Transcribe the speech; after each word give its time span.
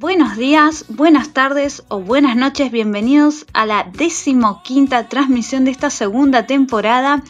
Buenos 0.00 0.38
días, 0.38 0.86
buenas 0.88 1.34
tardes 1.34 1.82
o 1.88 2.00
buenas 2.00 2.34
noches, 2.34 2.72
bienvenidos 2.72 3.44
a 3.52 3.66
la 3.66 3.86
decimoquinta 3.92 5.10
transmisión 5.10 5.66
de 5.66 5.72
esta 5.72 5.90
segunda 5.90 6.46
temporada, 6.46 7.22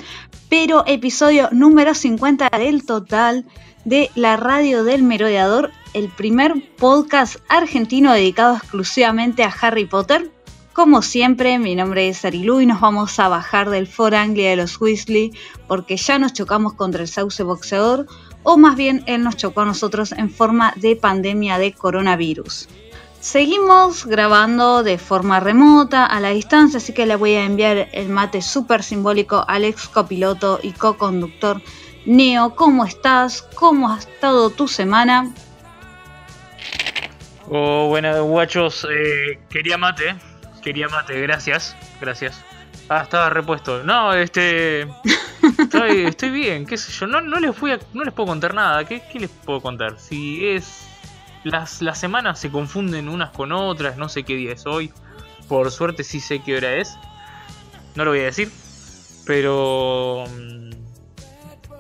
pero 0.49 0.85
episodio 0.87 1.49
número 1.51 1.95
50 1.95 2.49
del 2.57 2.87
total 2.87 3.45
de 3.85 4.09
la 4.15 4.37
radio 4.37 4.85
del 4.85 5.03
merodeador, 5.03 5.73
el 5.95 6.11
primer 6.11 6.55
podcast 6.77 7.39
argentino 7.49 8.13
dedicado 8.13 8.55
exclusivamente 8.55 9.43
a 9.43 9.53
Harry 9.61 9.87
Potter. 9.87 10.31
Como 10.73 11.03
siempre, 11.03 11.59
mi 11.59 11.75
nombre 11.75 12.09
es 12.09 12.25
Arilu 12.25 12.61
y 12.61 12.67
nos 12.67 12.81
vamos 12.81 13.19
a 13.19 13.27
bajar 13.27 13.69
del 13.71 13.89
For 13.89 14.15
Anglia 14.15 14.51
de 14.51 14.55
los 14.55 14.81
Weasley 14.81 15.33
porque 15.67 15.97
ya 15.97 16.21
nos 16.21 16.35
chocamos 16.35 16.75
contra 16.75 17.03
el 17.03 17.09
sauce 17.09 17.43
boxeador 17.43 18.07
o 18.43 18.57
más 18.57 18.77
bien 18.77 19.03
él 19.07 19.23
nos 19.23 19.37
chocó 19.37 19.63
a 19.63 19.67
nosotros 19.67 20.13
en 20.13 20.31
forma 20.31 20.73
de 20.77 20.97
pandemia 20.97 21.59
de 21.59 21.73
coronavirus. 21.73 22.69
Seguimos 23.21 24.07
grabando 24.07 24.83
de 24.83 24.97
forma 24.97 25.41
remota, 25.41 26.07
a 26.07 26.21
la 26.21 26.31
distancia, 26.31 26.79
así 26.79 26.95
que 26.95 27.05
le 27.05 27.17
voy 27.17 27.35
a 27.35 27.45
enviar 27.45 27.89
el 27.93 28.09
mate 28.09 28.41
súper 28.41 28.83
simbólico 28.83 29.45
al 29.47 29.65
ex 29.65 29.89
copiloto 29.89 30.59
y 30.63 30.73
co-conductor 30.73 31.61
Neo. 32.07 32.55
¿Cómo 32.55 32.87
estás? 32.87 33.43
¿Cómo 33.55 33.93
ha 33.93 33.99
estado 33.99 34.49
tu 34.49 34.67
semana? 34.69 35.35
Oh, 37.51 37.89
buenas 37.89 38.19
guachos, 38.21 38.87
eh, 38.91 39.39
quería 39.51 39.77
mate, 39.77 40.15
quería 40.63 40.89
mate, 40.89 41.21
gracias, 41.21 41.77
gracias. 42.01 42.41
Ah, 42.89 43.03
estaba 43.03 43.29
repuesto. 43.31 43.85
No, 43.85 44.15
este. 44.15 44.89
Estoy, 45.63 46.05
estoy 46.05 46.31
bien, 46.31 46.67
qué 46.67 46.77
sé 46.77 46.93
yo. 46.93 47.07
No, 47.07 47.21
no, 47.21 47.39
les 47.41 47.55
puedo 47.55 48.27
contar 48.27 48.55
nada. 48.55 48.85
¿Qué, 48.85 49.03
les 49.15 49.31
puedo 49.31 49.61
contar? 49.61 49.99
Si 49.99 50.47
es. 50.49 50.87
Las, 51.45 51.81
las 51.81 51.99
semanas 51.99 52.39
se 52.39 52.51
confunden 52.51 53.09
unas 53.09 53.31
con 53.31 53.53
otras, 53.53 53.97
no 53.97 54.09
sé 54.11 54.25
qué 54.25 54.35
día 54.37 54.53
es 54.53 54.67
hoy. 54.67 54.93
Por 55.49 55.71
suerte 55.71 56.05
sí 56.05 56.21
sé 56.21 56.41
qué 56.43 56.57
hora 56.57 56.75
es. 56.75 56.97
No 57.95 58.05
lo 58.05 58.11
voy 58.11 58.21
a 58.21 58.25
decir. 58.25 58.51
Pero. 59.27 60.25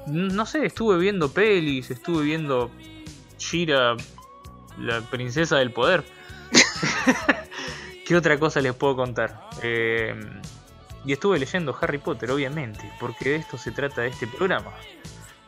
mm, 0.06 0.28
No 0.28 0.46
sé, 0.46 0.66
estuve 0.66 0.98
viendo 0.98 1.32
pelis, 1.32 1.90
estuve 1.90 2.24
viendo 2.24 2.70
Shira, 3.38 3.96
la 4.78 5.00
princesa 5.02 5.56
del 5.56 5.72
poder. 5.72 6.04
¿Qué 8.06 8.16
otra 8.16 8.38
cosa 8.38 8.60
les 8.60 8.74
puedo 8.74 8.96
contar? 8.96 9.40
Eh, 9.62 10.14
y 11.04 11.12
estuve 11.12 11.38
leyendo 11.38 11.76
Harry 11.80 11.98
Potter, 11.98 12.30
obviamente, 12.30 12.90
porque 13.00 13.30
de 13.30 13.36
esto 13.36 13.56
se 13.56 13.70
trata 13.70 14.04
este 14.04 14.26
programa. 14.26 14.72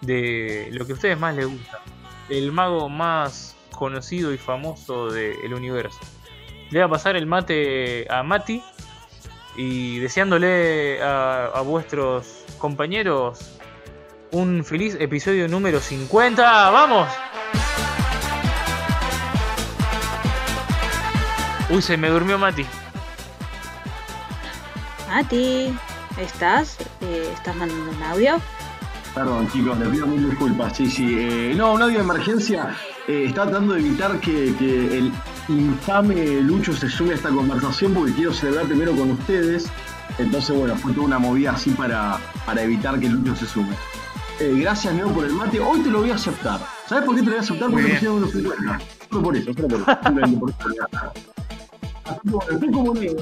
De 0.00 0.68
lo 0.72 0.84
que 0.86 0.92
a 0.92 0.94
ustedes 0.94 1.18
más 1.18 1.36
les 1.36 1.46
gusta. 1.46 1.80
El 2.28 2.52
mago 2.52 2.88
más 2.88 3.56
conocido 3.70 4.32
y 4.32 4.38
famoso 4.38 5.10
del 5.10 5.52
universo. 5.54 6.00
Le 6.70 6.80
voy 6.80 6.86
a 6.86 6.88
pasar 6.88 7.16
el 7.16 7.26
mate 7.26 8.06
a 8.10 8.22
Mati. 8.22 8.62
Y 9.54 9.98
deseándole 9.98 11.02
a, 11.02 11.44
a 11.46 11.60
vuestros 11.60 12.44
compañeros 12.56 13.58
un 14.30 14.64
feliz 14.64 14.96
episodio 14.98 15.46
número 15.46 15.78
50. 15.78 16.70
¡Vamos! 16.70 17.08
Uy, 21.68 21.82
se 21.82 21.98
me 21.98 22.08
durmió 22.08 22.38
Mati. 22.38 22.66
Mati, 25.12 25.70
¿estás? 26.18 26.78
Eh, 27.02 27.30
¿Estás 27.34 27.54
mandando 27.54 27.90
un 27.90 28.02
audio? 28.02 28.40
Perdón, 29.14 29.46
chicos, 29.52 29.78
les 29.78 29.90
pido 29.90 30.06
mil 30.06 30.26
disculpas. 30.30 30.74
Sí, 30.74 30.90
sí. 30.90 31.16
eh, 31.18 31.52
no, 31.54 31.74
un 31.74 31.82
audio 31.82 31.98
de 31.98 32.04
emergencia. 32.04 32.74
Eh, 33.06 33.24
estaba 33.26 33.50
tratando 33.50 33.74
de 33.74 33.80
evitar 33.80 34.18
que, 34.20 34.54
que 34.58 34.96
el 34.96 35.12
infame 35.48 36.40
Lucho 36.40 36.72
se 36.72 36.88
sume 36.88 37.10
a 37.12 37.16
esta 37.16 37.28
conversación 37.28 37.92
porque 37.92 38.14
quiero 38.14 38.32
celebrar 38.32 38.64
primero 38.64 38.92
con 38.96 39.10
ustedes. 39.10 39.66
Entonces, 40.16 40.56
bueno, 40.56 40.76
fue 40.76 40.94
toda 40.94 41.04
una 41.08 41.18
movida 41.18 41.50
así 41.52 41.72
para, 41.72 42.18
para 42.46 42.62
evitar 42.62 42.98
que 42.98 43.10
Lucho 43.10 43.36
se 43.36 43.44
sume. 43.44 43.74
Eh, 44.40 44.54
gracias, 44.62 44.94
Neo, 44.94 45.08
por 45.12 45.26
el 45.26 45.34
mate. 45.34 45.60
Hoy 45.60 45.80
te 45.80 45.90
lo 45.90 46.00
voy 46.00 46.10
a 46.10 46.14
aceptar. 46.14 46.58
¿Sabes 46.88 47.04
por 47.04 47.14
qué 47.16 47.20
te 47.20 47.26
lo 47.26 47.32
voy 47.32 47.38
a 47.38 47.42
aceptar? 47.42 47.68
Porque 47.68 47.82
me 47.82 47.88
bien. 47.88 47.96
hicieron 47.96 48.16
unos 48.16 48.32
50. 48.32 48.80
Solo 49.10 49.22
por 49.22 49.36
eso, 49.36 49.52
solo 49.52 49.68
por 49.68 49.78
eso. 49.78 49.98
Simplemente 50.04 50.40
por 50.40 50.50
eso. 50.50 50.58
Así 52.06 52.20
que, 52.24 52.30
bueno, 52.30 52.50
estoy 52.50 52.70
como 52.70 52.94
Neo. 52.94 53.16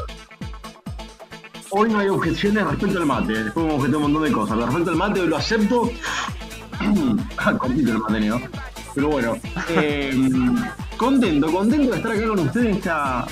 Hoy 1.72 1.88
no 1.88 2.00
hay 2.00 2.08
objeciones 2.08 2.66
respecto 2.66 2.98
al 2.98 3.06
mate. 3.06 3.44
Después 3.44 3.64
me 3.64 3.74
objeté 3.74 3.96
un 3.96 4.02
montón 4.02 4.24
de 4.24 4.32
cosas. 4.32 4.56
Pero 4.56 4.66
respecto 4.66 4.90
al 4.90 4.96
mate, 4.96 5.20
hoy 5.20 5.28
lo 5.28 5.36
acepto. 5.36 5.90
Ah, 7.36 7.52
Cortito 7.56 7.92
el 7.92 7.98
mate, 7.98 8.20
Neo. 8.20 8.40
Pero 8.94 9.08
bueno, 9.08 9.36
eh, 9.68 10.14
contento, 10.96 11.52
contento 11.52 11.90
de 11.90 11.96
estar 11.96 12.12
acá 12.12 12.26
con 12.26 12.38
ustedes 12.38 12.66
en 12.66 12.72
esta 12.74 13.26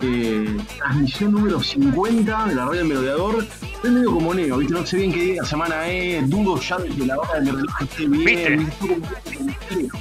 eh, 0.00 0.56
transmisión 0.78 1.32
número 1.32 1.60
50 1.60 2.46
de 2.46 2.54
la 2.54 2.64
radio 2.64 2.78
del 2.78 2.88
merodeador. 2.88 3.46
Estoy 3.74 3.90
medio 3.90 4.12
como 4.12 4.34
Neo, 4.34 4.58
¿viste? 4.58 4.74
No 4.74 4.86
sé 4.86 4.96
bien 4.96 5.12
qué 5.12 5.20
día 5.20 5.34
de 5.34 5.40
la 5.40 5.46
semana 5.46 5.88
es, 5.88 6.30
dudo 6.30 6.60
ya 6.60 6.78
de 6.78 6.88
que 6.88 7.06
la 7.06 7.18
hora 7.18 7.34
de 7.34 7.40
mi 7.40 7.50
reloj 7.50 7.82
esté 7.82 8.06
bien. 8.06 8.70
complejo. 8.80 9.98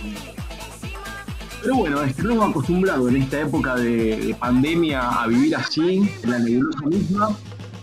Pero 1.62 1.75
bueno, 1.75 2.03
estamos 2.03 2.50
acostumbrados 2.50 3.09
en 3.09 3.24
esta 3.24 3.42
época 3.42 3.75
de, 3.75 4.18
de 4.18 4.36
pandemia 4.36 5.09
a 5.09 5.28
vivir 5.28 5.56
así, 5.56 6.09
en 6.24 6.31
la 6.31 6.40
nebulosa 6.40 6.86
misma. 6.86 7.30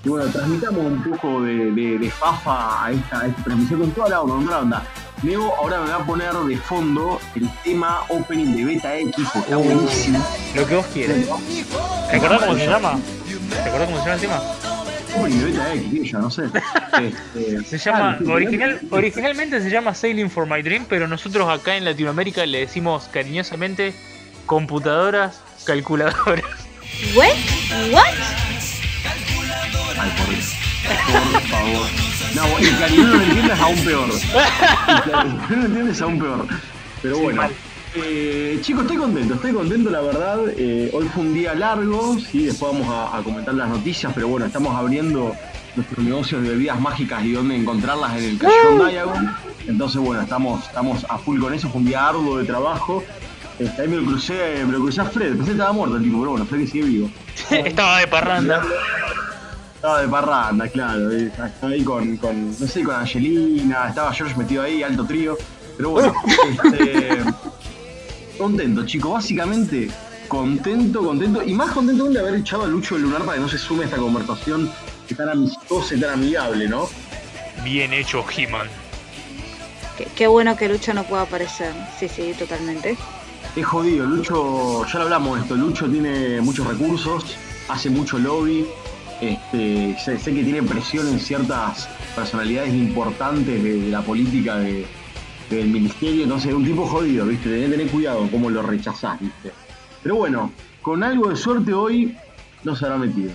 Y 0.04 0.08
bueno, 0.08 0.30
transmitamos 0.32 0.78
un 0.84 1.02
poco 1.04 1.42
de, 1.42 1.70
de- 1.70 1.98
de 1.98 2.10
fafa 2.10 2.86
a 2.86 2.90
esta, 2.92 3.20
a 3.20 3.26
esta 3.28 3.42
transmisión 3.44 3.80
con 3.80 3.90
toda 3.92 4.08
la 4.08 4.20
onda, 4.20 4.34
con 4.34 4.44
toda 4.46 4.56
la 4.56 4.62
onda. 4.62 4.82
Neo 5.22 5.54
ahora 5.56 5.80
me 5.80 5.90
va 5.90 5.96
a 5.96 6.04
poner 6.04 6.32
de 6.32 6.56
fondo 6.56 7.20
el 7.36 7.48
tema 7.62 8.00
opening 8.08 8.56
de 8.56 8.64
Beta 8.64 8.96
X, 8.98 9.14
porque 9.32 9.38
está 9.38 9.58
Uh. 9.58 9.62
buenísimo. 9.62 10.26
Lo 10.56 10.66
que 10.66 10.74
vos 10.74 10.86
quieras. 10.92 11.16
¿Recordás 12.10 12.41
cómo 12.42 12.54
se 12.58 12.66
llama? 12.66 12.98
¿Recordás 13.64 13.86
cómo 13.88 13.98
se 13.98 14.04
llama 14.04 14.14
el 14.14 14.20
tema? 14.20 14.42
Opening 15.16 15.38
de 15.38 15.44
Beta 15.44 15.74
X, 15.74 16.10
yo 16.10 16.18
no 16.18 16.30
sé. 16.30 16.42
Este, 17.00 17.64
Se 17.64 17.78
llama, 17.78 18.18
ah, 18.20 18.32
original, 18.32 18.80
originalmente 18.91 19.60
se 19.62 19.70
llama 19.70 19.94
Sailing 19.94 20.28
for 20.30 20.46
My 20.46 20.60
Dream, 20.62 20.84
pero 20.88 21.06
nosotros 21.08 21.48
acá 21.48 21.76
en 21.76 21.84
Latinoamérica 21.84 22.44
le 22.44 22.58
decimos 22.58 23.08
cariñosamente 23.12 23.94
computadoras 24.46 25.41
calculadoras. 25.64 26.44
¿What? 27.14 27.28
¿What? 27.92 28.04
Ay, 30.02 30.10
por. 30.16 31.32
Por 31.32 31.42
favor. 31.42 31.86
No, 32.34 32.60
y 32.60 32.64
que 32.64 32.96
no 33.02 33.06
lo 33.06 33.22
entiendas 33.22 33.60
aún 33.60 33.76
peor. 33.84 34.08
Y 34.10 35.52
no 35.52 35.56
lo 35.60 35.66
entiendes 35.66 36.02
aún 36.02 36.18
peor. 36.18 36.46
Pero 37.02 37.18
bueno. 37.18 37.42
Eh, 37.94 38.58
chicos, 38.62 38.82
estoy 38.82 38.96
contento, 38.96 39.34
estoy 39.34 39.52
contento 39.52 39.91
la 39.91 40.00
verdad. 40.00 40.38
Eh, 40.56 40.91
hoy 40.94 41.06
fue 41.14 41.24
un 41.24 41.34
día 41.34 41.54
largo, 41.54 42.16
sí, 42.18 42.46
después 42.46 42.72
vamos 42.72 42.88
a, 42.88 43.18
a 43.18 43.22
comentar 43.22 43.52
las 43.54 43.68
noticias, 43.68 44.10
pero 44.14 44.28
bueno, 44.28 44.46
estamos 44.46 44.74
abriendo 44.74 45.36
nuestros 45.76 46.04
negocios 46.04 46.42
de 46.42 46.48
bebidas 46.50 46.80
mágicas 46.80 47.22
y 47.22 47.32
dónde 47.32 47.54
encontrarlas 47.54 48.16
en 48.16 48.24
el 48.24 48.38
Callejón 48.38 48.88
Diagon. 48.88 49.36
Entonces, 49.68 50.00
bueno, 50.00 50.22
estamos, 50.22 50.64
estamos 50.64 51.04
a 51.08 51.18
full 51.18 51.38
con 51.38 51.52
eso, 51.52 51.68
fue 51.68 51.82
un 51.82 51.86
día 51.86 52.08
arduo 52.08 52.38
de 52.38 52.44
trabajo. 52.44 53.04
Este, 53.58 53.82
ahí 53.82 53.88
me 53.88 53.96
lo 53.96 54.04
crucé, 54.06 54.64
me 54.64 54.72
lo 54.72 54.80
crucé 54.80 55.02
a 55.02 55.04
Fred, 55.04 55.32
pensé 55.32 55.44
que 55.44 55.52
estaba 55.52 55.72
muerto 55.72 55.96
el 55.96 56.02
tipo, 56.02 56.18
pero 56.18 56.30
bueno, 56.30 56.46
Fred 56.46 56.60
que 56.60 56.66
sigue 56.66 56.84
vivo. 56.84 57.10
Estaba 57.50 57.98
de 57.98 58.06
parranda. 58.06 58.62
Estaba 59.82 60.00
de 60.00 60.06
parranda, 60.06 60.68
claro. 60.68 61.10
Estaba 61.10 61.72
ahí 61.72 61.82
con, 61.82 62.16
con, 62.18 62.50
no 62.50 62.66
sé, 62.68 62.84
con 62.84 62.94
Angelina, 62.94 63.88
estaba 63.88 64.12
George 64.12 64.36
metido 64.36 64.62
ahí, 64.62 64.80
alto 64.80 65.04
trío. 65.04 65.36
Pero 65.76 65.90
bueno, 65.90 66.14
este, 66.64 67.18
contento, 68.38 68.86
chicos. 68.86 69.14
Básicamente, 69.14 69.90
contento, 70.28 71.02
contento. 71.02 71.42
Y 71.42 71.52
más 71.54 71.72
contento 71.72 72.04
aún 72.04 72.12
de 72.12 72.20
haber 72.20 72.36
echado 72.36 72.62
a 72.62 72.68
Lucho 72.68 72.94
del 72.94 73.02
lunar 73.02 73.22
para 73.22 73.38
que 73.38 73.40
no 73.40 73.48
se 73.48 73.58
sume 73.58 73.82
a 73.82 73.86
esta 73.86 73.96
conversación 73.96 74.70
que 75.08 75.16
tan 75.16 75.30
amistosa 75.30 75.96
y 75.96 76.00
tan 76.00 76.10
amigable, 76.10 76.68
¿no? 76.68 76.88
Bien 77.64 77.92
hecho, 77.92 78.24
He-Man. 78.36 78.68
Qué, 79.98 80.06
qué 80.14 80.28
bueno 80.28 80.56
que 80.56 80.68
Lucho 80.68 80.94
no 80.94 81.02
pueda 81.02 81.22
aparecer. 81.22 81.74
Sí, 81.98 82.08
sí, 82.08 82.34
totalmente. 82.38 82.96
Es 83.56 83.66
jodido, 83.66 84.06
Lucho, 84.06 84.86
ya 84.86 85.00
lo 85.00 85.04
hablamos 85.06 85.38
de 85.38 85.42
esto, 85.42 85.56
Lucho 85.56 85.90
tiene 85.90 86.40
muchos 86.40 86.68
recursos, 86.68 87.36
hace 87.68 87.90
mucho 87.90 88.16
lobby, 88.20 88.64
este, 89.22 89.97
sé, 89.98 90.19
sé 90.19 90.34
que 90.34 90.42
tiene 90.42 90.63
presión 90.63 91.07
en 91.09 91.19
ciertas 91.21 91.89
personalidades 92.15 92.74
importantes 92.74 93.63
de, 93.63 93.72
de 93.80 93.89
la 93.91 94.03
política 94.03 94.57
de- 94.59 94.86
del 95.48 95.69
ministerio, 95.69 96.24
entonces 96.24 96.48
es 96.51 96.54
un 96.57 96.65
tipo 96.65 96.86
jodido, 96.86 97.27
¿viste? 97.27 97.48
Tenés 97.48 97.66
que 97.66 97.71
tener 97.77 97.89
cuidado 97.89 98.27
cómo 98.30 98.48
lo 98.51 98.63
rechazás, 98.63 99.21
¿viste? 99.21 99.53
Pero 100.03 100.16
bueno, 100.16 100.51
con 100.80 101.03
algo 101.04 101.28
de 101.28 101.36
suerte 101.36 101.72
hoy 101.74 102.16
no 102.65 102.74
se 102.74 102.84
habrá 102.86 102.98
metido. 102.98 103.33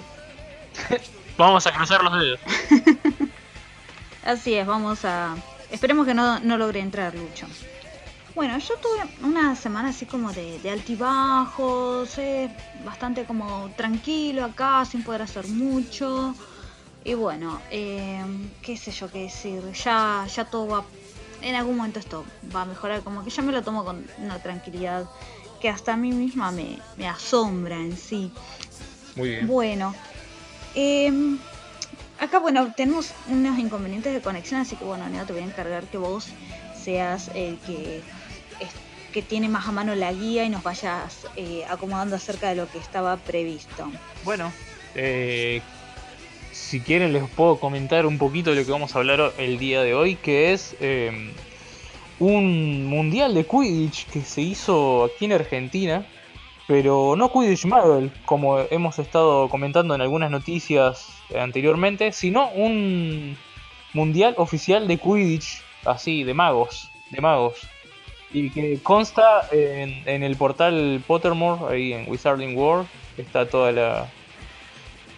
Vamos 1.38 1.66
a 1.68 1.72
cruzar 1.72 2.04
los 2.04 2.13
dedos. 2.19 2.40
Así 4.25 4.56
es, 4.56 4.66
vamos 4.68 5.06
a... 5.06 5.36
Esperemos 5.72 6.06
que 6.07 6.13
no, 6.13 6.40
no 6.40 6.57
logre 6.57 6.80
entrar 6.81 7.13
Lucho. 7.13 7.45
Bueno, 8.38 8.56
yo 8.60 8.75
tuve 8.75 9.28
una 9.28 9.56
semana 9.56 9.89
así 9.89 10.06
como 10.06 10.31
de, 10.31 10.60
de 10.60 10.69
altibajos, 10.69 12.19
eh, 12.19 12.48
bastante 12.86 13.25
como 13.25 13.68
tranquilo 13.75 14.45
acá, 14.45 14.86
sin 14.86 15.01
poder 15.01 15.24
hacer 15.24 15.48
mucho. 15.48 16.36
Y 17.04 17.16
bueno, 17.16 17.60
eh, 17.72 18.24
qué 18.62 18.78
sé 18.78 18.92
yo 18.92 19.12
qué 19.12 19.24
decir, 19.24 19.63
ya, 19.84 20.28
ya 20.31 20.45
todo 20.45 20.68
va, 20.68 20.86
en 21.42 21.56
algún 21.56 21.78
momento 21.78 21.98
esto 21.98 22.24
va 22.56 22.62
a 22.62 22.66
mejorar, 22.66 23.01
como 23.01 23.24
que 23.24 23.31
ya 23.31 23.42
me 23.42 23.51
lo 23.51 23.63
tomo 23.63 23.84
con 23.84 24.06
una 24.19 24.38
tranquilidad 24.38 25.10
que 25.60 25.69
hasta 25.69 25.94
a 25.94 25.98
mí 25.98 26.12
misma 26.12 26.51
me, 26.51 26.78
me 26.95 27.07
asombra 27.07 27.78
en 27.78 27.98
sí. 27.98 28.31
Muy 29.16 29.30
bien. 29.30 29.48
Bueno, 29.48 29.95
eh, 30.75 31.12
acá 32.19 32.38
bueno, 32.38 32.72
tenemos 32.78 33.13
unos 33.30 33.57
inconvenientes 33.57 34.13
de 34.13 34.22
conexión, 34.22 34.62
así 34.62 34.75
que 34.75 34.86
bueno, 34.86 35.10
Neo, 35.10 35.25
te 35.25 35.33
voy 35.33 35.42
a 35.42 35.45
encargar 35.45 35.86
que 35.86 35.98
vos 35.98 36.28
seas 36.75 37.31
el 37.33 37.57
que, 37.66 38.04
que 39.18 39.24
tiene 39.24 39.50
más 39.50 39.68
a 39.68 39.72
mano 39.72 39.96
la 39.96 40.14
guía 40.14 40.46
y 40.46 40.50
nos 40.50 40.62
vayas 40.62 41.25
eh, 41.36 41.64
acomodando 41.68 42.16
acerca 42.16 42.50
de 42.50 42.56
lo 42.56 42.69
que 42.69 42.78
estaba 42.78 43.18
previsto. 43.18 43.90
Bueno, 44.24 44.54
eh, 44.94 45.60
si 46.52 46.81
quieren 46.81 47.14
les 47.14 47.28
puedo 47.28 47.60
comentar 47.60 48.06
un 48.06 48.19
poquito 48.19 48.52
de 48.52 48.58
lo 48.58 48.64
que 48.64 48.72
vamos 48.72 48.96
a 48.96 49.00
hablar 49.00 49.34
el 49.40 49.58
día 49.58 49.81
de 49.81 49.96
hoy, 49.96 50.18
que 50.18 50.54
es 50.54 50.75
eh, 50.81 51.34
un 52.19 52.86
mundial 52.86 53.34
de 53.34 53.44
Quidditch 53.44 54.06
que 54.06 54.22
se 54.22 54.42
hizo 54.42 55.06
aquí 55.06 55.25
en 55.25 55.31
Argentina, 55.31 56.06
pero 56.68 57.16
no 57.16 57.34
Quidditch 57.34 57.66
Marvel, 57.66 58.12
como 58.24 58.60
hemos 58.69 59.00
estado 59.00 59.50
comentando 59.50 59.96
en 59.96 60.02
algunas 60.02 60.30
noticias 60.30 61.08
anteriormente, 61.36 62.12
sino 62.12 62.50
un 62.50 63.36
mundial 63.94 64.36
oficial 64.38 64.88
de 64.88 65.00
Quidditch, 65.00 65.64
así, 65.86 66.24
de 66.24 66.36
magos, 66.36 66.92
de 67.10 67.19
magos. 67.19 67.68
Y 68.33 68.50
que 68.51 68.79
consta 68.83 69.47
en, 69.51 70.07
en 70.07 70.24
el 70.24 70.35
portal 70.35 71.01
Pottermore, 71.07 71.74
ahí 71.74 71.94
en 71.94 72.09
Wizarding 72.09 72.57
World, 72.57 72.88
está 73.18 73.47
toda 73.50 73.71
la, 73.71 74.07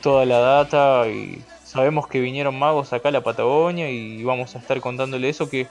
toda 0.01 0.25
la 0.25 0.39
data 0.39 1.07
y 1.09 1.41
sabemos 1.63 2.07
que 2.07 2.19
vinieron 2.19 2.57
magos 2.57 2.93
acá 2.93 3.09
a 3.09 3.11
la 3.11 3.21
Patagonia 3.21 3.89
y 3.89 4.23
vamos 4.23 4.55
a 4.55 4.59
estar 4.59 4.79
contándole 4.79 5.29
eso 5.29 5.49
que 5.49 5.67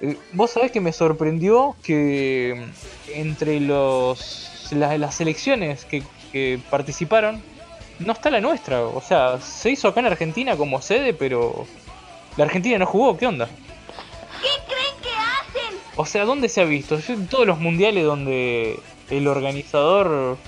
eh, 0.00 0.16
vos 0.32 0.50
sabés 0.50 0.72
que 0.72 0.80
me 0.80 0.92
sorprendió 0.92 1.76
que 1.82 2.54
mm, 2.56 3.10
entre 3.14 3.60
los 3.60 4.68
la- 4.72 4.96
las 4.98 5.14
selecciones 5.14 5.84
que, 5.84 6.02
que 6.32 6.58
participaron 6.70 7.42
no 7.98 8.12
está 8.14 8.30
la 8.30 8.40
nuestra, 8.40 8.82
o 8.86 9.00
sea, 9.02 9.38
se 9.40 9.70
hizo 9.70 9.88
acá 9.88 10.00
en 10.00 10.06
Argentina 10.06 10.56
como 10.56 10.80
sede, 10.80 11.12
pero 11.12 11.66
la 12.38 12.44
Argentina 12.44 12.78
no 12.78 12.86
jugó, 12.86 13.16
¿qué 13.18 13.26
onda? 13.26 13.48
O 16.00 16.06
sea, 16.06 16.24
¿dónde 16.24 16.48
se 16.48 16.62
ha 16.62 16.64
visto? 16.64 16.98
En 17.08 17.28
todos 17.28 17.46
los 17.46 17.58
mundiales 17.58 18.06
donde 18.06 18.80
el 19.10 19.28
organizador 19.28 20.38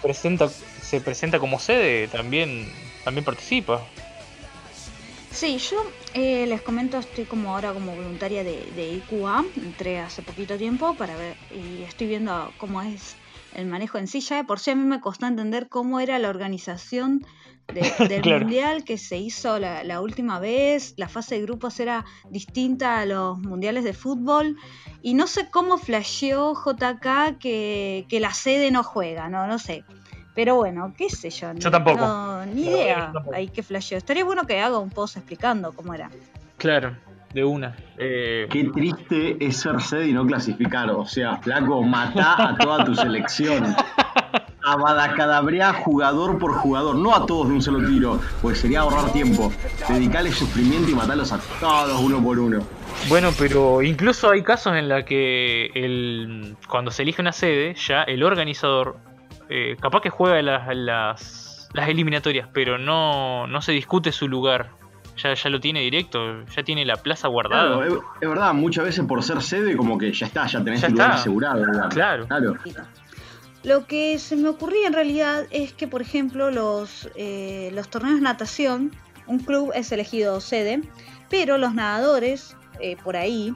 presenta 0.00 0.48
se 0.48 1.00
presenta 1.00 1.40
como 1.40 1.58
sede, 1.58 2.06
también 2.06 2.72
también 3.02 3.24
participa. 3.24 3.84
Sí, 5.32 5.58
yo 5.58 5.78
eh, 6.14 6.46
les 6.46 6.62
comento, 6.62 7.00
estoy 7.00 7.24
como 7.24 7.52
ahora 7.52 7.72
como 7.72 7.96
voluntaria 7.96 8.44
de, 8.44 8.70
de 8.76 8.90
IQA, 8.90 9.44
entré 9.56 9.98
hace 9.98 10.22
poquito 10.22 10.56
tiempo 10.56 10.94
para 10.94 11.16
ver 11.16 11.36
y 11.50 11.82
estoy 11.82 12.06
viendo 12.06 12.54
cómo 12.56 12.80
es 12.80 13.16
el 13.56 13.66
manejo 13.66 13.98
en 13.98 14.06
sí. 14.06 14.20
Ya 14.20 14.36
de 14.36 14.44
por 14.44 14.60
sí 14.60 14.70
a 14.70 14.76
mí 14.76 14.84
me 14.84 15.00
costó 15.00 15.26
entender 15.26 15.68
cómo 15.68 15.98
era 15.98 16.20
la 16.20 16.28
organización 16.28 17.26
de- 17.72 18.08
del 18.08 18.22
Claro. 18.22 18.40
mundial 18.40 18.84
que 18.84 18.98
se 18.98 19.18
hizo 19.18 19.58
la, 19.58 19.84
la 19.84 20.00
última 20.00 20.38
vez. 20.38 20.94
La 20.96 21.08
fase 21.08 21.36
de 21.36 21.42
grupos 21.42 21.78
era 21.80 22.04
distinta 22.30 23.00
a 23.00 23.06
los 23.06 23.38
mundiales 23.38 23.84
de 23.84 23.92
fútbol 23.92 24.56
y 25.02 25.14
no 25.14 25.26
sé 25.26 25.48
cómo 25.50 25.78
flasheó 25.78 26.54
JK 26.54 27.38
que, 27.38 28.06
que 28.08 28.20
la 28.20 28.32
sede 28.32 28.70
no 28.70 28.82
juega, 28.82 29.28
no, 29.28 29.46
no 29.46 29.58
sé. 29.58 29.84
Pero 30.34 30.54
bueno, 30.56 30.94
qué 30.96 31.10
sé 31.10 31.28
yo. 31.30 31.52
Yo 31.54 31.70
tampoco. 31.70 31.98
No, 31.98 32.46
ni 32.46 32.62
idea. 32.66 33.06
yo 33.08 33.12
tampoco. 33.12 33.34
Ahí 33.36 33.48
que 33.48 33.62
flasheó. 33.62 33.98
Estaría 33.98 34.24
bueno 34.24 34.44
que 34.46 34.58
haga 34.60 34.78
un 34.78 34.88
post 34.90 35.16
explicando 35.18 35.72
cómo 35.72 35.92
era. 35.92 36.08
Claro, 36.56 36.96
de 37.34 37.44
una. 37.44 37.76
Eh, 37.98 38.46
Qué 38.50 38.64
triste 38.72 39.36
es 39.44 39.58
ser 39.58 39.78
sede 39.82 40.08
y 40.08 40.12
no 40.14 40.26
clasificar. 40.26 40.88
O 40.90 41.04
sea, 41.04 41.36
flaco, 41.36 41.82
matá 41.82 42.50
a 42.50 42.56
toda 42.56 42.82
tu 42.84 42.94
selección. 42.94 43.74
Abadacadabrea 44.64 45.72
jugador 45.72 46.38
por 46.38 46.52
jugador, 46.54 46.96
no 46.96 47.14
a 47.14 47.26
todos 47.26 47.48
de 47.48 47.54
un 47.54 47.62
solo 47.62 47.86
tiro, 47.86 48.20
pues 48.40 48.58
sería 48.58 48.80
ahorrar 48.80 49.12
tiempo. 49.12 49.52
Dedicarle 49.88 50.32
sufrimiento 50.32 50.90
y 50.90 50.94
matarlos 50.94 51.32
a 51.32 51.38
todos 51.60 52.00
uno 52.00 52.22
por 52.22 52.38
uno. 52.38 52.60
Bueno, 53.08 53.30
pero 53.38 53.82
incluso 53.82 54.30
hay 54.30 54.42
casos 54.42 54.76
en 54.76 54.88
la 54.88 55.04
que 55.04 55.66
el, 55.74 56.56
cuando 56.68 56.90
se 56.90 57.02
elige 57.02 57.20
una 57.22 57.32
sede, 57.32 57.74
ya 57.74 58.02
el 58.02 58.22
organizador 58.22 58.96
eh, 59.48 59.76
capaz 59.80 60.00
que 60.00 60.10
juega 60.10 60.40
las, 60.42 60.74
las, 60.76 61.68
las 61.72 61.88
eliminatorias, 61.88 62.48
pero 62.52 62.78
no, 62.78 63.46
no 63.46 63.60
se 63.62 63.72
discute 63.72 64.12
su 64.12 64.28
lugar. 64.28 64.70
Ya, 65.22 65.34
ya 65.34 65.50
lo 65.50 65.60
tiene 65.60 65.80
directo, 65.80 66.42
ya 66.46 66.62
tiene 66.62 66.86
la 66.86 66.96
plaza 66.96 67.28
guardada. 67.28 67.76
Claro, 67.76 67.84
es, 67.84 68.02
es 68.22 68.28
verdad, 68.28 68.54
muchas 68.54 68.84
veces 68.84 69.04
por 69.04 69.22
ser 69.22 69.42
sede, 69.42 69.76
como 69.76 69.98
que 69.98 70.10
ya 70.10 70.24
está, 70.26 70.46
ya 70.46 70.64
tenés 70.64 70.80
Ya 70.80 70.86
tu 70.88 70.94
lugar 70.94 71.10
está. 71.10 71.20
asegurado. 71.20 71.66
digamos. 71.66 71.94
Claro. 71.94 72.26
claro. 72.26 72.54
Lo 73.62 73.86
que 73.86 74.18
se 74.18 74.34
me 74.36 74.48
ocurría 74.48 74.88
en 74.88 74.92
realidad 74.92 75.46
es 75.50 75.72
que, 75.72 75.86
por 75.86 76.02
ejemplo, 76.02 76.50
los, 76.50 77.08
eh, 77.14 77.72
torneos 77.90 78.16
de 78.16 78.22
natación, 78.22 78.90
un 79.26 79.38
club 79.38 79.70
es 79.74 79.92
elegido 79.92 80.40
sede, 80.40 80.82
pero 81.30 81.58
los 81.58 81.72
nadadores, 81.72 82.56
eh, 82.80 82.96
por 83.04 83.16
ahí, 83.16 83.54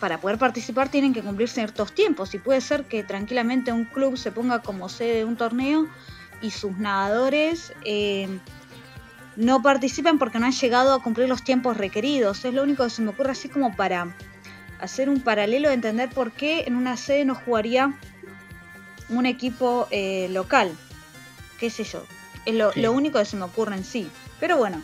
para 0.00 0.18
poder 0.18 0.38
participar 0.38 0.88
tienen 0.88 1.12
que 1.12 1.22
cumplir 1.22 1.48
ciertos 1.48 1.94
tiempos. 1.94 2.34
Y 2.34 2.38
puede 2.38 2.60
ser 2.60 2.84
que 2.84 3.04
tranquilamente 3.04 3.72
un 3.72 3.84
club 3.84 4.16
se 4.16 4.32
ponga 4.32 4.62
como 4.62 4.88
sede 4.88 5.18
de 5.18 5.24
un 5.24 5.36
torneo 5.36 5.86
y 6.42 6.50
sus 6.50 6.76
nadadores 6.78 7.72
eh, 7.84 8.26
no 9.36 9.62
participen 9.62 10.18
porque 10.18 10.40
no 10.40 10.46
han 10.46 10.52
llegado 10.52 10.92
a 10.92 11.02
cumplir 11.02 11.28
los 11.28 11.44
tiempos 11.44 11.76
requeridos. 11.76 12.44
Es 12.44 12.52
lo 12.52 12.64
único 12.64 12.82
que 12.82 12.90
se 12.90 13.02
me 13.02 13.10
ocurre 13.10 13.32
así 13.32 13.48
como 13.48 13.76
para 13.76 14.16
hacer 14.80 15.08
un 15.08 15.20
paralelo 15.20 15.68
de 15.68 15.74
entender 15.74 16.08
por 16.10 16.32
qué 16.32 16.64
en 16.66 16.74
una 16.74 16.96
sede 16.96 17.24
no 17.24 17.34
jugaría 17.34 17.94
un 19.10 19.26
equipo 19.26 19.86
eh, 19.90 20.28
local. 20.30 20.72
¿Qué 21.58 21.68
sé 21.70 21.84
yo? 21.84 22.02
Es 22.46 22.54
lo, 22.54 22.72
Sí. 22.72 22.80
lo 22.80 22.92
único 22.92 23.18
que 23.18 23.24
se 23.24 23.36
me 23.36 23.44
ocurre 23.44 23.76
en 23.76 23.84
sí. 23.84 24.08
Pero 24.38 24.56
bueno, 24.56 24.82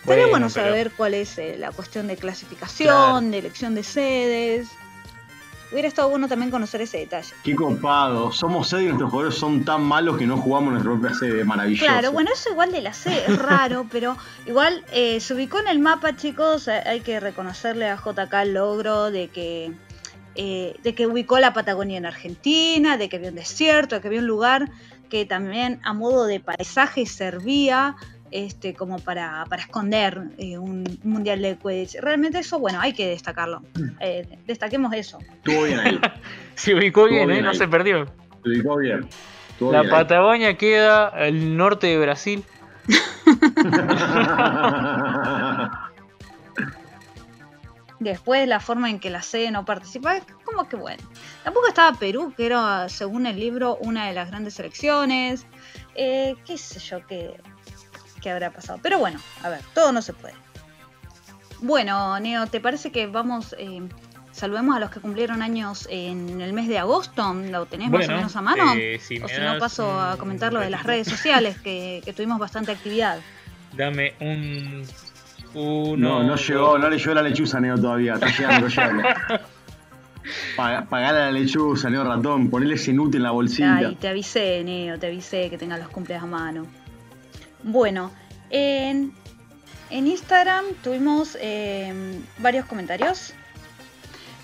estaría 0.00 0.24
Bueno, 0.24 0.28
bueno, 0.30 0.46
pero- 0.52 0.66
saber 0.66 0.90
cuál 0.96 1.14
es 1.14 1.38
eh, 1.38 1.56
la 1.58 1.70
cuestión 1.70 2.06
de 2.08 2.16
clasificación, 2.16 2.88
Claro. 2.88 3.20
de 3.30 3.38
elección 3.38 3.74
de 3.74 3.82
sedes. 3.84 4.68
Hubiera 5.70 5.86
estado 5.86 6.08
bueno 6.08 6.28
también 6.28 6.50
conocer 6.50 6.80
ese 6.80 6.96
detalle. 6.96 7.28
Qué 7.44 7.54
copado. 7.54 8.32
Somos 8.32 8.68
sede 8.70 8.84
y 8.84 8.86
nuestros 8.86 9.10
jugadores 9.10 9.38
son 9.38 9.66
tan 9.66 9.82
malos 9.82 10.16
que 10.16 10.26
no 10.26 10.38
jugamos 10.38 10.72
nuestra 10.72 10.92
propia 10.92 11.14
sede. 11.14 11.44
Maravilloso. 11.44 11.84
Claro, 11.84 12.10
bueno, 12.10 12.30
eso 12.32 12.48
igual 12.50 12.72
de 12.72 12.80
la 12.80 12.94
sede 12.94 13.22
es 13.28 13.38
raro, 13.38 13.86
pero 13.92 14.16
igual 14.46 14.82
eh, 14.92 15.20
se 15.20 15.34
ubicó 15.34 15.58
en 15.60 15.68
el 15.68 15.78
mapa, 15.78 16.16
chicos. 16.16 16.68
Hay 16.68 17.00
que 17.02 17.20
reconocerle 17.20 17.86
a 17.90 17.96
JK 17.96 18.32
el 18.42 18.54
logro 18.54 19.10
de 19.10 19.28
que 19.28 19.70
eh, 20.40 20.76
de 20.84 20.94
que 20.94 21.08
ubicó 21.08 21.40
la 21.40 21.52
Patagonia 21.52 21.98
en 21.98 22.06
Argentina, 22.06 22.96
de 22.96 23.08
que 23.08 23.18
vio 23.18 23.30
un 23.30 23.34
desierto, 23.34 23.96
de 23.96 24.00
que 24.00 24.08
vio 24.08 24.20
un 24.20 24.28
lugar 24.28 24.70
que 25.10 25.24
también 25.24 25.80
a 25.82 25.92
modo 25.92 26.26
de 26.26 26.38
paisaje 26.38 27.06
servía 27.06 27.96
este 28.30 28.74
como 28.74 29.00
para, 29.00 29.44
para 29.48 29.62
esconder 29.62 30.22
eh, 30.38 30.56
un 30.56 30.84
mundial 31.02 31.42
de 31.42 31.56
Quidditch. 31.56 31.96
Realmente 32.00 32.38
eso, 32.38 32.60
bueno, 32.60 32.78
hay 32.80 32.92
que 32.92 33.08
destacarlo. 33.08 33.62
Eh, 33.98 34.38
destaquemos 34.46 34.92
eso. 34.92 35.18
Estuvo 35.18 35.64
bien 35.64 35.80
ahí. 35.80 36.00
Se 36.54 36.72
ubicó 36.72 37.06
bien, 37.06 37.26
bien 37.26 37.40
¿eh? 37.40 37.42
no 37.42 37.50
ahí. 37.50 37.56
se 37.56 37.66
perdió. 37.66 38.04
Te 38.44 38.50
ubicó 38.50 38.76
bien. 38.76 39.08
Estuvo 39.50 39.72
La 39.72 39.80
bien 39.80 39.92
ahí. 39.92 39.98
Patagonia 39.98 40.56
queda 40.56 41.08
al 41.08 41.56
norte 41.56 41.88
de 41.88 41.98
Brasil. 41.98 42.44
Después 48.00 48.46
la 48.46 48.60
forma 48.60 48.90
en 48.90 49.00
que 49.00 49.10
la 49.10 49.22
sede 49.22 49.50
no 49.50 49.64
participa, 49.64 50.16
es 50.16 50.24
como 50.44 50.68
que 50.68 50.76
bueno. 50.76 51.02
Tampoco 51.42 51.66
estaba 51.66 51.98
Perú, 51.98 52.32
que 52.36 52.46
era, 52.46 52.88
según 52.88 53.26
el 53.26 53.38
libro, 53.38 53.76
una 53.80 54.06
de 54.06 54.14
las 54.14 54.28
grandes 54.28 54.54
selecciones. 54.54 55.46
Eh, 55.96 56.36
qué 56.46 56.56
sé 56.58 56.78
yo 56.78 57.04
qué, 57.06 57.34
qué 58.22 58.30
habrá 58.30 58.52
pasado. 58.52 58.78
Pero 58.82 58.98
bueno, 58.98 59.18
a 59.42 59.48
ver, 59.48 59.62
todo 59.74 59.90
no 59.90 60.00
se 60.00 60.12
puede. 60.12 60.34
Bueno, 61.60 62.18
Neo, 62.20 62.46
¿te 62.46 62.60
parece 62.60 62.92
que 62.92 63.08
vamos, 63.08 63.56
eh, 63.58 63.80
saludemos 64.30 64.76
a 64.76 64.78
los 64.80 64.90
que 64.90 65.00
cumplieron 65.00 65.42
años 65.42 65.88
en 65.90 66.40
el 66.40 66.52
mes 66.52 66.68
de 66.68 66.78
agosto? 66.78 67.34
¿Lo 67.34 67.66
tenés 67.66 67.90
más 67.90 68.08
o 68.08 68.12
menos 68.12 68.36
a 68.36 68.42
mano? 68.42 68.74
eh, 68.76 69.00
si 69.02 69.20
o 69.20 69.26
si 69.26 69.40
no, 69.40 69.58
paso 69.58 70.00
a 70.00 70.16
comentar 70.16 70.52
lo 70.52 70.60
de 70.60 70.70
las 70.70 70.84
redes 70.84 71.08
sociales, 71.08 71.58
que, 71.58 72.00
que 72.04 72.12
tuvimos 72.12 72.38
bastante 72.38 72.70
actividad. 72.70 73.18
Dame 73.76 74.14
un. 74.20 74.86
Uno, 75.54 75.96
No, 75.96 76.22
no 76.22 76.28
dos, 76.30 76.46
llegó, 76.46 76.78
no 76.78 76.88
le 76.90 76.98
llegó 76.98 77.14
la 77.14 77.22
lechuza 77.22 77.60
Neo 77.60 77.76
todavía. 77.76 78.14
Está 78.14 78.26
llegando, 78.28 78.66
está 78.66 78.88
llegando. 78.92 79.08
Pagale 80.56 81.18
la 81.20 81.30
lechuza, 81.32 81.88
Neo 81.88 82.04
Ratón, 82.04 82.50
ponele 82.50 82.74
ese 82.74 82.92
nut 82.92 83.14
en 83.14 83.22
la 83.22 83.30
bolsita. 83.30 83.76
Ay, 83.76 83.94
te 83.98 84.08
avisé, 84.08 84.62
Neo, 84.64 84.98
te 84.98 85.06
avisé 85.06 85.48
que 85.48 85.56
tengas 85.56 85.78
los 85.80 85.88
cumples 85.88 86.22
a 86.22 86.26
mano. 86.26 86.66
Bueno, 87.62 88.10
en, 88.50 89.12
en 89.90 90.06
Instagram 90.06 90.64
tuvimos 90.82 91.36
eh, 91.40 92.20
varios 92.38 92.66
comentarios. 92.66 93.32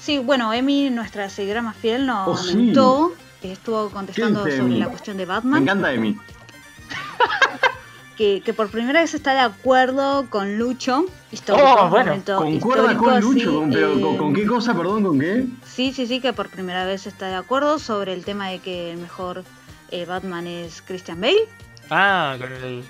Sí, 0.00 0.18
bueno, 0.18 0.52
Emi, 0.52 0.90
nuestra 0.90 1.28
seguidora 1.28 1.62
más 1.62 1.76
fiel, 1.76 2.06
nos 2.06 2.28
Oh, 2.28 2.36
sí. 2.36 2.52
comentó, 2.52 3.12
que 3.42 3.52
estuvo 3.52 3.88
contestando 3.90 4.42
¿Qué 4.44 4.50
dice 4.50 4.62
sobre 4.62 4.72
Emi? 4.72 4.80
la 4.80 4.88
cuestión 4.88 5.16
de 5.18 5.26
Me 5.26 5.32
Batman, 5.32 5.62
encanta 5.62 5.92
Emi. 5.92 6.16
que, 8.16 8.40
que 8.44 8.52
por 8.54 8.70
primera 8.70 9.00
vez 9.00 9.14
está 9.14 9.32
de 9.34 9.40
acuerdo 9.40 10.26
con 10.30 10.56
Lucho. 10.58 11.06
Histórico, 11.32 11.66
Oh, 11.80 11.88
bueno, 11.88 12.12
Concuerda 12.24 12.92
histórico, 12.92 13.04
con 13.04 13.20
Lucho, 13.20 13.38
sí, 13.50 13.56
con, 13.56 13.70
pero 13.70 13.92
eh, 13.96 14.00
con, 14.00 14.16
¿con 14.16 14.34
qué 14.34 14.46
cosa, 14.46 14.74
perdón, 14.74 15.02
con 15.04 15.18
qué? 15.18 15.46
Sí, 15.66 15.92
sí, 15.92 16.06
sí, 16.06 16.20
que 16.20 16.32
por 16.32 16.48
primera 16.48 16.84
vez 16.84 17.06
está 17.06 17.26
de 17.28 17.34
acuerdo 17.34 17.78
sobre 17.78 18.12
el 18.12 18.24
tema 18.24 18.48
de 18.48 18.58
que 18.60 18.92
el 18.92 18.98
mejor 18.98 19.44
eh, 19.90 20.04
Batman 20.04 20.46
es 20.46 20.82
Christian 20.82 21.20
Bale. 21.20 21.48
Ah, 21.90 22.36
con 22.38 22.52
el. 22.52 22.84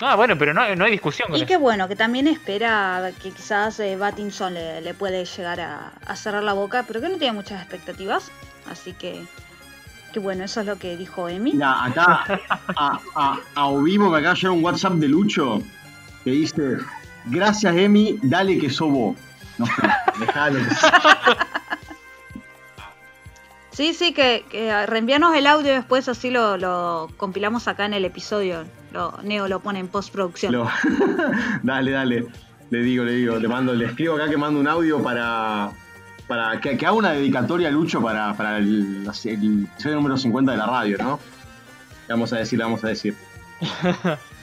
Ah, 0.00 0.16
bueno, 0.16 0.36
pero 0.36 0.52
no, 0.52 0.74
no 0.74 0.84
hay 0.84 0.90
discusión 0.90 1.28
con 1.28 1.36
Y 1.36 1.42
eso. 1.42 1.46
que 1.48 1.56
bueno, 1.56 1.88
que 1.88 1.96
también 1.96 2.26
espera 2.26 3.12
que 3.22 3.30
quizás 3.30 3.78
eh, 3.80 3.96
Pattinson 3.98 4.52
le, 4.52 4.80
le 4.80 4.92
puede 4.92 5.24
llegar 5.24 5.60
a, 5.60 5.92
a 6.04 6.16
cerrar 6.16 6.42
la 6.42 6.52
boca, 6.52 6.84
pero 6.86 7.00
que 7.00 7.08
no 7.08 7.16
tiene 7.16 7.32
muchas 7.32 7.60
expectativas. 7.62 8.30
Así 8.70 8.92
que, 8.92 9.24
que 10.14 10.20
bueno, 10.20 10.44
eso 10.44 10.60
es 10.60 10.66
lo 10.66 10.78
que 10.78 10.96
dijo 10.96 11.28
Emi. 11.28 11.52
Mira, 11.52 11.84
acá 11.84 12.24
a, 12.76 12.98
a, 13.16 13.38
a 13.54 13.66
Ovivo 13.66 14.08
me 14.10 14.18
acaba 14.20 14.34
de 14.34 14.48
un 14.48 14.64
WhatsApp 14.64 14.94
de 14.94 15.08
Lucho 15.08 15.60
que 16.24 16.30
dice: 16.30 16.78
Gracias, 17.26 17.76
Emi, 17.76 18.18
dale 18.22 18.58
que 18.58 18.70
sobo. 18.70 19.14
No 19.58 19.66
dejalo. 20.18 20.58
Sí, 23.70 23.92
sí, 23.92 24.12
que, 24.14 24.44
que 24.50 24.86
reenvíanos 24.86 25.34
el 25.34 25.48
audio 25.48 25.72
después, 25.72 26.08
así 26.08 26.30
lo, 26.30 26.56
lo 26.56 27.10
compilamos 27.16 27.66
acá 27.66 27.86
en 27.86 27.94
el 27.94 28.04
episodio. 28.04 28.64
Lo, 28.92 29.18
Neo 29.24 29.48
lo 29.48 29.58
pone 29.58 29.80
en 29.80 29.88
postproducción. 29.88 30.52
Lo- 30.52 30.70
dale, 31.64 31.90
dale. 31.90 32.26
Le 32.70 32.78
digo, 32.78 33.02
le 33.02 33.12
digo, 33.14 33.36
le 33.36 33.48
mando, 33.48 33.74
le 33.74 33.86
escribo 33.86 34.14
acá 34.14 34.28
que 34.30 34.36
mando 34.36 34.60
un 34.60 34.68
audio 34.68 35.02
para. 35.02 35.72
Para 36.26 36.60
que, 36.60 36.70
haga 36.70 36.92
una 36.92 37.12
dedicatoria 37.12 37.70
Lucho 37.70 38.00
para, 38.00 38.34
para 38.34 38.58
el, 38.58 39.06
el 39.24 39.64
episodio 39.64 39.96
número 39.96 40.16
50 40.16 40.52
de 40.52 40.58
la 40.58 40.66
radio, 40.66 40.98
¿no? 40.98 41.20
Vamos 42.08 42.32
a 42.32 42.36
decir, 42.36 42.58
vamos 42.58 42.82
a 42.84 42.88
decir. 42.88 43.14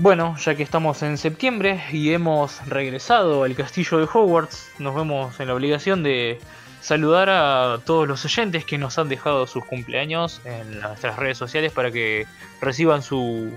Bueno, 0.00 0.34
ya 0.38 0.54
que 0.54 0.62
estamos 0.62 1.02
en 1.02 1.18
septiembre 1.18 1.84
y 1.92 2.14
hemos 2.14 2.66
regresado 2.66 3.44
al 3.44 3.54
castillo 3.54 3.98
de 3.98 4.08
Hogwarts, 4.10 4.70
nos 4.78 4.94
vemos 4.94 5.38
en 5.40 5.48
la 5.48 5.54
obligación 5.54 6.02
de 6.02 6.40
saludar 6.80 7.28
a 7.28 7.80
todos 7.84 8.08
los 8.08 8.24
oyentes 8.24 8.64
que 8.64 8.78
nos 8.78 8.98
han 8.98 9.10
dejado 9.10 9.46
sus 9.46 9.62
cumpleaños 9.66 10.40
en 10.46 10.80
nuestras 10.80 11.16
redes 11.16 11.36
sociales 11.36 11.70
para 11.72 11.90
que 11.90 12.26
reciban 12.62 13.02
su, 13.02 13.52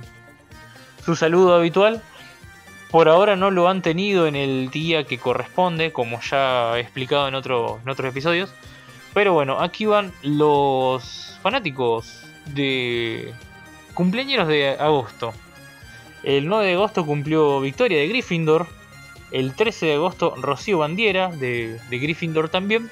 su 1.05 1.15
saludo 1.15 1.55
habitual. 1.55 2.01
Por 2.93 3.09
ahora 3.09 3.35
no 3.35 3.49
lo 3.49 3.67
han 3.67 3.81
tenido 3.81 4.27
en 4.27 4.35
el 4.35 4.69
día 4.69 5.03
que 5.03 5.17
corresponde, 5.17 5.91
como 5.91 6.21
ya 6.21 6.77
he 6.77 6.81
explicado 6.81 7.27
en, 7.27 7.33
otro- 7.33 7.79
en 7.83 7.89
otros 7.89 8.07
episodios. 8.09 8.53
Pero 9.15 9.33
bueno, 9.33 9.59
aquí 9.61 9.85
van 9.85 10.13
los 10.21 11.37
fanáticos 11.41 12.23
de 12.45 13.33
cumpleaños 13.95 14.47
de 14.47 14.69
agosto. 14.79 15.33
El 16.21 16.47
9 16.47 16.67
de 16.67 16.73
agosto 16.73 17.03
cumplió 17.05 17.59
Victoria 17.61 17.97
de 17.97 18.07
Gryffindor. 18.09 18.67
El 19.31 19.55
13 19.55 19.87
de 19.87 19.93
agosto 19.95 20.35
Rocío 20.37 20.77
Bandiera 20.77 21.29
de, 21.29 21.79
Gryffindor 21.89 22.49
también. 22.49 22.91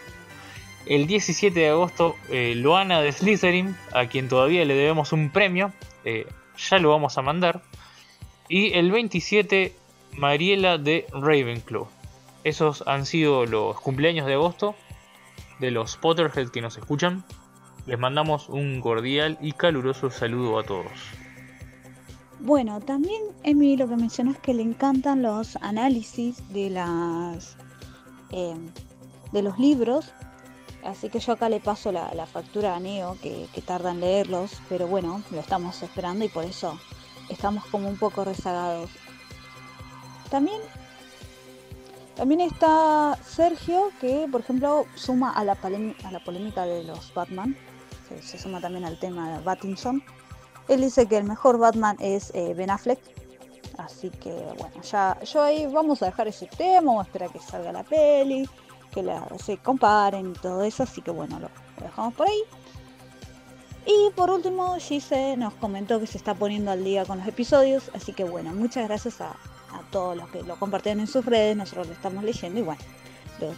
El 0.87 1.05
17 1.05 1.59
de 1.59 1.69
agosto 1.69 2.15
eh, 2.31 2.55
Loana 2.57 3.01
de 3.01 3.11
Slytherin, 3.11 3.77
a 3.93 4.07
quien 4.07 4.27
todavía 4.27 4.65
le 4.65 4.73
debemos 4.73 5.11
un 5.13 5.29
premio. 5.29 5.71
eh, 6.05 6.25
ya 6.57 6.79
lo 6.79 6.89
vamos 6.89 7.19
a 7.19 7.21
mandar. 7.21 7.61
Y 8.49 8.73
el 8.73 8.91
27 8.91 9.73
Mariela 10.21 10.77
de 10.77 11.07
Ravenclaw. 11.13 11.87
Esos 12.43 12.83
han 12.85 13.07
sido 13.07 13.47
los 13.47 13.81
cumpleaños 13.81 14.27
de 14.27 14.35
agosto 14.35 14.75
de 15.59 15.71
los 15.71 15.97
Potterhead 15.97 16.49
que 16.49 16.61
nos 16.61 16.77
escuchan. 16.77 17.23
Les 17.87 17.97
mandamos 17.97 18.47
un 18.47 18.81
cordial 18.81 19.39
y 19.41 19.53
caluroso 19.53 20.11
saludo 20.11 20.59
a 20.59 20.63
todos. 20.63 20.91
Bueno, 22.39 22.79
también 22.81 23.19
Emi 23.41 23.75
lo 23.77 23.87
que 23.87 23.95
mencionó 23.95 24.29
es 24.29 24.37
que 24.37 24.53
le 24.53 24.61
encantan 24.61 25.23
los 25.23 25.55
análisis 25.55 26.47
de 26.53 26.69
las 26.69 27.57
eh, 28.29 28.53
de 29.31 29.41
los 29.41 29.57
libros. 29.57 30.13
Así 30.83 31.09
que 31.09 31.19
yo 31.19 31.33
acá 31.33 31.49
le 31.49 31.59
paso 31.59 31.91
la, 31.91 32.13
la 32.13 32.27
factura 32.27 32.75
a 32.75 32.79
Neo 32.79 33.17
que, 33.23 33.47
que 33.55 33.61
tarda 33.61 33.89
en 33.89 34.01
leerlos, 34.01 34.61
pero 34.69 34.85
bueno, 34.85 35.23
lo 35.31 35.39
estamos 35.39 35.81
esperando 35.81 36.23
y 36.25 36.29
por 36.29 36.45
eso 36.45 36.79
estamos 37.29 37.65
como 37.65 37.89
un 37.89 37.97
poco 37.97 38.23
rezagados. 38.23 38.91
También, 40.31 40.61
también 42.15 42.39
está 42.39 43.19
Sergio 43.27 43.91
que 43.99 44.29
por 44.31 44.39
ejemplo 44.39 44.85
suma 44.95 45.33
a 45.33 45.43
la, 45.43 45.55
polémica 45.55 46.65
de 46.65 46.85
los 46.85 47.13
Batman. 47.13 47.55
Se, 48.21 48.39
suma 48.39 48.61
también 48.61 48.85
al 48.85 48.97
tema 48.97 49.37
de 49.37 49.43
Battinson. 49.43 50.01
Él 50.69 50.81
dice 50.81 51.05
que 51.05 51.17
el 51.17 51.25
mejor 51.25 51.57
Batman 51.57 51.97
es 51.99 52.31
eh, 52.33 52.53
Ben 52.55 52.69
Affleck. 52.69 52.99
Así 53.77 54.09
que 54.09 54.31
bueno, 54.57 54.81
ya 54.83 55.19
yo 55.21 55.43
ahí 55.43 55.65
vamos 55.65 56.01
a 56.01 56.05
dejar 56.05 56.29
ese 56.29 56.47
tema, 56.47 56.91
vamos 56.91 57.05
a 57.05 57.07
esperar 57.07 57.29
que 57.31 57.39
salga 57.39 57.73
la 57.73 57.83
peli, 57.83 58.47
que 58.91 59.03
se 59.43 59.57
comparen 59.57 60.31
y 60.31 60.33
todo 60.33 60.63
eso. 60.63 60.83
Así 60.83 61.01
que 61.01 61.11
bueno, 61.11 61.39
lo, 61.39 61.49
lo 61.77 61.87
dejamos 61.87 62.13
por 62.13 62.27
ahí. 62.29 62.41
Y 63.85 64.11
por 64.11 64.29
último, 64.29 64.77
Gise 64.77 65.35
nos 65.35 65.53
comentó 65.55 65.99
que 65.99 66.07
se 66.07 66.17
está 66.17 66.35
poniendo 66.35 66.71
al 66.71 66.85
día 66.85 67.03
con 67.03 67.17
los 67.17 67.27
episodios. 67.27 67.91
Así 67.93 68.13
que 68.13 68.23
bueno, 68.23 68.53
muchas 68.53 68.87
gracias 68.87 69.19
a, 69.19 69.35
a 69.73 69.81
todos 69.91 70.15
los 70.17 70.29
que 70.29 70.43
lo 70.43 70.55
compartieron 70.57 71.01
en 71.01 71.07
sus 71.07 71.25
redes. 71.25 71.55
Nosotros 71.55 71.87
lo 71.87 71.93
estamos 71.93 72.23
leyendo 72.23 72.59
y 72.59 72.63
bueno, 72.63 72.81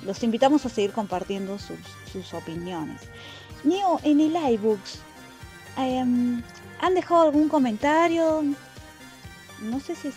los, 0.03 0.23
invitamos 0.23 0.65
a 0.65 0.69
seguir 0.69 0.91
compartiendo 0.91 1.57
sus, 1.59 2.33
opiniones. 2.33 3.01
Neo, 3.63 3.99
en 4.03 4.19
el 4.19 4.35
iBooks, 4.53 4.99
em, 5.77 6.41
¿han 6.79 6.93
dejado 6.93 7.23
algún 7.23 7.49
comentario? 7.49 8.43
No 9.61 9.79
sé 9.79 9.95
si 9.95 10.09
es... 10.09 10.15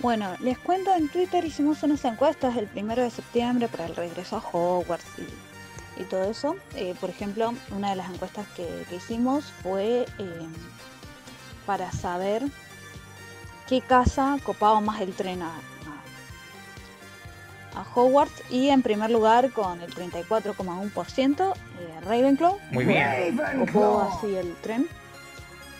Bueno, 0.00 0.34
les 0.40 0.58
cuento, 0.58 0.94
en 0.94 1.08
Twitter 1.08 1.44
hicimos 1.44 1.82
unas 1.82 2.04
encuestas 2.04 2.56
el 2.56 2.66
primero 2.66 3.02
de 3.02 3.10
septiembre 3.10 3.68
para 3.68 3.86
el 3.86 3.96
regreso 3.96 4.36
a 4.36 4.42
Hogwarts 4.52 5.06
y, 5.96 6.04
todo 6.04 6.24
eso. 6.30 6.56
Eh, 6.74 6.94
por 7.00 7.08
ejemplo, 7.08 7.54
una 7.74 7.90
de 7.90 7.96
las 7.96 8.10
encuestas 8.12 8.46
que, 8.48 8.84
hicimos 8.94 9.44
fue 9.62 10.04
eh, 10.18 10.46
para 11.64 11.90
saber 11.92 12.42
qué 13.68 13.80
casa 13.80 14.36
copaba 14.44 14.80
más 14.80 15.00
el 15.00 15.12
tren 15.14 15.42
a, 15.42 15.48
a- 15.48 15.60
a 17.80 17.84
Hogwarts 17.94 18.42
y 18.50 18.68
en 18.68 18.82
primer 18.82 19.10
lugar 19.10 19.50
con 19.52 19.80
el 19.80 19.92
34,1% 19.94 21.52
eh, 21.52 21.54
Ravenclaw. 22.04 22.58
Muy 22.70 22.84
bien. 22.84 23.40
Copó 23.66 24.08
así 24.12 24.34
el 24.36 24.54
tren. 24.56 24.86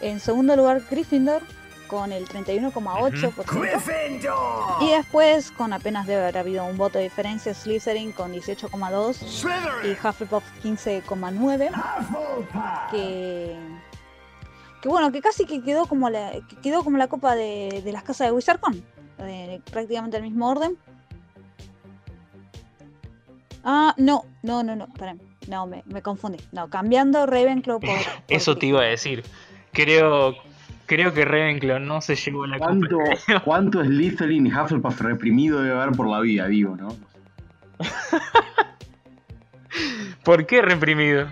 En 0.01 0.19
segundo 0.21 0.57
lugar 0.57 0.83
Gryffindor 0.91 1.43
con 1.87 2.13
el 2.13 2.27
31,8%. 2.27 4.79
Y 4.81 4.91
después, 4.91 5.51
con 5.53 5.73
apenas 5.73 6.07
debe 6.07 6.23
haber 6.23 6.39
habido 6.39 6.65
un 6.65 6.77
voto 6.77 6.99
de 6.99 7.05
diferencia, 7.05 7.55
Slytherin 7.55 8.11
con 8.13 8.33
18,2% 8.33 9.85
y 9.85 9.93
Hufflepuff 9.93 10.43
15,9%. 10.65 11.71
Que, 12.91 13.57
que 14.85 14.91
bueno, 14.91 15.11
que 15.11 15.23
casi 15.23 15.47
que 15.47 15.63
quedó 15.63 15.87
como 15.87 16.11
la, 16.11 16.33
que 16.47 16.57
quedó 16.57 16.85
como 16.85 16.99
la 16.99 17.09
copa 17.09 17.35
de, 17.35 17.81
de 17.83 17.91
las 17.91 18.03
casas 18.03 18.27
de 18.27 18.33
Wizardcon. 18.33 18.85
eh, 19.21 19.59
prácticamente 19.73 20.19
el 20.19 20.23
mismo 20.23 20.47
orden. 20.47 20.77
Ah, 23.65 23.95
no, 23.97 24.27
no, 24.43 24.63
no, 24.63 24.77
no, 24.77 24.85
esperen. 24.85 25.23
No, 25.49 25.67
me, 25.67 25.83
me 25.87 26.03
confundí. 26.03 26.37
No, 26.53 26.69
cambiando 26.69 27.25
Ravenclaw 27.25 27.81
por. 27.81 27.89
por 27.97 27.99
Eso 28.29 28.59
te 28.59 28.67
iba 28.67 28.83
a 28.83 28.85
decir. 28.85 29.25
Creo, 29.73 30.35
creo 30.85 31.15
que 31.15 31.25
Ravenclaw 31.25 31.79
no 31.79 32.03
se 32.03 32.15
llevó 32.15 32.47
la 32.47 32.59
¿Cuánto, 32.59 32.99
copa. 32.99 33.41
cuánto 33.43 33.83
Slytherin 33.83 34.49
y 34.49 34.53
Hufflepuff 34.53 35.01
reprimido 35.01 35.63
debe 35.63 35.81
haber 35.81 35.97
por 35.97 36.11
la 36.11 36.21
vida, 36.21 36.47
digo, 36.47 36.77
¿no? 36.77 36.95
¿Por 40.25 40.45
qué 40.45 40.61
reprimido? 40.61 41.27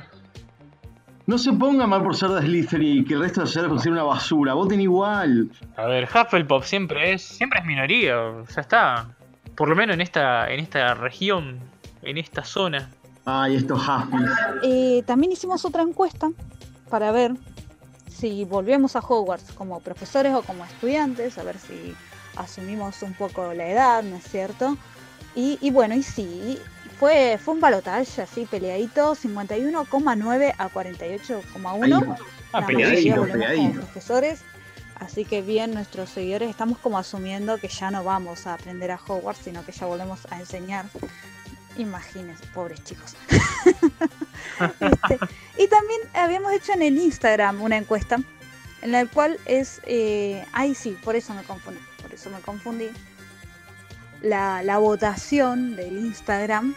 No 1.33 1.39
se 1.39 1.51
ponga 1.55 1.87
mal 1.87 2.03
por 2.03 2.15
ser 2.15 2.29
de 2.29 2.43
Slytherin 2.43 2.99
y 2.99 3.05
que 3.07 3.15
el 3.15 3.21
resto 3.21 3.41
de 3.41 3.47
ser 3.47 3.67
considera 3.67 4.03
una 4.03 4.03
basura. 4.03 4.53
Voten 4.53 4.83
igual. 4.83 5.49
A 5.79 5.87
ver, 5.87 6.05
Hufflepuff 6.05 6.67
siempre 6.67 7.15
es, 7.15 7.23
siempre 7.23 7.61
es 7.61 7.65
minoría, 7.65 8.17
ya 8.55 8.61
está. 8.61 9.09
Por 9.57 9.71
lo 9.71 9.75
menos 9.75 9.95
en 9.95 10.03
esta, 10.03 10.53
en 10.53 10.61
esta 10.61 10.93
región, 10.93 11.59
en 12.03 12.19
esta 12.19 12.45
zona. 12.45 12.91
Ay, 13.25 13.57
estos 13.57 13.81
Hufflepuff. 13.81 14.31
Eh, 14.63 15.03
también 15.07 15.33
hicimos 15.33 15.65
otra 15.65 15.81
encuesta 15.81 16.31
para 16.91 17.11
ver 17.13 17.33
si 18.09 18.45
volvemos 18.45 18.95
a 18.95 18.99
Hogwarts 18.99 19.53
como 19.53 19.81
profesores 19.81 20.35
o 20.35 20.43
como 20.43 20.67
estudiantes, 20.67 21.39
a 21.39 21.45
ver 21.45 21.57
si 21.57 21.95
asumimos 22.37 23.01
un 23.01 23.15
poco 23.15 23.55
la 23.55 23.71
edad, 23.71 24.03
¿no 24.03 24.17
es 24.17 24.25
cierto? 24.25 24.77
Y, 25.35 25.57
y 25.63 25.71
bueno, 25.71 25.95
y 25.95 26.03
sí, 26.03 26.59
fue, 26.99 27.39
fue 27.43 27.55
un 27.55 27.61
balotaje 27.61 28.23
así 28.23 28.47
peleadito, 28.47 29.15
51,9 29.15 30.55
a 30.57 30.69
48,1. 30.69 32.17
Ah, 32.53 32.67
peleadito, 32.67 33.27
peleadito. 33.27 33.81
profesores. 33.81 34.41
Así 34.97 35.25
que 35.25 35.43
bien, 35.43 35.75
nuestros 35.75 36.11
seguidores 36.11 36.49
estamos 36.49 36.79
como 36.79 36.97
asumiendo 36.97 37.59
que 37.59 37.69
ya 37.69 37.91
no 37.91 38.05
vamos 38.05 38.47
a 38.47 38.55
aprender 38.55 38.93
a 38.93 39.01
Hogwarts, 39.05 39.43
sino 39.45 39.65
que 39.65 39.73
ya 39.73 39.87
volvemos 39.87 40.21
a 40.31 40.39
enseñar. 40.39 40.87
Imagínense, 41.77 42.47
pobres 42.49 42.83
chicos. 42.85 43.17
Este, 44.61 45.19
y 45.57 45.67
también 45.67 46.01
habíamos 46.15 46.53
hecho 46.53 46.73
en 46.75 46.83
el 46.83 46.99
Instagram 46.99 47.63
una 47.63 47.79
encuesta 47.79 48.19
en 48.83 48.93
la 48.93 49.07
cual 49.07 49.39
es, 49.47 49.81
eh, 49.87 50.45
ay 50.53 50.75
sí, 50.75 50.97
por 51.03 51.17
eso 51.17 51.33
me 51.33 51.43
confundí, 51.43 51.81
por 52.01 52.13
eso 52.13 52.29
me 52.31 52.41
confundí. 52.41 52.91
La, 54.23 54.63
la 54.63 54.79
votación 54.79 55.77
del 55.77 55.99
Instagram 55.99 56.75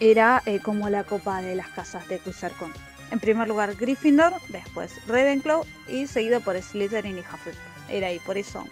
era 0.00 0.42
eh, 0.46 0.60
como 0.60 0.88
la 0.90 1.04
copa 1.04 1.40
de 1.40 1.56
las 1.56 1.68
casas 1.68 2.06
de 2.08 2.18
Cruzarcon. 2.18 2.72
En 3.10 3.20
primer 3.20 3.48
lugar 3.48 3.74
Gryffindor, 3.76 4.32
después 4.48 4.92
Ravenclaw 5.06 5.64
y 5.88 6.06
seguido 6.06 6.40
por 6.40 6.60
Slytherin 6.60 7.16
y 7.16 7.20
Hufflepuff. 7.20 7.60
Era 7.88 8.08
ahí, 8.08 8.18
por 8.18 8.36
eso, 8.36 8.64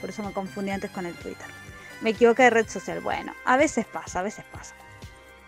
por 0.00 0.10
eso 0.10 0.22
me 0.22 0.32
confundí 0.32 0.70
antes 0.70 0.90
con 0.90 1.06
el 1.06 1.14
Twitter. 1.14 1.46
Me 2.02 2.10
equivoqué 2.10 2.44
de 2.44 2.50
red 2.50 2.68
social. 2.68 3.00
Bueno, 3.00 3.32
a 3.44 3.56
veces 3.56 3.86
pasa, 3.86 4.20
a 4.20 4.22
veces 4.22 4.44
pasa. 4.52 4.74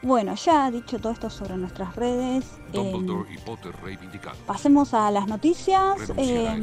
Bueno, 0.00 0.36
ya 0.36 0.70
dicho 0.70 0.98
todo 1.00 1.12
esto 1.12 1.28
sobre 1.28 1.56
nuestras 1.56 1.96
redes, 1.96 2.44
eh, 2.72 2.92
y 3.34 3.38
Potter 3.38 3.74
reivindicados. 3.82 4.38
pasemos 4.46 4.94
a 4.94 5.10
las 5.10 5.26
noticias. 5.26 6.12
Eh. 6.16 6.62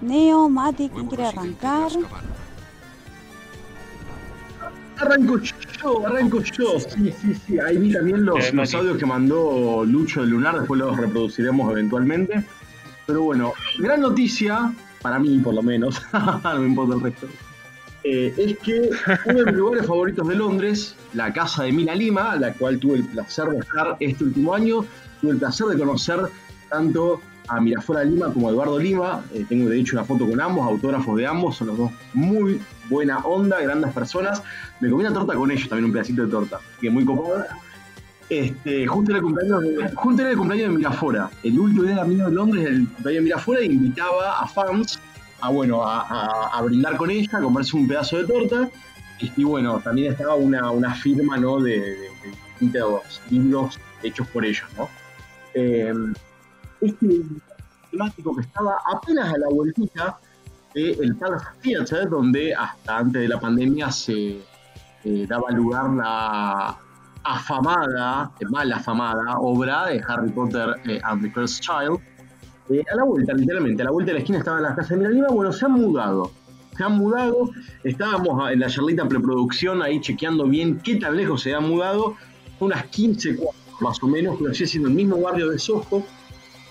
Neo, 0.00 0.48
Mati, 0.48 0.88
¿quién 0.88 1.06
quiere 1.08 1.26
arrancar? 1.26 1.90
Arranco 4.98 5.38
yo, 5.40 6.06
arranco 6.06 6.42
yo. 6.42 6.80
Sí, 6.80 7.12
sí, 7.20 7.34
sí. 7.34 7.58
Ahí 7.60 7.78
vi 7.78 7.92
también 7.92 8.24
los, 8.24 8.44
Eh, 8.44 8.52
los 8.52 8.74
audios 8.74 8.98
que 8.98 9.06
mandó 9.06 9.84
Lucho 9.84 10.22
de 10.22 10.28
Lunar, 10.28 10.58
después 10.58 10.78
los 10.80 10.96
reproduciremos 10.96 11.70
eventualmente. 11.70 12.42
Pero 13.06 13.22
bueno, 13.22 13.52
gran 13.78 14.00
noticia, 14.00 14.72
para 15.00 15.18
mí 15.18 15.38
por 15.38 15.54
lo 15.54 15.62
menos, 15.62 16.02
no 16.44 16.60
me 16.60 16.66
importa 16.66 16.94
el 16.96 17.00
resto, 17.00 17.26
eh, 18.04 18.32
es 18.36 18.58
que 18.58 18.90
uno 19.26 19.38
de 19.38 19.44
mis 19.46 19.54
lugares 19.54 19.86
favoritos 19.86 20.28
de 20.28 20.34
Londres, 20.34 20.94
la 21.14 21.32
casa 21.32 21.64
de 21.64 21.72
Mina 21.72 21.94
Lima, 21.94 22.36
la 22.36 22.52
cual 22.52 22.78
tuve 22.78 22.98
el 22.98 23.04
placer 23.04 23.46
de 23.48 23.58
estar 23.58 23.96
este 24.00 24.24
último 24.24 24.54
año, 24.54 24.84
tuve 25.20 25.32
el 25.32 25.38
placer 25.38 25.66
de 25.66 25.78
conocer 25.78 26.20
tanto 26.70 27.20
a 27.48 27.60
Miraflora 27.60 28.04
Lima 28.04 28.32
como 28.32 28.48
a 28.48 28.52
Eduardo 28.52 28.78
Lima, 28.78 29.24
eh, 29.34 29.44
tengo 29.48 29.68
de 29.68 29.80
hecho 29.80 29.96
una 29.96 30.04
foto 30.04 30.28
con 30.28 30.40
ambos, 30.40 30.66
autógrafos 30.66 31.16
de 31.16 31.26
ambos, 31.26 31.56
son 31.56 31.68
los 31.68 31.78
dos 31.78 31.90
muy 32.14 32.60
buena 32.88 33.18
onda, 33.18 33.60
grandes 33.60 33.92
personas, 33.92 34.42
me 34.80 34.90
comí 34.90 35.04
una 35.04 35.12
torta 35.12 35.34
con 35.34 35.50
ellos, 35.50 35.68
también 35.68 35.86
un 35.86 35.92
pedacito 35.92 36.24
de 36.24 36.30
torta, 36.30 36.60
que 36.80 36.90
muy 36.90 37.04
copada. 37.04 37.58
Este, 38.28 38.86
justo 38.86 39.10
era 39.10 39.18
el 39.18 39.24
cumpleaños 39.24 39.62
de, 39.62 39.90
justo 39.94 40.20
era 40.22 40.30
el 40.32 40.36
cumpleaños 40.36 40.70
de 40.70 40.76
Mirafora. 40.76 41.30
El 41.42 41.58
último 41.58 41.84
día 41.84 42.04
mío 42.04 42.26
de 42.26 42.32
Londres, 42.34 42.66
el 42.66 42.86
cumpleaños 42.88 43.20
de 43.20 43.20
Mirafora, 43.24 43.62
invitaba 43.62 44.38
a 44.40 44.46
fans 44.46 45.00
a, 45.40 45.48
bueno, 45.50 45.82
a, 45.84 46.60
brindar 46.62 46.96
con 46.96 47.10
ella, 47.10 47.38
a 47.38 47.40
comerse 47.40 47.76
un 47.76 47.88
pedazo 47.88 48.18
de 48.18 48.24
torta. 48.24 48.68
Y, 49.36 49.44
bueno, 49.44 49.80
también 49.82 50.12
estaba 50.12 50.34
una, 50.34 50.70
una 50.70 50.94
firma 50.94 51.38
¿no? 51.38 51.58
de, 51.60 51.80
de- 51.80 51.96
de 52.60 52.66
distintos 52.68 53.20
libros 53.30 53.78
hechos 54.02 54.26
por 54.28 54.44
ellos. 54.44 54.66
¿no? 54.76 54.88
Eh, 55.54 55.92
este 56.80 57.06
temático 57.90 58.34
que 58.36 58.42
estaba 58.42 58.78
apenas 58.92 59.32
a 59.32 59.38
la 59.38 59.48
vueltita 59.48 60.18
del 60.74 61.16
Palace 61.16 61.46
Theatre, 61.62 62.06
donde 62.06 62.54
hasta 62.54 62.98
antes 62.98 63.22
de 63.22 63.28
la 63.28 63.40
pandemia 63.40 63.90
se 63.90 64.40
eh, 65.04 65.26
daba 65.28 65.50
lugar 65.50 65.90
la 65.90 66.76
afamada, 67.24 68.30
eh, 68.40 68.44
mal 68.50 68.72
afamada 68.72 69.38
obra 69.38 69.86
de 69.86 70.02
Harry 70.06 70.30
Potter 70.30 70.76
eh, 70.86 71.00
and 71.02 71.22
the 71.22 71.32
Cursed 71.32 71.62
Child. 71.62 72.00
A 72.70 72.96
la 72.96 73.04
vuelta, 73.04 73.32
literalmente, 73.32 73.82
a 73.82 73.86
la 73.86 73.90
vuelta 73.90 74.10
de 74.10 74.14
la 74.14 74.18
esquina 74.20 74.38
estaba 74.38 74.60
la 74.60 74.74
casa 74.74 74.94
de 74.94 75.00
Miralima. 75.00 75.28
Bueno, 75.28 75.52
se 75.52 75.64
han 75.64 75.72
mudado. 75.72 76.30
Se 76.76 76.84
han 76.84 76.98
mudado. 76.98 77.50
Estábamos 77.82 78.50
en 78.50 78.60
la 78.60 78.68
charlita 78.68 79.08
preproducción 79.08 79.80
ahí 79.82 80.00
chequeando 80.00 80.44
bien 80.44 80.78
qué 80.80 80.96
tan 80.96 81.16
lejos 81.16 81.42
se 81.42 81.54
han 81.54 81.66
mudado. 81.66 82.14
Unas 82.60 82.84
15 82.84 83.36
cuadras 83.36 83.68
más 83.80 84.02
o 84.02 84.08
menos, 84.08 84.36
pero 84.38 84.52
sigue 84.52 84.66
siendo 84.66 84.88
el 84.88 84.94
mismo 84.94 85.18
barrio 85.18 85.48
de 85.48 85.58
Soho. 85.58 86.04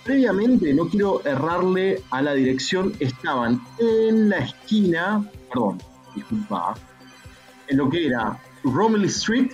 Previamente, 0.07 0.73
no 0.73 0.87
quiero 0.87 1.21
errarle 1.25 2.01
a 2.11 2.21
la 2.21 2.33
dirección, 2.33 2.93
estaban 3.01 3.61
en 3.77 4.29
la 4.29 4.37
esquina, 4.37 5.21
perdón, 5.49 5.79
disculpa, 6.15 6.75
en 7.67 7.77
lo 7.77 7.89
que 7.89 8.07
era 8.07 8.39
Romilly 8.63 9.07
Street, 9.07 9.51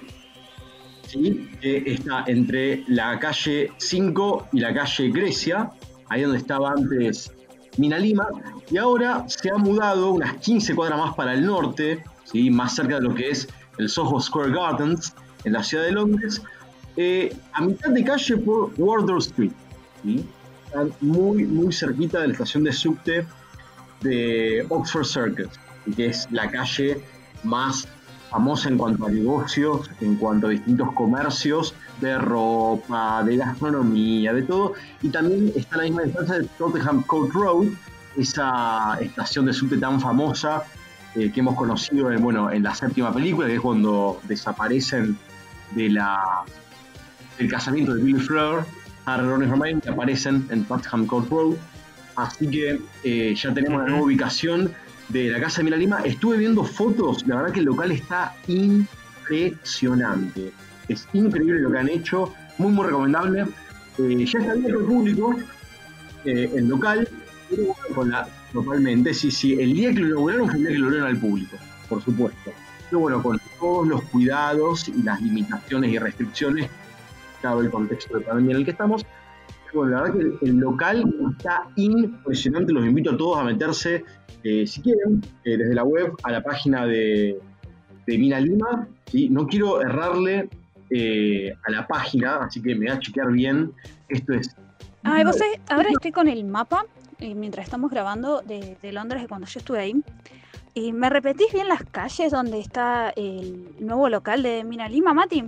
¿sí? 1.08 1.50
que 1.60 1.84
está 1.88 2.26
entre 2.28 2.84
la 2.88 3.18
calle 3.18 3.72
5 3.78 4.50
y 4.54 4.60
la 4.60 4.76
calle 4.76 5.10
Grecia, 5.10 5.72
ahí 6.10 6.22
donde 6.22 6.38
estaba 6.38 6.70
antes 6.70 7.32
Mina 7.78 7.98
Lima, 7.98 8.28
y 8.70 8.78
ahora 8.78 9.26
se 9.28 9.50
ha 9.50 9.58
mudado 9.58 10.12
unas 10.12 10.36
15 10.36 10.76
cuadras 10.76 11.00
más 11.00 11.16
para 11.16 11.34
el 11.34 11.48
norte, 11.48 12.04
¿sí? 12.26 12.52
más 12.52 12.76
cerca 12.76 12.98
de 12.98 13.02
lo 13.02 13.16
que 13.16 13.32
es 13.32 13.48
el 13.80 13.90
Soho 13.90 14.22
Square 14.22 14.52
Gardens, 14.52 15.16
en 15.46 15.54
la 15.54 15.64
ciudad 15.64 15.86
de 15.86 15.94
Londres, 15.94 16.44
eh, 16.96 17.36
a 17.54 17.62
mitad 17.62 17.90
de 17.90 18.04
calle 18.04 18.38
por 18.38 18.72
Wardour 18.78 19.18
Street. 19.18 19.52
¿sí? 20.04 20.24
Están 20.74 20.92
muy, 21.02 21.46
muy 21.46 21.72
cerquita 21.72 22.22
de 22.22 22.30
la 22.30 22.34
estación 22.34 22.64
de 22.64 22.74
subte 22.74 23.28
de 24.02 24.66
Oxford 24.70 25.06
Circus, 25.06 25.52
que 25.96 26.08
es 26.08 26.28
la 26.32 26.50
calle 26.50 27.00
más 27.44 27.88
famosa 28.32 28.70
en 28.70 28.80
cuanto 28.80 29.06
a 29.06 29.12
negocios, 29.12 29.92
en 30.02 30.16
cuanto 30.16 30.48
a 30.48 30.50
distintos 30.50 30.92
comercios 30.94 31.76
de 32.02 32.18
ropa, 32.18 33.24
de 33.24 33.38
gastronomía, 33.38 34.34
de 34.34 34.42
todo. 34.42 34.74
Y 35.04 35.10
también 35.10 35.54
está 35.56 35.76
a 35.76 35.78
la 35.78 35.84
misma 35.84 36.02
distancia 36.02 36.40
de 36.40 36.48
Tottenham 36.58 37.04
Court 37.04 37.32
Road, 37.32 37.68
esa 38.18 38.98
estación 39.00 39.46
de 39.46 39.54
subte 39.54 39.78
tan 39.78 40.02
famosa 40.02 40.64
eh, 41.14 41.32
que 41.32 41.42
hemos 41.42 41.56
conocido 41.56 42.12
en, 42.12 42.20
bueno, 42.20 42.50
en 42.50 42.64
la 42.64 42.74
séptima 42.74 43.14
película, 43.14 43.46
que 43.46 43.56
es 43.56 43.62
cuando 43.62 44.20
desaparecen 44.24 45.20
de 45.76 45.90
la, 45.90 46.44
del 47.38 47.48
casamiento 47.48 47.94
de 47.94 48.02
Billy 48.02 48.20
Fleur, 48.20 48.66
Harry, 49.06 49.28
Ron 49.28 49.44
y 49.44 49.46
Hermione, 49.46 49.82
que 49.82 49.90
aparecen 49.90 50.48
en 50.50 50.64
Tottenham 50.66 51.06
Court 51.08 51.30
Road. 51.30 51.56
Así 52.16 52.48
que 52.48 52.80
eh, 53.04 53.34
ya 53.36 53.54
tenemos 53.54 53.82
la 53.82 53.88
nueva 53.88 54.04
ubicación 54.04 54.72
de 55.10 55.32
la 55.32 55.40
casa 55.40 55.58
de 55.58 55.66
Mira 55.66 55.78
Lima. 55.78 56.00
Estuve 56.02 56.38
viendo 56.38 56.64
fotos, 56.64 57.26
la 57.28 57.36
verdad 57.38 57.52
que 57.52 57.60
el 57.60 57.66
local 57.66 57.92
está 57.92 58.36
impresionante. 58.48 60.52
Es 60.88 61.08
increíble 61.14 61.62
lo 61.62 61.72
que 61.72 61.80
han 61.80 61.90
hecho, 61.90 62.34
muy 62.58 62.72
muy 62.72 62.86
recomendable. 62.86 63.46
Eh, 63.98 64.26
ya 64.26 64.40
está 64.40 64.54
abierto 64.54 64.80
al 64.80 64.86
público 64.86 65.36
eh, 66.26 66.52
el 66.56 66.68
local, 66.68 67.08
pero 67.50 67.76
con 67.94 68.10
la, 68.10 68.28
totalmente, 68.52 69.14
sí, 69.14 69.32
sí. 69.32 69.54
El 69.54 69.74
día 69.74 69.94
que 69.94 70.00
lo 70.00 70.08
inauguraron 70.08 70.48
fue 70.48 70.58
el 70.58 70.64
día 70.64 70.72
que 70.72 70.78
lo 70.78 70.86
abrieron 70.88 71.10
al 71.10 71.18
público, 71.18 71.58
por 71.90 72.04
supuesto. 72.04 72.52
Pero 72.90 73.02
bueno, 73.02 73.24
con 73.24 73.40
todos 73.60 73.88
los 73.88 74.02
cuidados 74.04 74.88
y 74.88 75.04
las 75.04 75.22
limitaciones 75.22 75.92
y 75.92 76.00
restricciones, 76.00 76.70
el 77.44 77.70
contexto 77.70 78.18
de 78.18 78.24
pandemia 78.24 78.52
en 78.52 78.58
el 78.60 78.66
que 78.66 78.72
estamos, 78.72 79.06
bueno, 79.74 79.92
la 79.92 80.04
verdad 80.04 80.18
que 80.18 80.46
el, 80.46 80.58
local 80.58 81.14
está 81.32 81.68
impresionante, 81.76 82.72
los 82.74 82.86
invito 82.86 83.12
a 83.12 83.18
todos 83.18 83.40
a 83.40 83.44
meterse, 83.44 84.04
eh, 84.44 84.68
si 84.68 84.82
quieren, 84.82 85.22
eh, 85.44 85.58
desde 85.58 85.74
la 85.74 85.84
web 85.84 86.14
a 86.24 86.32
la 86.32 86.44
página 86.44 86.86
de, 86.86 87.40
de 88.06 88.18
Mina 88.18 88.40
Lima. 88.40 88.88
¿sí? 89.12 89.30
No 89.30 89.48
quiero 89.48 89.82
errarle 89.82 90.50
eh, 90.90 91.54
a 91.66 91.72
la 91.72 91.88
página, 91.88 92.38
así 92.38 92.62
que 92.62 92.76
me 92.76 92.88
voy 92.88 92.96
a 92.96 93.00
chequear 93.00 93.32
bien. 93.32 93.74
Esto 94.10 94.34
es 94.34 94.56
Ay, 95.04 95.26
vos 95.26 95.38
sabés, 95.38 95.60
ahora 95.70 95.90
estoy 95.90 96.12
con 96.12 96.28
el 96.30 96.46
mapa 96.46 96.86
eh, 97.20 97.36
mientras 97.36 97.66
estamos 97.66 97.92
grabando 97.92 98.42
de, 98.42 98.78
de 98.82 98.92
Londres 98.94 99.22
de 99.22 99.28
cuando 99.28 99.48
yo 99.48 99.60
estuve 99.60 99.80
ahí. 99.80 100.04
Y 100.76 100.92
me 100.92 101.10
repetís 101.10 101.54
bien 101.54 101.68
las 101.68 101.84
calles 101.84 102.32
donde 102.32 102.60
está 102.60 103.12
el 103.12 103.68
nuevo 103.80 104.10
local 104.10 104.42
de 104.42 104.64
Mina 104.64 104.90
Lima, 104.90 105.14
Mati. 105.14 105.44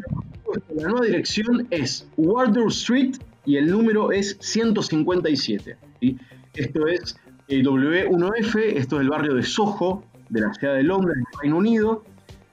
La 0.75 0.87
nueva 0.87 1.05
dirección 1.05 1.67
es 1.71 2.07
Wardour 2.15 2.67
Street 2.67 3.15
y 3.45 3.57
el 3.57 3.71
número 3.71 4.11
es 4.11 4.37
157. 4.39 5.77
¿sí? 5.99 6.17
Esto 6.53 6.87
es 6.87 7.17
el 7.47 7.65
W1F, 7.65 8.77
esto 8.77 8.97
es 8.97 9.01
el 9.01 9.09
barrio 9.09 9.33
de 9.33 9.41
Soho, 9.41 10.03
de 10.29 10.41
la 10.41 10.53
ciudad 10.53 10.75
de 10.75 10.83
Londres, 10.83 11.17
Reino 11.41 11.57
Unido. 11.57 12.03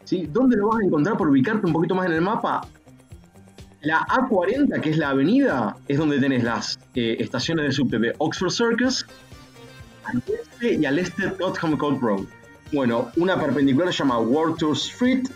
¿sí? 0.05 0.27
¿Dónde 0.33 0.57
lo 0.57 0.69
vas 0.69 0.81
a 0.81 0.87
encontrar 0.87 1.19
por 1.19 1.29
ubicarte 1.29 1.67
un 1.67 1.75
poquito 1.75 1.95
más 1.95 2.07
en 2.07 2.13
el 2.13 2.23
mapa? 2.23 2.67
La 3.83 3.99
A40, 4.07 4.81
que 4.81 4.91
es 4.91 4.97
la 4.97 5.11
avenida, 5.11 5.77
es 5.89 5.99
donde 5.99 6.19
tenés 6.19 6.43
las 6.43 6.79
eh, 6.95 7.17
estaciones 7.19 7.67
de 7.67 7.73
subte 7.73 7.99
de 7.99 8.15
Oxford 8.17 8.51
Circus, 8.51 9.05
al 10.05 10.23
oeste 10.29 10.75
y 10.75 10.87
al 10.87 10.99
este 10.99 11.29
Tottenham 11.31 11.77
Court 11.77 12.01
Road. 12.01 12.25
Bueno, 12.73 13.11
una 13.17 13.39
perpendicular 13.39 13.93
se 13.93 13.99
llama 13.99 14.19
Wardour 14.19 14.75
Street, 14.77 15.29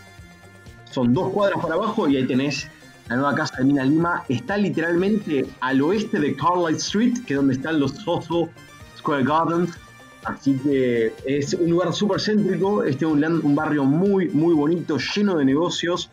son 0.89 1.13
dos 1.13 1.31
cuadras 1.31 1.61
para 1.61 1.75
abajo 1.75 2.07
y 2.07 2.17
ahí 2.17 2.25
tenés 2.25 2.67
la 3.09 3.15
nueva 3.15 3.35
casa 3.35 3.57
de 3.57 3.65
Mina 3.65 3.83
Lima. 3.85 4.23
Está 4.27 4.57
literalmente 4.57 5.45
al 5.59 5.81
oeste 5.81 6.19
de 6.19 6.35
Carlisle 6.35 6.77
Street, 6.77 7.13
que 7.25 7.33
es 7.33 7.37
donde 7.37 7.53
están 7.53 7.79
los 7.79 7.91
Soho 7.91 8.49
Square 8.97 9.23
Gardens. 9.23 9.77
Así 10.25 10.57
que 10.57 11.13
es 11.25 11.53
un 11.53 11.69
lugar 11.69 11.93
súper 11.93 12.19
céntrico. 12.19 12.83
Este 12.83 13.05
es 13.05 13.11
un, 13.11 13.23
un 13.23 13.55
barrio 13.55 13.83
muy, 13.83 14.29
muy 14.29 14.55
bonito, 14.55 14.97
lleno 14.97 15.37
de 15.37 15.45
negocios. 15.45 16.09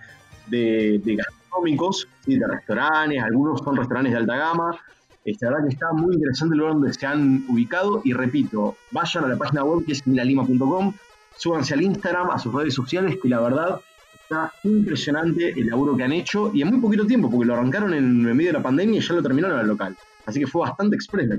de, 0.49 1.01
gastronómicos, 1.05 2.07
¿sí? 2.25 2.39
de 2.39 2.47
restaurantes, 2.47 3.23
algunos 3.23 3.61
son 3.61 3.77
restaurantes 3.77 4.13
de 4.13 4.19
alta 4.19 4.37
gama. 4.37 4.79
La 5.25 5.51
verdad 5.51 5.65
que 5.67 5.75
está 5.75 5.91
muy 5.95 6.17
interesante 6.17 6.53
el 6.53 6.59
lugar 6.59 6.75
donde 6.75 6.93
se 6.93 7.07
han 7.07 7.47
ubicado 7.49 8.03
y 8.05 8.13
repito, 8.13 8.77
vayan 8.91 9.25
a 9.25 9.29
la 9.29 9.39
página 9.39 9.65
web 9.65 9.87
que 9.87 9.93
es 9.93 10.07
milalima.com, 10.07 10.93
súbanse 11.37 11.75
al 11.75 11.83
Instagram, 11.83 12.31
a 12.31 12.39
sus 12.39 12.55
redes 12.55 12.75
sociales, 12.75 13.19
que 13.23 13.29
la 13.29 13.41
verdad 13.41 13.81
está 14.23 14.53
impresionante 14.63 15.51
el 15.51 15.67
laburo 15.67 15.97
que 15.97 16.05
han 16.05 16.13
hecho 16.13 16.51
y 16.55 16.63
en 16.63 16.69
muy 16.69 16.81
poquito 16.81 17.07
tiempo, 17.07 17.31
porque 17.31 17.47
lo 17.47 17.55
arrancaron 17.55 17.93
en 17.95 18.23
medio 18.23 18.49
de 18.49 18.59
la 18.59 18.63
pandemia 18.63 18.99
y 18.99 19.03
ya 19.03 19.15
lo 19.15 19.23
terminaron 19.23 19.59
al 19.59 19.67
local. 19.67 19.97
Así 20.27 20.41
que 20.41 20.47
fue 20.47 20.63
bastante 20.63 20.97
cosa. 20.97 21.39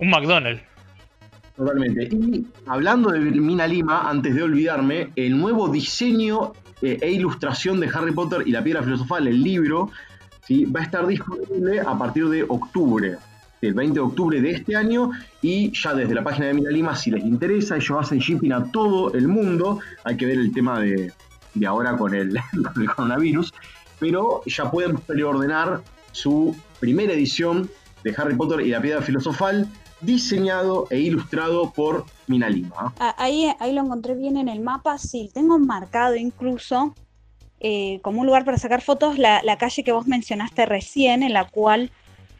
Un 0.00 0.10
McDonald's. 0.10 0.62
Totalmente. 1.56 2.04
Y 2.04 2.46
hablando 2.66 3.10
de 3.10 3.18
Mina 3.18 3.66
Lima, 3.66 4.08
antes 4.08 4.34
de 4.34 4.42
olvidarme, 4.42 5.10
el 5.16 5.36
nuevo 5.36 5.68
diseño 5.68 6.52
eh, 6.82 6.98
e 7.00 7.10
ilustración 7.10 7.80
de 7.80 7.88
Harry 7.92 8.12
Potter 8.12 8.46
y 8.46 8.52
la 8.52 8.62
Piedra 8.62 8.82
Filosofal, 8.82 9.26
el 9.26 9.42
libro, 9.42 9.90
¿sí? 10.46 10.66
va 10.66 10.80
a 10.80 10.82
estar 10.84 11.04
disponible 11.06 11.80
a 11.80 11.98
partir 11.98 12.28
de 12.28 12.44
octubre, 12.44 13.16
el 13.60 13.74
20 13.74 13.94
de 13.94 14.00
octubre 14.00 14.40
de 14.40 14.50
este 14.50 14.76
año, 14.76 15.10
y 15.42 15.72
ya 15.72 15.94
desde 15.94 16.14
la 16.14 16.22
página 16.22 16.46
de 16.46 16.54
Mina 16.54 16.70
Lima, 16.70 16.96
si 16.96 17.10
les 17.10 17.24
interesa, 17.24 17.76
ellos 17.76 17.98
hacen 17.98 18.18
shipping 18.18 18.52
a 18.52 18.70
todo 18.70 19.12
el 19.14 19.28
mundo, 19.28 19.80
hay 20.04 20.16
que 20.16 20.26
ver 20.26 20.38
el 20.38 20.52
tema 20.52 20.80
de, 20.80 21.12
de 21.54 21.66
ahora 21.66 21.96
con 21.98 22.14
el, 22.14 22.38
coronavirus, 22.94 23.52
pero 23.98 24.42
ya 24.46 24.70
pueden 24.70 24.96
preordenar 24.96 25.82
su 26.12 26.56
primera 26.80 27.12
edición 27.12 27.68
de 28.04 28.14
Harry 28.16 28.36
Potter 28.36 28.60
y 28.60 28.70
la 28.70 28.80
Piedra 28.80 29.02
Filosofal, 29.02 29.66
diseñado 30.00 30.86
e 30.90 31.00
ilustrado 31.00 31.72
por 31.72 32.04
Mina 32.28 32.48
Lima. 32.48 32.94
Ah, 33.00 33.14
Ahí, 33.18 33.52
ahí 33.58 33.72
lo 33.72 33.82
encontré 33.82 34.14
bien 34.14 34.36
en 34.36 34.48
el 34.48 34.60
mapa, 34.60 34.96
sí, 34.98 35.28
tengo 35.34 35.58
marcado 35.58 36.14
incluso 36.14 36.94
eh, 37.58 37.98
como 38.02 38.20
un 38.20 38.26
lugar 38.26 38.44
para 38.44 38.58
sacar 38.58 38.80
fotos 38.80 39.18
la 39.18 39.58
calle 39.58 39.82
que 39.82 39.90
vos 39.90 40.06
mencionaste 40.06 40.64
recién, 40.66 41.24
en 41.24 41.32
la 41.32 41.48
cual 41.48 41.90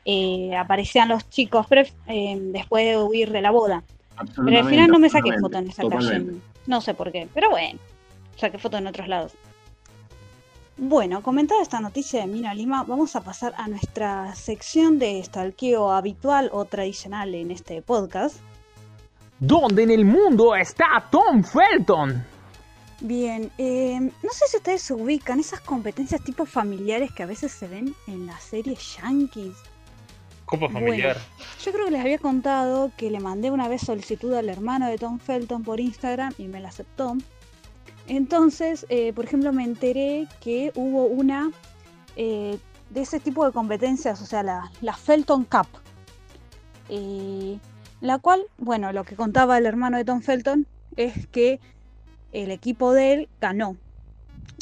eh, 0.05 0.57
aparecían 0.57 1.09
los 1.09 1.29
chicos 1.29 1.67
eh, 2.07 2.39
después 2.41 2.85
de 2.85 2.99
huir 2.99 3.31
de 3.31 3.43
la 3.43 3.51
boda. 3.51 3.83
Pero 4.45 4.59
al 4.59 4.69
final 4.69 4.91
no 4.91 4.99
me 4.99 5.09
saqué 5.09 5.31
foto 5.39 5.59
en 5.59 5.69
esa 5.69 5.89
calle, 5.89 6.27
no 6.67 6.81
sé 6.81 6.95
por 6.95 7.13
qué, 7.13 7.29
pero 7.33 7.51
bueno, 7.51 7.79
saqué 8.37 8.59
foto 8.59 8.77
en 8.77 8.87
otros 8.89 9.07
lados. 9.07 9.33
Bueno, 10.77 11.23
comentada 11.23 11.61
esta 11.61 11.81
noticia 11.81 12.21
de 12.21 12.29
Mina 12.29 12.55
Lima, 12.55 12.85
vamos 12.85 13.17
a 13.17 13.21
pasar 13.21 13.53
a 13.57 13.67
nuestra 13.67 14.35
sección 14.37 15.01
de 15.01 15.21
stalkeo 15.25 15.91
habitual 15.91 16.51
o 16.53 16.65
tradicional 16.65 17.35
en 17.35 17.51
este 17.51 17.83
podcast. 17.83 18.37
¿Dónde 19.41 19.83
en 19.83 19.91
el 19.91 20.05
mundo 20.05 20.55
está 20.55 20.87
Tom 21.11 21.43
Felton? 21.43 22.25
Bien, 23.01 23.51
eh, 23.59 23.99
no 24.01 24.31
sé 24.31 24.47
si 24.49 24.57
ustedes 24.57 24.83
se 24.83 24.95
ubican 24.95 25.39
esas 25.39 25.61
competencias 25.61 26.23
tipo 26.23 26.45
familiares 26.47 27.13
que 27.13 27.23
a 27.23 27.27
veces 27.27 27.53
se 27.53 27.69
ven 27.69 27.95
en 28.07 28.27
las 28.27 28.43
series 28.43 28.97
yankees. 28.97 29.55
Copa 30.49 30.71
familiar. 30.71 31.19
Yo 31.63 31.73
creo 31.73 31.85
que 31.85 31.91
les 31.91 32.01
había 32.01 32.19
contado 32.19 32.91
que 32.97 33.11
le 33.11 33.21
mandé 33.21 33.51
una 33.51 33.69
vez 33.69 33.83
solicitud 33.83 34.33
al 34.33 34.49
hermano 34.49 34.89
de 34.89 34.97
Tom 34.97 35.19
Felton 35.19 35.63
por 35.63 35.79
Instagram 35.79 36.33
y 36.39 36.45
me 36.45 36.59
la 36.59 36.69
aceptó. 36.69 37.17
Entonces, 38.07 38.87
eh, 38.89 39.13
por 39.13 39.27
ejemplo, 39.27 39.53
me 39.53 39.65
enteré 39.65 40.27
que 40.41 40.73
hubo 40.75 41.05
una 41.05 41.51
eh, 42.17 42.59
de 42.89 43.01
ese 43.03 43.21
tipo 43.21 43.45
de 43.45 43.53
competencias, 43.53 44.23
o 44.23 44.27
sea, 44.27 44.43
la, 44.43 44.73
la 44.81 44.95
Felton 44.95 45.45
Cup. 45.45 45.67
Eh, 46.89 47.59
la 48.01 48.19
cual, 48.19 48.41
bueno, 48.57 48.91
lo 48.93 49.05
que 49.05 49.17
contaba 49.17 49.59
el 49.59 49.67
hermano 49.67 49.99
de 49.99 50.07
Tom 50.07 50.23
Felton 50.23 50.67
es 50.97 51.27
que 51.27 51.61
el 52.33 52.51
equipo 52.51 52.95
de 52.95 53.13
él 53.13 53.29
ganó. 53.39 53.77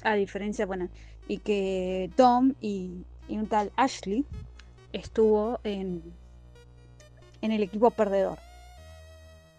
A 0.02 0.14
diferencia, 0.14 0.66
bueno, 0.66 0.88
y 1.28 1.38
que 1.38 2.10
Tom 2.16 2.54
y, 2.60 3.04
y 3.28 3.38
un 3.38 3.46
tal 3.46 3.70
Ashley 3.76 4.24
estuvo 4.96 5.60
en, 5.64 6.02
en 7.42 7.52
el 7.52 7.62
equipo 7.62 7.90
perdedor. 7.90 8.38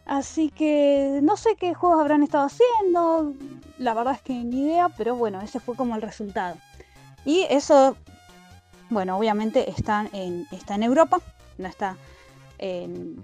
Así 0.05 0.49
que 0.49 1.19
no 1.21 1.35
sé 1.35 1.55
qué 1.59 1.73
juegos 1.73 1.99
habrán 1.99 2.23
estado 2.23 2.45
haciendo, 2.45 3.33
la 3.77 3.93
verdad 3.93 4.13
es 4.13 4.21
que 4.21 4.33
ni 4.33 4.61
idea, 4.61 4.89
pero 4.89 5.15
bueno, 5.15 5.41
ese 5.41 5.59
fue 5.59 5.75
como 5.75 5.95
el 5.95 6.01
resultado. 6.01 6.55
Y 7.25 7.45
eso, 7.49 7.97
bueno, 8.89 9.17
obviamente 9.17 9.69
está 9.69 10.07
en, 10.13 10.47
está 10.51 10.75
en 10.75 10.83
Europa, 10.83 11.19
no 11.57 11.67
está 11.67 11.97
en, 12.57 13.21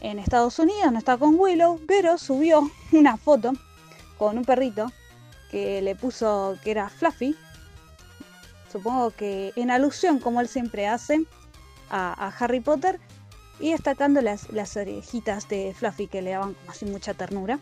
en 0.00 0.18
Estados 0.18 0.58
Unidos, 0.58 0.90
no 0.90 0.98
está 0.98 1.16
con 1.16 1.38
Willow, 1.38 1.80
pero 1.86 2.18
subió 2.18 2.68
una 2.92 3.16
foto 3.16 3.52
con 4.18 4.36
un 4.36 4.44
perrito 4.44 4.90
que 5.52 5.80
le 5.80 5.94
puso 5.94 6.56
que 6.64 6.72
era 6.72 6.88
Fluffy. 6.88 7.36
Supongo 8.70 9.10
que 9.10 9.52
en 9.56 9.70
alusión, 9.70 10.18
como 10.18 10.40
él 10.40 10.48
siempre 10.48 10.86
hace, 10.86 11.24
a, 11.90 12.32
Harry 12.38 12.60
Potter 12.60 13.00
y 13.60 13.72
destacando 13.72 14.20
las, 14.20 14.48
orejitas 14.76 15.48
de 15.48 15.74
Fluffy 15.74 16.06
que 16.06 16.22
le 16.22 16.30
daban 16.30 16.56
así 16.68 16.84
mucha 16.84 17.14
ternura. 17.14 17.58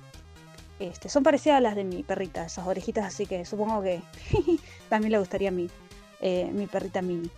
Este, 0.79 1.09
son 1.09 1.23
parecidas 1.23 1.59
a 1.59 1.61
las 1.61 1.75
de 1.75 1.85
mi 1.85 2.03
perrita, 2.03 2.45
esas 2.45 2.67
orejitas, 2.67 3.07
así 3.07 3.25
que 3.25 3.47
supongo 3.47 3.83
que 3.83 4.03
también 4.91 5.13
le 5.13 5.19
gustaría 5.19 5.49
a 5.49 5.53
mi, 5.53 5.71
eh, 6.21 6.51
mi 6.53 6.67
perrita 6.67 7.01
Mini. 7.01 7.31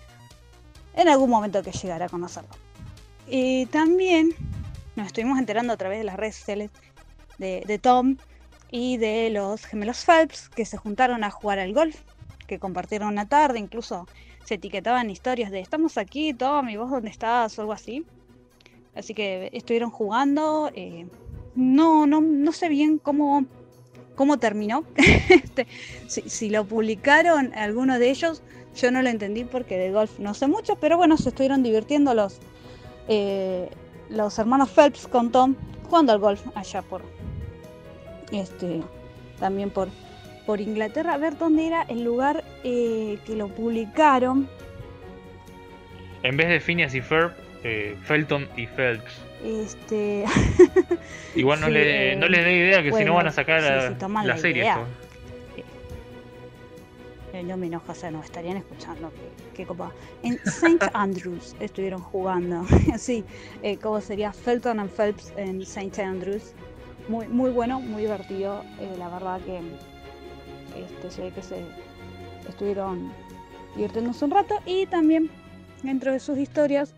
En 0.94 1.08
algún 1.08 1.30
momento 1.30 1.62
que 1.62 1.70
llegara 1.70 2.06
a 2.06 2.08
conocerlo. 2.08 2.50
Y 3.28 3.66
también 3.66 4.30
nos 4.96 5.08
estuvimos 5.08 5.38
enterando 5.38 5.72
a 5.72 5.76
través 5.76 5.98
de 5.98 6.04
las 6.04 6.16
redes 6.16 6.36
sociales 6.36 6.70
de, 7.36 7.62
de 7.64 7.78
Tom 7.78 8.16
y 8.70 8.96
de 8.96 9.30
los 9.30 9.64
gemelos 9.64 10.04
Phelps 10.04 10.48
que 10.48 10.64
se 10.64 10.76
juntaron 10.76 11.22
a 11.22 11.30
jugar 11.30 11.60
al 11.60 11.72
golf, 11.72 12.00
que 12.48 12.58
compartieron 12.58 13.08
una 13.08 13.28
tarde, 13.28 13.60
incluso 13.60 14.08
se 14.44 14.54
etiquetaban 14.54 15.10
historias 15.10 15.52
de 15.52 15.60
estamos 15.60 15.98
aquí, 15.98 16.34
Tom, 16.34 16.68
y 16.68 16.76
vos 16.76 16.90
dónde 16.90 17.10
estás, 17.10 17.56
o 17.58 17.60
algo 17.60 17.72
así. 17.72 18.04
Así 18.96 19.14
que 19.14 19.50
estuvieron 19.52 19.90
jugando. 19.90 20.72
eh, 20.74 21.06
no, 21.54 22.06
no, 22.06 22.20
no 22.20 22.52
sé 22.52 22.68
bien 22.68 22.98
cómo, 22.98 23.44
cómo 24.16 24.38
terminó. 24.38 24.84
Este, 25.28 25.66
si, 26.06 26.48
lo 26.50 26.64
publicaron 26.64 27.52
algunos 27.54 27.98
de 27.98 28.10
ellos, 28.10 28.42
yo 28.74 28.90
no 28.90 29.02
lo 29.02 29.08
entendí 29.08 29.44
porque 29.44 29.76
de 29.76 29.92
golf 29.92 30.18
no 30.18 30.34
sé 30.34 30.46
mucho, 30.46 30.76
pero 30.76 30.96
bueno, 30.96 31.16
se 31.16 31.28
estuvieron 31.30 31.62
divirtiendo 31.62 32.14
los, 32.14 32.38
eh, 33.08 33.68
los 34.08 34.38
hermanos 34.38 34.70
Phelps 34.70 35.06
con 35.06 35.30
Tom 35.30 35.54
jugando 35.88 36.12
al 36.12 36.18
golf 36.18 36.42
allá 36.54 36.82
por 36.82 37.02
este 38.30 38.82
también 39.38 39.70
por, 39.70 39.88
por 40.48 40.62
Inglaterra. 40.62 41.12
A 41.12 41.18
ver 41.18 41.36
dónde 41.36 41.66
era 41.66 41.82
el 41.90 42.02
lugar 42.04 42.42
eh, 42.64 43.18
que 43.26 43.36
lo 43.36 43.48
publicaron. 43.48 44.48
En 46.22 46.38
vez 46.38 46.48
de 46.48 46.58
Phineas 46.58 46.94
y 46.94 47.02
Ferb, 47.02 47.32
eh, 47.64 47.94
Felton 48.04 48.48
y 48.56 48.66
Phelps. 48.66 49.12
Este, 49.44 50.24
Igual 51.34 51.60
no, 51.60 51.66
Sí, 51.66 51.72
le, 51.74 52.12
eh, 52.12 52.16
no 52.16 52.28
les 52.28 52.42
dé 52.46 52.56
idea 52.56 52.82
que 52.82 52.94
si 52.94 53.04
no 53.04 53.12
van 53.12 53.26
a 53.26 53.32
sacar 53.32 53.60
sí, 53.60 53.68
la, 53.68 53.88
sí, 53.88 53.94
toman 53.98 54.26
la 54.26 54.34
la 54.36 54.40
serie. 54.40 54.66
esto. 54.66 54.86
Eh, 57.34 57.42
no 57.42 57.58
me 57.58 57.66
enoja, 57.66 57.92
o 57.92 57.94
sea, 57.94 58.10
no 58.10 58.22
estarían 58.22 58.56
escuchando. 58.56 59.10
Qué, 59.10 59.52
qué 59.54 59.66
copa. 59.66 59.92
En 60.22 60.40
St. 60.46 60.78
Andrews 60.94 61.56
estuvieron 61.60 62.00
jugando. 62.00 62.64
sí, 62.98 63.22
eh, 63.62 63.76
como 63.76 64.00
sería 64.00 64.32
Felton 64.32 64.80
and 64.80 64.90
Phelps 64.90 65.30
en 65.36 65.60
St. 65.60 66.02
Andrews. 66.02 66.54
Muy, 67.06 67.28
muy 67.28 67.50
bueno, 67.50 67.80
muy 67.80 68.00
divertido. 68.02 68.64
eh, 68.80 68.94
la 68.98 69.10
verdad 69.10 69.40
que 69.42 69.60
este, 70.82 71.10
se 71.10 71.22
ve 71.22 71.30
que 71.32 71.42
se 71.42 71.64
estuvieron 72.48 73.12
divirtiéndose 73.74 74.24
un 74.24 74.30
rato. 74.30 74.54
Y 74.66 74.86
también, 74.86 75.30
dentro 75.82 76.12
de 76.12 76.20
sus 76.20 76.38
historias, 76.38 76.94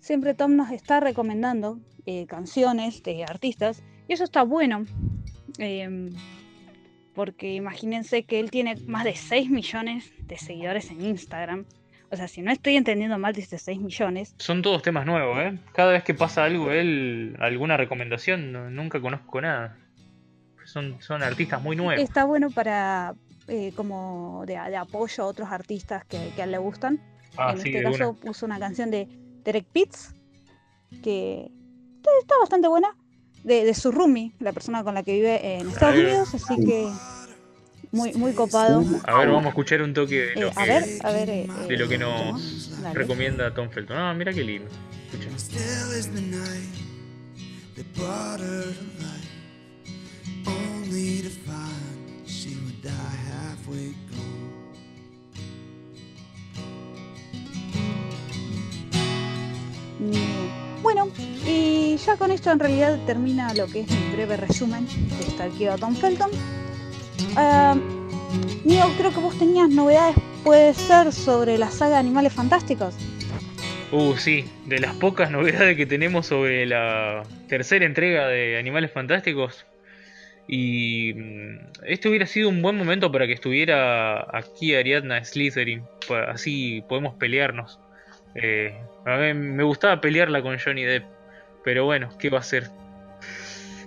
siempre 0.00 0.34
Tom 0.34 0.56
nos 0.56 0.70
está 0.70 1.00
recomendando 1.00 1.78
eh, 2.06 2.26
canciones 2.26 3.02
de 3.02 3.24
artistas. 3.24 3.82
Y 4.08 4.14
eso 4.14 4.24
está 4.24 4.42
bueno. 4.42 4.84
Em, 5.58 6.10
porque 7.14 7.54
imagínense 7.54 8.22
que 8.22 8.40
él 8.40 8.50
tiene 8.50 8.76
más 8.86 9.04
de 9.04 9.14
6 9.14 9.50
millones 9.50 10.12
de 10.20 10.38
seguidores 10.38 10.90
en 10.90 11.04
Instagram. 11.04 11.66
O 12.10 12.16
sea, 12.16 12.26
si 12.26 12.42
no 12.42 12.50
estoy 12.50 12.76
entendiendo 12.76 13.18
mal, 13.18 13.34
dice 13.34 13.58
6 13.58 13.78
millones. 13.80 14.34
Son 14.38 14.62
todos 14.62 14.82
temas 14.82 15.06
nuevos, 15.06 15.38
¿eh? 15.38 15.58
Cada 15.72 15.92
vez 15.92 16.02
que 16.02 16.14
pasa 16.14 16.44
algo, 16.44 16.72
él, 16.72 17.36
alguna 17.38 17.76
recomendación, 17.76 18.74
nunca 18.74 19.00
conozco 19.00 19.40
nada. 19.40 19.76
Son, 20.72 20.96
son 21.00 21.22
artistas 21.22 21.62
muy 21.62 21.76
nuevos. 21.76 22.02
Está 22.02 22.24
bueno 22.24 22.50
para 22.50 23.14
eh, 23.48 23.72
como 23.74 24.44
de, 24.46 24.54
de 24.54 24.76
apoyo 24.76 25.24
a 25.24 25.26
otros 25.26 25.48
artistas 25.50 26.04
que, 26.04 26.32
que 26.34 26.42
a 26.42 26.44
él 26.44 26.52
le 26.52 26.58
gustan. 26.58 27.00
Ah, 27.36 27.52
en 27.52 27.60
sí, 27.60 27.68
este 27.70 27.82
caso 27.82 28.10
una. 28.10 28.20
puso 28.20 28.46
una 28.46 28.58
canción 28.58 28.90
de 28.90 29.08
Derek 29.44 29.66
Pitts, 29.66 30.14
que 31.02 31.50
está, 31.96 32.10
está 32.20 32.34
bastante 32.40 32.68
buena, 32.68 32.96
de, 33.44 33.64
de 33.64 33.74
su 33.74 33.90
roomie, 33.90 34.32
la 34.38 34.52
persona 34.52 34.84
con 34.84 34.94
la 34.94 35.02
que 35.02 35.14
vive 35.14 35.56
en 35.58 35.68
Estados. 35.68 35.96
Unidos, 35.96 36.34
así 36.34 36.64
que 36.64 36.88
muy, 37.92 38.12
muy 38.14 38.32
copado. 38.32 38.84
A 39.06 39.18
ver, 39.18 39.28
vamos 39.28 39.46
a 39.46 39.48
escuchar 39.48 39.82
un 39.82 39.94
toque 39.94 40.26
de 40.26 40.34
lo 40.36 40.48
Eh, 40.48 40.52
a 40.54 40.64
que, 40.64 40.68
ver, 40.70 40.84
a 41.02 41.10
ver. 41.12 41.28
eh, 41.30 41.46
de 41.68 41.76
lo 41.76 41.88
que 41.88 41.98
nos 41.98 42.80
dale. 42.82 42.94
recomienda 42.94 43.52
Tom 43.54 43.70
Felton. 43.70 43.96
Ah, 43.96 44.14
mira 44.14 44.32
qué 44.32 44.44
lindo. 44.44 44.68
Escucha. 45.10 45.28
Only 50.46 51.22
to 51.22 51.30
find 51.30 52.26
she 52.26 52.56
would 52.64 52.82
die 52.82 52.90
halfway 52.90 53.94
gone. 54.10 54.50
Bueno, 60.82 61.08
y 61.46 61.96
ya 61.98 62.16
con 62.16 62.30
esto 62.30 62.50
en 62.50 62.58
realidad 62.58 62.98
termina 63.06 63.52
lo 63.54 63.66
que 63.66 63.80
es 63.80 63.90
mi 63.90 64.12
breve 64.14 64.36
resumen 64.36 64.86
de 64.86 65.26
este 65.26 65.42
archivo 65.42 65.76
Tom 65.76 65.94
Felton. 65.94 66.30
Eh, 67.38 67.74
Neo, 68.64 68.88
creo 68.96 69.10
que 69.10 69.20
vos 69.20 69.38
tenías 69.38 69.68
novedades, 69.68 70.16
puede 70.44 70.72
ser, 70.74 71.12
sobre 71.12 71.58
la 71.58 71.70
saga 71.70 71.94
de 71.94 72.00
Animales 72.00 72.32
Fantásticos. 72.32 72.94
Uh, 73.92 74.16
sí, 74.16 74.44
de 74.66 74.78
las 74.78 74.94
pocas 74.94 75.30
novedades 75.32 75.76
que 75.76 75.86
tenemos 75.86 76.26
sobre 76.26 76.64
la 76.66 77.24
tercera 77.48 77.84
entrega 77.84 78.28
de 78.28 78.58
Animales 78.58 78.92
Fantásticos. 78.92 79.66
Y 80.48 81.14
mm, 81.14 81.58
este 81.86 82.08
hubiera 82.08 82.26
sido 82.26 82.48
un 82.48 82.62
buen 82.62 82.76
momento 82.76 83.10
para 83.12 83.26
que 83.26 83.34
estuviera 83.34 84.26
aquí 84.36 84.74
Ariadna 84.74 85.24
Slytherin. 85.24 85.84
Así 86.28 86.84
podemos 86.88 87.14
pelearnos. 87.14 87.78
Eh, 88.34 88.74
a 89.06 89.16
mí 89.16 89.34
me 89.34 89.62
gustaba 89.62 90.00
pelearla 90.00 90.42
con 90.42 90.58
Johnny 90.58 90.84
Depp. 90.84 91.04
Pero 91.64 91.84
bueno, 91.84 92.10
¿qué 92.18 92.30
va 92.30 92.38
a 92.38 92.40
hacer? 92.40 92.68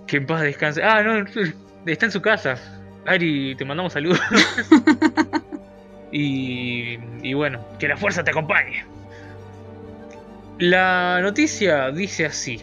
Que 0.06 0.16
en 0.18 0.26
paz 0.26 0.42
descanse. 0.42 0.82
Ah, 0.82 1.02
no, 1.02 1.24
está 1.86 2.06
en 2.06 2.12
su 2.12 2.22
casa. 2.22 2.56
Ari, 3.06 3.54
te 3.56 3.64
mandamos 3.64 3.92
saludos. 3.92 4.20
y, 6.12 6.98
y 7.22 7.34
bueno, 7.34 7.66
que 7.78 7.88
la 7.88 7.96
fuerza 7.96 8.24
te 8.24 8.30
acompañe. 8.30 8.84
La 10.58 11.20
noticia 11.20 11.90
dice 11.90 12.26
así. 12.26 12.62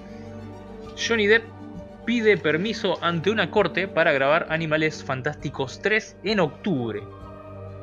Johnny 0.97 1.27
Depp 1.27 1.43
pide 2.05 2.37
permiso 2.37 2.97
ante 3.01 3.29
una 3.29 3.51
corte 3.51 3.87
para 3.87 4.11
grabar 4.11 4.47
Animales 4.49 5.03
Fantásticos 5.03 5.81
3 5.81 6.17
en 6.23 6.39
octubre. 6.39 7.01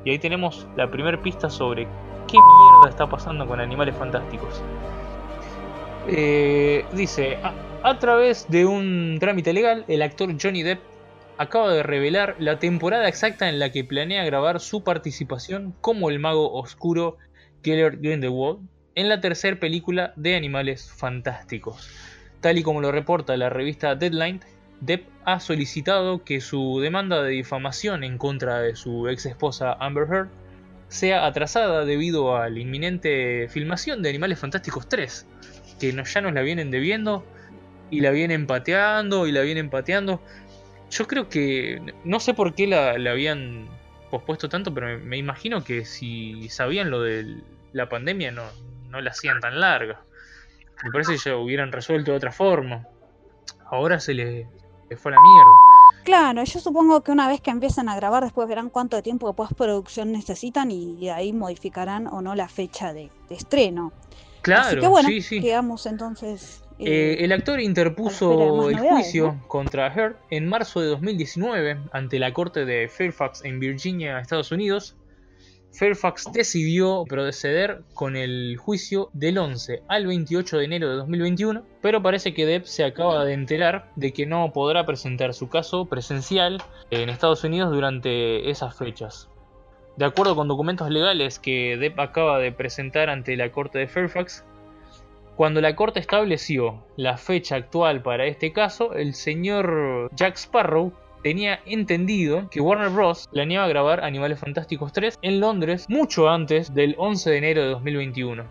Y 0.05 0.11
ahí 0.11 0.19
tenemos 0.19 0.67
la 0.77 0.91
primera 0.91 1.21
pista 1.21 1.51
sobre 1.51 1.85
qué 2.27 2.39
mierda 2.39 2.89
está 2.89 3.09
pasando 3.09 3.47
con 3.47 3.61
Animales 3.61 3.97
Fantásticos. 3.97 4.63
Eh, 6.09 6.85
dice, 6.93 7.37
a, 7.43 7.53
a 7.83 7.99
través 7.99 8.49
de 8.49 8.67
un 8.67 9.19
trámite 9.21 9.53
legal, 9.53 9.85
el 9.89 10.03
actor 10.03 10.31
Johnny 10.41 10.63
Depp 10.63 10.81
acaba 11.37 11.73
de 11.73 11.83
revelar 11.83 12.35
la 12.39 12.59
temporada 12.59 13.09
exacta 13.09 13.49
en 13.49 13.59
la 13.59 13.71
que 13.71 13.85
planea 13.85 14.25
grabar 14.25 14.61
su 14.61 14.83
participación 14.83 15.75
como 15.81 16.11
el 16.11 16.19
mago 16.19 16.53
oscuro 16.53 17.17
Gellert 17.63 18.01
Grindelwald 18.01 18.61
en 18.95 19.09
la 19.09 19.21
tercera 19.21 19.59
película 19.59 20.13
de 20.17 20.35
Animales 20.35 20.91
Fantásticos. 20.91 21.89
Tal 22.41 22.59
y 22.59 22.63
como 22.63 22.81
lo 22.81 22.93
reporta 22.93 23.37
la 23.37 23.51
revista 23.51 23.95
Deadline, 23.95 24.41
Depp 24.81 25.09
ha 25.25 25.41
solicitado 25.41 26.23
que 26.23 26.41
su 26.41 26.81
demanda 26.81 27.23
de 27.23 27.31
difamación 27.31 28.05
en 28.05 28.17
contra 28.17 28.61
de 28.61 28.77
su 28.77 29.09
ex 29.09 29.27
esposa 29.27 29.73
Amber 29.81 30.07
Heard 30.09 30.29
sea 30.89 31.27
atrasada 31.27 31.85
debido 31.85 32.37
a 32.37 32.49
la 32.49 32.59
inminente 32.61 33.49
filmación 33.49 34.03
de 34.03 34.09
Animales 34.09 34.39
Fantásticos 34.39 34.89
3, 34.89 35.27
que 35.81 35.93
ya 35.93 36.21
nos 36.21 36.33
la 36.33 36.43
vienen 36.43 36.71
debiendo 36.71 37.25
y 37.91 38.01
la 38.01 38.11
vienen 38.11 38.47
pateando 38.47 39.27
y 39.27 39.33
la 39.33 39.43
vienen 39.43 39.69
pateando. 39.69 40.21
Yo 40.91 41.07
creo 41.07 41.29
que 41.29 41.83
no 42.05 42.21
sé 42.21 42.35
por 42.35 42.55
qué 42.55 42.67
la, 42.67 42.97
la 42.99 43.11
habían 43.11 43.67
pospuesto 44.11 44.49
tanto, 44.49 44.73
pero 44.73 44.87
me, 44.87 44.99
me 44.99 45.17
imagino 45.19 45.63
que 45.63 45.85
si 45.85 46.49
sabían 46.49 46.91
lo 46.91 47.03
de 47.03 47.37
la 47.73 47.89
pandemia 47.89 48.31
no, 48.31 48.45
no 48.89 49.01
la 49.01 49.11
hacían 49.11 49.41
tan 49.41 49.61
larga. 49.61 50.01
Me 50.85 50.91
parece 50.91 51.13
que 51.13 51.19
ya 51.19 51.37
hubieran 51.37 51.73
resuelto 51.73 52.13
de 52.13 52.17
otra 52.17 52.33
forma. 52.33 52.87
Ahora 53.71 54.01
se 54.01 54.15
le, 54.15 54.47
le 54.89 54.97
fue 54.97 55.13
a 55.13 55.17
la 55.17 55.21
mierda. 55.21 55.51
Claro, 56.05 56.45
yo 56.45 56.61
supongo 56.61 57.03
que 57.03 57.11
una 57.13 57.29
vez 57.29 57.41
que 57.41 57.51
empiecen 57.51 57.89
a 57.89 57.97
grabar, 57.97 58.23
después 58.23 58.49
verán 58.49 58.71
cuánto 58.71 59.03
tiempo 59.03 59.29
de 59.29 59.35
postproducción 59.35 60.13
necesitan 60.13 60.71
y 60.71 61.09
ahí 61.11 61.33
modificarán 61.33 62.07
o 62.07 62.23
no 62.23 62.35
la 62.35 62.49
fecha 62.49 62.93
de, 62.93 63.11
de 63.29 63.35
estreno. 63.35 63.93
Así 63.93 64.43
Claro, 64.43 64.81
que 64.81 64.89
bueno, 64.89 65.09
sí, 65.09 65.21
sí. 65.21 65.41
quedamos 65.41 65.85
entonces. 65.87 66.63
Eh, 66.79 67.17
eh, 67.19 67.25
el 67.25 67.33
actor 67.33 67.61
interpuso 67.61 68.71
el 68.71 68.79
juicio 68.79 69.33
¿no? 69.33 69.49
contra 69.49 69.93
Heard 69.93 70.17
en 70.31 70.49
marzo 70.49 70.81
de 70.81 70.87
2019 70.87 71.77
ante 71.93 72.19
la 72.19 72.33
corte 72.33 72.65
de 72.65 72.89
Fairfax 72.89 73.45
en 73.45 73.59
Virginia, 73.59 74.19
Estados 74.21 74.53
Unidos. 74.53 74.97
Fairfax 75.73 76.33
decidió 76.33 77.05
proceder 77.09 77.83
con 77.95 78.17
el 78.17 78.57
juicio 78.57 79.11
del 79.13 79.39
11 79.39 79.83
al 79.89 80.07
28 80.07 80.59
de 80.59 80.65
enero 80.65 80.89
de 80.89 80.97
2021, 80.97 81.63
pero 81.81 82.03
parece 82.03 82.35
que 82.35 82.47
Depp 82.47 82.65
se 82.65 82.85
acaba 82.85 83.25
de 83.25 83.35
enterar 83.35 83.91
de 83.97 84.13
que 84.13 84.27
no 84.27 84.53
podrá 84.53 84.87
presentar 84.87 85.35
su 85.35 85.49
caso 85.49 85.87
presencial 85.87 86.63
en 86.91 87.09
Estados 87.09 87.45
Unidos 87.45 87.71
durante 87.71 88.51
esas 88.51 88.77
fechas. 88.77 89.29
De 89.97 90.05
acuerdo 90.05 90.37
con 90.37 90.49
documentos 90.49 90.91
legales 90.91 91.39
que 91.39 91.77
Depp 91.77 91.99
acaba 91.99 92.39
de 92.39 92.53
presentar 92.53 93.11
ante 93.11 93.37
la 93.37 93.51
corte 93.53 93.79
de 93.79 93.89
Fairfax, 93.89 94.45
cuando 95.37 95.61
la 95.61 95.77
corte 95.77 96.01
estableció 96.01 96.83
la 96.97 97.17
fecha 97.17 97.55
actual 97.55 98.03
para 98.03 98.27
este 98.27 98.53
caso, 98.53 98.95
el 98.95 99.15
señor 99.15 100.11
Jack 100.17 100.37
Sparrow 100.37 100.93
tenía 101.23 101.61
entendido 101.67 102.49
que 102.51 102.61
Warner 102.61 102.91
Bros. 102.91 103.29
planeaba 103.33 103.69
grabar 103.69 104.05
Animales 104.05 104.39
Fantásticos 104.39 104.93
3 104.93 105.19
en 105.23 105.41
Londres 105.41 105.87
mucho 105.89 106.29
antes 106.29 106.75
del 106.75 106.95
11 106.99 107.31
de 107.31 107.37
enero 107.39 107.63
de 107.63 107.69
2021. 107.69 108.45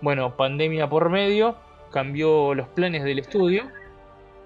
Bueno, 0.00 0.36
pandemia 0.36 0.88
por 0.88 1.10
medio, 1.10 1.56
cambió 1.92 2.54
los 2.54 2.66
planes 2.68 3.04
del 3.04 3.20
estudio, 3.20 3.64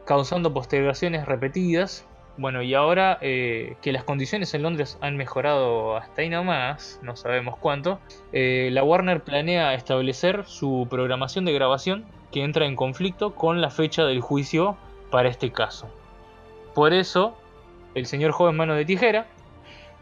causando 0.04 0.52
postergaciones 0.52 1.26
repetidas. 1.26 2.06
Bueno, 2.38 2.60
y 2.60 2.74
ahora 2.74 3.16
eh, 3.22 3.76
que 3.80 3.92
las 3.92 4.04
condiciones 4.04 4.52
en 4.52 4.62
Londres 4.62 4.98
han 5.00 5.16
mejorado 5.16 5.96
hasta 5.96 6.20
ahí 6.20 6.28
nomás, 6.28 7.00
no 7.02 7.16
sabemos 7.16 7.56
cuánto, 7.56 7.98
eh, 8.32 8.68
la 8.72 8.84
Warner 8.84 9.22
planea 9.22 9.72
establecer 9.72 10.44
su 10.44 10.86
programación 10.90 11.46
de 11.46 11.54
grabación 11.54 12.04
que 12.30 12.44
entra 12.44 12.66
en 12.66 12.76
conflicto 12.76 13.34
con 13.34 13.62
la 13.62 13.70
fecha 13.70 14.04
del 14.04 14.20
juicio 14.20 14.76
para 15.10 15.30
este 15.30 15.50
caso. 15.50 15.88
Por 16.74 16.92
eso, 16.92 17.34
el 17.96 18.04
señor 18.04 18.32
joven 18.32 18.56
mano 18.56 18.74
de 18.74 18.84
tijera 18.84 19.26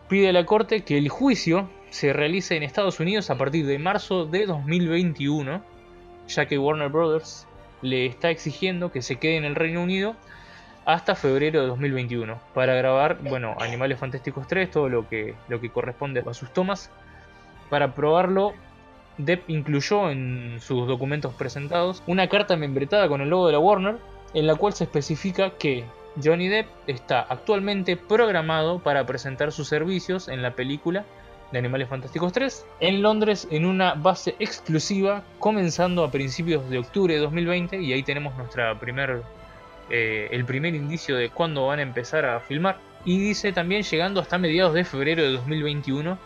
pide 0.09 0.29
a 0.29 0.33
la 0.33 0.45
corte 0.45 0.83
que 0.83 0.99
el 0.99 1.09
juicio 1.09 1.71
se 1.91 2.13
realice 2.13 2.57
en 2.57 2.65
Estados 2.65 2.99
Unidos 2.99 3.31
a 3.31 3.39
partir 3.39 3.65
de 3.67 3.79
marzo 3.79 4.27
de 4.27 4.47
2021, 4.47 5.63
ya 6.27 6.47
que 6.47 6.59
Warner 6.59 6.89
Brothers 6.89 7.47
le 7.83 8.07
está 8.07 8.31
exigiendo 8.31 8.91
que 8.91 9.01
se 9.01 9.17
quede 9.17 9.37
en 9.37 9.45
el 9.45 9.55
Reino 9.55 9.81
Unido 9.81 10.17
hasta 10.85 11.15
febrero 11.15 11.61
de 11.61 11.69
2021 11.69 12.41
para 12.53 12.75
grabar, 12.75 13.19
bueno, 13.23 13.55
Animales 13.61 14.01
Fantásticos 14.01 14.49
3, 14.49 14.73
todo 14.73 14.89
lo 14.89 15.09
que, 15.09 15.37
lo 15.49 15.61
que 15.61 15.71
corresponde 15.71 16.25
a 16.27 16.35
sus 16.35 16.53
tomas. 16.53 16.91
Para 17.71 17.95
probarlo, 17.95 18.55
Depp 19.19 19.49
incluyó 19.49 20.11
en 20.11 20.59
sus 20.61 20.89
documentos 20.89 21.33
presentados 21.35 22.03
una 22.09 22.29
carta 22.29 22.57
membretada 22.57 23.07
con 23.09 23.21
el 23.21 23.31
logo 23.31 23.47
de 23.47 23.53
la 23.53 23.61
Warner, 23.61 23.99
en 24.35 24.49
la 24.49 24.57
cual 24.57 24.73
se 24.73 24.83
especifica 24.83 25.51
que 25.51 25.85
Johnny 26.23 26.49
Depp 26.49 26.69
está 26.87 27.21
actualmente 27.21 27.97
programado 27.97 28.79
para 28.79 29.05
presentar 29.07 29.53
sus 29.53 29.69
servicios 29.69 30.29
en 30.29 30.43
la 30.43 30.55
película 30.55 31.05
de 31.53 31.59
Animales 31.59 31.89
Fantásticos 31.89 32.33
3 32.33 32.67
en 32.81 33.03
Londres 33.03 33.49
en 33.51 33.65
una 33.65 33.95
base 33.95 34.35
exclusiva 34.39 35.23
comenzando 35.39 36.05
a 36.05 36.11
principios 36.11 36.69
de 36.71 36.79
octubre 36.79 37.15
de 37.15 37.21
2020 37.21 37.81
y 37.81 37.93
ahí 37.93 38.03
tenemos 38.03 38.37
nuestra 38.37 38.79
primer 38.79 39.23
eh, 39.91 40.29
el 40.31 40.45
primer 40.45 40.75
indicio 40.75 41.17
de 41.17 41.31
cuándo 41.31 41.67
van 41.67 41.79
a 41.79 41.83
empezar 41.83 42.25
a 42.25 42.41
filmar. 42.41 42.79
Y 43.05 43.19
dice 43.19 43.53
también 43.53 43.83
llegando 43.83 44.21
hasta 44.21 44.39
mediados 44.39 44.73
de 44.73 44.85
febrero 44.85 45.23
de 45.23 45.33
2021 45.33 46.19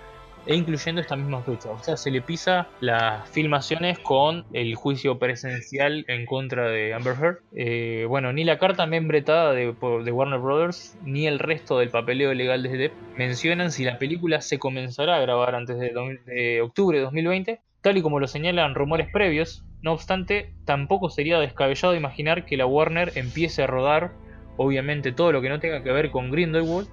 e 0.49 0.57
incluyendo 0.57 1.03
esta 1.03 1.15
misma 1.15 1.43
fecha. 1.43 1.71
O 1.71 1.79
sea, 1.79 1.97
se 1.97 2.11
le 2.11 2.23
pisa 2.23 2.69
las 2.81 3.29
filmaciones 3.29 3.99
con 3.99 4.47
el 4.55 4.75
juicio 4.75 5.19
presencial 5.19 6.07
en 6.09 6.25
contra 6.25 6.69
de 6.69 6.95
Amber 6.95 7.15
Heard. 7.21 7.39
Eh, 7.53 8.07
bueno, 8.09 8.33
ni 8.33 8.45
la 8.45 8.59
carta 8.59 8.87
membretada 8.87 9.53
de, 9.53 9.69
Warner 9.69 10.41
Brothers 10.41 10.97
ni 11.05 11.27
el 11.27 11.39
resto 11.39 11.79
del 11.79 11.91
papeleo 11.91 12.33
legal 12.33 12.63
de 12.63 12.71
Depp 12.79 12.95
mencionan 13.17 13.71
si 13.71 13.85
la 13.85 13.99
película 13.99 14.41
se 14.41 14.59
comenzará 14.59 15.17
a 15.17 15.21
grabar 15.21 15.55
antes 15.55 15.79
de, 15.79 15.93
de 16.25 16.63
octubre 16.63 16.97
de 16.97 17.05
2020, 17.05 17.61
tal 17.83 17.99
y 17.99 18.03
como 18.03 18.19
lo 18.19 18.27
señalan 18.27 18.75
rumores 18.75 19.09
previos. 19.13 19.65
No 19.83 19.93
obstante, 19.93 20.55
tampoco 20.65 21.11
sería 21.11 21.39
descabellado 21.39 21.95
imaginar 21.95 22.47
que 22.47 22.57
la 22.57 22.65
Warner 22.65 23.13
empiece 23.17 23.63
a 23.63 23.67
rodar, 23.67 24.13
obviamente, 24.57 25.13
todo 25.13 25.31
lo 25.31 25.43
que 25.43 25.51
no 25.51 25.61
tenga 25.61 25.83
que 25.83 25.93
ver 25.93 26.11
con 26.11 26.31
Grindelwald 26.31 26.89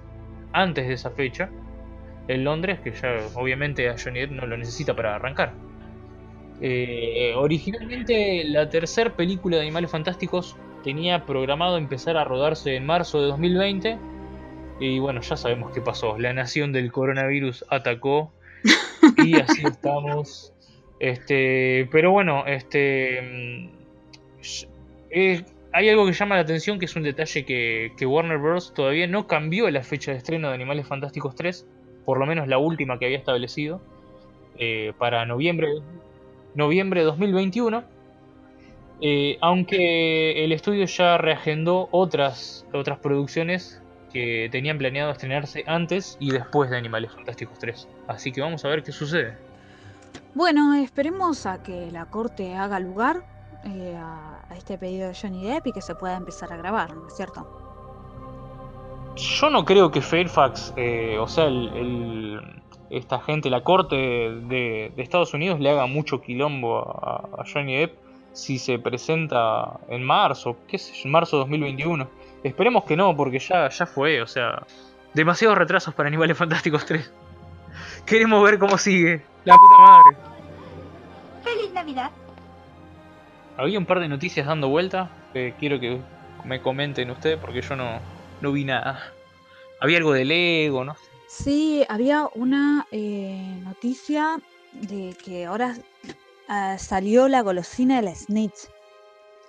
antes 0.52 0.86
de 0.86 0.94
esa 0.94 1.10
fecha 1.10 1.50
en 2.28 2.44
Londres, 2.44 2.80
que 2.80 2.92
ya 2.92 3.18
obviamente 3.34 3.88
a 3.88 3.96
Johnny 3.98 4.20
Depp 4.20 4.32
no 4.32 4.46
lo 4.46 4.56
necesita 4.56 4.94
para 4.94 5.16
arrancar. 5.16 5.52
Eh, 6.60 7.34
originalmente 7.36 8.44
la 8.44 8.68
tercera 8.70 9.14
película 9.14 9.56
de 9.56 9.62
Animales 9.62 9.90
Fantásticos 9.90 10.56
tenía 10.82 11.26
programado 11.26 11.76
empezar 11.76 12.16
a 12.16 12.24
rodarse 12.24 12.76
en 12.76 12.86
marzo 12.86 13.20
de 13.20 13.26
2020 13.26 13.98
y 14.80 14.98
bueno, 14.98 15.20
ya 15.20 15.36
sabemos 15.36 15.72
qué 15.72 15.80
pasó. 15.80 16.18
La 16.18 16.32
nación 16.32 16.72
del 16.72 16.92
coronavirus 16.92 17.64
atacó 17.68 18.32
y 19.24 19.38
así 19.38 19.62
estamos. 19.66 20.52
Este, 20.98 21.88
pero 21.92 22.10
bueno, 22.10 22.46
este 22.46 23.20
mm, 23.22 23.76
eh, 25.10 25.44
hay 25.72 25.88
algo 25.88 26.06
que 26.06 26.12
llama 26.12 26.36
la 26.36 26.42
atención, 26.42 26.78
que 26.78 26.86
es 26.86 26.96
un 26.96 27.02
detalle 27.02 27.44
que, 27.44 27.92
que 27.98 28.06
Warner 28.06 28.38
Bros. 28.38 28.72
todavía 28.72 29.06
no 29.06 29.26
cambió 29.26 29.68
la 29.70 29.82
fecha 29.82 30.12
de 30.12 30.18
estreno 30.18 30.48
de 30.48 30.54
Animales 30.54 30.86
Fantásticos 30.86 31.34
3, 31.34 31.66
por 32.06 32.18
lo 32.18 32.24
menos 32.24 32.48
la 32.48 32.56
última 32.56 32.98
que 32.98 33.04
había 33.04 33.18
establecido, 33.18 33.82
eh, 34.58 34.94
para 34.96 35.26
noviembre, 35.26 35.68
noviembre 36.54 37.00
de 37.00 37.06
2021. 37.06 37.84
Eh, 39.02 39.36
aunque 39.42 40.42
el 40.42 40.52
estudio 40.52 40.86
ya 40.86 41.18
reagendó 41.18 41.88
otras, 41.90 42.64
otras 42.72 42.98
producciones 42.98 43.82
que 44.10 44.48
tenían 44.50 44.78
planeado 44.78 45.10
estrenarse 45.10 45.64
antes 45.66 46.16
y 46.18 46.30
después 46.30 46.70
de 46.70 46.78
Animales 46.78 47.12
Fantásticos 47.12 47.58
3. 47.58 47.88
Así 48.06 48.32
que 48.32 48.40
vamos 48.40 48.64
a 48.64 48.68
ver 48.68 48.82
qué 48.82 48.92
sucede. 48.92 49.36
Bueno, 50.34 50.74
esperemos 50.74 51.44
a 51.44 51.62
que 51.62 51.90
la 51.90 52.06
corte 52.06 52.54
haga 52.54 52.80
lugar 52.80 53.24
eh, 53.64 53.94
a, 53.96 54.46
a 54.48 54.56
este 54.56 54.78
pedido 54.78 55.08
de 55.08 55.14
Johnny 55.14 55.44
Depp 55.44 55.66
y 55.66 55.72
que 55.72 55.82
se 55.82 55.94
pueda 55.94 56.16
empezar 56.16 56.52
a 56.52 56.56
grabar, 56.56 56.94
¿no 56.94 57.08
es 57.08 57.16
cierto? 57.16 57.65
Yo 59.16 59.50
no 59.50 59.64
creo 59.64 59.90
que 59.90 60.00
Fairfax, 60.02 60.74
eh, 60.76 61.16
o 61.18 61.26
sea, 61.28 61.44
el, 61.46 61.68
el- 61.74 62.40
esta 62.90 63.18
gente, 63.20 63.50
la 63.50 63.62
corte 63.64 63.96
de, 63.96 64.92
de 64.94 65.02
Estados 65.02 65.34
Unidos 65.34 65.58
le 65.58 65.70
haga 65.70 65.86
mucho 65.86 66.20
quilombo 66.20 66.78
a, 66.80 67.40
a 67.40 67.44
Johnny 67.52 67.76
Depp 67.78 67.98
si 68.32 68.58
se 68.58 68.78
presenta 68.78 69.80
en 69.88 70.04
marzo, 70.04 70.56
qué 70.68 70.78
sé 70.78 70.92
yo, 70.94 71.02
en 71.06 71.10
marzo 71.10 71.36
de 71.36 71.40
2021. 71.40 72.08
Esperemos 72.44 72.84
que 72.84 72.96
no, 72.96 73.16
porque 73.16 73.38
ya, 73.38 73.68
ya 73.70 73.86
fue, 73.86 74.20
o 74.22 74.26
sea, 74.26 74.62
demasiados 75.14 75.56
retrasos 75.58 75.94
para 75.94 76.06
Animales 76.08 76.36
Fantásticos 76.36 76.84
3. 76.86 77.12
Queremos 78.04 78.44
ver 78.44 78.58
cómo 78.58 78.76
sigue. 78.78 79.22
La 79.44 79.56
puta 79.56 79.78
madre. 79.78 80.16
¡Feliz 81.42 81.72
Navidad! 81.72 82.10
Había 83.56 83.78
un 83.78 83.86
par 83.86 84.00
de 84.00 84.08
noticias 84.08 84.46
dando 84.46 84.68
vuelta. 84.68 85.08
que 85.32 85.54
quiero 85.58 85.80
que 85.80 85.98
me 86.44 86.60
comenten 86.60 87.10
ustedes 87.10 87.38
porque 87.38 87.62
yo 87.62 87.74
no, 87.74 87.98
no 88.40 88.52
vi 88.52 88.64
nada. 88.64 89.12
Había 89.80 89.98
algo 89.98 90.12
de 90.12 90.24
Lego, 90.24 90.84
¿no? 90.84 90.96
Sí, 91.28 91.84
había 91.88 92.28
una 92.34 92.86
eh, 92.92 93.60
noticia 93.62 94.38
de 94.72 95.16
que 95.22 95.46
ahora 95.46 95.76
ah, 96.48 96.76
salió 96.78 97.28
la 97.28 97.42
golosina 97.42 97.96
de 97.96 98.02
la 98.02 98.14
Snitch. 98.14 98.68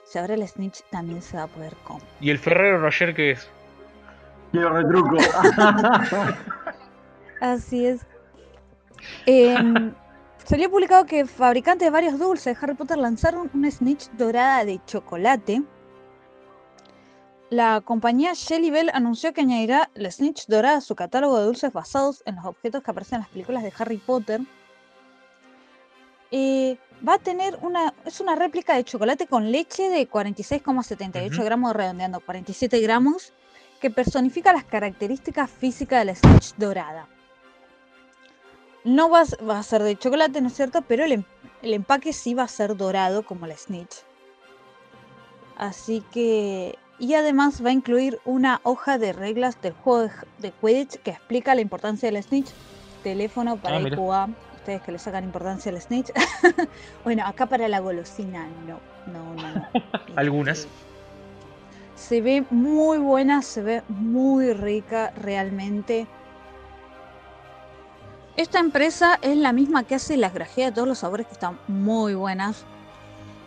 O 0.03 0.09
sea, 0.09 0.21
ahora 0.21 0.35
el 0.35 0.47
Snitch 0.47 0.83
también 0.89 1.21
se 1.21 1.37
va 1.37 1.43
a 1.43 1.47
poder 1.47 1.73
comer. 1.83 2.03
¿Y 2.21 2.29
el 2.29 2.39
Ferrero 2.39 2.79
Roger 2.79 3.13
qué 3.13 3.31
es? 3.31 3.47
Quiero 4.51 4.69
retruco. 4.69 5.17
Así 7.41 7.85
es. 7.85 8.01
Em, 9.25 9.93
salió 10.43 10.71
publicado 10.71 11.05
que 11.05 11.25
fabricantes 11.25 11.85
de 11.85 11.91
varios 11.91 12.17
dulces 12.17 12.57
de 12.57 12.65
Harry 12.65 12.75
Potter 12.75 12.97
lanzaron 12.97 13.49
una 13.53 13.69
snitch 13.69 14.09
dorada 14.11 14.65
de 14.65 14.79
chocolate. 14.85 15.61
La 17.49 17.79
compañía 17.81 18.35
Jelly 18.35 18.71
Bell 18.71 18.91
anunció 18.93 19.33
que 19.33 19.41
añadirá 19.41 19.89
la 19.93 20.11
snitch 20.11 20.47
dorada 20.47 20.77
a 20.77 20.81
su 20.81 20.95
catálogo 20.95 21.39
de 21.39 21.45
dulces 21.45 21.71
basados 21.71 22.21
en 22.25 22.35
los 22.35 22.45
objetos 22.45 22.83
que 22.83 22.91
aparecen 22.91 23.15
en 23.17 23.21
las 23.21 23.29
películas 23.29 23.63
de 23.63 23.71
Harry 23.77 23.97
Potter. 23.97 24.41
Eh, 26.31 26.77
va 27.07 27.13
a 27.13 27.19
tener 27.19 27.57
una. 27.61 27.93
Es 28.03 28.19
una 28.19 28.35
réplica 28.35 28.75
de 28.75 28.83
chocolate 28.83 29.27
con 29.27 29.49
leche 29.49 29.87
de 29.89 30.09
46,78 30.09 31.35
Ujú. 31.35 31.43
gramos, 31.45 31.73
redondeando 31.73 32.19
47 32.19 32.81
gramos, 32.81 33.31
que 33.79 33.89
personifica 33.91 34.51
las 34.51 34.65
características 34.65 35.49
físicas 35.49 35.99
de 35.99 36.05
la 36.05 36.15
snitch 36.15 36.55
dorada. 36.57 37.07
No 38.83 39.09
va 39.09 39.23
va 39.49 39.59
a 39.59 39.63
ser 39.63 39.83
de 39.83 39.97
chocolate, 39.97 40.41
¿no 40.41 40.47
es 40.47 40.53
cierto? 40.53 40.81
Pero 40.81 41.05
el, 41.05 41.13
em- 41.13 41.23
el 41.61 41.73
empaque 41.73 42.11
sí 42.11 42.33
va 42.33 42.43
a 42.43 42.47
ser 42.49 42.75
dorado 42.75 43.25
como 43.25 43.47
la 43.47 43.55
snitch. 43.55 44.03
Así 45.57 46.03
que... 46.11 46.77
Y 46.99 47.13
además 47.13 47.63
va 47.63 47.69
a 47.69 47.73
incluir 47.73 48.19
una 48.25 48.59
hoja 48.63 48.97
de 48.97 49.13
reglas 49.13 49.61
del 49.61 49.73
juego 49.73 50.09
de, 50.39 50.51
Quidditch 50.51 50.97
que 51.01 51.11
explica 51.11 51.53
la 51.53 51.61
importancia 51.61 52.11
del 52.11 52.21
snitch. 52.23 52.49
Teléfono 53.03 53.57
para 53.57 53.77
Ah. 53.77 53.81
IQA. 53.81 54.29
Ustedes 54.55 54.81
que 54.81 54.91
le 54.91 54.99
sacan 54.99 55.23
importancia 55.23 55.71
al 55.71 55.79
snitch. 55.79 56.11
bueno, 57.03 57.23
acá 57.25 57.45
para 57.45 57.67
la 57.67 57.79
golosina 57.79 58.47
no. 58.67 58.79
No, 59.11 59.33
no, 59.35 59.55
no. 59.55 59.67
Algunas. 60.15 60.59
Este, 60.59 60.69
Se 61.95 62.21
ve 62.21 62.45
muy 62.49 62.97
buena, 62.97 63.41
se 63.41 63.61
ve 63.61 63.83
muy 63.87 64.53
rica 64.53 65.11
realmente. 65.15 66.07
Esta 68.35 68.59
empresa 68.59 69.17
es 69.21 69.37
la 69.37 69.51
misma 69.53 69.83
que 69.83 69.95
hace 69.95 70.17
las 70.17 70.33
grajeas 70.33 70.71
de 70.71 70.75
todos 70.75 70.87
los 70.87 70.99
sabores 70.99 71.25
que 71.27 71.33
están 71.33 71.57
muy 71.67 72.13
buenas. 72.13 72.65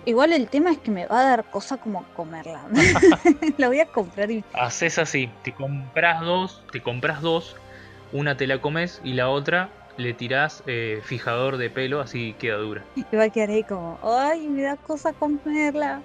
Igual 0.07 0.33
el 0.33 0.49
tema 0.49 0.71
es 0.71 0.79
que 0.79 0.91
me 0.91 1.07
va 1.07 1.21
a 1.21 1.25
dar 1.25 1.45
cosa 1.51 1.77
como 1.77 2.05
comerla. 2.15 2.67
la 3.59 3.69
voy 3.69 3.81
a 3.81 3.87
comprar 3.87 4.31
y 4.31 4.45
Haces 4.55 4.99
así, 4.99 5.31
te 5.43 5.53
compras 5.53 6.21
dos, 6.23 6.65
te 6.73 6.83
compras 6.83 7.21
dos, 7.21 7.57
una 8.13 8.37
te 8.37 8.47
la 8.47 8.61
comes 8.61 9.01
y 9.05 9.13
la 9.13 9.29
otra 9.29 9.69
le 9.97 10.15
tirás 10.15 10.63
eh, 10.67 11.01
fijador 11.05 11.59
de 11.59 11.69
pelo, 11.69 12.01
así 12.01 12.35
queda 12.39 12.57
dura. 12.57 12.83
y 12.95 13.05
va 13.15 13.25
a 13.25 13.29
quedar 13.29 13.51
ahí 13.51 13.63
como, 13.65 13.99
ay, 14.03 14.49
me 14.49 14.63
da 14.63 14.77
cosa 14.77 15.13
comerla. 15.13 16.01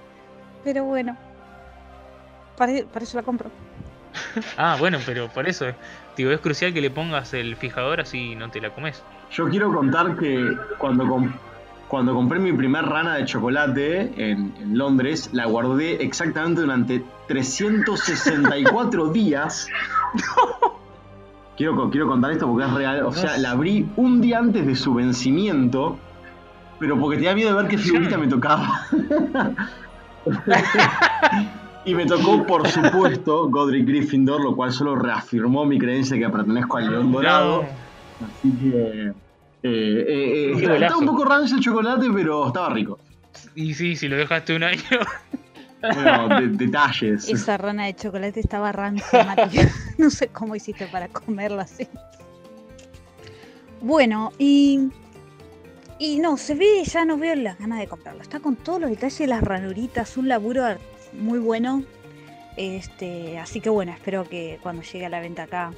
Pero 0.64 0.84
bueno, 0.84 1.16
para, 2.58 2.74
para 2.92 3.06
eso 3.06 3.18
la 3.18 3.24
compro. 3.24 3.50
Ah, 4.58 4.78
bueno, 4.80 4.98
pero 5.06 5.28
por 5.30 5.48
eso, 5.48 5.66
digo, 6.16 6.32
es 6.32 6.40
crucial 6.40 6.74
que 6.74 6.82
le 6.82 6.90
pongas 6.90 7.34
el 7.34 7.56
fijador 7.56 8.00
así 8.02 8.36
no 8.36 8.50
te 8.50 8.62
la 8.62 8.70
comes. 8.70 9.02
Yo 9.32 9.50
quiero 9.50 9.74
contar 9.74 10.16
que 10.18 10.56
cuando, 10.78 11.06
cuando 11.88 12.14
compré 12.14 12.40
mi 12.40 12.52
primer 12.52 12.86
rana 12.86 13.16
de 13.16 13.26
chocolate 13.26 14.14
en, 14.18 14.54
en 14.60 14.78
Londres, 14.78 15.30
la 15.34 15.46
guardé 15.46 16.04
exactamente 16.04 16.62
durante 16.62 17.04
364 17.28 19.10
días. 19.14 19.68
Quiero, 21.58 21.90
quiero 21.90 22.08
contar 22.08 22.32
esto 22.32 22.48
porque 22.48 22.66
es 22.66 22.74
real. 22.74 23.04
O 23.04 23.14
sea, 23.14 23.38
la 23.38 23.52
abrí 23.52 23.88
un 23.98 24.20
día 24.20 24.40
antes 24.40 24.66
de 24.66 24.76
su 24.76 24.94
vencimiento, 24.94 25.98
pero 26.80 27.00
porque 27.00 27.18
tenía 27.18 27.36
miedo 27.36 27.56
de 27.56 27.62
ver 27.62 27.68
qué 27.70 27.78
figurita 27.78 28.18
me 28.18 28.28
tocaba. 28.28 28.82
y 31.86 31.94
me 31.94 32.06
tocó, 32.06 32.46
por 32.46 32.68
supuesto, 32.68 33.48
Godric 33.50 33.88
Gryffindor, 33.88 34.44
lo 34.44 34.56
cual 34.56 34.74
solo 34.74 34.96
reafirmó 34.96 35.66
mi 35.66 35.78
creencia 35.78 36.18
que 36.18 36.28
pertenezco 36.30 36.78
al 36.78 36.90
León 36.90 37.12
Dorado. 37.12 37.64
Así 38.22 38.52
que. 38.52 39.14
Eh, 39.68 40.06
eh, 40.08 40.52
eh, 40.52 40.74
estaba, 40.74 40.98
un 40.98 41.08
poco 41.08 41.26
rancio 41.26 41.58
el 41.58 41.64
chocolate, 41.64 42.06
pero 42.14 42.48
estaba 42.48 42.70
rico. 42.70 43.00
Y 43.56 43.74
sí, 43.74 43.96
si 43.96 44.08
lo 44.08 44.16
dejaste 44.16 44.56
un 44.56 44.62
año. 44.62 44.82
Bueno, 45.82 46.40
de- 46.40 46.48
detalles. 46.66 47.28
Esa 47.28 47.58
rana 47.58 47.86
de 47.86 47.96
chocolate 47.96 48.40
estaba 48.40 48.72
rancia, 48.72 49.24
Mati. 49.24 49.58
no 49.98 50.12
sé 50.12 50.28
cómo 50.28 50.56
hiciste 50.56 50.86
para 50.86 51.08
comerla 51.08 51.64
así. 51.64 51.88
Bueno, 53.82 54.32
y. 54.38 54.92
Y 55.98 56.20
no, 56.20 56.38
se 56.38 56.54
ve, 56.54 56.84
ya 56.84 57.04
no 57.06 57.18
veo 57.18 57.34
las 57.36 57.58
ganas 57.58 57.80
de 57.80 57.88
comprarlo. 57.88 58.22
Está 58.22 58.40
con 58.42 58.58
todos 58.58 58.82
los 58.82 58.90
detalles, 58.92 59.28
las 59.28 59.42
ranuritas, 59.42 60.16
un 60.18 60.28
laburo 60.28 60.64
muy 61.14 61.40
bueno. 61.40 61.84
Este, 62.56 63.40
así 63.40 63.62
que 63.62 63.70
bueno, 63.70 63.94
espero 63.94 64.30
que 64.30 64.60
cuando 64.62 64.84
llegue 64.84 65.06
a 65.06 65.10
la 65.10 65.22
venta 65.22 65.44
acá 65.44 65.72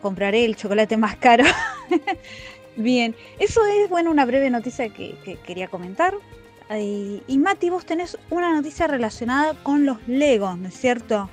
compraré 0.00 0.44
el 0.44 0.56
chocolate 0.56 0.96
más 0.96 1.16
caro. 1.16 1.44
Bien, 2.76 3.14
eso 3.38 3.64
es 3.64 3.88
bueno 3.88 4.10
una 4.10 4.24
breve 4.24 4.50
noticia 4.50 4.88
que, 4.90 5.16
que 5.24 5.36
quería 5.36 5.68
comentar. 5.68 6.14
Y, 6.74 7.38
Mati, 7.38 7.70
vos 7.70 7.86
tenés 7.86 8.18
una 8.30 8.52
noticia 8.52 8.86
relacionada 8.86 9.54
con 9.62 9.86
los 9.86 9.98
Legos, 10.08 10.58
¿no 10.58 10.68
es 10.68 10.74
cierto? 10.74 11.30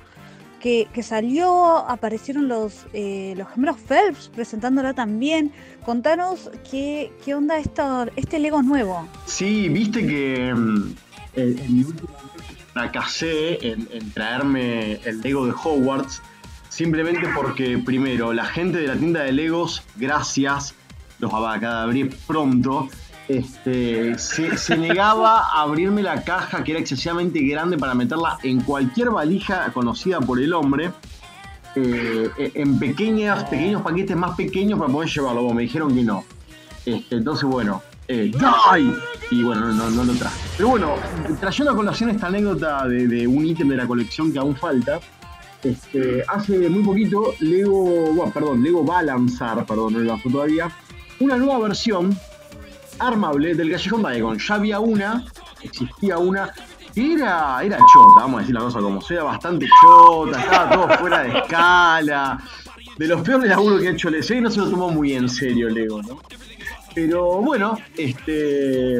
Que, 0.60 0.88
que 0.94 1.02
salió, 1.02 1.78
aparecieron 1.88 2.48
los, 2.48 2.86
eh, 2.92 3.34
los 3.36 3.48
gemelos 3.50 3.76
Phelps 3.78 4.30
presentándola 4.34 4.94
también. 4.94 5.52
Contanos 5.84 6.50
qué, 6.70 7.12
qué 7.24 7.34
onda 7.34 7.58
esto, 7.58 8.06
este 8.16 8.38
Lego 8.38 8.62
nuevo. 8.62 9.06
Sí, 9.26 9.68
viste 9.68 10.06
que 10.06 10.54
mm, 10.54 10.94
en, 11.34 11.58
en 11.58 11.76
mi 11.76 11.84
última 11.84 12.12
vez 12.12 12.56
fracasé 12.72 13.58
en 13.62 14.10
traerme 14.12 15.00
el 15.04 15.20
Lego 15.20 15.46
de 15.46 15.52
Hogwarts. 15.52 16.22
Simplemente 16.68 17.28
porque, 17.36 17.78
primero, 17.78 18.32
la 18.32 18.46
gente 18.46 18.78
de 18.78 18.88
la 18.88 18.96
tienda 18.96 19.22
de 19.22 19.32
Legos, 19.32 19.84
gracias, 19.96 20.74
los 21.24 21.32
va 21.32 21.52
a 21.52 21.56
acabar 21.56 21.76
de 21.76 21.82
abrir 21.82 22.16
pronto, 22.26 22.88
este, 23.28 24.18
se, 24.18 24.76
negaba 24.76 25.40
a 25.40 25.62
abrirme 25.62 26.02
la 26.02 26.22
caja 26.22 26.62
que 26.62 26.72
era 26.72 26.80
excesivamente 26.80 27.40
grande 27.40 27.78
para 27.78 27.94
meterla 27.94 28.38
en 28.42 28.60
cualquier 28.60 29.10
valija 29.10 29.70
conocida 29.72 30.20
por 30.20 30.40
el 30.40 30.52
hombre. 30.52 30.92
eh, 31.76 32.52
en 32.54 32.78
pequeñas, 32.78 33.44
pequeños 33.44 33.82
paquetes 33.82 34.16
más 34.16 34.36
pequeños 34.36 34.78
para 34.78 34.92
poder 34.92 35.08
llevarlo. 35.08 35.52
Me 35.52 35.62
dijeron 35.62 35.94
que 35.94 36.04
no. 36.04 36.24
Este, 36.86 37.16
entonces, 37.16 37.44
bueno, 37.44 37.82
eh. 38.06 38.30
Y 39.30 39.42
bueno, 39.42 39.72
no, 39.72 40.04
lo 40.04 40.12
traje. 40.12 40.38
Pero 40.56 40.68
bueno, 40.68 40.94
trayendo 41.40 41.72
a 41.72 41.76
colación 41.76 42.10
esta 42.10 42.26
anécdota 42.26 42.86
de, 42.86 43.08
de 43.08 43.26
un 43.26 43.44
ítem 43.44 43.68
de 43.68 43.76
la 43.76 43.86
colección 43.86 44.32
que 44.32 44.38
aún 44.38 44.54
falta, 44.54 45.00
este, 45.64 46.22
hace 46.28 46.68
muy 46.68 46.82
poquito 46.82 47.34
Lego, 47.40 48.12
bueno, 48.12 48.30
perdón, 48.32 48.62
Lego 48.62 48.84
va 48.84 48.98
a 48.98 49.02
lanzar, 49.02 49.64
perdón, 49.64 49.94
no 49.94 49.98
lo 50.00 50.04
lanzó 50.04 50.28
todavía, 50.28 50.70
una 51.20 51.36
nueva 51.36 51.58
versión 51.60 52.16
armable 52.98 53.54
del 53.54 53.70
Callejón 53.70 54.02
Diagon. 54.02 54.38
Ya 54.38 54.54
había 54.54 54.80
una, 54.80 55.24
existía 55.62 56.18
una, 56.18 56.52
Era, 56.96 57.60
era 57.64 57.78
chota, 57.92 58.20
vamos 58.20 58.36
a 58.36 58.40
decir 58.40 58.54
la 58.54 58.60
cosa 58.60 58.78
como 58.78 59.00
sea, 59.00 59.24
bastante 59.24 59.66
chota, 59.82 60.40
estaba 60.40 60.70
todo 60.70 60.98
fuera 60.98 61.22
de 61.24 61.38
escala. 61.38 62.38
De 62.96 63.08
los 63.08 63.22
peores 63.22 63.48
laburos 63.48 63.80
que 63.80 63.88
ha 63.88 63.90
hecho 63.90 64.08
Lego, 64.10 64.40
no 64.40 64.50
se 64.50 64.60
lo 64.60 64.70
tomó 64.70 64.90
muy 64.90 65.14
en 65.14 65.28
serio 65.28 65.68
Lego, 65.68 66.00
¿no? 66.02 66.20
Pero 66.94 67.42
bueno, 67.42 67.76
este. 67.96 68.98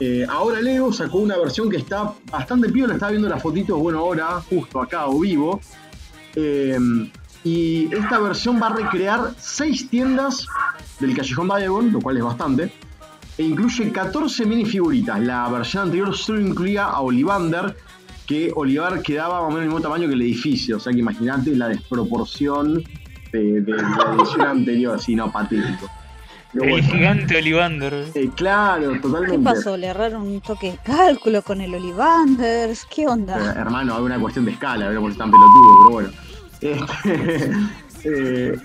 eh, 0.00 0.26
ahora 0.28 0.60
Lego 0.60 0.92
sacó 0.92 1.18
una 1.18 1.38
versión 1.38 1.70
que 1.70 1.78
está 1.78 2.12
bastante 2.30 2.68
piola, 2.68 2.92
estaba 2.94 3.12
viendo 3.12 3.30
las 3.30 3.40
fotitos, 3.42 3.78
bueno, 3.78 4.00
ahora, 4.00 4.42
justo 4.42 4.82
acá 4.82 5.06
o 5.06 5.20
vivo. 5.20 5.58
Eh, 6.36 6.76
y 7.44 7.94
esta 7.94 8.18
versión 8.18 8.60
va 8.60 8.68
a 8.68 8.74
recrear 8.76 9.32
seis 9.38 9.88
tiendas 9.90 10.46
del 10.98 11.14
Callejón 11.14 11.48
Diagon, 11.48 11.92
lo 11.92 12.00
cual 12.00 12.16
es 12.16 12.24
bastante. 12.24 12.72
E 13.36 13.42
incluye 13.42 13.90
14 13.92 14.46
minifiguritas. 14.46 15.20
La 15.20 15.48
versión 15.48 15.84
anterior 15.84 16.16
solo 16.16 16.40
incluía 16.40 16.84
a 16.84 17.00
Olivander, 17.00 17.76
que 18.26 18.50
Olivar 18.56 19.02
quedaba 19.02 19.40
más 19.42 19.42
o 19.42 19.48
menos 19.48 19.60
del 19.60 19.68
mismo 19.68 19.80
tamaño 19.80 20.08
que 20.08 20.14
el 20.14 20.22
edificio. 20.22 20.76
O 20.78 20.80
sea 20.80 20.92
que 20.92 21.00
imagínate 21.00 21.54
la 21.54 21.68
desproporción 21.68 22.82
de, 23.32 23.60
de 23.60 23.72
la 23.72 24.14
edición 24.16 24.40
anterior, 24.46 24.94
así, 24.96 25.14
no, 25.14 25.30
patético. 25.30 25.90
Pero 26.52 26.64
El 26.66 26.70
bueno, 26.70 26.88
gigante 26.88 27.36
Olivander. 27.36 28.06
eh, 28.14 28.30
claro, 28.36 28.92
¿Qué 28.92 28.98
totalmente. 29.00 29.38
pasó? 29.44 29.76
¿Le 29.76 29.88
erraron 29.88 30.22
un 30.22 30.40
toque 30.40 30.70
de 30.70 30.78
cálculo 30.84 31.42
con 31.42 31.60
el 31.60 31.74
Olivanders? 31.74 32.86
¿Qué 32.94 33.02
Eh, 33.02 33.08
onda? 33.08 33.52
hermano, 33.56 33.96
hay 33.96 34.02
una 34.04 34.20
cuestión 34.20 34.44
de 34.44 34.52
escala, 34.52 34.86
veremos 34.86 35.08
si 35.08 35.12
están 35.14 35.32
pelotudos, 35.32 35.76
pero 35.80 35.90
bueno. 35.90 36.08
Este, 36.64 37.54
eh, 38.04 38.58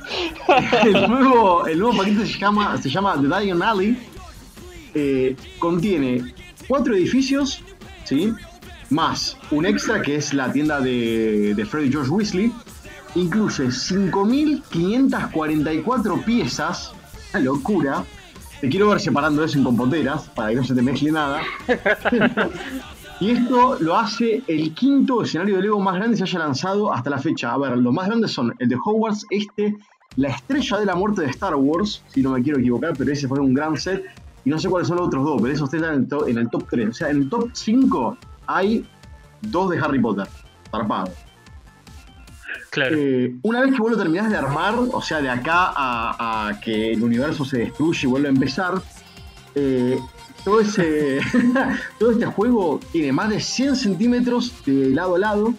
el, 0.86 1.10
nuevo, 1.10 1.68
el 1.68 1.80
nuevo 1.80 1.98
paquete 1.98 2.26
se 2.26 2.40
llama, 2.40 2.78
se 2.78 2.90
llama 2.90 3.16
The 3.16 3.28
Diagon 3.28 3.62
Alley. 3.62 3.98
Eh, 4.94 5.36
contiene 5.60 6.34
cuatro 6.68 6.96
edificios, 6.96 7.62
¿sí? 8.06 8.34
Más 8.90 9.36
un 9.52 9.66
extra 9.66 10.02
que 10.02 10.16
es 10.16 10.34
la 10.34 10.50
tienda 10.52 10.80
de, 10.80 11.54
de 11.56 11.66
Freddy 11.66 11.92
George 11.92 12.10
Weasley. 12.10 12.52
Incluye 13.16 13.66
5.544 13.66 16.24
piezas. 16.24 16.94
Una 17.34 17.44
locura. 17.44 18.06
Te 18.62 18.70
quiero 18.70 18.88
ver 18.90 19.02
separando 19.02 19.44
eso 19.44 19.58
en 19.58 19.66
compoteras 19.66 20.30
para 20.30 20.50
que 20.50 20.56
no 20.56 20.64
se 20.64 20.74
te 20.74 20.82
mezcle 20.82 21.12
nada. 21.12 21.42
Y 23.20 23.32
esto 23.32 23.78
lo 23.80 23.98
hace 23.98 24.42
el 24.48 24.74
quinto 24.74 25.22
escenario 25.24 25.58
de 25.58 25.64
Lego 25.64 25.80
más 25.80 25.96
grande 25.96 26.12
que 26.12 26.18
se 26.18 26.24
haya 26.24 26.40
lanzado 26.40 26.94
hasta 26.94 27.10
la 27.10 27.18
fecha. 27.18 27.52
A 27.54 27.58
ver, 27.58 27.78
los 27.78 27.94
más 27.94 28.08
grandes 28.08 28.32
son 28.32 28.56
el 28.60 28.70
de 28.70 28.76
Hogwarts, 28.76 29.26
este, 29.30 29.76
la 30.16 30.30
estrella 30.30 30.78
de 30.78 30.86
la 30.86 30.96
muerte 30.96 31.22
de 31.24 31.28
Star 31.28 31.56
Wars, 31.56 32.02
si 32.08 32.22
no 32.22 32.32
me 32.32 32.42
quiero 32.42 32.60
equivocar, 32.60 32.94
pero 32.98 33.12
ese 33.12 33.28
fue 33.28 33.40
un 33.40 33.54
gran 33.54 33.76
set. 33.78 34.06
Y 34.46 34.50
no 34.50 34.58
sé 34.58 34.70
cuáles 34.70 34.88
son 34.88 34.98
los 34.98 35.08
otros 35.08 35.26
dos, 35.26 35.42
pero 35.42 35.54
esos 35.54 35.74
están 35.74 35.94
en 35.94 36.00
el, 36.02 36.08
to- 36.08 36.28
en 36.28 36.38
el 36.38 36.50
top 36.50 36.64
3. 36.70 36.90
O 36.90 36.94
sea, 36.94 37.10
en 37.10 37.18
el 37.24 37.30
top 37.30 37.50
5 37.52 38.18
hay 38.48 38.88
dos 39.42 39.70
de 39.70 39.80
Harry 39.80 40.00
Potter. 40.00 40.28
Zarpado. 40.72 41.12
Claro. 42.70 42.96
Eh, 42.98 43.36
una 43.42 43.62
vez 43.62 43.74
que 43.74 43.82
vos 43.82 43.92
lo 43.92 43.98
terminás 43.98 44.30
de 44.30 44.38
armar, 44.38 44.76
o 44.78 45.02
sea, 45.02 45.22
de 45.22 45.30
acá 45.30 45.74
a, 45.76 46.48
a 46.50 46.60
que 46.62 46.94
el 46.94 47.04
universo 47.04 47.44
se 47.44 47.58
destruye 47.60 48.08
y 48.08 48.10
vuelve 48.10 48.28
a 48.28 48.32
empezar, 48.32 48.74
eh, 49.56 50.00
todo, 50.46 50.62
este 52.12 52.26
juego 52.26 52.80
tiene 52.92 53.12
más 53.12 53.30
de 53.30 53.40
100 53.40 53.76
centímetros 53.76 54.54
de 54.66 54.90
lado 54.90 55.16
a 55.16 55.20
lado. 55.20 55.54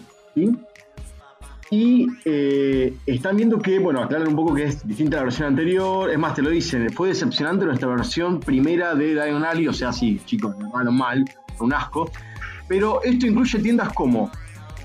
Y 1.69 2.07
eh, 2.25 2.93
están 3.05 3.37
viendo 3.37 3.59
que, 3.59 3.79
bueno, 3.79 4.01
aclaran 4.01 4.27
un 4.27 4.35
poco 4.35 4.53
que 4.53 4.65
es 4.65 4.85
distinta 4.85 5.17
a 5.17 5.19
la 5.19 5.23
versión 5.25 5.47
anterior. 5.47 6.09
Es 6.09 6.19
más, 6.19 6.33
te 6.33 6.41
lo 6.41 6.49
dicen, 6.49 6.89
fue 6.91 7.09
decepcionante 7.09 7.65
nuestra 7.65 7.87
versión 7.87 8.39
primera 8.41 8.93
de 8.93 9.13
Diagon 9.13 9.45
Alley, 9.45 9.67
o 9.67 9.73
sea, 9.73 9.93
sí, 9.93 10.19
chicos, 10.25 10.53
malo 10.73 10.91
mal, 10.91 11.23
un 11.59 11.73
asco. 11.73 12.11
Pero 12.67 13.01
esto 13.03 13.25
incluye 13.25 13.59
tiendas 13.59 13.93
como 13.93 14.29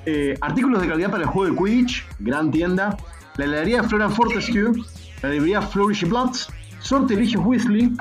eh, 0.05 0.37
artículos 0.41 0.81
de 0.81 0.89
calidad 0.89 1.11
para 1.11 1.25
el 1.25 1.29
juego 1.29 1.53
de 1.53 1.59
Quidditch, 1.59 2.07
gran 2.21 2.53
tienda, 2.53 2.97
la 3.37 3.45
heladería 3.45 3.83
Florian 3.83 4.13
Fortescue, 4.13 4.73
la 5.23 5.31
librería 5.31 5.63
Flourish 5.63 6.07
Bloods, 6.09 6.49
Sortilegios 6.79 7.45
Weasley, 7.45 7.93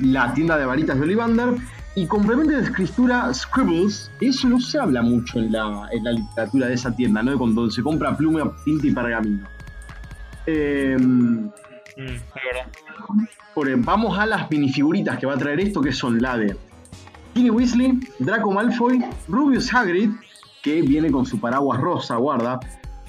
la 0.00 0.32
tienda 0.34 0.56
de 0.56 0.66
varitas 0.66 0.96
de 0.96 1.02
Olivander 1.02 1.54
y 1.94 2.06
complemento 2.06 2.52
de 2.52 2.62
escritura 2.62 3.32
Scribbles. 3.34 4.10
Eso 4.20 4.48
no 4.48 4.60
se 4.60 4.78
habla 4.78 5.02
mucho 5.02 5.38
en 5.38 5.52
la, 5.52 5.88
en 5.92 6.04
la 6.04 6.12
literatura 6.12 6.66
de 6.68 6.74
esa 6.74 6.94
tienda, 6.94 7.22
¿no? 7.22 7.36
Cuando 7.36 7.70
se 7.70 7.82
compra 7.82 8.16
pluma, 8.16 8.52
tinta 8.64 8.86
y 8.86 8.92
pergamino. 8.92 9.46
Em, 10.46 11.50
por- 13.54 13.76
vamos 13.82 14.18
a 14.18 14.26
las 14.26 14.50
minifiguritas 14.50 15.18
que 15.18 15.26
va 15.26 15.34
a 15.34 15.38
traer 15.38 15.60
esto, 15.60 15.80
que 15.80 15.92
son 15.92 16.20
la 16.22 16.36
de 16.36 16.56
Ginny 17.34 17.50
Weasley, 17.50 17.98
Draco 18.18 18.52
Malfoy, 18.52 19.04
Rubius 19.28 19.72
Hagrid, 19.74 20.10
que 20.62 20.82
viene 20.82 21.10
con 21.10 21.26
su 21.26 21.38
paraguas 21.40 21.80
rosa, 21.80 22.16
guarda. 22.16 22.58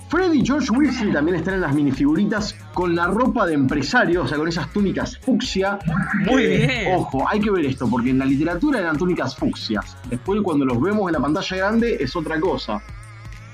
Freddy 0.10 0.40
y 0.40 0.46
George 0.46 0.72
Weasley 0.72 1.14
también 1.14 1.38
están 1.38 1.54
en 1.54 1.62
las 1.62 1.74
minifiguritas 1.76 2.56
con 2.74 2.96
la 2.96 3.06
ropa 3.08 3.46
de 3.46 3.54
empresario, 3.54 4.24
o 4.24 4.28
sea, 4.28 4.38
con 4.40 4.48
esas 4.48 4.72
túnicas 4.74 5.18
fucsia. 5.20 5.78
Muy 6.26 6.44
Eh, 6.44 6.68
bien. 6.68 6.96
Ojo, 6.96 7.28
hay 7.30 7.40
que 7.40 7.52
ver 7.52 7.66
esto, 7.66 7.88
porque 7.88 8.10
en 8.10 8.18
la 8.20 8.26
literatura 8.26 8.80
eran 8.80 8.98
túnicas 8.98 9.36
fucsias. 9.36 9.96
Después, 10.10 10.42
cuando 10.42 10.66
los 10.66 10.82
vemos 10.82 11.08
en 11.08 11.14
la 11.14 11.20
pantalla 11.20 11.58
grande, 11.58 11.98
es 12.00 12.16
otra 12.16 12.40
cosa. 12.40 12.82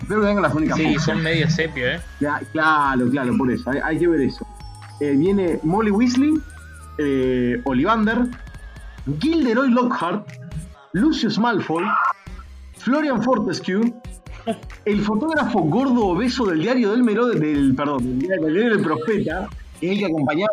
Espero 0.02 0.22
que 0.22 0.28
vengan 0.28 0.44
las 0.44 0.54
túnicas 0.54 0.78
Sí, 0.78 0.84
fucsias. 0.84 1.04
son 1.04 1.22
medio 1.24 1.50
sepia, 1.50 1.96
¿eh? 1.96 2.02
Claro, 2.54 3.10
claro, 3.10 3.38
por 3.38 3.52
eso, 3.52 3.70
hay, 3.72 3.80
hay 3.84 4.00
que 4.00 4.08
ver 4.08 4.22
eso. 4.22 4.48
Eh, 5.02 5.14
viene 5.18 5.60
Molly 5.64 5.92
Weasley, 5.92 6.34
eh, 7.00 7.60
Olivander, 7.66 8.28
Gilderoy 9.20 9.72
Lockhart, 9.72 10.26
Lucius 10.94 11.38
Malfoy, 11.38 11.84
Florian 12.78 13.22
Fortescue, 13.22 13.94
el 14.86 15.02
fotógrafo 15.02 15.60
gordo 15.62 16.06
obeso 16.08 16.46
del 16.46 16.62
diario 16.62 16.92
del 16.92 17.04
Mero, 17.04 17.28
del, 17.28 17.74
perdón, 17.76 18.04
del 18.04 18.20
diario, 18.20 18.46
del 18.46 18.54
diario 18.54 18.76
del 18.76 18.84
Profeta, 18.84 19.50
es 19.82 19.92
el 19.92 19.98
que 20.00 20.06
acompañaba 20.06 20.52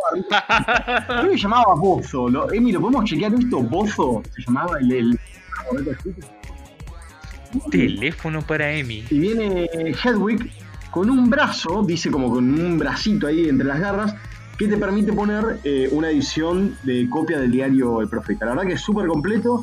a 0.49 1.07
Creo 1.21 1.31
que 1.33 1.37
llamaba 1.39 1.75
Bozo. 1.77 2.29
Lo, 2.29 2.53
Emi, 2.53 2.73
¿lo 2.73 2.81
podemos 2.81 3.05
chequear 3.05 3.35
esto? 3.35 3.61
¿Bozo? 3.61 4.23
Se 4.35 4.43
llamaba 4.43 4.79
el... 4.79 4.93
el- 4.93 5.19
Teléfono 7.71 8.41
para 8.43 8.73
Emi. 8.73 9.05
y 9.11 9.19
viene 9.19 9.69
Hedwig 10.03 10.51
con 10.91 11.11
un 11.11 11.29
brazo, 11.29 11.83
dice 11.87 12.11
como 12.11 12.31
con 12.31 12.59
un 12.59 12.79
bracito 12.79 13.27
ahí 13.27 13.49
entre 13.49 13.67
las 13.67 13.79
garras, 13.81 14.15
que 14.59 14.69
te 14.69 14.77
permite 14.77 15.13
poner 15.13 15.59
eh, 15.65 15.89
una 15.93 16.11
edición 16.11 16.77
de 16.83 17.09
copia 17.11 17.39
del 17.39 17.51
diario 17.51 18.01
El 18.01 18.09
Profeta. 18.09 18.47
La 18.47 18.53
verdad 18.53 18.67
que 18.69 18.75
es 18.75 18.81
súper 18.81 19.07
completo. 19.07 19.61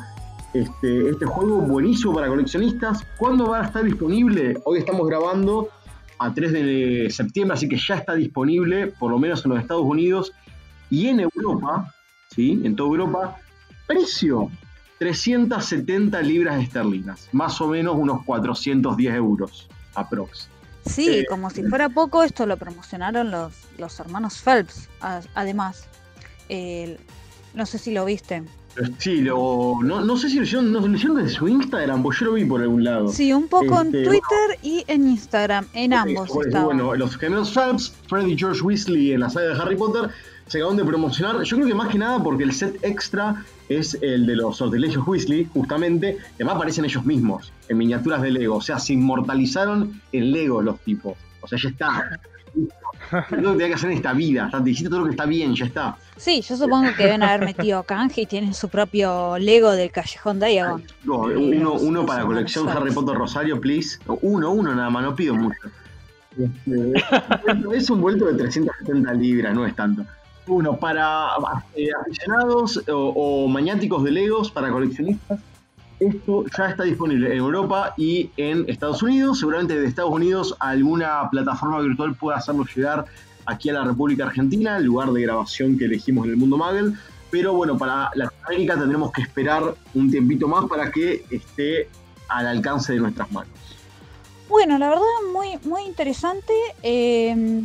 Este, 0.52 1.10
este 1.10 1.26
juego 1.26 1.60
buenísimo 1.60 2.12
para 2.12 2.26
coleccionistas. 2.26 3.04
¿Cuándo 3.16 3.50
va 3.50 3.60
a 3.60 3.66
estar 3.66 3.84
disponible? 3.84 4.58
Hoy 4.64 4.80
estamos 4.80 5.06
grabando 5.06 5.68
a 6.18 6.34
3 6.34 6.52
de 6.52 7.08
septiembre, 7.10 7.54
así 7.54 7.68
que 7.68 7.76
ya 7.76 7.94
está 7.94 8.14
disponible, 8.14 8.88
por 8.88 9.12
lo 9.12 9.18
menos 9.18 9.44
en 9.44 9.52
los 9.52 9.60
Estados 9.60 9.84
Unidos 9.84 10.32
y 10.90 11.06
en 11.06 11.20
Europa, 11.20 11.94
¿sí? 12.34 12.60
En 12.64 12.74
toda 12.74 12.90
Europa. 12.90 13.36
Precio, 13.86 14.50
370 14.98 16.20
libras 16.22 16.60
esterlinas, 16.60 17.28
más 17.32 17.60
o 17.60 17.68
menos 17.68 17.94
unos 17.96 18.24
410 18.24 19.14
euros, 19.14 19.68
aprox. 19.94 20.48
Sí, 20.84 21.08
eh, 21.10 21.26
como 21.28 21.50
si 21.50 21.62
fuera 21.62 21.88
poco, 21.88 22.24
esto 22.24 22.44
lo 22.46 22.56
promocionaron 22.56 23.30
los, 23.30 23.52
los 23.78 24.00
hermanos 24.00 24.42
Phelps, 24.42 24.88
además. 25.34 25.86
No 27.54 27.66
sé 27.66 27.78
si 27.78 27.92
lo 27.92 28.04
viste. 28.04 28.44
Sí, 28.98 29.20
lo, 29.20 29.78
no, 29.82 30.00
no 30.04 30.16
sé 30.16 30.28
si 30.28 30.36
lo 30.36 30.44
hicieron, 30.44 30.72
no, 30.72 30.80
lo 30.80 30.94
hicieron 30.94 31.16
desde 31.16 31.30
su 31.36 31.48
Instagram, 31.48 32.02
pues 32.02 32.18
yo 32.18 32.26
lo 32.26 32.34
vi 32.34 32.44
por 32.44 32.60
algún 32.60 32.84
lado. 32.84 33.08
Sí, 33.08 33.32
un 33.32 33.48
poco 33.48 33.82
Este, 33.82 33.98
en 33.98 34.04
Twitter 34.04 34.58
y 34.62 34.84
en 34.86 35.08
Instagram, 35.08 35.66
en 35.74 35.92
ambos 35.92 36.30
estaba. 36.44 36.66
Bueno, 36.66 36.94
los 36.94 37.16
gemelos 37.16 37.52
Phelps, 37.52 37.92
Freddy 38.08 38.32
y 38.32 38.38
George 38.38 38.62
Weasley 38.62 39.12
en 39.12 39.20
la 39.20 39.30
saga 39.30 39.54
de 39.54 39.60
Harry 39.60 39.76
Potter 39.76 40.10
se 40.50 40.58
acaban 40.58 40.76
de 40.76 40.84
promocionar. 40.84 41.40
Yo 41.42 41.56
creo 41.56 41.68
que 41.68 41.74
más 41.74 41.88
que 41.88 41.98
nada 41.98 42.20
porque 42.22 42.42
el 42.42 42.52
set 42.52 42.78
extra 42.82 43.44
es 43.68 43.96
el 44.02 44.26
de 44.26 44.34
los 44.34 44.56
sortilegios 44.56 45.06
Weasley, 45.06 45.48
justamente. 45.52 46.18
Y 46.32 46.34
además 46.34 46.56
aparecen 46.56 46.84
ellos 46.84 47.04
mismos 47.04 47.52
en 47.68 47.78
miniaturas 47.78 48.20
de 48.20 48.32
Lego. 48.32 48.56
O 48.56 48.60
sea, 48.60 48.80
se 48.80 48.94
inmortalizaron 48.94 50.00
en 50.10 50.32
Lego 50.32 50.60
los 50.60 50.80
tipos. 50.80 51.16
O 51.40 51.46
sea, 51.46 51.56
ya 51.56 51.68
está. 51.68 52.20
Todo 53.30 53.40
lo 53.40 53.52
que 53.52 53.58
tenía 53.58 53.68
que 53.68 53.74
hacer 53.74 53.90
en 53.92 53.96
esta 53.98 54.12
vida. 54.12 54.46
Está, 54.46 54.62
te 54.62 54.70
hiciste 54.70 54.90
todo 54.90 55.00
lo 55.00 55.04
que 55.04 55.12
está 55.12 55.24
bien, 55.24 55.54
ya 55.54 55.66
está. 55.66 55.96
Sí, 56.20 56.42
yo 56.42 56.54
supongo 56.54 56.90
que 56.98 57.04
deben 57.04 57.22
haber 57.22 57.46
metido 57.46 57.82
canje 57.82 58.20
y 58.20 58.26
tienen 58.26 58.52
su 58.52 58.68
propio 58.68 59.38
Lego 59.38 59.70
del 59.70 59.90
Callejón 59.90 60.38
Diagon. 60.38 60.84
No, 61.02 61.20
uno, 61.20 61.72
uno 61.72 62.04
para 62.04 62.26
colección. 62.26 62.68
Harry 62.68 62.92
Potter 62.92 63.16
Rosario, 63.16 63.58
please. 63.58 63.98
Uno, 64.20 64.52
uno 64.52 64.74
nada 64.74 64.90
más, 64.90 65.02
no 65.02 65.14
pido 65.14 65.34
mucho. 65.34 65.56
Este, 66.36 66.92
es 67.74 67.88
un 67.88 68.02
vuelto 68.02 68.26
de 68.26 68.34
370 68.34 69.14
libras, 69.14 69.54
no 69.54 69.64
es 69.64 69.74
tanto. 69.74 70.04
Uno, 70.46 70.76
para 70.76 71.28
eh, 71.74 71.88
aficionados 71.98 72.86
o, 72.86 73.44
o 73.44 73.48
maniáticos 73.48 74.04
de 74.04 74.10
Legos, 74.10 74.50
para 74.50 74.70
coleccionistas, 74.70 75.40
esto 76.00 76.44
ya 76.54 76.68
está 76.68 76.82
disponible 76.82 77.32
en 77.32 77.38
Europa 77.38 77.94
y 77.96 78.30
en 78.36 78.66
Estados 78.68 79.02
Unidos. 79.02 79.38
Seguramente 79.38 79.80
de 79.80 79.86
Estados 79.86 80.12
Unidos 80.12 80.54
alguna 80.60 81.30
plataforma 81.30 81.80
virtual 81.80 82.14
pueda 82.14 82.36
hacerlo 82.36 82.66
llegar 82.76 83.06
aquí 83.46 83.70
a 83.70 83.74
la 83.74 83.84
República 83.84 84.26
Argentina, 84.26 84.78
lugar 84.78 85.10
de 85.12 85.22
grabación 85.22 85.78
que 85.78 85.86
elegimos 85.86 86.26
en 86.26 86.32
el 86.32 86.36
mundo 86.36 86.56
Magel. 86.56 86.94
Pero 87.30 87.52
bueno, 87.54 87.78
para 87.78 88.10
Latinoamérica 88.14 88.78
tendremos 88.78 89.12
que 89.12 89.22
esperar 89.22 89.74
un 89.94 90.10
tiempito 90.10 90.48
más 90.48 90.66
para 90.66 90.90
que 90.90 91.24
esté 91.30 91.88
al 92.28 92.46
alcance 92.46 92.92
de 92.92 93.00
nuestras 93.00 93.30
manos. 93.30 93.52
Bueno, 94.48 94.78
la 94.78 94.88
verdad, 94.88 95.04
muy, 95.32 95.58
muy 95.62 95.82
interesante. 95.82 96.52
Eh, 96.82 97.62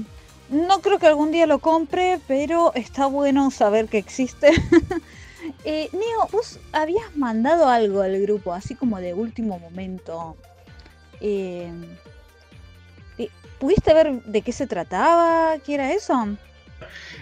no 0.49 0.81
creo 0.81 0.99
que 0.99 1.07
algún 1.07 1.31
día 1.31 1.47
lo 1.47 1.59
compre, 1.59 2.19
pero 2.27 2.73
está 2.75 3.07
bueno 3.07 3.49
saber 3.49 3.87
que 3.87 3.97
existe. 3.97 4.49
eh, 5.65 5.89
Neo, 5.91 6.27
vos 6.31 6.59
habías 6.71 7.15
mandado 7.15 7.67
algo 7.67 8.01
al 8.01 8.21
grupo, 8.21 8.53
así 8.53 8.75
como 8.75 8.99
de 8.99 9.15
último 9.15 9.57
momento. 9.57 10.37
Eh, 11.21 11.71
¿Pudiste 13.59 13.93
ver 13.93 14.11
de 14.23 14.41
qué 14.41 14.51
se 14.51 14.67
trataba? 14.67 15.57
¿Qué 15.65 15.75
era 15.75 15.91
eso? 15.93 16.27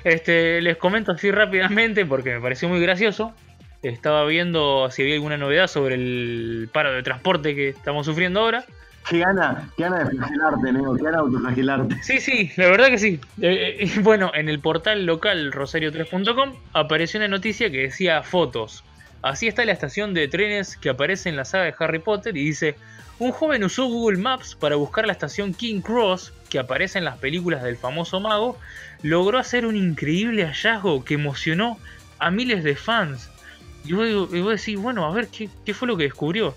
Este, 0.04 0.62
les 0.62 0.78
comento 0.78 1.12
así 1.12 1.32
rápidamente 1.32 2.06
porque 2.06 2.34
me 2.34 2.42
pareció 2.42 2.68
muy 2.70 2.80
gracioso. 2.80 3.34
Estaba 3.82 4.26
viendo 4.26 4.90
si 4.92 5.02
había 5.02 5.16
alguna 5.16 5.38
novedad 5.38 5.68
sobre 5.68 5.96
el 5.96 6.70
paro 6.72 6.94
de 6.94 7.04
transporte 7.04 7.54
que 7.54 7.70
estamos 7.70 8.06
sufriendo 8.06 8.40
ahora. 8.40 8.66
Qué 9.10 9.20
gana, 9.20 9.70
qué 9.76 9.84
gana 9.84 10.00
de 10.00 10.12
flagelarte, 10.12 10.72
Neo, 10.72 10.96
qué 10.96 11.04
gana 11.04 11.18
de 11.18 11.24
autoflagelarte. 11.24 12.04
Sí, 12.04 12.20
sí, 12.22 12.52
la 12.56 12.70
verdad 12.70 12.88
que 12.88 12.98
sí. 12.98 13.20
Eh, 13.42 13.78
eh, 13.80 14.00
bueno, 14.02 14.32
en 14.34 14.48
el 14.48 14.60
portal 14.60 15.06
local 15.06 15.52
rosario3.com 15.52 16.54
apareció 16.72 17.20
una 17.20 17.28
noticia 17.28 17.70
que 17.70 17.80
decía 17.80 18.24
fotos. 18.24 18.86
Así 19.24 19.48
está 19.48 19.64
la 19.64 19.72
estación 19.72 20.14
de 20.14 20.28
trenes 20.28 20.76
que 20.76 20.90
aparece 20.90 21.30
en 21.30 21.38
la 21.38 21.46
saga 21.46 21.64
de 21.64 21.74
Harry 21.80 22.00
Potter 22.00 22.36
y 22.36 22.44
dice, 22.44 22.76
un 23.20 23.32
joven 23.32 23.64
usó 23.64 23.86
Google 23.86 24.18
Maps 24.18 24.54
para 24.54 24.76
buscar 24.76 25.08
la 25.08 25.14
estación 25.14 25.54
King 25.54 25.80
Cross 25.80 26.34
que 26.50 26.60
aparece 26.60 26.98
en 27.00 27.06
las 27.06 27.18
películas 27.20 27.64
del 27.64 27.78
famoso 27.78 28.20
mago, 28.20 28.60
logró 29.02 29.40
hacer 29.40 29.66
un 29.66 29.78
increíble 29.78 30.46
hallazgo 30.46 31.06
que 31.06 31.14
emocionó 31.14 31.80
a 32.20 32.32
miles 32.32 32.66
de 32.66 32.76
fans. 32.76 33.30
Y 33.86 33.94
vos, 33.94 34.08
y 34.08 34.42
vos 34.42 34.60
decís, 34.60 34.78
bueno, 34.78 35.06
a 35.06 35.14
ver, 35.14 35.30
¿qué, 35.30 35.74
fue 35.74 35.88
lo 35.88 35.96
que 35.96 36.04
descubrió? 36.04 36.54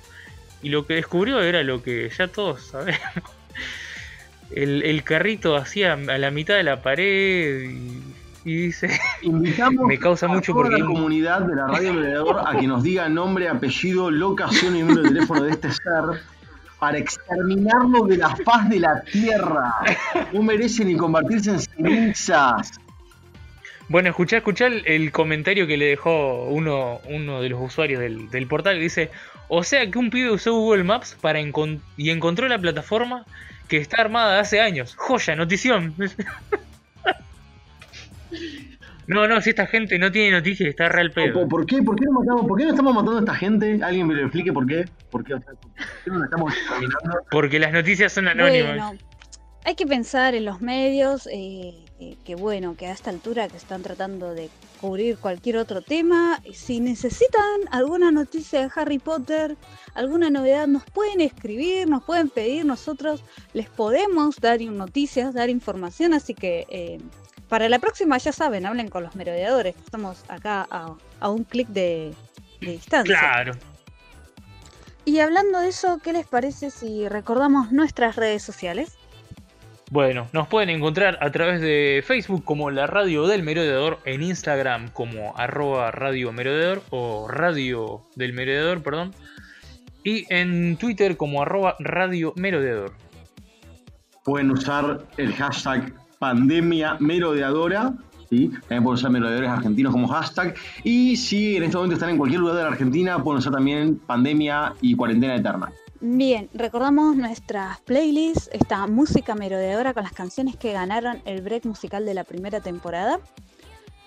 Y 0.60 0.70
lo 0.70 0.86
que 0.88 0.94
descubrió 0.94 1.40
era 1.40 1.62
lo 1.62 1.84
que 1.84 2.10
ya 2.10 2.26
todos 2.26 2.66
sabemos. 2.66 3.00
El, 4.52 4.84
el 4.84 5.02
carrito 5.02 5.56
hacía 5.56 5.94
a 5.94 6.18
la 6.18 6.30
mitad 6.30 6.54
de 6.54 6.62
la 6.62 6.80
pared 6.80 7.68
y, 7.68 8.00
y 8.46 8.56
dice... 8.66 8.88
Invitamos 9.22 9.84
Me 9.88 9.98
causa 9.98 10.26
a 10.26 10.28
mucho 10.28 10.52
toda 10.52 10.64
porque- 10.66 10.80
la 10.80 10.86
comunidad 10.86 11.40
de 11.40 11.56
la 11.56 11.66
radio 11.66 11.92
Mediador 11.94 12.42
a 12.46 12.56
que 12.58 12.66
nos 12.66 12.82
diga 12.82 13.08
nombre, 13.08 13.48
apellido, 13.48 14.10
locación 14.10 14.76
y 14.76 14.80
número 14.80 15.02
de 15.02 15.08
teléfono 15.08 15.42
de 15.42 15.50
este 15.50 15.72
ser 15.72 16.22
para 16.78 16.98
exterminarlo 16.98 18.04
de 18.06 18.18
la 18.18 18.36
faz 18.36 18.68
de 18.68 18.78
la 18.80 19.02
tierra. 19.02 19.74
No 20.32 20.42
merece 20.42 20.84
ni 20.84 20.96
convertirse 20.96 21.50
en 21.50 21.60
cenizas. 21.60 22.72
Bueno, 23.88 24.10
escuchá, 24.10 24.36
escuchá 24.38 24.66
el, 24.66 24.86
el 24.86 25.10
comentario 25.10 25.66
que 25.66 25.76
le 25.76 25.86
dejó 25.86 26.44
uno, 26.44 27.00
uno 27.08 27.40
de 27.40 27.48
los 27.48 27.60
usuarios 27.62 28.00
del, 28.00 28.28
del 28.30 28.46
portal. 28.46 28.78
Dice, 28.78 29.10
o 29.48 29.64
sea 29.64 29.90
que 29.90 29.98
un 29.98 30.10
pibe 30.10 30.30
usó 30.30 30.52
Google 30.52 30.84
Maps 30.84 31.16
para 31.20 31.40
encon- 31.40 31.80
y 31.96 32.10
encontró 32.10 32.46
la 32.48 32.58
plataforma 32.58 33.24
que 33.68 33.78
está 33.78 34.02
armada 34.02 34.38
hace 34.38 34.60
años. 34.60 34.94
Joya, 34.96 35.34
notición. 35.34 35.94
No, 39.06 39.28
no, 39.28 39.40
si 39.40 39.50
esta 39.50 39.66
gente 39.66 39.98
no 39.98 40.10
tiene 40.10 40.32
noticias, 40.32 40.68
está 40.68 40.88
real 40.88 41.12
¿Por, 41.12 41.32
pedo. 41.32 41.48
por 41.48 41.64
qué? 41.66 41.82
¿Por 41.82 41.96
qué, 41.96 42.06
no 42.06 42.20
matamos, 42.20 42.46
¿Por 42.46 42.58
qué 42.58 42.64
no 42.64 42.70
estamos 42.70 42.94
matando 42.94 43.18
a 43.18 43.20
esta 43.20 43.34
gente? 43.34 43.78
¿Alguien 43.82 44.06
me 44.08 44.14
lo 44.14 44.22
explique 44.22 44.52
por 44.52 44.66
qué? 44.66 44.84
¿Por 45.10 45.22
qué, 45.22 45.34
O 45.34 45.40
sea, 45.40 45.54
¿por 45.54 45.70
qué 45.72 46.10
no 46.10 46.18
la 46.18 46.24
estamos 46.24 46.52
exterminando? 46.52 47.18
Porque 47.30 47.58
las 47.60 47.72
noticias 47.72 48.12
son 48.12 48.26
anónimas. 48.26 48.76
Bueno, 48.76 48.98
hay 49.64 49.74
que 49.74 49.86
pensar 49.86 50.34
en 50.34 50.44
los 50.44 50.60
medios, 50.60 51.28
eh, 51.28 51.74
eh, 52.00 52.16
que 52.24 52.34
bueno, 52.34 52.76
que 52.76 52.86
a 52.86 52.92
esta 52.92 53.10
altura 53.10 53.48
que 53.48 53.56
están 53.56 53.82
tratando 53.82 54.34
de 54.34 54.48
cubrir 54.80 55.18
cualquier 55.18 55.56
otro 55.56 55.82
tema, 55.82 56.40
si 56.52 56.80
necesitan 56.80 57.62
alguna 57.70 58.10
noticia 58.10 58.60
de 58.60 58.70
Harry 58.74 58.98
Potter, 58.98 59.56
alguna 59.94 60.30
novedad, 60.30 60.66
nos 60.66 60.84
pueden 60.84 61.20
escribir, 61.20 61.88
nos 61.88 62.04
pueden 62.04 62.28
pedir, 62.28 62.64
nosotros 62.64 63.24
les 63.54 63.68
podemos 63.68 64.36
dar 64.40 64.60
noticias, 64.60 65.34
dar 65.34 65.48
información, 65.48 66.12
así 66.12 66.34
que 66.34 66.66
eh, 66.68 66.98
para 67.48 67.68
la 67.68 67.78
próxima 67.78 68.18
ya 68.18 68.32
saben, 68.32 68.66
hablen 68.66 68.88
con 68.88 69.02
los 69.02 69.14
merodeadores, 69.16 69.76
estamos 69.76 70.24
acá 70.28 70.66
a, 70.70 70.94
a 71.20 71.28
un 71.28 71.44
clic 71.44 71.68
de, 71.68 72.12
de 72.60 72.72
distancia. 72.72 73.18
Claro. 73.18 73.52
Y 75.04 75.20
hablando 75.20 75.60
de 75.60 75.68
eso, 75.68 76.00
¿qué 76.02 76.12
les 76.12 76.26
parece 76.26 76.70
si 76.70 77.08
recordamos 77.08 77.70
nuestras 77.70 78.16
redes 78.16 78.42
sociales? 78.42 78.98
Bueno, 79.88 80.26
nos 80.32 80.48
pueden 80.48 80.68
encontrar 80.68 81.16
a 81.20 81.30
través 81.30 81.60
de 81.60 82.02
Facebook 82.04 82.44
como 82.44 82.72
la 82.72 82.88
Radio 82.88 83.28
del 83.28 83.44
Merodeador, 83.44 84.00
en 84.04 84.20
Instagram 84.20 84.88
como 84.90 85.36
arroba 85.36 85.92
Radio 85.92 86.32
Merodeador 86.32 86.82
o 86.90 87.28
Radio 87.28 88.02
del 88.16 88.32
Merodeador, 88.32 88.82
perdón, 88.82 89.14
y 90.02 90.26
en 90.34 90.76
Twitter 90.76 91.16
como 91.16 91.40
arroba 91.40 91.76
Radio 91.78 92.32
Merodeador. 92.34 92.94
Pueden 94.24 94.50
usar 94.50 95.06
el 95.18 95.32
hashtag 95.34 95.92
pandemia 96.18 96.96
merodeadora. 97.00 97.94
¿sí? 98.30 98.48
También 98.48 98.82
pueden 98.82 98.98
usar 98.98 99.10
merodeadores 99.10 99.50
argentinos 99.50 99.92
como 99.92 100.08
hashtag. 100.08 100.54
Y 100.84 101.16
si 101.16 101.56
en 101.56 101.64
este 101.64 101.76
momento 101.76 101.94
están 101.94 102.10
en 102.10 102.18
cualquier 102.18 102.40
lugar 102.40 102.56
de 102.56 102.62
la 102.62 102.68
Argentina, 102.68 103.22
pueden 103.22 103.38
usar 103.38 103.52
también 103.52 103.96
pandemia 103.98 104.74
y 104.80 104.94
cuarentena 104.94 105.36
eterna. 105.36 105.72
Bien, 106.00 106.50
recordamos 106.52 107.16
nuestras 107.16 107.80
playlists, 107.80 108.50
esta 108.52 108.86
música 108.86 109.34
merodeadora 109.34 109.94
con 109.94 110.02
las 110.02 110.12
canciones 110.12 110.56
que 110.56 110.72
ganaron 110.72 111.22
el 111.24 111.40
break 111.40 111.64
musical 111.64 112.04
de 112.04 112.12
la 112.12 112.24
primera 112.24 112.60
temporada 112.60 113.18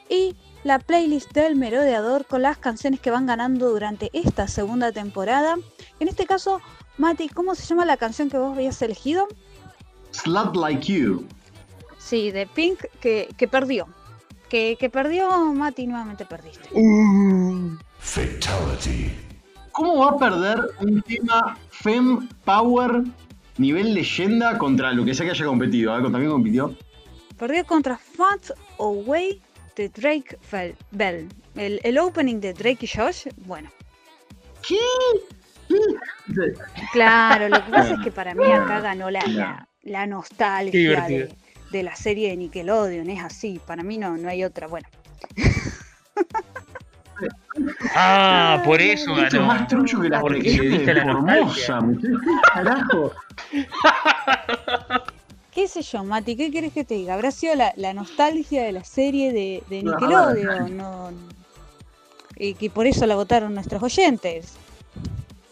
y 0.08 0.36
la 0.64 0.80
playlist 0.80 1.32
del 1.34 1.56
merodeador 1.56 2.26
con 2.26 2.42
las 2.42 2.58
canciones 2.58 3.00
que 3.00 3.12
van 3.12 3.26
ganando 3.26 3.70
durante 3.70 4.10
esta 4.14 4.48
segunda 4.48 4.92
temporada. 4.92 5.56
En 6.00 6.08
este 6.08 6.26
caso, 6.26 6.62
Mati, 6.98 7.30
¿cómo 7.30 7.56
se 7.56 7.66
llama 7.66 7.86
la 7.86 7.98
canción 7.98 8.30
que 8.30 8.38
vos 8.38 8.56
habías 8.56 8.82
elegido? 8.82 9.28
Slut 10.12 10.56
Like 10.56 10.92
You. 10.92 11.26
Sí, 12.00 12.32
de 12.32 12.48
Pink, 12.48 12.80
que, 13.00 13.30
que 13.38 13.48
perdió. 13.48 13.88
Que, 14.50 14.78
que 14.80 14.90
perdió, 14.90 15.30
Mati, 15.54 15.86
nuevamente 15.86 16.26
perdiste. 16.26 16.68
Fatality. 18.00 19.12
¿Cómo 19.72 19.98
va 20.06 20.12
a 20.12 20.18
perder 20.18 20.60
un 20.82 21.02
tema 21.04 21.56
Fem 21.70 22.28
Power 22.44 23.04
nivel 23.58 23.94
leyenda 23.94 24.58
contra 24.58 24.92
lo 24.92 25.06
que 25.06 25.14
sea 25.14 25.26
que 25.26 25.34
haya 25.34 25.46
competido? 25.46 25.96
¿eh? 25.98 26.02
¿Contra 26.02 26.20
quién 26.20 26.32
compitió? 26.32 26.76
Perdió 27.38 27.66
contra 27.66 27.98
Fat 27.98 28.52
Away 28.80 29.40
de 29.76 29.90
Drake 29.90 30.38
Fel- 30.50 30.76
Bell. 30.92 31.30
El, 31.56 31.80
el 31.84 31.98
opening 32.00 32.40
de 32.40 32.54
Drake 32.54 32.86
y 32.86 32.88
Josh, 32.88 33.28
bueno. 33.46 33.70
¿Qué? 34.68 34.78
Claro, 36.94 37.50
lo 37.50 37.64
que 37.64 37.72
pasa 37.72 37.94
es 37.94 38.00
que 38.04 38.12
para 38.12 38.34
mí 38.34 38.46
acá 38.46 38.80
ganó 38.82 39.10
la, 39.10 39.22
la, 39.28 39.68
la 39.84 40.02
Qué 40.04 40.08
nostalgia 40.08 40.80
divertido. 40.80 41.28
de, 41.28 41.36
de 41.72 41.84
la 41.84 41.96
serie 41.96 42.30
de 42.30 42.38
Nickelodeon, 42.38 43.10
es 43.10 43.24
así, 43.24 43.60
para 43.66 43.84
mí 43.84 43.98
no, 43.98 44.18
no 44.18 44.30
hay 44.30 44.44
otra. 44.44 44.68
Bueno, 44.68 44.88
Ah, 47.96 48.62
por 48.64 48.80
eso 48.82 49.12
Esto 49.12 49.26
es 49.26 49.34
ganó. 49.34 49.48
más 49.48 49.68
trucho 49.68 50.00
que 50.00 50.08
la 50.10 50.22
Porque 50.22 50.40
diste 50.40 50.94
la. 50.94 51.04
¿Qué 52.02 52.16
carajo? 52.54 53.12
qué 55.54 55.68
sé 55.68 55.82
yo, 55.82 56.04
Mati, 56.06 56.36
¿qué 56.38 56.52
querés 56.52 56.72
que 56.72 56.86
te 56.86 56.94
diga? 56.94 57.16
Habrá 57.16 57.32
sido 57.32 57.56
la, 57.56 57.74
la 57.76 57.94
nostalgia 57.94 58.64
de 58.64 58.72
la 58.72 58.84
serie 58.86 59.34
de, 59.34 59.64
de 59.70 59.84
No, 59.84 59.92
Nickelodeon, 59.92 60.78
no, 60.78 61.12
y 62.38 62.54
que 62.54 62.70
por 62.70 62.88
eso 62.88 63.06
la 63.06 63.16
votaron 63.16 63.54
nuestros 63.54 63.84
oyentes. 63.84 64.54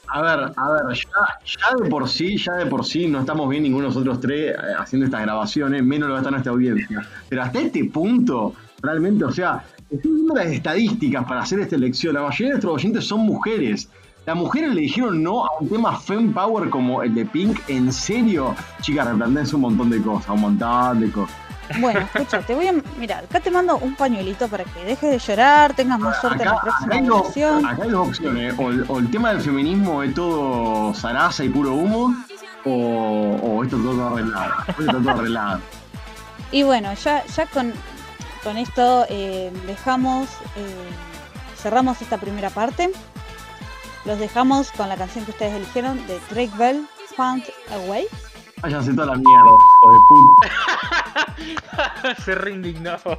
A 0.10 0.22
ver, 0.22 0.52
a 0.56 0.72
ver, 0.72 0.96
ya, 0.96 1.40
ya 1.46 1.84
de 1.84 1.90
por 1.90 2.08
sí, 2.08 2.38
ya 2.38 2.54
de 2.54 2.66
por 2.66 2.86
sí 2.86 3.08
no 3.08 3.20
estamos 3.20 3.50
bien 3.50 3.64
ninguno 3.64 3.84
de 3.84 3.90
nosotros 3.90 4.20
tres 4.20 4.52
eh, 4.52 4.58
haciendo 4.78 5.06
estas 5.06 5.22
grabaciones, 5.22 5.84
menos 5.84 6.08
lo 6.08 6.14
va 6.14 6.20
a 6.20 6.22
estar 6.22 6.32
nuestra 6.32 6.52
audiencia. 6.54 7.06
Pero 7.28 7.44
hasta 7.44 7.60
este 7.60 7.86
punto, 7.86 8.54
realmente, 8.82 9.26
o 9.26 9.32
sea, 9.32 9.64
estoy 9.90 10.14
viendo 10.14 10.36
las 10.36 10.48
estadísticas 10.48 11.26
para 11.26 11.42
hacer 11.42 11.60
esta 11.60 11.76
elección. 11.76 12.14
La 12.14 12.22
mayoría 12.22 12.48
de 12.48 12.54
nuestros 12.54 12.76
oyentes 12.76 13.06
son 13.06 13.22
mujeres. 13.22 13.90
Las 14.26 14.36
mujeres 14.36 14.74
le 14.74 14.82
dijeron 14.82 15.24
no 15.24 15.46
a 15.46 15.50
un 15.60 15.70
tema 15.70 15.98
Fem 15.98 16.34
Power 16.34 16.70
como 16.70 17.02
el 17.04 17.14
de 17.14 17.26
Pink. 17.26 17.60
¿En 17.68 17.92
serio? 17.92 18.56
Chicas, 18.82 19.08
replantense 19.08 19.56
un 19.56 19.62
montón 19.62 19.90
de 19.90 20.02
cosas, 20.02 20.30
un 20.30 20.42
montón 20.42 21.00
de 21.00 21.12
cosas. 21.12 21.36
Bueno, 21.80 22.00
escucha, 22.02 22.40
te 22.42 22.56
voy 22.56 22.68
a 22.68 22.74
mirar, 22.98 23.26
acá 23.26 23.40
te 23.40 23.52
mando 23.52 23.78
un 23.78 23.96
pañuelito 23.96 24.48
para 24.48 24.64
que 24.64 24.86
dejes 24.86 25.10
de 25.12 25.20
llorar, 25.20 25.74
tengas 25.74 26.00
más 26.00 26.20
suerte 26.22 26.44
en 26.44 26.50
la 26.50 26.56
Acá, 26.56 26.62
acá 26.62 26.78
próxima 26.78 26.96
hay 26.96 27.06
dos, 27.06 27.18
votación. 27.20 27.66
acá 27.66 27.84
hay 27.84 27.90
dos 27.90 28.08
opciones. 28.08 28.54
O 28.58 28.70
el, 28.70 28.86
o 28.88 29.00
el 29.00 29.12
tema 29.12 29.30
del 29.34 29.42
feminismo 29.42 30.02
es 30.04 30.14
todo 30.14 30.94
zaraza 30.94 31.44
y 31.44 31.50
puro 31.50 31.74
humo, 31.74 32.16
o, 32.66 32.72
o 33.42 33.64
esto 33.64 33.78
todo 33.78 34.08
arreglado. 34.08 34.54
Esto 34.68 34.86
todo 34.98 35.10
arreglado. 35.12 35.62
Y 36.50 36.64
bueno, 36.64 36.94
ya, 36.94 37.26
ya 37.26 37.46
con, 37.48 37.74
con 38.42 38.56
esto 38.56 39.06
eh, 39.10 39.52
dejamos, 39.66 40.30
eh, 40.56 40.90
cerramos 41.62 42.02
esta 42.02 42.18
primera 42.18 42.50
parte. 42.50 42.90
Los 44.06 44.18
dejamos 44.18 44.72
con 44.72 44.88
la 44.88 44.96
canción 44.96 45.26
que 45.26 45.32
ustedes 45.32 45.54
eligieron 45.56 45.98
de 46.08 46.18
Drake 46.30 46.54
Bell, 46.58 46.88
Found 47.18 47.44
Away. 47.74 48.06
Váyanse 48.62 48.92
toda 48.94 49.08
la 49.08 49.16
mierda, 49.16 49.52
hijo 49.52 49.92
de 49.94 50.00
puta. 50.10 50.48
Se 52.24 52.34
re 52.34 52.52
indignaba. 52.52 53.18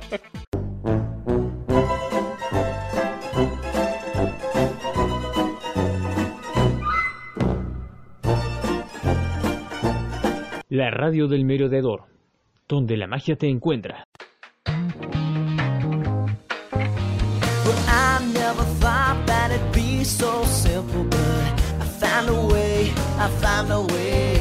La 10.70 10.90
radio 10.90 11.28
del 11.28 11.44
merodeador, 11.44 12.04
donde 12.68 12.96
la 12.96 13.06
magia 13.06 13.36
te 13.36 13.48
encuentra. 13.48 14.04
Well, 17.64 17.78
I 17.86 18.20
never 18.34 18.64
thought 18.80 19.24
that 19.26 19.52
it'd 19.52 19.72
be 19.72 20.04
so 20.04 20.44
simple, 20.44 21.04
but 21.04 21.18
I 21.80 21.86
found 22.00 22.28
a 22.28 22.34
way, 22.52 22.92
I 23.18 23.28
found 23.40 23.70
a 23.70 23.80
way. 23.80 24.37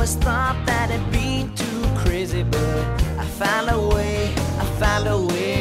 Always 0.00 0.14
thought 0.14 0.56
that 0.64 0.90
it'd 0.90 1.12
be 1.12 1.46
too 1.54 1.82
crazy, 1.94 2.42
but 2.42 2.86
I 3.18 3.24
found 3.38 3.68
a 3.68 3.78
way, 3.78 4.32
I 4.58 4.64
found 4.80 5.06
a 5.06 5.18
way. 5.18 5.59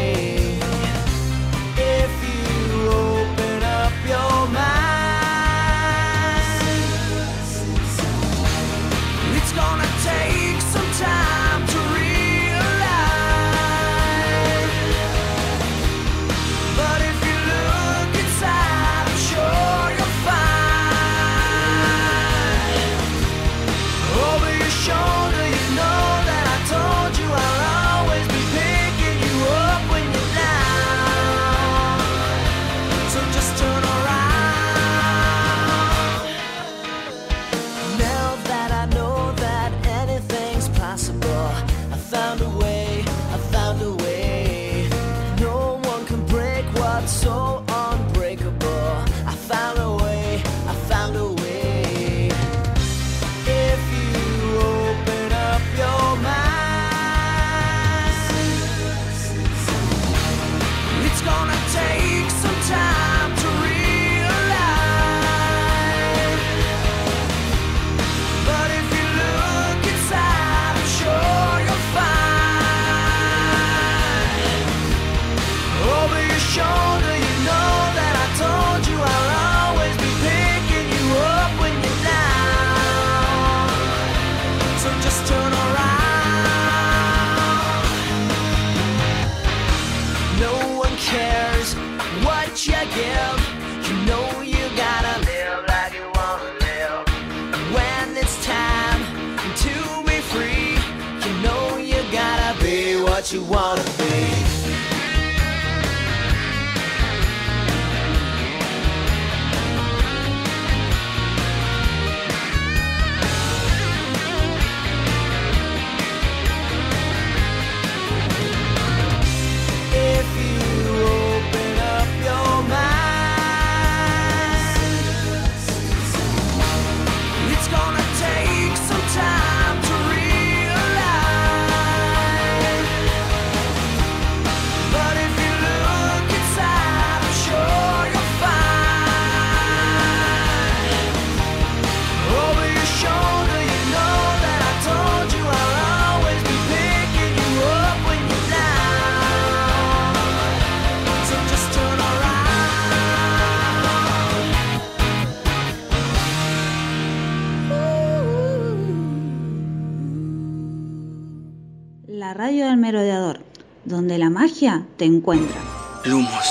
Te 164.99 165.05
encuentra. 165.05 165.59
Lumos, 166.03 166.45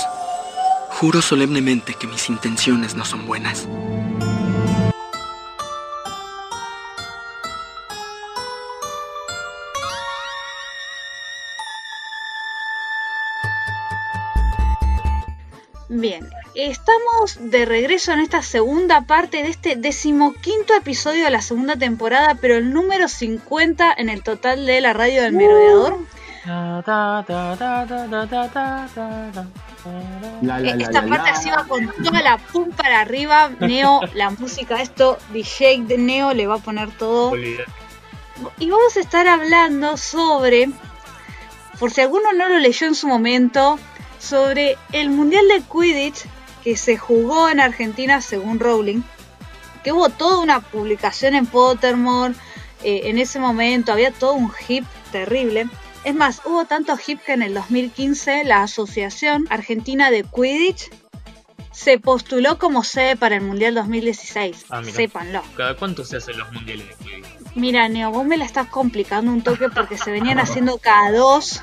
juro 0.88 1.20
solemnemente 1.20 1.94
que 1.94 2.06
mis 2.06 2.30
intenciones 2.30 2.94
no 2.94 3.04
son 3.04 3.26
buenas. 3.26 3.68
Bien, 15.90 16.26
estamos 16.54 17.38
de 17.40 17.66
regreso 17.66 18.12
en 18.12 18.20
esta 18.20 18.42
segunda 18.42 19.02
parte 19.02 19.42
de 19.42 19.50
este 19.50 19.76
decimoquinto 19.76 20.74
episodio 20.74 21.24
de 21.24 21.30
la 21.30 21.42
segunda 21.42 21.76
temporada, 21.76 22.36
pero 22.40 22.56
el 22.56 22.72
número 22.72 23.08
50 23.08 23.92
en 23.98 24.08
el 24.08 24.22
total 24.22 24.64
de 24.64 24.80
la 24.80 24.94
radio 24.94 25.22
del 25.22 25.34
merodeador. 25.34 25.98
Esta 30.78 31.06
parte 31.06 31.30
así 31.30 31.50
va 31.50 31.64
con 31.64 31.88
toda 32.02 32.22
la 32.22 32.38
pum 32.38 32.70
para 32.70 33.00
arriba. 33.00 33.50
Neo, 33.60 34.00
la 34.14 34.30
música, 34.30 34.80
esto, 34.80 35.18
DJ 35.32 35.84
de 35.84 35.98
Neo 35.98 36.34
le 36.34 36.46
va 36.46 36.56
a 36.56 36.58
poner 36.58 36.90
todo. 36.90 37.36
Y 38.58 38.70
vamos 38.70 38.96
a 38.96 39.00
estar 39.00 39.26
hablando 39.26 39.96
sobre, 39.96 40.70
por 41.78 41.90
si 41.90 42.02
alguno 42.02 42.32
no 42.32 42.48
lo 42.48 42.58
leyó 42.58 42.86
en 42.86 42.94
su 42.94 43.08
momento, 43.08 43.78
sobre 44.18 44.76
el 44.92 45.10
Mundial 45.10 45.46
de 45.48 45.62
Quidditch 45.62 46.26
que 46.62 46.76
se 46.76 46.96
jugó 46.96 47.48
en 47.48 47.60
Argentina 47.60 48.20
según 48.20 48.60
Rowling. 48.60 49.02
Que 49.82 49.92
hubo 49.92 50.08
toda 50.08 50.38
una 50.38 50.60
publicación 50.60 51.34
en 51.34 51.46
Pottermore. 51.46 52.34
Eh, 52.82 53.02
en 53.04 53.18
ese 53.18 53.40
momento 53.40 53.92
había 53.92 54.12
todo 54.12 54.34
un 54.34 54.52
hip 54.68 54.84
terrible. 55.10 55.68
Es 56.08 56.14
más, 56.14 56.40
hubo 56.46 56.64
tanto 56.64 56.96
hip 57.06 57.20
que 57.20 57.34
en 57.34 57.42
el 57.42 57.52
2015 57.52 58.42
la 58.44 58.62
Asociación 58.62 59.46
Argentina 59.50 60.10
de 60.10 60.24
Quidditch 60.24 60.90
se 61.70 61.98
postuló 61.98 62.58
como 62.58 62.82
sede 62.82 63.14
para 63.14 63.36
el 63.36 63.42
Mundial 63.42 63.74
2016. 63.74 64.64
Ah. 64.70 64.82
Sépanlo. 64.84 65.42
¿Cada 65.54 65.76
cuánto 65.76 66.06
se 66.06 66.16
hacen 66.16 66.38
los 66.38 66.50
mundiales 66.50 66.88
de 66.88 66.94
Quidditch? 67.04 67.26
Mira, 67.56 67.90
Neo, 67.90 68.10
vos 68.10 68.24
me 68.24 68.38
la 68.38 68.46
estás 68.46 68.68
complicando 68.68 69.30
un 69.30 69.42
toque 69.42 69.68
porque 69.68 69.98
se 69.98 70.10
venían 70.10 70.38
haciendo 70.38 70.78
cada 70.78 71.12
dos. 71.12 71.62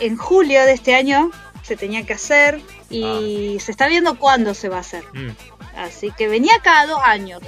En 0.00 0.16
julio 0.16 0.64
de 0.64 0.72
este 0.72 0.96
año 0.96 1.30
se 1.62 1.76
tenía 1.76 2.04
que 2.04 2.14
hacer 2.14 2.60
y 2.90 3.56
se 3.60 3.70
está 3.70 3.86
viendo 3.86 4.18
cuándo 4.18 4.54
se 4.54 4.68
va 4.68 4.78
a 4.78 4.80
hacer. 4.80 5.04
Mm. 5.14 5.30
Así 5.76 6.10
que 6.10 6.26
venía 6.26 6.54
cada 6.60 6.86
dos 6.86 7.00
años. 7.04 7.40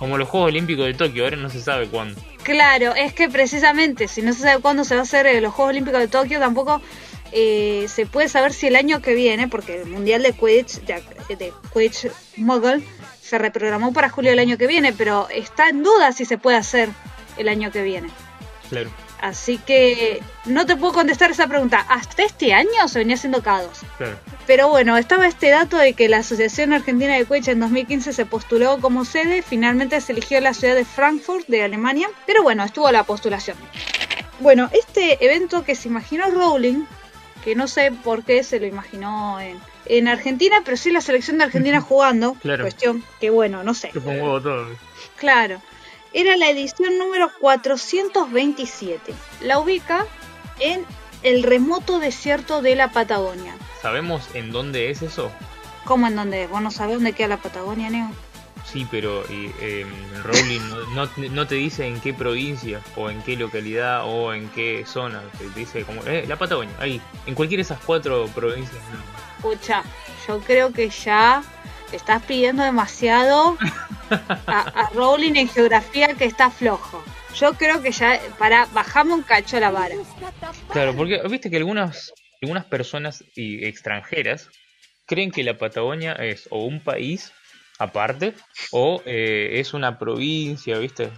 Como 0.00 0.16
los 0.16 0.30
Juegos 0.30 0.48
Olímpicos 0.48 0.86
de 0.86 0.94
Tokio, 0.94 1.24
ahora 1.24 1.36
no 1.36 1.50
se 1.50 1.60
sabe 1.60 1.86
cuándo. 1.86 2.18
Claro, 2.42 2.94
es 2.94 3.12
que 3.12 3.28
precisamente 3.28 4.08
si 4.08 4.22
no 4.22 4.32
se 4.32 4.40
sabe 4.40 4.62
cuándo 4.62 4.82
se 4.82 4.94
va 4.94 5.02
a 5.02 5.04
hacer 5.04 5.26
eh, 5.26 5.42
los 5.42 5.52
Juegos 5.52 5.72
Olímpicos 5.72 6.00
de 6.00 6.08
Tokio, 6.08 6.38
tampoco 6.38 6.80
eh, 7.32 7.84
se 7.86 8.06
puede 8.06 8.30
saber 8.30 8.54
si 8.54 8.66
el 8.66 8.76
año 8.76 9.02
que 9.02 9.14
viene, 9.14 9.46
porque 9.46 9.82
el 9.82 9.88
Mundial 9.88 10.22
de 10.22 10.32
Quidditch, 10.32 10.80
de, 10.86 11.02
de 11.36 11.52
Quidditch 11.74 12.10
Muggle, 12.38 12.82
se 13.20 13.36
reprogramó 13.36 13.92
para 13.92 14.08
julio 14.08 14.30
del 14.30 14.38
año 14.38 14.56
que 14.56 14.66
viene, 14.66 14.94
pero 14.94 15.28
está 15.28 15.68
en 15.68 15.82
duda 15.82 16.12
si 16.12 16.24
se 16.24 16.38
puede 16.38 16.56
hacer 16.56 16.88
el 17.36 17.50
año 17.50 17.70
que 17.70 17.82
viene. 17.82 18.08
Claro. 18.70 18.88
Así 19.20 19.58
que 19.58 20.22
no 20.46 20.64
te 20.64 20.76
puedo 20.76 20.94
contestar 20.94 21.30
esa 21.30 21.46
pregunta. 21.46 21.84
Hasta 21.90 22.22
este 22.22 22.54
año 22.54 22.88
se 22.88 23.00
venía 23.00 23.16
haciendo 23.16 23.42
cada 23.42 23.64
dos. 23.64 23.80
Claro. 23.98 24.16
Pero 24.50 24.68
bueno, 24.68 24.96
estaba 24.96 25.28
este 25.28 25.48
dato 25.48 25.76
de 25.76 25.92
que 25.92 26.08
la 26.08 26.16
Asociación 26.16 26.72
Argentina 26.72 27.14
de 27.14 27.24
Quidditch 27.24 27.46
en 27.46 27.60
2015 27.60 28.12
se 28.12 28.26
postuló 28.26 28.80
como 28.80 29.04
sede, 29.04 29.42
finalmente 29.42 30.00
se 30.00 30.10
eligió 30.10 30.40
la 30.40 30.54
ciudad 30.54 30.74
de 30.74 30.84
Frankfurt 30.84 31.46
de 31.46 31.62
Alemania, 31.62 32.08
pero 32.26 32.42
bueno, 32.42 32.64
estuvo 32.64 32.90
la 32.90 33.04
postulación. 33.04 33.56
Bueno, 34.40 34.68
este 34.72 35.24
evento 35.24 35.62
que 35.62 35.76
se 35.76 35.86
imaginó 35.86 36.28
Rowling, 36.32 36.82
que 37.44 37.54
no 37.54 37.68
sé 37.68 37.92
por 37.92 38.24
qué 38.24 38.42
se 38.42 38.58
lo 38.58 38.66
imaginó 38.66 39.38
en, 39.38 39.56
en 39.86 40.08
Argentina, 40.08 40.62
pero 40.64 40.76
sí 40.76 40.90
la 40.90 41.00
selección 41.00 41.38
de 41.38 41.44
Argentina 41.44 41.80
jugando, 41.80 42.34
Claro. 42.42 42.64
cuestión 42.64 43.04
que 43.20 43.30
bueno, 43.30 43.62
no 43.62 43.72
sé. 43.72 43.92
Todo. 43.94 44.66
Claro. 45.14 45.62
Era 46.12 46.36
la 46.36 46.50
edición 46.50 46.98
número 46.98 47.30
427. 47.40 49.14
La 49.42 49.60
ubica 49.60 50.06
en 50.58 50.84
el 51.22 51.42
remoto 51.42 51.98
desierto 51.98 52.62
de 52.62 52.76
la 52.76 52.92
Patagonia. 52.92 53.54
¿Sabemos 53.82 54.22
en 54.34 54.52
dónde 54.52 54.90
es 54.90 55.02
eso? 55.02 55.30
¿Cómo 55.84 56.06
en 56.06 56.16
dónde? 56.16 56.46
¿Vos 56.46 56.62
no 56.62 56.70
sabés 56.70 56.94
dónde 56.96 57.12
queda 57.12 57.28
la 57.28 57.36
Patagonia, 57.38 57.90
Neo? 57.90 58.10
Sí, 58.70 58.86
pero 58.90 59.24
eh, 59.30 59.86
Rowling 60.22 60.60
no, 60.94 61.06
no- 61.06 61.28
no 61.30 61.46
te 61.46 61.54
dice 61.56 61.86
en 61.86 61.98
qué 62.00 62.12
provincia, 62.14 62.80
o 62.94 63.10
en 63.10 63.20
qué 63.22 63.36
localidad, 63.36 64.02
o 64.04 64.32
en 64.34 64.48
qué 64.50 64.84
zona. 64.86 65.22
Te 65.38 65.48
dice 65.58 65.82
como, 65.84 66.02
eh, 66.06 66.24
la 66.28 66.36
Patagonia, 66.36 66.74
ahí. 66.78 67.00
En 67.26 67.34
cualquiera 67.34 67.60
de 67.60 67.62
esas 67.62 67.80
cuatro 67.84 68.26
provincias. 68.34 68.78
Escucha, 69.38 69.82
yo 70.28 70.38
creo 70.40 70.72
que 70.72 70.90
ya 70.90 71.42
estás 71.90 72.22
pidiendo 72.22 72.62
demasiado 72.62 73.56
a, 74.46 74.60
a 74.60 74.90
Rowling 74.94 75.34
en 75.36 75.48
geografía 75.48 76.14
que 76.14 76.26
está 76.26 76.50
flojo. 76.50 77.02
Yo 77.34 77.54
creo 77.54 77.82
que 77.82 77.92
ya, 77.92 78.20
para, 78.38 78.66
bajamos 78.66 79.18
un 79.18 79.22
cacho 79.22 79.58
la 79.60 79.70
vara. 79.70 79.94
Claro, 80.72 80.94
porque 80.94 81.20
viste 81.28 81.50
que 81.50 81.56
algunas, 81.56 82.12
algunas 82.42 82.64
personas 82.64 83.24
y 83.34 83.64
extranjeras 83.64 84.48
creen 85.06 85.30
que 85.30 85.42
la 85.42 85.56
Patagonia 85.56 86.12
es 86.12 86.46
o 86.50 86.64
un 86.64 86.82
país 86.82 87.32
aparte 87.78 88.34
o 88.72 89.02
eh, 89.06 89.60
es 89.60 89.74
una 89.74 89.98
provincia, 89.98 90.78
¿viste? 90.78 91.10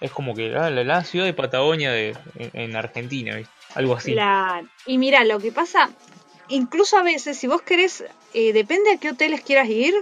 Es 0.00 0.10
como 0.10 0.34
que 0.34 0.54
ah, 0.56 0.70
la, 0.70 0.84
la 0.84 1.04
ciudad 1.04 1.24
de 1.24 1.34
Patagonia 1.34 1.92
de, 1.92 2.16
en, 2.36 2.50
en 2.52 2.76
Argentina, 2.76 3.36
¿viste? 3.36 3.52
Algo 3.74 3.94
así. 3.94 4.12
Claro. 4.12 4.68
Y 4.86 4.98
mira, 4.98 5.24
lo 5.24 5.38
que 5.38 5.52
pasa, 5.52 5.90
incluso 6.48 6.98
a 6.98 7.02
veces, 7.02 7.38
si 7.38 7.46
vos 7.46 7.62
querés, 7.62 8.04
eh, 8.34 8.52
depende 8.52 8.92
a 8.92 8.98
qué 8.98 9.10
hoteles 9.10 9.40
quieras 9.40 9.68
ir 9.68 9.94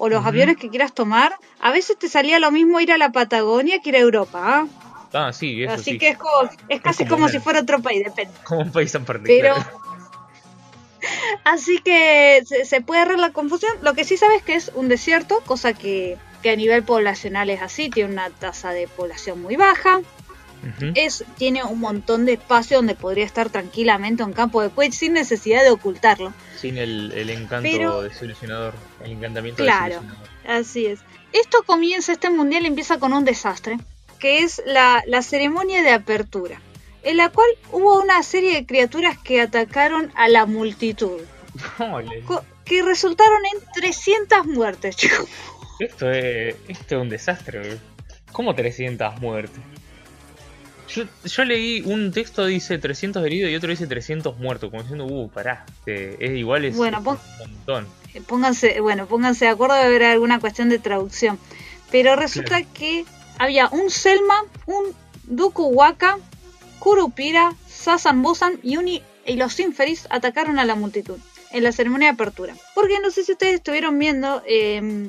o 0.00 0.08
los 0.08 0.24
aviones 0.26 0.56
que 0.56 0.70
quieras 0.70 0.92
tomar, 0.94 1.34
a 1.60 1.70
veces 1.70 1.96
te 1.98 2.08
salía 2.08 2.38
lo 2.40 2.50
mismo 2.50 2.80
ir 2.80 2.90
a 2.90 2.96
la 2.98 3.12
Patagonia 3.12 3.80
que 3.80 3.90
ir 3.90 3.96
a 3.96 4.00
Europa. 4.00 4.40
¿ah? 4.42 4.66
Ah, 5.12 5.32
sí, 5.32 5.62
eso 5.62 5.74
Así 5.74 5.92
sí. 5.92 5.98
que 5.98 6.08
es, 6.08 6.16
como, 6.18 6.50
es 6.68 6.80
casi 6.80 7.04
como 7.04 7.10
como 7.16 7.24
una- 7.24 7.32
si 7.32 7.38
fuera 7.38 7.60
otro 7.60 7.80
país, 7.80 8.02
depende. 8.04 8.32
Como 8.44 8.62
un 8.62 8.72
país 8.72 8.94
aparte. 8.94 9.24
Pero, 9.26 9.54
claro. 9.54 9.70
así 11.44 11.78
que 11.80 12.42
se, 12.46 12.64
se 12.64 12.80
puede 12.80 13.02
errar 13.02 13.18
la 13.18 13.30
confusión. 13.32 13.72
Lo 13.82 13.94
que 13.94 14.04
sí 14.04 14.16
sabes 14.16 14.42
que 14.42 14.54
es 14.54 14.70
un 14.74 14.88
desierto, 14.88 15.40
cosa 15.46 15.72
que, 15.74 16.16
que 16.42 16.50
a 16.50 16.56
nivel 16.56 16.82
poblacional 16.82 17.50
es 17.50 17.60
así, 17.62 17.90
tiene 17.90 18.12
una 18.12 18.30
tasa 18.30 18.70
de 18.70 18.88
población 18.88 19.40
muy 19.42 19.56
baja. 19.56 20.00
Es 20.94 21.24
tiene 21.38 21.64
un 21.64 21.80
montón 21.80 22.26
de 22.26 22.34
espacio 22.34 22.76
donde 22.78 22.94
podría 22.94 23.24
estar 23.24 23.48
tranquilamente 23.50 24.22
un 24.22 24.32
campo 24.32 24.62
de 24.62 24.68
Quidditch 24.70 24.92
sin 24.94 25.12
necesidad 25.14 25.62
de 25.62 25.70
ocultarlo. 25.70 26.32
Sin 26.58 26.76
el, 26.78 27.12
el 27.12 27.30
encanto 27.30 27.68
Pero- 27.70 28.02
desilusionador, 28.02 28.74
el 29.04 29.12
encantamiento 29.12 29.62
Claro. 29.62 29.94
desilusionador. 30.02 30.28
Así 30.46 30.86
es. 30.86 31.00
Esto 31.32 31.62
comienza, 31.64 32.12
este 32.12 32.28
mundial 32.30 32.66
empieza 32.66 32.98
con 32.98 33.12
un 33.12 33.24
desastre, 33.24 33.78
que 34.18 34.40
es 34.40 34.60
la, 34.66 35.02
la 35.06 35.22
ceremonia 35.22 35.82
de 35.82 35.90
apertura, 35.92 36.60
en 37.02 37.16
la 37.16 37.28
cual 37.30 37.48
hubo 37.72 38.02
una 38.02 38.22
serie 38.22 38.54
de 38.54 38.66
criaturas 38.66 39.16
que 39.18 39.40
atacaron 39.40 40.10
a 40.16 40.28
la 40.28 40.44
multitud, 40.46 41.20
que 42.64 42.82
resultaron 42.82 43.38
en 43.54 43.60
300 43.74 44.46
muertes, 44.46 44.96
chicos. 44.96 45.28
Esto 45.78 46.10
es, 46.10 46.56
esto 46.68 46.96
es 46.96 47.02
un 47.02 47.08
desastre. 47.08 47.78
¿Cómo 48.32 48.54
300 48.54 49.20
muertes? 49.20 49.60
Yo, 50.94 51.04
yo 51.24 51.44
leí 51.44 51.82
un 51.82 52.10
texto 52.12 52.46
dice 52.46 52.78
300 52.78 53.24
heridos 53.24 53.50
y 53.50 53.56
otro 53.56 53.70
dice 53.70 53.86
300 53.86 54.38
muertos, 54.38 54.70
como 54.70 54.82
diciendo, 54.82 55.06
uh, 55.06 55.28
pará, 55.30 55.64
que 55.84 56.16
es 56.18 56.32
igual, 56.32 56.64
es, 56.64 56.76
Bueno, 56.76 56.98
es 56.98 57.06
un 57.06 57.52
montón. 57.54 57.86
Eh, 58.14 58.20
Pónganse, 58.26 58.80
bueno, 58.80 59.06
pónganse 59.06 59.44
de 59.44 59.50
acuerdo 59.52 59.74
de 59.76 59.82
haber 59.82 60.02
alguna 60.04 60.40
cuestión 60.40 60.68
de 60.68 60.78
traducción. 60.78 61.38
Pero 61.90 62.16
resulta 62.16 62.56
Claro. 62.56 62.66
que 62.74 63.04
había 63.38 63.68
un 63.68 63.90
Selma, 63.90 64.44
un 64.66 64.94
Duku 65.24 65.64
Waka, 65.66 66.18
Kurupira, 66.78 67.54
Sasan 67.68 68.22
Bosan 68.22 68.58
y, 68.62 68.76
un 68.76 68.88
y 68.88 69.02
los 69.36 69.58
Inferis 69.60 70.06
atacaron 70.10 70.58
a 70.58 70.64
la 70.64 70.74
multitud 70.74 71.18
en 71.52 71.62
la 71.64 71.72
ceremonia 71.72 72.08
de 72.08 72.14
apertura. 72.14 72.54
Porque 72.74 72.98
no 73.00 73.10
sé 73.10 73.24
si 73.24 73.32
ustedes 73.32 73.54
estuvieron 73.56 73.98
viendo 73.98 74.42
eh, 74.46 75.08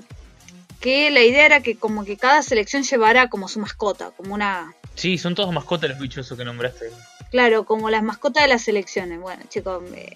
que 0.81 1.09
la 1.11 1.21
idea 1.21 1.45
era 1.45 1.61
que 1.61 1.77
como 1.77 2.03
que 2.03 2.17
cada 2.17 2.41
selección 2.41 2.83
llevara 2.83 3.29
como 3.29 3.47
su 3.47 3.59
mascota, 3.59 4.11
como 4.17 4.33
una... 4.33 4.73
Sí, 4.95 5.17
son 5.17 5.35
todos 5.35 5.53
mascotas 5.53 5.89
los 5.91 5.99
bichos 5.99 6.31
que 6.35 6.43
nombraste. 6.43 6.91
Claro, 7.29 7.63
como 7.65 7.89
las 7.89 8.03
mascotas 8.03 8.43
de 8.43 8.49
las 8.49 8.61
selecciones. 8.63 9.19
Bueno, 9.21 9.41
chicos, 9.47 9.81
eh, 9.95 10.13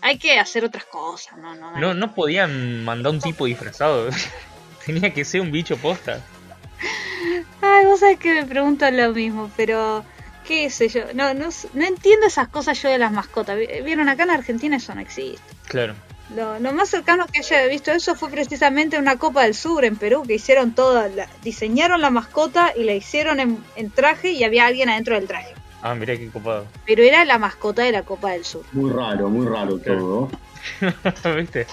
hay 0.00 0.18
que 0.18 0.38
hacer 0.40 0.64
otras 0.64 0.84
cosas, 0.86 1.38
¿no? 1.38 1.54
no, 1.54 1.76
No, 1.78 1.94
no 1.94 2.14
podían 2.14 2.84
mandar 2.84 3.12
un 3.12 3.20
tipo 3.20 3.44
disfrazado. 3.46 4.08
Tenía 4.86 5.12
que 5.14 5.24
ser 5.24 5.40
un 5.42 5.52
bicho 5.52 5.76
posta. 5.76 6.20
Ay, 7.60 7.84
vos 7.84 8.00
sabés 8.00 8.18
que 8.18 8.34
me 8.34 8.44
pregunto 8.46 8.90
lo 8.90 9.12
mismo, 9.12 9.50
pero 9.56 10.04
qué 10.46 10.70
sé 10.70 10.88
yo, 10.88 11.02
no, 11.14 11.34
no, 11.34 11.48
no 11.74 11.84
entiendo 11.84 12.26
esas 12.26 12.48
cosas 12.48 12.80
yo 12.82 12.88
de 12.88 12.98
las 12.98 13.12
mascotas. 13.12 13.56
Vi- 13.58 13.82
Vieron, 13.84 14.08
acá 14.08 14.22
en 14.24 14.30
Argentina 14.30 14.76
eso 14.78 14.94
no 14.94 15.00
existe. 15.02 15.40
Claro. 15.68 15.94
Lo, 16.34 16.58
lo 16.60 16.72
más 16.72 16.88
cercano 16.88 17.26
que 17.26 17.40
haya 17.40 17.66
visto 17.66 17.90
eso 17.90 18.14
fue 18.14 18.30
precisamente 18.30 18.98
una 18.98 19.16
Copa 19.16 19.44
del 19.44 19.54
Sur 19.54 19.84
en 19.84 19.96
Perú, 19.96 20.22
que 20.26 20.34
hicieron 20.34 20.74
toda, 20.74 21.08
la, 21.08 21.28
diseñaron 21.42 22.00
la 22.00 22.10
mascota 22.10 22.72
y 22.76 22.84
la 22.84 22.94
hicieron 22.94 23.40
en, 23.40 23.58
en 23.76 23.90
traje 23.90 24.32
y 24.32 24.44
había 24.44 24.66
alguien 24.66 24.88
adentro 24.88 25.16
del 25.16 25.26
traje. 25.26 25.54
Ah, 25.82 25.94
mirá 25.94 26.16
qué 26.16 26.28
copado. 26.28 26.66
Pero 26.86 27.02
era 27.02 27.24
la 27.24 27.38
mascota 27.38 27.82
de 27.82 27.92
la 27.92 28.02
Copa 28.02 28.32
del 28.32 28.44
Sur. 28.44 28.64
Muy 28.72 28.92
raro, 28.92 29.28
muy 29.28 29.46
raro 29.46 29.78
todo. 29.78 30.30
¿Viste? 31.36 31.66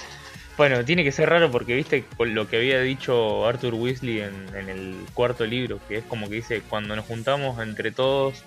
Bueno, 0.58 0.84
tiene 0.84 1.04
que 1.04 1.12
ser 1.12 1.30
raro 1.30 1.52
porque 1.52 1.76
viste 1.76 2.06
con 2.16 2.34
lo 2.34 2.48
que 2.48 2.58
había 2.58 2.82
dicho 2.82 3.46
Arthur 3.46 3.76
Weasley 3.76 4.22
en, 4.22 4.48
en 4.56 4.70
el 4.70 4.96
cuarto 5.14 5.46
libro, 5.46 5.80
que 5.88 5.98
es 5.98 6.06
como 6.06 6.30
que 6.30 6.36
dice, 6.36 6.62
cuando 6.68 6.96
nos 6.96 7.06
juntamos 7.06 7.60
entre 7.62 7.92
todos, 7.92 8.44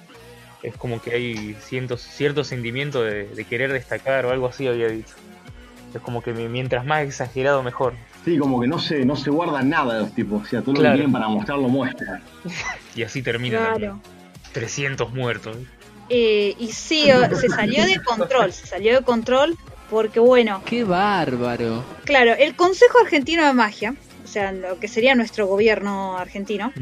es 0.62 0.76
como 0.76 1.00
que 1.00 1.12
hay 1.12 1.56
cientos, 1.60 2.00
cierto 2.00 2.42
sentimiento 2.42 3.04
de, 3.04 3.28
de 3.28 3.44
querer 3.44 3.72
destacar 3.72 4.26
o 4.26 4.30
algo 4.30 4.48
así 4.48 4.66
había 4.66 4.88
dicho. 4.88 5.14
Es 5.94 6.00
como 6.00 6.22
que 6.22 6.32
mi- 6.32 6.48
mientras 6.48 6.84
más 6.86 7.02
exagerado 7.02 7.62
mejor. 7.62 7.94
Sí, 8.24 8.38
como 8.38 8.60
que 8.60 8.66
no 8.68 8.78
se, 8.78 9.04
no 9.04 9.16
se 9.16 9.30
guarda 9.30 9.62
nada 9.62 9.94
de 9.94 10.00
los 10.00 10.12
tipos. 10.14 10.42
O 10.42 10.46
sea, 10.46 10.60
todo 10.62 10.74
lo 10.74 10.80
Claro. 10.80 10.94
que 10.94 10.98
tienen 10.98 11.12
para 11.12 11.28
mostrarlo 11.28 11.68
muestra. 11.68 12.20
Y 12.94 13.02
así 13.02 13.22
termina. 13.22 13.58
Claro. 13.74 14.00
300 14.52 15.12
muertos. 15.12 15.56
Eh, 16.08 16.54
y 16.58 16.72
sí, 16.72 17.08
se 17.40 17.48
salió 17.48 17.86
de 17.86 18.00
control, 18.02 18.52
se 18.52 18.66
salió 18.66 18.94
de 18.96 19.02
control 19.04 19.56
porque 19.88 20.18
bueno, 20.18 20.60
¡Qué 20.64 20.82
bárbaro! 20.84 21.84
Claro, 22.04 22.32
el 22.36 22.56
Consejo 22.56 22.98
Argentino 22.98 23.46
de 23.46 23.52
Magia, 23.52 23.94
o 24.24 24.26
sea, 24.26 24.50
lo 24.52 24.78
que 24.80 24.88
sería 24.88 25.14
nuestro 25.14 25.46
gobierno 25.46 26.16
argentino, 26.18 26.72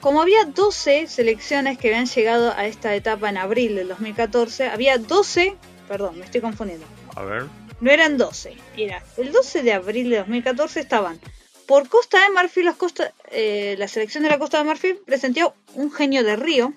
como 0.00 0.20
había 0.22 0.44
12 0.44 1.06
selecciones 1.06 1.78
que 1.78 1.88
habían 1.88 2.04
llegado 2.06 2.52
a 2.54 2.66
esta 2.66 2.94
etapa 2.94 3.30
en 3.30 3.38
abril 3.38 3.76
del 3.76 3.88
2014, 3.88 4.68
había 4.68 4.98
12, 4.98 5.54
perdón, 5.88 6.18
me 6.18 6.24
estoy 6.26 6.40
confundiendo, 6.42 6.84
A 7.14 7.22
ver. 7.22 7.44
No 7.80 7.90
eran 7.90 8.16
12, 8.18 8.56
era 8.76 9.02
el 9.16 9.32
12 9.32 9.62
de 9.62 9.72
abril 9.72 10.10
de 10.10 10.18
2014 10.18 10.80
estaban 10.80 11.20
por 11.66 11.88
Costa 11.88 12.22
de 12.22 12.30
Marfil, 12.30 12.64
los 12.64 12.76
Costa- 12.76 13.12
eh, 13.30 13.74
la 13.78 13.88
selección 13.88 14.22
de 14.22 14.30
la 14.30 14.38
Costa 14.38 14.58
de 14.58 14.64
Marfil 14.64 14.98
presentó 15.04 15.54
un 15.74 15.90
genio 15.92 16.22
de 16.24 16.36
río, 16.36 16.72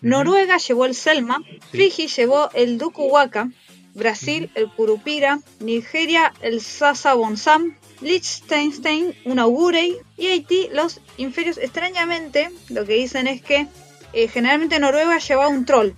Noruega 0.00 0.58
llevó 0.58 0.84
el 0.86 0.94
Selma, 0.94 1.42
Fiji 1.70 2.08
llevó 2.08 2.50
el 2.52 2.76
Duku 2.78 3.04
Waka, 3.04 3.48
Brasil 3.94 4.50
el 4.56 4.68
Curupira, 4.72 5.38
Nigeria 5.60 6.34
el 6.42 6.60
Sasa 6.60 7.14
Bonsam, 7.14 7.76
Liechtenstein 8.00 9.14
un 9.24 9.38
Augurey 9.38 9.96
y 10.16 10.26
Haití 10.26 10.68
los 10.72 11.00
Inferios. 11.16 11.56
Extrañamente, 11.58 12.50
lo 12.70 12.84
que 12.84 12.94
dicen 12.94 13.28
es 13.28 13.40
que 13.40 13.68
eh, 14.12 14.28
generalmente 14.28 14.78
Noruega 14.80 15.18
llevaba 15.18 15.48
un 15.48 15.64
troll, 15.64 15.90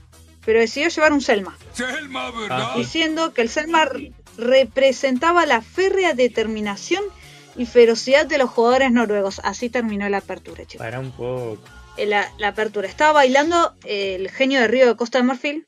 pero 0.44 0.60
decidió 0.60 0.88
llevar 0.90 1.12
un 1.14 1.20
Selma, 1.22 1.56
Selma, 1.72 2.30
¿verdad? 2.30 2.76
diciendo 2.76 3.32
que 3.32 3.42
el 3.42 3.48
Selma 3.48 3.88
representaba 4.38 5.46
la 5.46 5.62
férrea 5.62 6.14
determinación 6.14 7.02
y 7.56 7.66
ferocidad 7.66 8.26
de 8.26 8.38
los 8.38 8.50
jugadores 8.50 8.90
noruegos. 8.92 9.40
Así 9.44 9.68
terminó 9.70 10.08
la 10.08 10.18
apertura, 10.18 10.64
chicos 10.66 10.84
Para 10.84 11.00
un 11.00 11.10
poco. 11.10 11.58
en 11.96 12.10
la, 12.10 12.30
la 12.38 12.48
apertura. 12.48 12.86
Estaba 12.88 13.12
bailando 13.12 13.74
el 13.84 14.30
genio 14.30 14.60
de 14.60 14.68
Río 14.68 14.86
de 14.86 14.96
Costa 14.96 15.18
de 15.18 15.24
Marfil. 15.24 15.66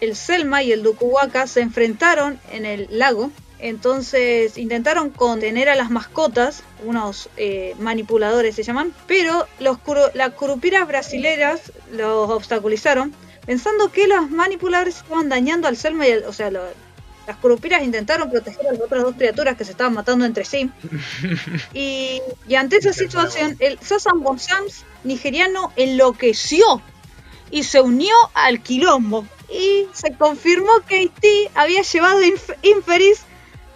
El 0.00 0.14
Selma 0.14 0.62
y 0.62 0.72
el 0.72 0.82
Dukuwaka 0.82 1.46
se 1.46 1.60
enfrentaron 1.62 2.38
en 2.52 2.66
el 2.66 2.86
lago. 2.90 3.30
Entonces 3.60 4.56
intentaron 4.56 5.10
contener 5.10 5.68
a 5.68 5.74
las 5.74 5.90
mascotas, 5.90 6.62
unos 6.84 7.28
eh, 7.36 7.74
manipuladores 7.80 8.54
se 8.54 8.62
llaman, 8.62 8.92
pero 9.08 9.48
los 9.58 9.78
curu- 9.78 10.12
las 10.14 10.30
curupiras 10.34 10.86
brasileras 10.86 11.72
los 11.90 12.30
obstaculizaron, 12.30 13.12
pensando 13.46 13.90
que 13.90 14.06
los 14.06 14.30
manipuladores 14.30 14.98
estaban 14.98 15.28
dañando 15.28 15.66
al 15.66 15.76
Selma 15.76 16.06
y 16.06 16.12
al- 16.12 16.24
o 16.24 16.32
sea, 16.32 16.52
lo- 16.52 16.62
Las 17.28 17.36
curupiras 17.36 17.82
intentaron 17.82 18.30
proteger 18.30 18.66
a 18.66 18.72
las 18.72 18.80
otras 18.80 19.02
dos 19.02 19.14
criaturas 19.14 19.54
que 19.56 19.64
se 19.66 19.72
estaban 19.72 19.92
matando 19.92 20.24
entre 20.24 20.44
sí. 20.46 20.70
Y, 21.74 22.22
y 22.48 22.54
ante 22.54 22.78
esa 22.78 22.94
situación, 22.94 23.54
el 23.60 23.78
Sasan 23.80 24.20
Bonsams 24.22 24.84
nigeriano 25.04 25.70
enloqueció 25.76 26.80
y 27.50 27.64
se 27.64 27.82
unió 27.82 28.14
al 28.32 28.62
quilombo. 28.62 29.26
Y 29.50 29.86
se 29.92 30.14
confirmó 30.14 30.70
que 30.88 30.96
Haití 30.96 31.48
había 31.54 31.82
llevado 31.82 32.20
inf- 32.22 32.56
Inferis 32.62 33.20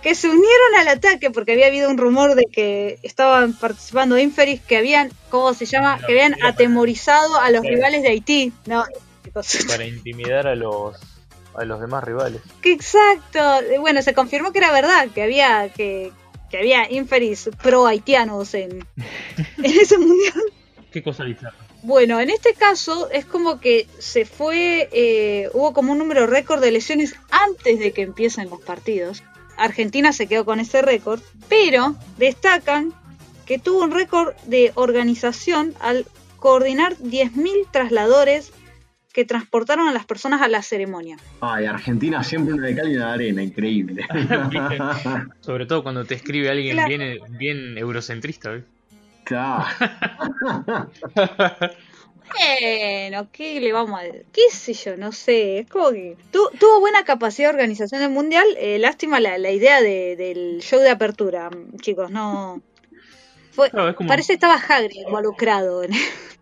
que 0.02 0.14
se 0.14 0.28
unieron 0.28 0.74
al 0.78 0.88
ataque 0.88 1.30
porque 1.30 1.52
había 1.52 1.66
habido 1.66 1.88
un 1.90 1.96
rumor 1.98 2.34
de 2.34 2.46
que 2.50 2.98
estaban 3.02 3.52
participando 3.52 4.18
Inferis 4.18 4.60
que 4.62 4.78
habían, 4.78 5.12
¿cómo 5.30 5.52
se 5.54 5.66
llama? 5.66 5.98
No, 5.98 6.06
que 6.06 6.12
habían 6.12 6.42
atemorizado 6.42 7.38
a 7.38 7.50
los 7.50 7.62
rivales 7.62 8.02
de 8.02 8.08
Haití. 8.08 8.52
No. 8.66 8.84
Para 9.68 9.84
intimidar 9.86 10.46
a 10.46 10.54
los 10.54 10.96
a 11.54 11.64
los 11.64 11.80
demás 11.80 12.04
rivales. 12.04 12.40
Que 12.60 12.72
Exacto. 12.72 13.60
Eh, 13.60 13.78
Bueno, 13.78 14.02
se 14.02 14.14
confirmó 14.14 14.52
que 14.52 14.58
era 14.58 14.72
verdad, 14.72 15.08
que 15.14 15.22
había 15.22 15.68
que, 15.70 16.12
que 16.50 16.58
había 16.58 16.90
Inferis 16.90 17.50
pro 17.62 17.86
haitianos 17.86 18.54
en, 18.54 18.86
en 19.58 19.64
ese 19.64 19.98
mundial. 19.98 20.42
Qué 20.90 21.02
cosa 21.02 21.24
bizarra. 21.24 21.56
Bueno, 21.82 22.20
en 22.20 22.30
este 22.30 22.54
caso 22.54 23.10
es 23.10 23.24
como 23.24 23.58
que 23.58 23.88
se 23.98 24.24
fue, 24.24 24.88
eh, 24.92 25.50
hubo 25.52 25.72
como 25.72 25.92
un 25.92 25.98
número 25.98 26.28
récord 26.28 26.60
de 26.60 26.70
lesiones 26.70 27.16
antes 27.30 27.80
de 27.80 27.92
que 27.92 28.02
empiecen 28.02 28.50
los 28.50 28.60
partidos. 28.60 29.24
Argentina 29.56 30.12
se 30.12 30.28
quedó 30.28 30.44
con 30.44 30.60
ese 30.60 30.80
récord, 30.80 31.20
pero 31.48 31.96
destacan 32.18 32.94
que 33.46 33.58
tuvo 33.58 33.82
un 33.82 33.90
récord 33.90 34.34
de 34.44 34.70
organización 34.76 35.74
al 35.80 36.06
coordinar 36.38 36.96
10.000 36.98 37.68
trasladores 37.72 38.52
que 39.12 39.24
transportaron 39.24 39.88
a 39.88 39.92
las 39.92 40.06
personas 40.06 40.40
a 40.42 40.48
la 40.48 40.62
ceremonia. 40.62 41.16
Ay, 41.40 41.66
Argentina 41.66 42.22
siempre 42.24 42.54
una 42.54 42.66
de 42.66 42.74
cal 42.76 42.90
y 42.90 42.96
una 42.96 43.08
de 43.08 43.12
arena, 43.12 43.42
increíble. 43.42 44.06
Sobre 45.40 45.66
todo 45.66 45.82
cuando 45.82 46.04
te 46.04 46.14
escribe 46.14 46.48
alguien 46.50 46.74
Claro. 46.76 46.88
bien, 46.88 47.18
bien 47.38 47.78
eurocentrista, 47.78 48.50
¿ves? 48.50 48.64
claro. 49.24 49.64
Bueno, 52.34 53.28
¿qué 53.30 53.60
le 53.60 53.72
vamos 53.72 54.00
a 54.00 54.04
¿Qué 54.32 54.42
sé 54.50 54.72
yo? 54.72 54.96
No 54.96 55.12
sé. 55.12 55.58
Es 55.58 55.68
como 55.68 55.90
que 55.90 56.16
tu- 56.30 56.48
tuvo 56.58 56.80
buena 56.80 57.04
capacidad 57.04 57.48
de 57.48 57.54
organización 57.54 58.00
del 58.00 58.10
mundial. 58.10 58.46
eh, 58.58 58.78
lástima 58.78 59.20
la, 59.20 59.36
la 59.38 59.50
idea 59.50 59.80
de- 59.82 60.16
del 60.16 60.60
show 60.62 60.80
de 60.80 60.88
apertura, 60.90 61.50
chicos. 61.80 62.10
No. 62.10 62.62
Fue, 63.50 63.70
Claro, 63.70 63.90
es 63.90 63.96
como- 63.96 64.08
Parece 64.08 64.28
que 64.28 64.34
estaba 64.34 64.54
Hagrid 64.54 65.02
involucrado. 65.06 65.82
en- 65.84 65.90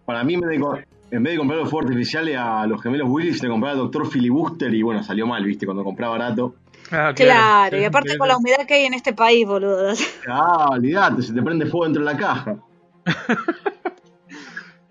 Para 0.05 0.23
mí, 0.23 0.39
co- 0.61 0.79
en 1.11 1.23
vez 1.23 1.33
de 1.33 1.39
comprar 1.39 1.59
los 1.61 1.69
fuegos 1.71 1.87
artificiales 1.91 2.37
a 2.39 2.67
los 2.67 2.81
gemelos 2.83 3.09
Willis, 3.11 3.43
le 3.43 3.49
compraba 3.49 3.73
al 3.73 3.79
doctor 3.79 4.09
Filibuster 4.11 4.73
y 4.73 4.83
bueno, 4.83 5.03
salió 5.03 5.27
mal, 5.27 5.45
¿viste? 5.45 5.67
Cuando 5.67 5.83
compraba 5.85 6.19
barato. 6.19 6.55
Ah, 6.93 7.13
Claro, 7.15 7.79
y 7.81 7.85
aparte 7.85 8.17
con 8.19 8.27
la 8.29 8.37
humedad 8.37 8.67
que 8.67 8.75
hay 8.75 8.85
en 8.85 8.95
este 8.95 9.13
país, 9.13 9.47
boludo. 9.47 9.93
Ah, 10.29 10.69
olvidate, 10.71 11.23
se 11.23 11.33
te 11.33 11.43
prende 11.43 11.67
fuego 11.67 11.85
dentro 11.85 12.05
de 12.05 12.13
la 12.13 12.19
caja. 12.19 12.57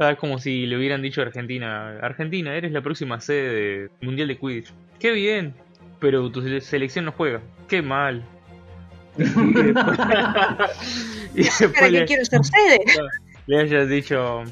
Ah, 0.01 0.11
es 0.11 0.17
como 0.17 0.39
si 0.39 0.65
le 0.65 0.77
hubieran 0.77 1.01
dicho 1.01 1.19
a 1.19 1.25
Argentina, 1.25 1.89
Argentina, 2.01 2.55
eres 2.55 2.71
la 2.71 2.81
próxima 2.81 3.19
sede 3.19 3.49
de 3.53 3.89
Mundial 4.01 4.29
de 4.29 4.37
Quidditch. 4.39 4.71
Qué 4.97 5.11
bien, 5.11 5.53
pero 5.99 6.31
tu 6.31 6.41
sele- 6.41 6.61
selección 6.61 7.03
no 7.03 7.11
juega. 7.11 7.41
Qué 7.67 7.81
mal. 7.81 8.23
y 9.17 9.23
después, 9.23 10.71
y 11.35 11.43
después 11.43 11.71
¿Para 11.73 11.85
qué 11.87 11.91
le, 11.91 12.05
quiero 12.05 12.23
ser 12.23 12.39
sede? 12.45 12.79
le 13.47 13.59
hayas 13.59 13.89
dicho, 13.89 14.43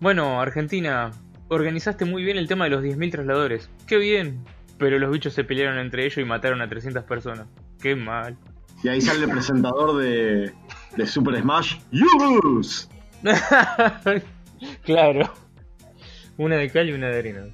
bueno, 0.00 0.40
Argentina, 0.40 1.10
organizaste 1.48 2.04
muy 2.04 2.22
bien 2.22 2.38
el 2.38 2.48
tema 2.48 2.64
de 2.64 2.70
los 2.70 2.82
10.000 2.82 3.10
trasladores. 3.10 3.70
Qué 3.86 3.96
bien, 3.96 4.44
pero 4.78 4.98
los 4.98 5.10
bichos 5.10 5.34
se 5.34 5.44
pelearon 5.44 5.78
entre 5.78 6.04
ellos 6.04 6.18
y 6.18 6.24
mataron 6.24 6.60
a 6.62 6.68
300 6.68 7.04
personas. 7.04 7.46
Qué 7.80 7.96
mal. 7.96 8.36
Y 8.82 8.88
ahí 8.88 9.00
sale 9.00 9.24
el 9.24 9.30
presentador 9.30 10.00
de, 10.00 10.52
de 10.96 11.06
Super 11.06 11.40
Smash. 11.40 11.76
¡Yus! 11.90 12.88
claro. 14.84 15.34
Una 16.36 16.56
de 16.56 16.70
cal 16.70 16.88
y 16.88 16.92
una 16.92 17.08
de 17.08 17.18
arena. 17.18 17.46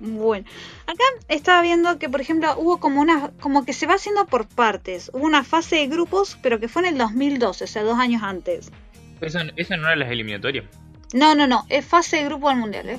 Bueno, 0.00 0.44
acá 0.86 1.04
estaba 1.28 1.62
viendo 1.62 1.96
que, 2.00 2.08
por 2.08 2.20
ejemplo, 2.20 2.52
hubo 2.58 2.80
como 2.80 3.00
una, 3.00 3.30
como 3.40 3.64
que 3.64 3.72
se 3.72 3.86
va 3.86 3.94
haciendo 3.94 4.26
por 4.26 4.48
partes. 4.48 5.12
Hubo 5.14 5.24
una 5.24 5.44
fase 5.44 5.76
de 5.76 5.86
grupos, 5.86 6.36
pero 6.42 6.58
que 6.58 6.66
fue 6.66 6.82
en 6.82 6.88
el 6.88 6.98
2012, 6.98 7.62
o 7.62 7.66
sea, 7.68 7.84
dos 7.84 8.00
años 8.00 8.24
antes. 8.24 8.72
¿Esa, 9.20 9.44
esa 9.54 9.76
no 9.76 9.86
era 9.86 9.94
las 9.94 10.10
eliminatorias? 10.10 10.64
No, 11.12 11.34
no, 11.34 11.46
no, 11.46 11.66
es 11.68 11.84
fase 11.84 12.16
de 12.18 12.24
grupo 12.24 12.48
del 12.48 12.58
mundial. 12.58 12.88
¿eh? 12.88 12.98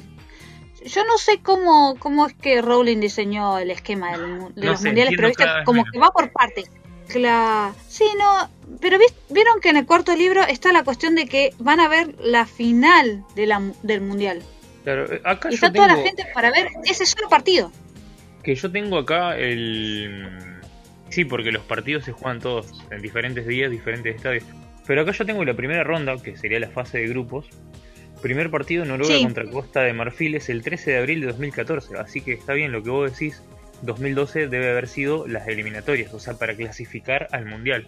Yo 0.86 1.04
no 1.06 1.18
sé 1.18 1.40
cómo, 1.42 1.96
cómo 2.00 2.26
es 2.28 2.34
que 2.34 2.62
Rowling 2.62 3.00
diseñó 3.00 3.58
el 3.58 3.72
esquema 3.72 4.12
del 4.12 4.22
de 4.22 4.66
No 4.66 4.72
los 4.72 4.80
sé, 4.82 4.88
mundiales, 4.88 5.14
pero 5.16 5.28
viste, 5.30 5.46
como 5.66 5.84
que 5.86 5.98
va 6.00 6.12
por 6.12 6.32
partes. 6.32 6.70
Claro. 7.08 7.76
Sí, 7.88 8.06
no, 8.18 8.50
pero 8.82 8.98
vieron 9.30 9.60
que 9.62 9.70
en 9.70 9.78
el 9.78 9.86
cuarto 9.86 10.16
libro 10.16 10.42
está 10.44 10.72
la 10.72 10.84
cuestión 10.84 11.16
de 11.16 11.26
que 11.28 11.54
van 11.60 11.80
a 11.80 11.88
ver 11.88 12.16
la 12.20 12.46
final 12.46 13.24
de 13.36 13.46
la, 13.46 13.60
mu- 13.60 13.76
del 13.84 14.02
mundial. 14.02 14.42
Claro, 14.84 15.12
eh, 15.14 15.22
acá 15.24 15.50
Y 15.50 15.52
yo 15.52 15.56
está 15.56 15.72
tengo, 15.72 15.86
toda 15.86 15.98
la 15.98 16.04
gente 16.04 16.26
para 16.34 16.50
ver 16.52 16.68
ese 16.86 17.06
solo 17.06 17.30
partido. 17.30 17.72
que 18.44 18.56
yo 18.56 18.72
tengo 18.72 18.98
acá 18.98 19.38
el... 19.38 20.60
Sí, 21.10 21.26
porque 21.26 21.52
los 21.52 21.64
partidos 21.64 22.06
se 22.06 22.12
juegan 22.12 22.40
todos 22.40 22.68
en 22.90 23.02
diferentes 23.02 23.46
días, 23.48 23.70
diferentes 23.70 24.16
estadios. 24.16 24.44
Pero 24.88 25.02
acá 25.02 25.12
yo 25.12 25.26
tengo 25.26 25.46
la 25.46 25.54
primera 25.54 25.84
ronda, 25.84 26.16
que 26.22 26.36
sería 26.36 26.60
la 26.60 26.70
fase 26.70 26.98
de 27.00 27.08
grupos. 27.08 27.46
Primer 28.24 28.50
partido 28.50 28.86
Noruega 28.86 29.18
Sí. 29.18 29.24
contra 29.24 29.46
Costa 29.50 29.82
de 29.82 29.92
Marfil 29.92 30.34
es 30.36 30.48
el 30.48 30.64
13 30.64 30.92
de 30.92 30.98
abril 30.98 31.20
de 31.20 31.28
2014. 31.28 31.98
Así 31.98 32.22
que 32.22 32.32
está 32.32 32.54
bien 32.54 32.72
lo 32.72 32.82
que 32.82 32.90
vos 32.90 33.12
decís. 33.12 33.42
2012 33.82 34.48
debe 34.48 34.72
haber 34.72 34.88
sido 34.88 35.28
las 35.28 35.46
eliminatorias, 35.50 36.14
o 36.14 36.20
sea, 36.22 36.36
para 36.36 36.56
clasificar 36.56 37.28
al 37.34 37.46
Mundial. 37.46 37.86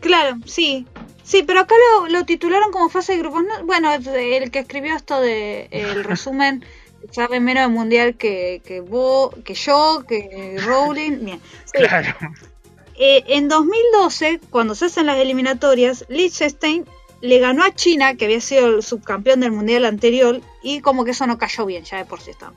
Claro, 0.00 0.38
sí. 0.46 0.86
Sí, 1.22 1.42
pero 1.46 1.60
acá 1.60 1.74
lo, 2.00 2.08
lo 2.08 2.24
titularon 2.24 2.72
como 2.72 2.88
fase 2.88 3.12
de 3.12 3.18
grupos. 3.18 3.44
No, 3.44 3.66
bueno, 3.66 3.92
el 3.92 4.50
que 4.50 4.58
escribió 4.60 4.96
esto 4.96 5.20
de 5.20 5.68
el 5.70 6.02
resumen 6.12 6.64
sabe 7.10 7.38
menos 7.38 7.68
de 7.68 7.68
mundial 7.68 8.16
que, 8.16 8.62
que 8.64 8.80
vos, 8.80 9.34
que 9.44 9.52
yo, 9.52 10.04
que 10.08 10.56
Rowling. 10.64 11.18
Bien. 11.26 11.40
Sí. 11.66 11.72
Claro. 11.74 12.14
Eh, 12.98 13.22
en 13.26 13.48
2012, 13.48 14.40
cuando 14.48 14.74
se 14.74 14.86
hacen 14.86 15.04
las 15.04 15.18
eliminatorias, 15.18 16.06
Liechtenstein 16.08 16.86
le 17.20 17.38
ganó 17.38 17.64
a 17.64 17.74
China, 17.74 18.14
que 18.16 18.26
había 18.26 18.40
sido 18.40 18.76
el 18.76 18.82
subcampeón 18.82 19.40
del 19.40 19.52
mundial 19.52 19.84
anterior, 19.84 20.40
y 20.62 20.80
como 20.80 21.04
que 21.04 21.12
eso 21.12 21.26
no 21.26 21.38
cayó 21.38 21.66
bien, 21.66 21.84
ya 21.84 21.98
de 21.98 22.04
por 22.04 22.20
sí 22.20 22.30
estaba. 22.30 22.52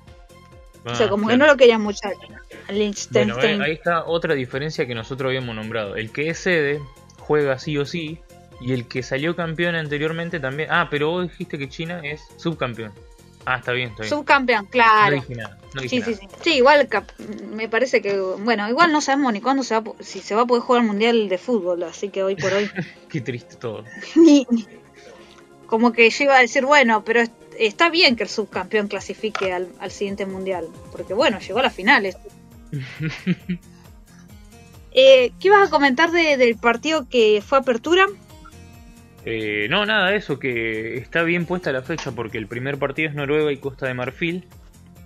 o 0.85 0.95
sea, 0.95 1.07
Ah, 1.07 1.09
como 1.09 1.27
que 1.27 1.37
no 1.37 1.45
lo 1.45 1.57
querían 1.57 1.81
mucho 1.81 1.99
a 2.07 2.11
Bueno, 2.13 2.41
Liechtenstein. 2.69 3.61
eh, 3.61 3.65
ahí 3.65 3.71
está 3.73 4.05
otra 4.05 4.33
diferencia 4.35 4.85
que 4.85 4.95
nosotros 4.95 5.29
habíamos 5.29 5.55
nombrado. 5.55 5.95
El 5.95 6.11
que 6.11 6.29
es 6.29 6.39
sede 6.39 6.79
juega 7.19 7.57
sí 7.59 7.77
o 7.77 7.85
sí. 7.85 8.19
Y 8.61 8.73
el 8.73 8.87
que 8.89 9.03
salió 9.03 9.37
campeón 9.37 9.75
anteriormente 9.75 10.39
también. 10.39 10.67
Ah, 10.71 10.87
pero 10.91 11.11
vos 11.11 11.29
dijiste 11.29 11.57
que 11.57 11.69
China 11.69 12.01
es 12.03 12.21
subcampeón. 12.35 12.91
Ah, 13.45 13.57
está 13.57 13.71
bien, 13.71 13.89
está 13.89 14.03
bien. 14.03 14.09
Subcampeón, 14.09 14.65
No 14.65 14.69
claro. 14.69 15.15
dije 15.15 15.35
nada. 15.35 15.57
No 15.73 15.81
dije 15.81 15.95
Sí, 15.97 16.01
sí, 16.03 16.11
nada. 16.11 16.33
sí. 16.35 16.39
Sí, 16.43 16.53
igual 16.57 16.87
me 17.51 17.69
parece 17.69 18.01
que, 18.01 18.19
bueno, 18.19 18.67
igual 18.69 18.91
no 18.91 19.01
sabemos 19.01 19.31
ni 19.33 19.41
cuándo 19.41 19.63
se 19.63 19.79
va, 19.79 19.91
si 20.01 20.19
se 20.19 20.35
va 20.35 20.41
a 20.41 20.45
poder 20.45 20.63
jugar 20.63 20.81
el 20.81 20.87
mundial 20.87 21.29
de 21.29 21.37
fútbol, 21.37 21.83
así 21.83 22.09
que 22.09 22.21
hoy 22.23 22.35
por 22.35 22.53
hoy, 22.53 22.69
Qué 23.09 23.21
triste 23.21 23.55
todo. 23.55 23.83
ni- 24.15 24.45
ni- 24.49 24.67
como 25.67 25.91
que 25.93 26.09
yo 26.09 26.23
iba 26.25 26.35
a 26.35 26.41
decir, 26.41 26.65
bueno, 26.65 27.03
pero 27.05 27.21
es- 27.21 27.31
está 27.57 27.89
bien 27.89 28.15
que 28.15 28.23
el 28.23 28.29
subcampeón 28.29 28.87
clasifique 28.87 29.53
al, 29.53 29.69
al 29.79 29.91
siguiente 29.91 30.25
mundial, 30.25 30.67
porque 30.91 31.13
bueno, 31.13 31.39
llegó 31.39 31.59
a 31.59 31.63
las 31.63 31.73
finales. 31.73 32.17
Eh, 34.91 35.31
¿Qué 35.39 35.49
ibas 35.49 35.67
a 35.67 35.69
comentar 35.69 36.11
de- 36.11 36.35
del 36.37 36.57
partido 36.57 37.07
que 37.07 37.43
fue 37.45 37.59
apertura? 37.59 38.07
Eh, 39.25 39.67
no, 39.69 39.85
nada, 39.85 40.13
eso, 40.15 40.39
que 40.39 40.95
está 40.97 41.23
bien 41.23 41.45
puesta 41.45 41.71
la 41.71 41.81
fecha 41.81 42.11
porque 42.11 42.37
el 42.37 42.47
primer 42.47 42.77
partido 42.77 43.09
es 43.09 43.15
Noruega 43.15 43.51
y 43.51 43.57
Costa 43.57 43.85
de 43.87 43.93
Marfil. 43.93 44.45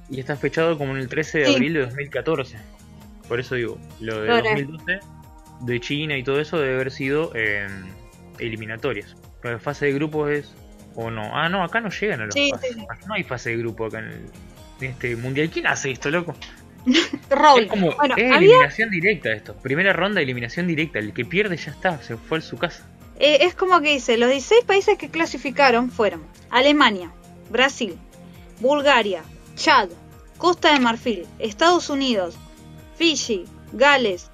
Y 0.09 0.20
está 0.20 0.36
fechado 0.36 0.78
como 0.78 0.91
en 0.91 0.97
el 0.99 1.07
13 1.07 1.39
de 1.39 1.45
Sí. 1.47 1.53
abril 1.55 1.74
de 1.74 1.80
2014. 1.82 2.57
Por 3.28 3.39
eso 3.39 3.55
digo, 3.55 3.80
lo 3.99 4.22
de 4.22 4.30
Ahora. 4.32 4.51
2012, 4.51 4.99
de 5.61 5.80
China 5.80 6.18
y 6.18 6.24
todo 6.24 6.39
eso 6.39 6.59
debe 6.59 6.76
haber 6.76 6.91
sido 6.91 7.34
en 7.36 7.86
eliminatorias. 8.39 9.16
Pero 9.41 9.55
la 9.55 9.59
fase 9.59 9.88
de 9.88 9.93
grupos 9.93 10.30
es. 10.32 10.53
O 10.95 11.09
no. 11.09 11.36
Ah, 11.36 11.49
no, 11.49 11.64
acá 11.64 11.82
no 11.82 11.89
llegan 11.89 12.22
a 12.22 12.26
los 12.26 12.36
Sí, 12.36 12.51
fases. 12.51 12.76
sí, 12.76 12.86
No 13.07 13.14
hay 13.16 13.24
fase 13.24 13.49
de 13.51 13.57
grupo 13.57 13.86
acá 13.88 13.99
en, 13.99 14.05
el- 14.05 14.26
en 14.82 14.91
este 14.91 15.16
mundial. 15.16 15.49
¿Quién 15.49 15.66
hace 15.68 15.89
esto, 15.91 16.11
loco? 16.11 16.36
Es 16.86 17.68
como. 17.68 17.91
Bueno, 17.95 18.16
es 18.18 18.32
había, 18.32 18.38
eliminación 18.49 18.89
directa 18.91 19.32
esto. 19.32 19.55
Primera 19.55 19.93
ronda, 19.93 20.22
eliminación 20.22 20.68
directa. 20.68 20.99
El 20.99 21.14
que 21.14 21.26
pierde 21.26 21.55
ya 21.57 21.72
está, 21.72 21.97
se 22.03 22.18
fue 22.18 22.39
a 22.39 22.41
su 22.41 22.57
casa. 22.57 22.86
Eh, 23.20 23.39
es 23.41 23.55
como 23.55 23.80
que 23.82 23.93
dice, 23.93 24.18
los 24.18 24.30
16 24.30 24.66
países 24.66 24.97
que 24.97 25.09
clasificaron 25.09 25.91
fueron 25.91 26.24
Alemania, 26.49 27.11
Brasil, 27.49 27.97
Bulgaria, 28.59 29.24
Chad, 29.55 29.89
Costa 30.38 30.74
de 30.74 30.80
Marfil, 30.80 31.28
Estados 31.39 31.89
Unidos, 31.89 32.36
Fiji, 32.95 33.45
Gales, 33.74 34.30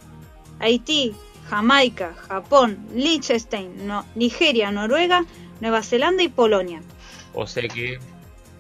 Haití, 0.60 1.14
Jamaica, 1.50 2.14
Japón, 2.28 2.78
Liechtenstein, 2.94 3.74
Nigeria, 4.16 4.72
Noruega, 4.72 5.26
Nueva 5.62 5.82
Zelanda 5.82 6.24
y 6.24 6.30
Polonia. 6.30 6.82
O 7.34 7.48
sea 7.48 7.68
que 7.68 8.00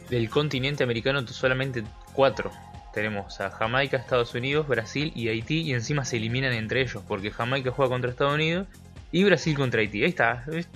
del 0.09 0.29
continente 0.29 0.83
americano 0.83 1.25
solamente 1.27 1.83
cuatro 2.13 2.51
tenemos 2.93 3.39
a 3.39 3.51
Jamaica, 3.51 3.97
Estados 3.97 4.33
Unidos, 4.33 4.67
Brasil 4.67 5.11
y 5.15 5.27
Haití 5.27 5.61
y 5.61 5.73
encima 5.73 6.05
se 6.05 6.17
eliminan 6.17 6.53
entre 6.53 6.81
ellos 6.81 7.03
porque 7.07 7.31
Jamaica 7.31 7.71
juega 7.71 7.91
contra 7.91 8.09
Estados 8.09 8.33
Unidos 8.33 8.67
y 9.11 9.23
Brasil 9.23 9.55
contra 9.57 9.81
Haití. 9.81 10.03
Ahí 10.03 10.09
está, 10.09 10.45
es- 10.51 10.69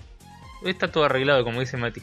está 0.66 0.92
todo 0.92 1.06
arreglado 1.06 1.44
como 1.44 1.60
dice 1.60 1.78
Mati. 1.78 2.02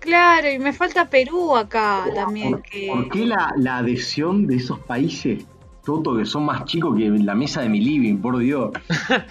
Claro, 0.00 0.50
y 0.50 0.58
me 0.58 0.72
falta 0.72 1.08
Perú 1.08 1.56
acá 1.56 2.06
también. 2.14 2.50
¿Por, 2.52 2.62
Que... 2.62 2.88
por 2.88 3.08
qué 3.08 3.24
la, 3.26 3.52
la 3.56 3.78
adhesión 3.78 4.46
de 4.48 4.56
esos 4.56 4.78
países, 4.80 5.44
Toto, 5.84 6.16
que 6.16 6.24
son 6.26 6.44
más 6.44 6.64
chicos 6.64 6.96
que 6.96 7.08
la 7.08 7.34
mesa 7.34 7.62
de 7.62 7.68
mi 7.68 7.80
living, 7.80 8.16
por 8.18 8.38
Dios? 8.38 8.70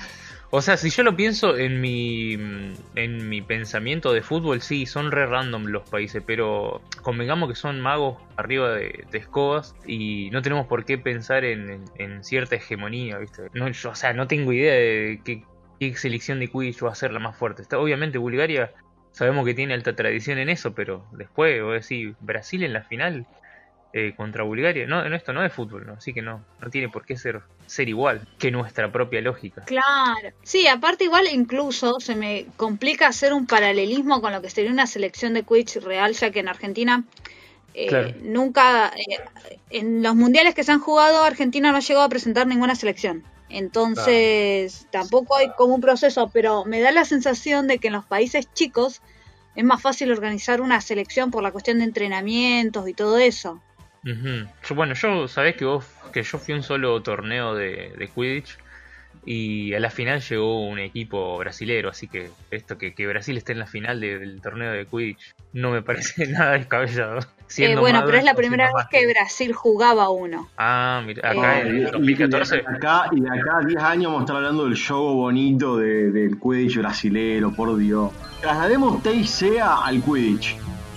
O 0.54 0.62
sea, 0.62 0.76
si 0.76 0.90
yo 0.90 1.04
lo 1.04 1.16
pienso 1.16 1.56
en 1.58 1.80
mi 1.80 2.34
en 2.96 3.30
mi 3.30 3.42
pensamiento 3.42 4.12
de 4.12 4.22
fútbol, 4.22 4.62
sí, 4.62 4.86
son 4.86 5.10
re 5.10 5.26
random 5.26 5.68
los 5.68 5.88
países, 5.90 6.22
pero 6.28 6.82
convengamos 7.02 7.48
que 7.48 7.56
son 7.56 7.80
magos 7.80 8.18
arriba 8.36 8.72
de, 8.72 9.06
de 9.10 9.18
escobas 9.18 9.74
y 9.88 10.30
no 10.32 10.42
tenemos 10.42 10.68
por 10.68 10.84
qué 10.84 10.98
pensar 10.98 11.46
en, 11.46 11.70
en- 11.70 11.84
en 11.96 12.24
cierta 12.26 12.58
hegemonía, 12.58 13.18
¿viste? 13.20 13.44
No, 13.54 13.70
yo, 13.70 13.92
o 13.92 13.96
sea, 13.96 14.12
no 14.12 14.28
tengo 14.28 14.52
idea 14.52 14.74
de 14.74 15.22
qué, 15.24 15.46
qué 15.82 15.96
selección 15.96 16.40
de 16.40 16.48
Quidditch 16.48 16.84
va 16.84 16.92
a 16.92 16.96
ser 16.96 17.12
la 17.12 17.18
más 17.18 17.36
fuerte. 17.36 17.64
Está, 17.64 17.80
obviamente 17.80 18.20
Bulgaria 18.20 18.72
sabemos 19.12 19.44
que 19.46 19.56
tiene 19.56 19.74
alta 19.74 19.96
tradición 19.96 20.38
en 20.38 20.50
eso, 20.50 20.76
pero 20.76 21.08
después, 21.12 21.60
a 21.60 21.66
decir, 21.72 22.14
Brasil 22.20 22.62
en 22.64 22.72
la 22.72 22.84
final 22.84 23.26
eh, 23.92 24.14
contra 24.16 24.44
Bulgaria, 24.44 24.86
no, 24.86 25.10
no, 25.10 25.16
esto 25.16 25.34
no 25.34 25.44
es 25.44 25.52
fútbol, 25.52 25.88
¿no? 25.88 25.94
así 25.94 26.14
que 26.14 26.22
no, 26.22 26.46
no 26.62 26.70
tiene 26.70 26.88
por 26.88 27.04
qué 27.04 27.18
ser, 27.18 27.42
ser 27.66 27.90
igual 27.90 28.28
que 28.38 28.52
nuestra 28.52 28.92
propia 28.92 29.22
lógica. 29.22 29.64
Claro. 29.64 30.30
Sí, 30.44 30.68
aparte 30.68 31.06
igual 31.06 31.26
incluso 31.32 32.00
se 32.00 32.16
me 32.16 32.46
complica 32.58 33.08
hacer 33.08 33.34
un 33.34 33.48
paralelismo 33.48 34.22
con 34.22 34.34
lo 34.34 34.42
que 34.44 34.52
sería 34.52 34.70
una 34.70 34.86
selección 34.86 35.34
de 35.34 35.42
Quidditch 35.42 35.78
real, 35.78 36.14
ya 36.14 36.30
que 36.30 36.42
en 36.42 36.48
Argentina 36.48 37.04
eh, 37.74 37.88
Claro. 37.88 38.14
nunca, 38.22 38.94
eh, 38.96 39.58
en 39.72 40.04
los 40.04 40.14
mundiales 40.14 40.54
que 40.54 40.64
se 40.64 40.72
han 40.72 40.80
jugado, 40.80 41.24
Argentina 41.24 41.72
no 41.72 41.78
ha 41.78 41.82
llegado 41.82 42.06
a 42.06 42.10
presentar 42.10 42.46
ninguna 42.46 42.76
selección. 42.76 43.24
Entonces, 43.52 44.88
tampoco 44.92 45.36
hay 45.38 45.50
como 45.58 45.76
un 45.76 45.82
proceso, 45.82 46.30
pero 46.34 46.66
me 46.66 46.80
da 46.82 46.92
la 46.92 47.06
sensación 47.06 47.68
de 47.68 47.80
que 47.80 47.88
en 47.88 47.94
los 47.94 48.06
países 48.06 48.52
chicos 48.54 49.02
es 49.56 49.64
más 49.64 49.82
fácil 49.82 50.12
organizar 50.12 50.62
una 50.62 50.80
selección 50.82 51.30
por 51.32 51.44
la 51.44 51.52
cuestión 51.52 51.80
de 51.80 51.86
entrenamientos 51.86 52.88
y 52.88 52.94
todo 52.94 53.18
eso. 53.18 53.62
Yo, 54.04 54.76
bueno, 54.76 54.94
yo 54.96 55.28
sabés 55.28 55.56
que 55.56 55.66
vos 55.66 55.86
que 56.12 56.24
yo 56.24 56.38
fui 56.40 56.54
a 56.54 56.58
un 56.58 56.64
solo 56.64 57.02
torneo 57.04 57.54
de, 57.54 57.94
de 57.98 58.08
Quidditch 58.08 58.58
y 59.26 59.74
a 59.76 59.80
la 59.80 59.90
final 59.92 60.22
llegó 60.22 60.66
un 60.68 60.80
equipo 60.80 61.38
brasilero, 61.38 61.90
así 61.90 62.08
que 62.08 62.32
esto 62.50 62.78
que, 62.78 62.94
que 62.96 63.06
Brasil 63.08 63.38
esté 63.38 63.52
en 63.52 63.60
la 63.60 63.68
final 63.68 64.00
de- 64.00 64.18
del 64.18 64.42
torneo 64.42 64.72
de 64.72 64.86
Quidditch 64.88 65.34
no 65.54 65.70
me 65.72 65.82
parece 65.84 66.26
nada 66.28 66.54
descabellado. 66.54 67.20
Eh, 67.58 67.76
bueno, 67.78 68.04
pero 68.06 68.18
es 68.18 68.24
la 68.24 68.34
primera 68.34 68.66
vez 68.74 68.86
que 68.90 69.06
Brasil 69.08 69.54
jugaba 69.54 70.10
uno. 70.10 70.48
Ah, 70.58 71.02
mira, 71.06 71.34
Eh, 71.34 71.38
acá 71.40 71.58
Y- 71.58 71.68
en 71.68 71.78
y- 71.78 71.82
el 71.84 71.92
2014. 71.92 72.56
Y 72.58 72.60
de 72.62 72.68
acá, 72.78 73.04
y 73.12 73.20
de 73.22 73.30
acá 73.30 73.58
a 73.58 73.66
10 73.66 73.84
años 73.84 74.06
vamos 74.06 74.20
a 74.20 74.24
estar 74.24 74.36
hablando 74.38 74.64
del 74.66 74.76
show 74.76 75.14
bonito 75.16 75.78
de- 75.78 76.12
del 76.12 76.40
Quidditch 76.40 76.78
brasilero, 76.78 77.52
por 77.52 77.76
Dios. 77.78 78.12
Traslademos 78.42 79.02
TIC 79.04 79.60
a- 79.60 79.86
al 79.86 80.02
Quidditch. 80.02 80.56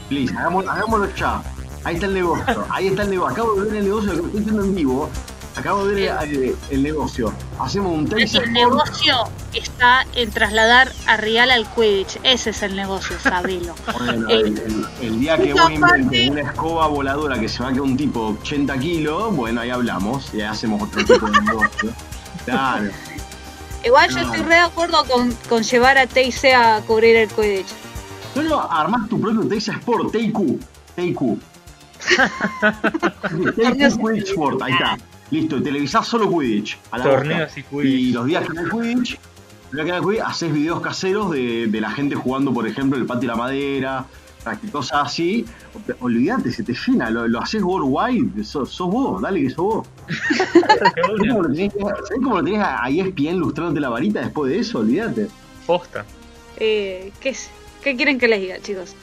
Please, 0.09 0.35
hagámoslo, 0.37 0.71
hagámoslo 0.71 1.15
ya. 1.15 1.43
Ahí 1.85 1.95
está 1.97 2.07
el 2.07 2.15
negocio, 2.15 2.65
ahí 2.71 2.87
está 2.87 3.03
el 3.03 3.11
negocio. 3.11 3.33
Acabo 3.35 3.55
de 3.57 3.65
ver 3.71 3.77
el 3.79 3.85
negocio, 3.85 4.13
lo 4.15 4.25
estoy 4.27 4.41
diciendo 4.41 4.65
en 4.65 4.75
vivo. 4.75 5.11
Acabo 5.57 5.87
de 5.87 5.95
ver 5.95 6.19
eh, 6.35 6.55
el 6.71 6.83
negocio. 6.83 7.33
Hacemos 7.61 7.93
un 7.97 8.09
TIC 8.09 8.35
El 8.35 8.53
negocio 8.53 9.15
está 9.53 10.05
en 10.15 10.31
trasladar 10.33 10.91
a 11.07 11.17
Real 11.17 11.51
al 11.53 11.67
Quidditch. 11.75 12.19
Ese 12.25 12.51
es 12.51 12.63
el 12.63 12.75
negocio, 12.75 13.17
sabelo. 13.21 13.75
Bueno, 13.99 14.29
Eh, 14.29 14.35
el, 14.41 14.47
el- 14.59 14.87
el 15.01 15.21
día 15.21 15.37
que 15.39 15.53
vos 15.55 15.71
inventes 15.71 16.29
una 16.31 16.41
escoba 16.41 16.89
voladora 16.89 17.39
que 17.39 17.49
se 17.49 17.63
va 17.63 17.69
a 17.69 17.73
quedar 17.73 17.83
un 17.83 17.97
tipo 17.97 18.37
80 18.43 18.77
kilos, 18.79 19.35
bueno, 19.37 19.61
ahí 19.61 19.71
hablamos 19.71 20.33
y 20.35 20.41
ahí 20.41 20.49
hacemos 20.49 20.83
otro 20.83 21.05
tipo 21.05 21.27
de 21.31 21.41
negocio. 21.41 21.91
Claro. 22.45 22.91
Igual 23.85 24.11
yo 24.11 24.19
estoy 24.19 24.41
re 24.43 24.55
de 24.57 24.61
acuerdo 24.61 25.03
con, 25.07 25.33
con 25.49 25.63
llevar 25.63 25.97
a 25.97 26.07
TIC 26.07 26.45
a 26.55 26.81
cubrir 26.87 27.17
el 27.17 27.29
Quidditch. 27.29 27.69
No, 28.35 28.61
armás 28.61 29.09
tu 29.09 29.19
propio 29.21 29.49
TIC 29.49 29.69
Sport, 29.69 30.13
TIQ. 30.13 30.39
TIQ. 30.97 31.21
TIQ 33.57 33.97
Quidditch 33.99 34.29
Sport, 34.31 34.61
ahí 34.63 34.73
está. 34.73 34.99
Listo, 35.31 35.57
y 35.59 35.63
televisás 35.63 36.07
solo 36.07 36.29
Quidditch. 36.31 36.79
A 36.91 36.99
la 36.99 37.05
Torneos 37.05 37.51
boca. 37.55 37.61
y 37.61 37.63
Quidditch. 37.63 38.01
Y 38.01 38.13
los 38.13 38.27
días 38.27 38.47
que 38.47 38.53
no 38.55 38.61
hay 38.61 38.71
Quidditch, 38.71 39.19
haces 40.25 40.53
videos 40.53 40.81
caseros 40.81 41.31
de, 41.33 41.67
de 41.67 41.81
la 41.81 41.91
gente 41.91 42.15
jugando, 42.15 42.53
por 42.53 42.67
ejemplo, 42.67 42.99
el 42.99 43.07
patio 43.07 43.23
de 43.23 43.27
la 43.29 43.37
madera, 43.37 44.07
que 44.61 44.71
cosas 44.71 45.07
así. 45.07 45.45
Olvídate, 46.01 46.53
se 46.53 46.63
te 46.63 46.75
llena, 46.75 47.11
lo, 47.11 47.27
lo 47.27 47.41
haces 47.41 47.63
worldwide, 47.63 48.45
sos, 48.45 48.71
sos 48.71 48.89
vos, 48.91 49.23
dale 49.23 49.41
que 49.43 49.51
sos 49.51 49.65
vos. 49.65 49.87
¿Sabés 50.79 50.93
cómo 51.19 51.43
lo 51.43 51.49
tenés, 51.53 51.73
sabés 51.73 52.21
cómo 52.23 52.37
lo 52.39 52.45
tenés 52.45 52.61
a 52.63 52.89
E 52.91 53.01
ESPN 53.01 53.39
lustrándote 53.39 53.81
la 53.81 53.89
varita 53.89 54.21
después 54.21 54.53
de 54.53 54.59
eso? 54.59 54.81
Olvídate. 54.81 55.29
Posta. 55.67 56.05
Eh, 56.59 57.11
¿qué, 57.21 57.31
es- 57.31 57.51
¿Qué 57.83 57.97
quieren 57.97 58.19
que 58.19 58.29
les 58.29 58.41
diga, 58.41 58.61
chicos? 58.61 58.95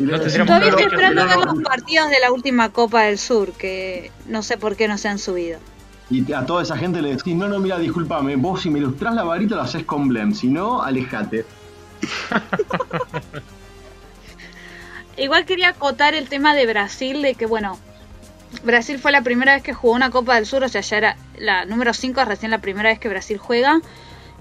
No 0.00 0.18
Todavía 0.18 0.70
estoy 0.70 0.84
esperando 0.84 1.26
ver 1.26 1.44
los 1.44 1.62
partidos 1.62 2.10
de 2.10 2.20
la 2.20 2.32
última 2.32 2.70
Copa 2.70 3.02
del 3.02 3.18
Sur, 3.18 3.52
que 3.52 4.10
no 4.26 4.42
sé 4.42 4.56
por 4.56 4.74
qué 4.74 4.88
no 4.88 4.96
se 4.96 5.08
han 5.08 5.18
subido. 5.18 5.58
Y 6.10 6.32
a 6.32 6.46
toda 6.46 6.62
esa 6.62 6.76
gente 6.76 7.02
le 7.02 7.16
decís, 7.16 7.36
no, 7.36 7.48
no, 7.48 7.60
mira, 7.60 7.78
discúlpame, 7.78 8.36
vos 8.36 8.62
si 8.62 8.70
me 8.70 8.78
ilustrás 8.78 9.14
la 9.14 9.24
varita 9.24 9.56
lo 9.56 9.62
haces 9.62 9.84
con 9.84 10.08
Blem, 10.08 10.34
si 10.34 10.48
no, 10.48 10.82
alejate. 10.82 11.44
Igual 15.16 15.44
quería 15.44 15.68
acotar 15.68 16.14
el 16.14 16.28
tema 16.28 16.54
de 16.54 16.66
Brasil, 16.66 17.20
de 17.20 17.34
que 17.34 17.44
bueno, 17.44 17.78
Brasil 18.64 18.98
fue 18.98 19.12
la 19.12 19.22
primera 19.22 19.54
vez 19.54 19.62
que 19.62 19.74
jugó 19.74 19.94
una 19.94 20.10
Copa 20.10 20.34
del 20.34 20.46
Sur, 20.46 20.64
o 20.64 20.68
sea, 20.68 20.80
ya 20.80 20.96
era 20.96 21.16
la 21.38 21.66
número 21.66 21.92
5, 21.92 22.22
es 22.22 22.28
recién 22.28 22.50
la 22.50 22.60
primera 22.60 22.88
vez 22.88 22.98
que 22.98 23.08
Brasil 23.08 23.38
juega. 23.38 23.80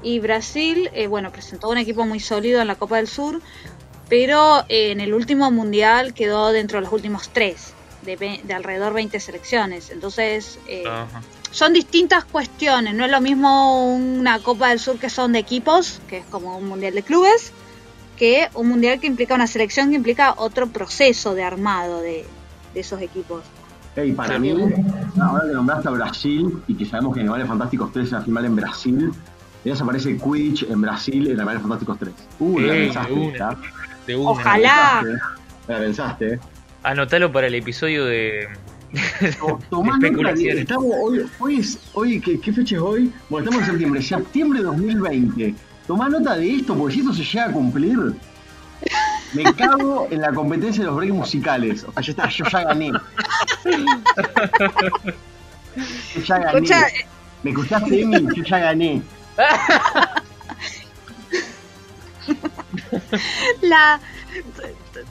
Y 0.01 0.19
Brasil, 0.19 0.89
eh, 0.93 1.07
bueno, 1.07 1.31
presentó 1.31 1.69
un 1.69 1.77
equipo 1.77 2.05
muy 2.05 2.21
sólido 2.21 2.61
en 2.61 2.67
la 2.67 2.75
Copa 2.75 2.95
del 2.95 3.07
Sur, 3.07 3.41
pero 4.09 4.65
eh, 4.69 4.91
en 4.91 4.99
el 5.01 5.13
último 5.13 5.51
mundial 5.51 6.13
quedó 6.13 6.51
dentro 6.51 6.77
de 6.79 6.83
los 6.85 6.93
últimos 6.93 7.29
tres, 7.29 7.73
de, 8.03 8.41
de 8.43 8.53
alrededor 8.53 8.93
20 8.93 9.19
selecciones. 9.19 9.89
Entonces, 9.91 10.57
eh, 10.67 10.83
Ajá. 10.87 11.21
son 11.51 11.73
distintas 11.73 12.25
cuestiones. 12.25 12.93
No 12.95 13.05
es 13.05 13.11
lo 13.11 13.21
mismo 13.21 13.93
una 13.93 14.39
Copa 14.39 14.69
del 14.69 14.79
Sur 14.79 14.97
que 14.97 15.09
son 15.09 15.33
de 15.33 15.39
equipos, 15.39 16.01
que 16.07 16.17
es 16.17 16.25
como 16.25 16.57
un 16.57 16.67
mundial 16.67 16.95
de 16.95 17.03
clubes, 17.03 17.51
que 18.17 18.49
un 18.55 18.67
mundial 18.67 18.99
que 18.99 19.07
implica 19.07 19.35
una 19.35 19.47
selección 19.47 19.89
que 19.89 19.95
implica 19.95 20.33
otro 20.37 20.67
proceso 20.67 21.35
de 21.35 21.43
armado 21.43 22.01
de, 22.01 22.25
de 22.73 22.79
esos 22.79 23.01
equipos. 23.01 23.43
Hey, 23.95 24.13
para 24.13 24.39
mí, 24.39 24.51
ahora 25.19 25.47
que 25.47 25.53
nombraste 25.53 25.87
a 25.87 25.91
Brasil 25.91 26.61
y 26.67 26.75
que 26.75 26.85
sabemos 26.85 27.13
que 27.13 27.21
Animales 27.21 27.47
Fantásticos 27.47 27.91
3 27.91 28.05
es 28.05 28.11
la 28.11 28.21
final 28.21 28.45
en 28.45 28.55
Brasil, 28.55 29.11
ya 29.65 29.75
se 29.75 29.83
aparece 29.83 30.17
Quidditch 30.17 30.63
en 30.69 30.81
Brasil 30.81 31.27
en 31.27 31.33
Animales 31.37 31.61
Fantásticos 31.61 31.97
3. 31.99 32.13
Uh, 32.39 32.59
Eh, 32.59 32.91
Ojalá. 34.15 35.03
La 35.67 35.77
pensaste, 35.79 36.33
¿eh? 36.35 36.39
Anotalo 36.83 37.31
para 37.31 37.47
el 37.47 37.55
episodio 37.55 38.05
de, 38.05 38.47
To- 39.39 39.59
Tomá 39.69 39.93
nota, 39.95 40.07
especulaciones. 40.07 40.61
estamos 40.61 40.87
hoy, 41.03 41.25
hoy 41.39 41.59
es, 41.59 41.79
hoy, 41.93 42.19
¿qué, 42.21 42.39
qué 42.39 42.51
fecha 42.53 42.75
es 42.77 42.81
hoy? 42.81 43.11
Bueno, 43.29 43.45
estamos 43.49 43.67
en 43.67 43.71
septiembre, 43.73 44.01
septiembre 44.01 44.59
de 44.59 44.65
2020. 44.65 45.55
Tomá 45.85 46.09
nota 46.09 46.35
de 46.35 46.55
esto, 46.55 46.75
porque 46.75 46.93
si 46.95 46.99
esto 47.01 47.13
se 47.13 47.23
llega 47.23 47.45
a 47.45 47.51
cumplir, 47.51 47.99
me 49.33 49.43
cago 49.55 50.07
en 50.09 50.21
la 50.21 50.31
competencia 50.33 50.81
de 50.83 50.87
los 50.87 50.95
breaks 50.97 51.13
musicales. 51.15 51.83
O 51.83 51.91
sea, 51.93 52.01
ya 52.01 52.11
está, 52.11 52.29
yo 52.29 52.45
ya 52.45 52.63
gané. 52.63 52.91
Yo 56.15 56.21
ya 56.25 56.37
gané. 56.39 56.51
Escucha, 56.57 56.85
¿Me 57.43 57.51
escuchaste, 57.51 58.01
Emi? 58.01 58.27
Yo 58.35 58.43
ya 58.43 58.59
gané. 58.59 59.01
la 63.61 63.99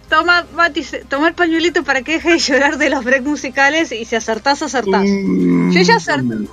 toma 0.08 0.44
Mati, 0.54 0.82
se- 0.82 1.04
toma 1.04 1.28
el 1.28 1.34
pañuelito 1.34 1.82
para 1.84 2.02
que 2.02 2.12
deje 2.12 2.32
de 2.32 2.38
llorar 2.38 2.78
de 2.78 2.90
los 2.90 3.04
breaks 3.04 3.24
musicales 3.26 3.92
y 3.92 4.04
si 4.04 4.16
acertás, 4.16 4.62
acertás. 4.62 5.04
Yo 5.06 5.80
ya 5.82 5.96
acerté, 5.96 6.22
yo 6.34 6.46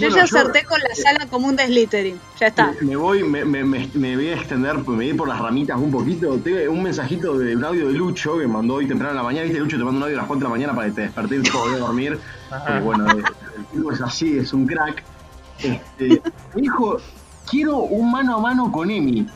Bueno, 0.00 0.16
ya 0.16 0.22
acerté 0.24 0.64
con 0.64 0.80
la 0.80 0.94
sala 0.94 1.26
común 1.26 1.56
de 1.56 1.66
Slytherin. 1.66 2.18
Ya 2.40 2.48
está. 2.48 2.72
Me 2.80 2.96
voy, 2.96 3.22
me, 3.22 3.44
me, 3.44 3.62
me, 3.64 3.88
me 3.94 4.16
voy 4.16 4.28
a 4.28 4.34
extender, 4.34 4.76
me 4.78 4.82
voy 4.96 5.14
por 5.14 5.28
las 5.28 5.38
ramitas 5.38 5.78
un 5.78 5.90
poquito. 5.90 6.36
Tengo 6.38 6.72
un 6.72 6.82
mensajito 6.82 7.38
de 7.38 7.54
un 7.56 7.64
audio 7.64 7.88
de 7.88 7.94
Lucho 7.94 8.38
que 8.38 8.46
mandó 8.46 8.74
hoy 8.74 8.86
temprano 8.86 9.12
en 9.12 9.16
la 9.18 9.22
mañana. 9.22 9.44
Viste, 9.44 9.60
Lucho 9.60 9.76
te 9.78 9.84
manda 9.84 9.98
un 9.98 10.02
audio 10.04 10.16
a 10.16 10.18
las 10.18 10.26
4 10.26 10.38
de 10.40 10.44
la 10.44 10.50
mañana 10.50 10.74
para 10.74 10.88
que 10.88 10.94
te 10.94 11.00
despertes 11.02 11.40
y 11.46 11.78
dormir. 11.78 12.18
Porque 12.50 12.80
bueno, 12.80 13.08
el, 13.10 13.18
el 13.18 13.64
tipo 13.72 13.92
es 13.92 14.00
así, 14.00 14.38
es 14.38 14.52
un 14.52 14.66
crack. 14.66 15.02
Este, 15.60 16.20
dijo, 16.56 16.96
quiero 17.48 17.78
un 17.78 18.10
mano 18.10 18.36
a 18.36 18.40
mano 18.40 18.72
con 18.72 18.90
Emi. 18.90 19.26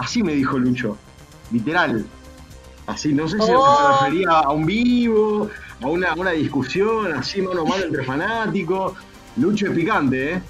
Así 0.00 0.22
me 0.22 0.34
dijo 0.34 0.58
Lucho. 0.58 0.96
Literal. 1.52 2.04
Así, 2.86 3.12
no 3.12 3.28
sé 3.28 3.36
si 3.38 3.50
Oh. 3.54 3.98
se 4.00 4.04
refería 4.06 4.30
a 4.30 4.50
un 4.50 4.64
vivo, 4.66 5.48
a 5.82 5.86
una, 5.86 6.08
a 6.12 6.14
una 6.14 6.30
discusión, 6.32 7.12
así 7.12 7.40
mano 7.42 7.60
a 7.62 7.64
mano 7.64 7.84
entre 7.84 8.04
fanáticos. 8.04 8.94
Lucho 9.36 9.66
es 9.66 9.72
picante, 9.72 10.32
¿eh? 10.34 10.42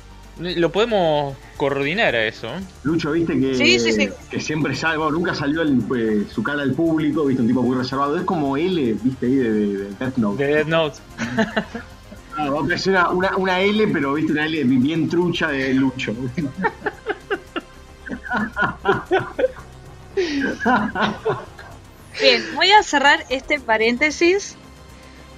Lo 0.57 0.71
podemos 0.73 1.37
coordinar 1.59 2.15
a 2.15 2.25
eso. 2.27 2.49
Lucho, 2.85 3.11
viste 3.13 3.39
que, 3.39 3.55
Sí, 3.55 3.79
sí, 3.79 3.93
sí. 3.93 4.09
que 4.31 4.41
siempre 4.41 4.75
sale, 4.75 4.97
bueno, 4.97 5.13
nunca 5.13 5.35
salió 5.35 5.61
el, 5.61 5.83
eh, 5.95 6.25
su 6.33 6.43
cara 6.43 6.63
al 6.63 6.73
público, 6.73 7.27
viste, 7.27 7.43
un 7.43 7.49
tipo 7.49 7.63
muy 7.63 7.77
reservado. 7.77 8.17
Es 8.17 8.25
como 8.25 8.57
L, 8.57 8.95
viste, 9.03 9.27
ahí 9.27 9.35
de, 9.35 9.51
de, 9.53 9.67
de 9.77 9.91
Death 9.99 10.17
Note. 10.17 10.45
De 10.47 10.55
Death 10.55 10.69
Note. 10.69 10.99
Ah, 12.39 12.49
va 12.49 12.61
a 12.61 12.63
parecer 12.63 12.93
una, 12.93 13.11
una, 13.11 13.37
una 13.37 13.61
L, 13.61 13.89
pero 13.89 14.15
viste, 14.15 14.33
una 14.33 14.47
L 14.47 14.63
bien 14.65 15.09
trucha 15.11 15.49
de 15.49 15.75
Lucho. 15.75 16.15
Bien, 22.21 22.43
voy 22.55 22.71
a 22.73 22.83
cerrar 22.83 23.25
este 23.29 23.61
paréntesis 23.61 24.57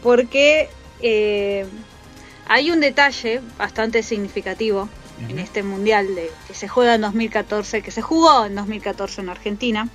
porque 0.03 0.69
eh, 1.01 1.67
hay 2.49 2.71
un 2.71 2.81
detalle 2.81 3.41
bastante 3.59 4.03
significativo 4.03 4.89
en 5.29 5.39
este 5.39 5.63
mundial 5.63 6.15
de, 6.15 6.31
que 6.49 6.55
se 6.55 6.67
juega 6.67 6.97
en 6.97 7.03
2014, 7.03 7.83
que 7.83 7.91
se 7.91 8.03
jugó 8.03 8.45
en 8.45 8.57
2014 8.57 9.21
en 9.21 9.29
Argentina, 9.29 9.89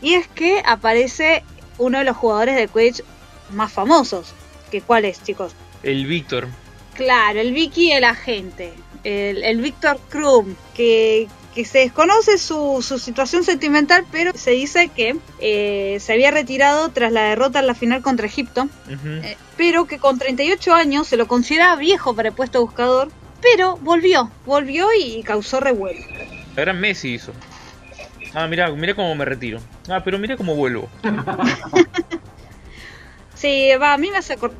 y 0.00 0.14
es 0.14 0.26
que 0.28 0.62
aparece 0.64 1.44
uno 1.78 1.98
de 1.98 2.04
los 2.04 2.16
jugadores 2.16 2.56
de 2.56 2.68
Quidditch 2.68 3.02
más 3.50 3.70
famosos. 3.70 4.34
que 4.70 4.80
¿Cuál 4.80 5.04
es, 5.04 5.22
chicos? 5.22 5.52
El 5.82 6.06
Víctor. 6.06 6.48
Claro, 6.94 7.40
el 7.40 7.52
Vicky 7.52 7.92
el 7.92 8.04
agente, 8.04 8.72
el, 9.04 9.42
el 9.44 9.60
Víctor 9.60 10.00
Krum, 10.08 10.54
que, 10.74 11.28
que 11.54 11.64
se 11.64 11.78
desconoce 11.78 12.38
su, 12.38 12.82
su 12.82 12.98
situación 12.98 13.44
sentimental, 13.44 14.04
pero 14.10 14.32
se 14.34 14.52
dice 14.52 14.88
que 14.88 15.16
eh, 15.40 15.98
se 16.00 16.12
había 16.14 16.30
retirado 16.30 16.88
tras 16.90 17.12
la 17.12 17.22
derrota 17.24 17.60
en 17.60 17.66
la 17.66 17.74
final 17.74 18.00
contra 18.02 18.26
Egipto, 18.26 18.68
eh, 18.88 19.36
pero 19.56 19.84
que 19.86 19.98
con 19.98 20.18
38 20.18 20.72
años 20.74 21.06
se 21.08 21.16
lo 21.16 21.26
consideraba 21.28 21.76
viejo 21.76 22.14
para 22.16 22.30
el 22.30 22.34
puesto 22.34 22.58
de 22.58 22.64
buscador, 22.64 23.10
pero 23.42 23.76
volvió, 23.82 24.30
volvió 24.46 24.86
y 24.98 25.22
causó 25.22 25.60
revuelo. 25.60 26.00
La 26.56 26.62
gran 26.62 26.80
Messi 26.80 27.14
hizo. 27.14 27.32
Ah, 28.34 28.46
mirá, 28.46 28.70
mirá 28.70 28.94
cómo 28.94 29.14
me 29.14 29.24
retiro. 29.26 29.60
Ah, 29.88 30.00
pero 30.04 30.18
mirá 30.18 30.36
cómo 30.36 30.54
vuelvo. 30.54 30.88
Sí, 33.34 33.70
va, 33.80 33.94
a 33.94 33.98
mí 33.98 34.10
me 34.10 34.18
hace 34.18 34.38
acor- 34.38 34.52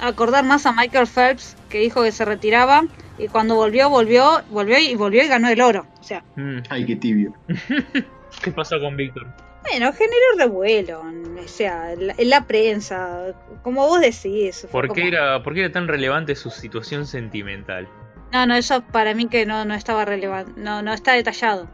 acordar 0.00 0.44
más 0.44 0.66
a 0.66 0.72
Michael 0.72 1.06
Phelps, 1.06 1.56
que 1.70 1.78
dijo 1.78 2.02
que 2.02 2.12
se 2.12 2.24
retiraba, 2.24 2.82
y 3.18 3.28
cuando 3.28 3.54
volvió, 3.54 3.88
volvió, 3.90 4.42
volvió 4.50 4.78
y 4.78 4.94
volvió 4.94 5.24
y 5.24 5.28
ganó 5.28 5.48
el 5.48 5.60
oro. 5.60 5.86
O 6.00 6.02
sea, 6.02 6.22
Mm, 6.36 6.58
Ay, 6.70 6.84
qué 6.86 6.96
tibio. 6.96 7.32
¿Qué 8.42 8.52
pasó 8.52 8.78
con 8.80 8.96
Víctor? 8.96 9.26
Bueno, 9.70 9.92
generó 9.92 10.26
revuelo, 10.38 11.00
o 11.44 11.48
sea, 11.48 11.92
en 11.92 12.06
la, 12.08 12.14
en 12.18 12.30
la 12.30 12.46
prensa, 12.46 13.34
como 13.62 13.86
vos 13.86 14.00
decís. 14.00 14.66
¿Por 14.70 14.84
qué, 14.92 15.00
como- 15.00 15.06
era, 15.08 15.42
¿Por 15.42 15.54
qué 15.54 15.60
era 15.64 15.72
tan 15.72 15.88
relevante 15.88 16.36
su 16.36 16.50
situación 16.50 17.06
sentimental? 17.06 17.88
No, 18.32 18.46
no, 18.46 18.54
eso 18.54 18.82
para 18.92 19.14
mí 19.14 19.26
que 19.28 19.44
no, 19.46 19.64
no 19.64 19.74
estaba 19.74 20.04
relevante, 20.04 20.52
no, 20.56 20.82
no 20.82 20.92
está 20.92 21.12
detallado. 21.14 21.68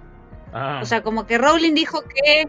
Ah, 0.55 0.81
O 0.83 0.87
sea, 0.87 1.03
como 1.03 1.27
que 1.27 1.39
Rowling 1.39 1.75
dijo 1.75 2.03
que 2.03 2.49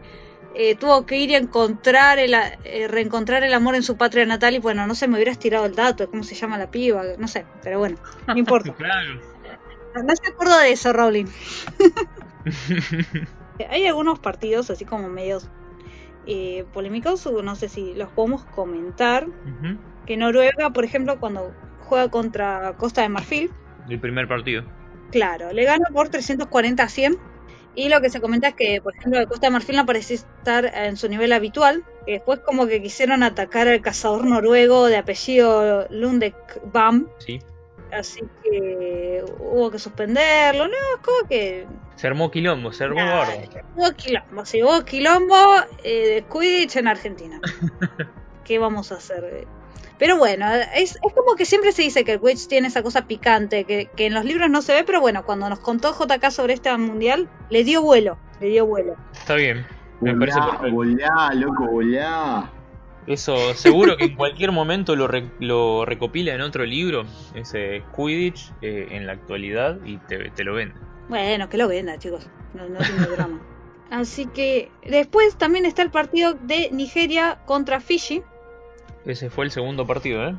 eh, 0.56 0.76
tuvo 0.76 1.06
que 1.06 1.18
ir 1.18 1.34
a 1.36 1.38
encontrar 1.38 2.20
el, 2.20 2.34
eh, 2.34 2.88
reencontrar 2.88 3.44
el 3.44 3.54
amor 3.54 3.76
en 3.76 3.84
su 3.84 3.98
patria 3.98 4.26
natal 4.26 4.54
y 4.54 4.60
bueno, 4.60 4.86
no 4.86 4.96
se 4.96 5.08
me 5.08 5.16
hubiera 5.16 5.32
estirado 5.32 5.66
el 5.66 5.76
dato, 5.76 6.10
cómo 6.10 6.24
se 6.24 6.36
llama 6.36 6.58
la 6.58 6.70
piba, 6.70 7.04
no 7.18 7.28
sé, 7.28 7.46
pero 7.64 7.80
bueno, 7.80 7.98
no 8.28 8.38
importa. 8.38 8.74
claro. 8.78 9.20
No, 9.96 10.04
no 10.04 10.16
se 10.16 10.32
acuerdo 10.32 10.58
de 10.60 10.72
eso, 10.72 10.94
Rowling. 10.94 11.26
Hay 13.70 13.86
algunos 13.86 14.20
partidos 14.20 14.70
así 14.70 14.86
como 14.86 15.10
medios 15.10 15.50
eh, 16.26 16.66
polémicos, 16.74 17.26
no 17.44 17.56
sé 17.56 17.70
si 17.70 17.94
los 17.94 18.10
podemos 18.10 18.44
comentar. 18.46 19.28
Que 20.06 20.18
Noruega, 20.18 20.72
por 20.72 20.84
ejemplo, 20.84 21.20
cuando 21.20 21.54
juega 21.82 22.10
contra 22.10 22.74
Costa 22.78 23.02
de 23.02 23.10
Marfil, 23.10 23.52
El 23.90 24.00
primer 24.00 24.28
partido. 24.28 24.64
claro, 25.12 25.52
le 25.54 25.64
gana 25.64 25.86
por 25.94 26.10
340 26.10 26.84
a 26.84 26.90
100. 26.90 27.18
Y 27.76 27.90
lo 27.90 28.02
que 28.02 28.10
se 28.10 28.22
comenta 28.22 28.50
es 28.50 28.56
que, 28.56 28.82
por 28.82 28.96
ejemplo, 28.96 29.28
Costa 29.28 29.48
de 29.48 29.52
Marfil 29.52 29.76
no 29.78 29.86
parecía 29.86 30.18
estar 30.18 30.66
en 30.66 30.96
su 30.96 31.08
nivel 31.10 31.34
habitual. 31.34 31.84
Que 32.06 32.14
después 32.14 32.40
como 32.40 32.68
que 32.68 32.82
quisieron 32.82 33.24
atacar 33.24 33.68
al 33.68 33.82
cazador 33.82 34.26
noruego 34.26 34.86
de 34.86 34.98
apellido 34.98 35.88
Lundek 35.90 36.62
Bam. 36.72 37.10
Sí. 37.18 37.40
Así 37.92 38.22
que 38.44 39.24
hubo 39.40 39.72
que 39.72 39.80
suspenderlo. 39.80 40.68
No, 40.68 40.74
es 40.74 41.02
como 41.04 41.28
que 41.28 41.68
Se 41.96 42.08
armó 42.08 42.32
quilombo, 42.32 42.72
se 42.74 42.84
armó 42.84 42.96
Nah. 42.96 43.26
Hubo 43.76 43.92
quilombo, 43.94 44.46
sí, 44.46 44.64
hubo 44.64 44.84
quilombo 44.84 45.36
eh, 45.84 46.08
de 46.08 46.26
Quidditch 46.32 46.78
en 46.78 46.88
Argentina. 46.88 47.40
¿Qué 48.44 48.60
vamos 48.60 48.92
a 48.92 48.96
hacer? 48.96 49.48
Pero 50.00 50.18
bueno, 50.18 50.46
es, 50.76 50.98
es 51.04 51.14
como 51.16 51.36
que 51.36 51.46
siempre 51.46 51.72
se 51.72 51.82
dice 51.84 52.04
que 52.04 52.14
el 52.14 52.20
Quidditch 52.20 52.48
tiene 52.48 52.68
esa 52.68 52.82
cosa 52.84 53.06
picante, 53.08 53.64
que, 53.66 53.90
que 53.96 54.08
en 54.08 54.14
los 54.14 54.26
libros 54.26 54.50
no 54.50 54.62
se 54.62 54.74
ve, 54.74 54.84
pero 54.84 55.00
bueno, 55.02 55.24
cuando 55.26 55.48
nos 55.50 55.60
contó 55.60 55.94
JK 55.94 56.30
sobre 56.32 56.54
este 56.54 56.76
mundial, 56.78 57.30
le 57.50 57.64
dio 57.64 57.82
vuelo, 57.82 58.18
le 58.42 58.48
dio 58.48 58.66
vuelo. 58.66 58.96
Está 59.14 59.36
bien. 59.36 59.66
Me 60.02 60.16
parece 60.16 60.40
Volá, 60.40 60.52
perfecto. 60.60 60.76
volá, 60.76 61.32
loco, 61.36 61.66
volá. 61.68 62.52
Eso, 63.06 63.54
seguro 63.54 63.96
que 63.98 64.06
en 64.06 64.16
cualquier 64.16 64.52
momento 64.52 64.96
lo, 64.96 65.08
re- 65.08 65.30
lo 65.40 65.86
recopila 65.86 66.34
en 66.34 66.42
otro 66.42 66.66
libro, 66.66 67.06
ese 67.36 67.84
Quidditch, 67.96 68.52
eh, 68.62 68.88
en 68.92 69.06
la 69.06 69.14
actualidad, 69.14 69.78
y 69.86 69.98
te, 69.98 70.30
te 70.32 70.44
lo 70.44 70.54
vende. 70.56 70.76
Bueno, 71.10 71.50
que 71.50 71.58
lo 71.58 71.68
venda, 71.68 71.98
chicos, 72.00 72.28
no, 72.54 72.68
no 72.68 72.80
tiene 72.80 73.06
drama. 73.16 73.40
Así 73.92 74.26
que 74.26 74.72
después 74.86 75.36
también 75.36 75.66
está 75.66 75.82
el 75.84 75.92
partido 75.92 76.34
de 76.34 76.70
Nigeria 76.72 77.40
contra 77.46 77.80
Fiji. 77.80 78.24
Ese 79.06 79.30
fue 79.30 79.46
el 79.46 79.52
segundo 79.52 79.86
partido, 79.86 80.28
¿eh? 80.28 80.36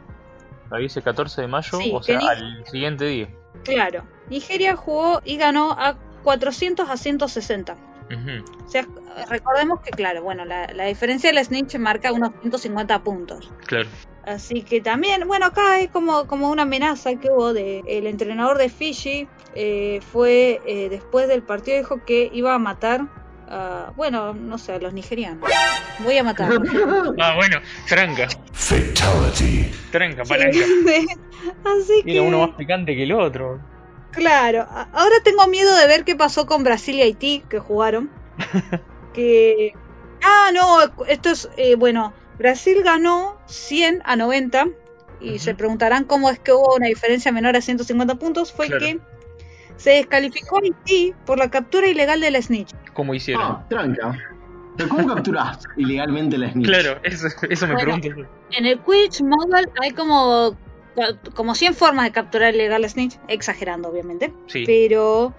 Ahí 0.70 0.86
ese 0.86 1.02
14 1.02 1.42
de 1.42 1.48
mayo, 1.48 1.78
Sí, 1.78 1.90
o 1.94 2.02
sea, 2.02 2.18
al 2.18 2.64
siguiente 2.66 3.04
día. 3.06 3.28
Claro, 3.64 4.04
Nigeria 4.28 4.76
jugó 4.76 5.20
y 5.24 5.36
ganó 5.36 5.72
a 5.72 5.96
400 6.22 6.88
a 6.88 6.96
160. 6.96 7.76
Ujú, 8.06 8.64
O 8.64 8.68
sea, 8.68 8.86
recordemos 9.28 9.80
que, 9.80 9.90
claro, 9.90 10.22
bueno, 10.22 10.44
la, 10.44 10.66
la 10.72 10.86
diferencia 10.86 11.32
del 11.32 11.44
Snitch 11.44 11.76
marca 11.78 12.12
unos 12.12 12.30
150 12.40 13.02
puntos. 13.02 13.50
Claro. 13.66 13.88
Así 14.24 14.62
que 14.62 14.80
también, 14.80 15.26
bueno, 15.28 15.46
acá 15.46 15.80
es 15.80 15.90
como, 15.90 16.26
como 16.26 16.50
una 16.50 16.62
amenaza 16.62 17.14
que 17.16 17.30
hubo 17.30 17.52
de 17.52 17.82
el 17.86 18.06
entrenador 18.06 18.56
de 18.58 18.70
Fiji. 18.70 19.28
eh, 19.54 20.00
fue 20.12 20.60
eh, 20.66 20.88
después 20.88 21.28
del 21.28 21.42
partido, 21.42 21.76
dijo 21.78 22.02
que 22.04 22.30
iba 22.32 22.54
a 22.54 22.58
matar 22.58 23.02
a, 23.48 23.92
bueno, 23.96 24.32
no 24.34 24.58
sé, 24.58 24.72
a 24.72 24.78
los 24.78 24.92
nigerianos. 24.92 25.48
Voy 26.00 26.18
a 26.18 26.24
matarlos. 26.24 26.68
Ah, 27.20 27.34
bueno, 27.36 27.58
tranca. 27.88 28.28
Fatality. 28.52 29.70
Tranca, 29.90 30.24
palanca. 30.24 30.58
Así 31.64 32.02
Era 32.06 32.22
uno 32.22 32.46
más 32.46 32.56
picante 32.56 32.94
que 32.96 33.02
el 33.04 33.12
otro. 33.12 33.60
claro, 34.12 34.66
ahora 34.92 35.16
tengo 35.22 35.46
miedo 35.46 35.74
de 35.76 35.86
ver 35.86 36.04
qué 36.04 36.16
pasó 36.16 36.46
con 36.46 36.64
Brasil 36.64 36.96
y 36.96 37.02
Haití, 37.02 37.44
que 37.48 37.58
jugaron. 37.58 38.10
que 39.14 39.72
ah 40.24 40.50
no 40.52 40.78
esto 41.06 41.30
es 41.30 41.48
eh, 41.56 41.76
bueno 41.76 42.12
Brasil 42.38 42.82
ganó 42.82 43.38
100 43.46 44.02
a 44.04 44.16
90 44.16 44.66
y 45.20 45.38
se 45.38 45.54
preguntarán 45.54 46.02
cómo 46.04 46.30
es 46.30 46.40
que 46.40 46.52
hubo 46.52 46.74
una 46.74 46.88
diferencia 46.88 47.30
menor 47.30 47.54
a 47.56 47.60
150 47.60 48.16
puntos 48.16 48.52
fue 48.52 48.66
Claro. 48.66 48.80
que 48.84 48.98
se 49.76 49.90
descalificó 49.90 50.58
a 50.58 50.60
Haití 50.62 51.14
por 51.26 51.38
la 51.38 51.50
captura 51.50 51.88
ilegal 51.88 52.20
de 52.20 52.30
la 52.30 52.40
snitch 52.42 52.70
¿Cómo 52.92 53.14
hicieron? 53.14 53.42
Ah, 53.44 53.64
tranca. 53.68 54.16
¿Pero 54.76 54.88
cómo 54.88 55.06
capturás 55.06 55.58
ilegalmente 55.76 56.38
la 56.38 56.50
snitch? 56.50 56.66
claro, 56.68 57.00
eso, 57.02 57.26
eso 57.48 57.66
me 57.66 57.74
Bueno. 57.74 57.98
pregunto. 58.00 58.28
en 58.52 58.66
el 58.66 58.78
Quidditch 58.80 59.20
Model 59.22 59.66
hay 59.82 59.90
como 59.92 60.56
como 61.34 61.54
100 61.56 61.74
formas 61.74 62.04
de 62.04 62.12
capturar 62.12 62.54
ilegal 62.54 62.82
la 62.82 62.88
snitch 62.88 63.18
exagerando 63.28 63.88
obviamente 63.88 64.32
Sí, 64.46 64.62
pero 64.64 65.34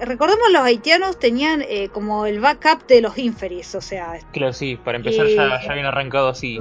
recordemos 0.00 0.50
los 0.52 0.62
haitianos 0.62 1.18
tenían 1.20 1.62
eh, 1.62 1.88
como 1.92 2.26
el 2.26 2.40
backup 2.40 2.84
de 2.88 3.00
los 3.02 3.16
inferis 3.18 3.74
o 3.76 3.80
sea 3.80 4.14
claro, 4.32 4.52
sí. 4.52 4.76
Para 4.76 4.98
empezar 4.98 5.26
Eh, 5.26 5.36
ya, 5.36 5.60
ya 5.62 5.70
habían 5.70 5.86
arrancado 5.86 6.28
así, 6.28 6.58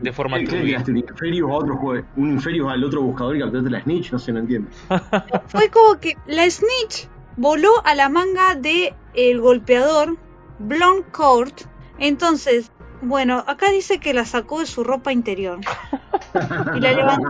de 0.00 0.12
forma 0.12 0.38
¿Qué, 0.38 0.76
Inferius 0.86 1.50
a 1.50 1.54
otro 1.54 1.76
juego? 1.76 2.06
¿Un 2.16 2.32
Inferius 2.32 2.70
al 2.70 2.84
otro 2.84 3.02
buscador 3.02 3.36
y 3.36 3.40
capturaste 3.40 3.70
la 3.70 3.82
snitch? 3.82 4.12
No 4.12 4.18
sé, 4.18 4.32
no 4.32 4.40
entiendo. 4.40 4.70
Fue 5.48 5.70
como 5.70 5.98
que 6.00 6.16
la 6.26 6.48
snitch 6.50 7.08
voló 7.36 7.84
a 7.84 7.94
la 7.94 8.08
manga 8.08 8.54
de 8.54 8.94
el 9.14 9.40
golpeador 9.40 10.16
Blonde 10.58 11.04
Court. 11.12 11.62
Entonces, 11.98 12.70
bueno, 13.02 13.44
acá 13.46 13.70
dice 13.70 13.98
que 13.98 14.14
la 14.14 14.24
sacó 14.24 14.60
de 14.60 14.66
su 14.66 14.82
ropa 14.82 15.12
interior 15.12 15.60
y 16.74 16.80
la 16.80 16.92
levantó 16.92 17.26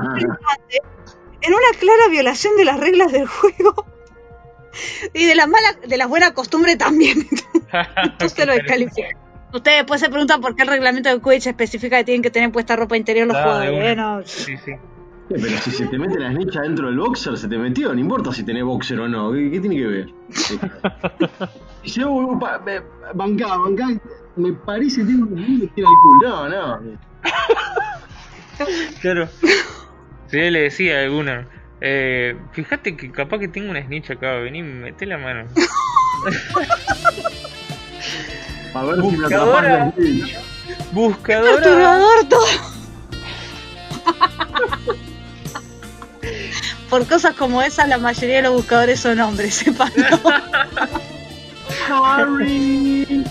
en 1.40 1.52
una 1.52 1.78
clara 1.78 2.08
violación 2.10 2.56
de 2.56 2.64
las 2.64 2.80
reglas 2.80 3.12
del 3.12 3.26
juego 3.26 3.86
y 5.12 5.26
de 5.26 5.34
la 5.34 5.46
mala, 5.46 5.74
de 5.86 5.96
la 5.96 6.06
buena 6.06 6.32
costumbre 6.32 6.76
también. 6.76 7.26
Entonces 8.02 8.46
lo 8.46 8.54
descalificó. 8.54 9.23
Ustedes 9.54 9.78
después 9.78 10.00
se 10.00 10.08
preguntan 10.08 10.40
por 10.40 10.56
qué 10.56 10.62
el 10.62 10.68
reglamento 10.68 11.08
de 11.08 11.20
Quidditch 11.20 11.46
especifica 11.46 11.98
que 11.98 12.04
tienen 12.04 12.22
que 12.22 12.30
tener 12.30 12.50
puesta 12.50 12.74
ropa 12.76 12.96
interior 12.96 13.26
los 13.28 13.36
Ah, 13.36 13.42
jugadores. 13.42 13.70
una. 13.72 13.86
¿eh? 13.90 13.96
No, 13.96 14.22
Sí, 14.24 14.56
sí. 14.64 14.72
Pero 15.28 15.42
si 15.58 15.70
se 15.70 15.86
te 15.86 15.98
mete 15.98 16.18
la 16.18 16.30
snitch 16.32 16.56
adentro 16.56 16.88
del 16.88 16.98
boxer, 16.98 17.36
se 17.38 17.48
te 17.48 17.56
metió. 17.56 17.94
No 17.94 18.00
importa 18.00 18.30
si 18.32 18.42
tenés 18.44 18.62
boxer 18.64 19.00
o 19.00 19.08
no. 19.08 19.32
¿Qué, 19.32 19.50
qué 19.52 19.60
tiene 19.60 19.76
que 19.76 19.86
ver? 19.86 20.06
Yo, 21.84 22.38
bancá, 23.14 23.56
bancá. 23.56 23.86
Me 24.36 24.52
parece 24.52 25.00
que 25.00 25.06
tengo 25.06 25.26
un 25.26 25.60
que 25.60 25.66
tira 25.68 25.88
el 25.88 25.94
culo. 26.02 26.48
No, 26.50 26.78
no. 26.80 26.98
Claro. 29.00 29.28
Sí, 30.28 30.38
le 30.50 30.60
decía 30.62 30.98
a 30.98 31.02
alguno. 31.04 31.44
Eh, 31.80 32.36
fíjate 32.52 32.96
que 32.96 33.10
capaz 33.10 33.38
que 33.38 33.48
tengo 33.48 33.70
una 33.70 33.82
snitch 33.82 34.10
acá, 34.12 34.32
vení, 34.34 34.62
mete 34.62 35.06
la 35.06 35.18
mano. 35.18 35.46
A 38.74 38.84
ver 38.84 38.96
si 38.96 39.02
me 39.02 39.18
Buscadora. 39.18 39.78
la 39.78 39.92
snitch. 39.92 40.36
Buscadora. 40.92 41.62
Torturador 41.62 42.28
todo. 42.28 42.46
por 46.90 47.06
cosas 47.06 47.34
como 47.34 47.62
esas 47.62 47.88
la 47.88 47.98
mayoría 47.98 48.36
de 48.36 48.42
los 48.42 48.52
buscadores 48.52 49.00
son 49.00 49.20
hombres, 49.20 49.54
sépanlo. 49.54 50.04
Harry. 51.88 53.24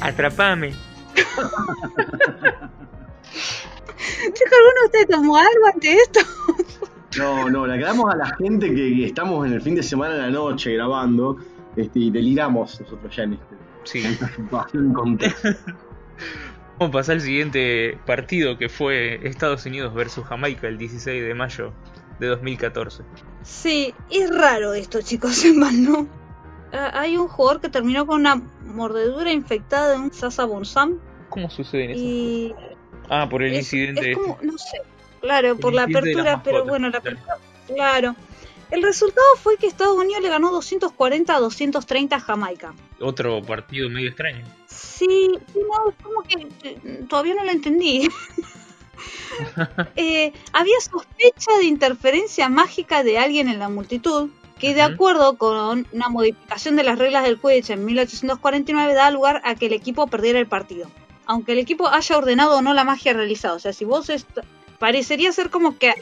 Atrapame. 0.00 0.74
Chicos, 4.22 4.52
¿alguno 4.52 4.80
de 4.80 4.86
ustedes 4.86 5.08
tomó 5.08 5.36
algo 5.36 5.66
ante 5.72 5.94
esto? 5.94 6.20
No, 7.18 7.48
no, 7.48 7.66
le 7.66 7.74
aclaramos 7.74 8.12
a 8.12 8.16
la 8.16 8.26
gente 8.36 8.68
que, 8.68 8.94
que 8.94 9.06
estamos 9.06 9.46
en 9.46 9.54
el 9.54 9.62
fin 9.62 9.74
de 9.74 9.82
semana 9.82 10.14
en 10.16 10.20
la 10.20 10.30
noche 10.30 10.74
grabando 10.74 11.38
este, 11.76 11.98
y 11.98 12.10
deliramos 12.10 12.80
nosotros 12.80 13.16
ya 13.16 13.22
en, 13.22 13.34
este, 13.34 13.56
Sí. 13.86 14.02
en. 14.04 15.18
Vamos 16.78 16.90
a 16.90 16.92
pasar 16.92 17.14
al 17.14 17.20
siguiente 17.22 17.98
partido 18.04 18.58
que 18.58 18.68
fue 18.68 19.26
Estados 19.26 19.64
Unidos 19.64 19.94
versus 19.94 20.26
Jamaica 20.26 20.68
el 20.68 20.76
16 20.76 21.24
de 21.24 21.34
mayo 21.34 21.72
de 22.20 22.26
2014. 22.26 23.02
Sí, 23.42 23.94
es 24.10 24.28
raro 24.36 24.74
esto, 24.74 25.00
chicos, 25.00 25.34
sépanlo. 25.36 26.06
Ah, 26.72 26.90
hay 27.00 27.16
un 27.16 27.28
jugador 27.28 27.60
que 27.62 27.68
terminó 27.70 28.06
con 28.06 28.20
una 28.20 28.42
mordedura 28.66 29.32
infectada 29.32 29.92
de 29.92 29.98
un 29.98 30.12
Sasa 30.12 30.44
Bonsam 30.44 30.98
¿Cómo 31.30 31.48
sucede 31.48 31.84
en 31.84 31.90
eso? 31.92 32.00
y 32.02 32.54
Ah, 33.08 33.28
por 33.30 33.42
el 33.42 33.52
es, 33.52 33.58
incidente. 33.60 34.00
es 34.00 34.06
este. 34.08 34.20
como, 34.20 34.38
no 34.42 34.58
sé, 34.58 34.82
claro, 35.20 35.56
por 35.56 35.72
la 35.72 35.84
apertura, 35.84 36.42
pero 36.42 36.64
bueno, 36.64 36.90
la 36.90 36.98
apertura, 36.98 37.38
claro. 37.68 38.16
El 38.70 38.82
resultado 38.82 39.24
fue 39.40 39.56
que 39.58 39.68
Estados 39.68 39.96
Unidos 39.96 40.22
le 40.22 40.28
ganó 40.28 40.50
240 40.50 41.34
a 41.34 41.38
230 41.38 42.16
a 42.16 42.20
Jamaica. 42.20 42.74
Otro 43.00 43.42
partido 43.42 43.88
medio 43.90 44.08
extraño. 44.08 44.44
Sí, 44.66 45.28
no, 45.54 45.90
es 45.90 45.96
como 46.02 46.22
que 46.22 46.48
eh, 46.62 47.04
todavía 47.08 47.34
no 47.34 47.44
lo 47.44 47.50
entendí. 47.50 48.08
Eh, 49.96 50.32
había 50.54 50.80
sospecha 50.80 51.52
de 51.58 51.66
interferencia 51.66 52.48
mágica 52.48 53.02
de 53.02 53.18
alguien 53.18 53.48
en 53.48 53.58
la 53.58 53.68
multitud, 53.68 54.30
que 54.58 54.74
de 54.74 54.80
acuerdo 54.80 55.36
con 55.36 55.86
una 55.92 56.08
modificación 56.08 56.76
de 56.76 56.82
las 56.82 56.98
reglas 56.98 57.24
del 57.24 57.38
Quidditch 57.38 57.70
en 57.70 57.84
1849 57.84 58.94
da 58.94 59.10
lugar 59.10 59.42
a 59.44 59.54
que 59.54 59.66
el 59.66 59.74
equipo 59.74 60.06
perdiera 60.06 60.38
el 60.38 60.46
partido. 60.46 60.90
Aunque 61.26 61.52
el 61.52 61.58
equipo 61.58 61.88
haya 61.88 62.16
ordenado 62.16 62.56
o 62.56 62.62
no 62.62 62.72
la 62.72 62.84
magia 62.84 63.12
realizada. 63.12 63.54
O 63.54 63.58
sea, 63.58 63.74
si 63.74 63.84
vos... 63.84 64.10
parecería 64.78 65.30
ser 65.32 65.50
como 65.50 65.76
que 65.76 65.92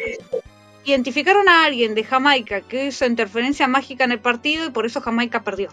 identificaron 0.85 1.49
a 1.49 1.65
alguien 1.65 1.95
de 1.95 2.05
Jamaica 2.05 2.61
que 2.61 2.87
hizo 2.87 3.07
interferencia 3.07 3.67
mágica 3.67 4.05
en 4.05 4.13
el 4.13 4.21
partido 4.21 4.67
y 4.67 4.71
por 4.71 4.87
eso 4.87 5.01
Jamaica 5.01 5.43
perdió. 5.43 5.71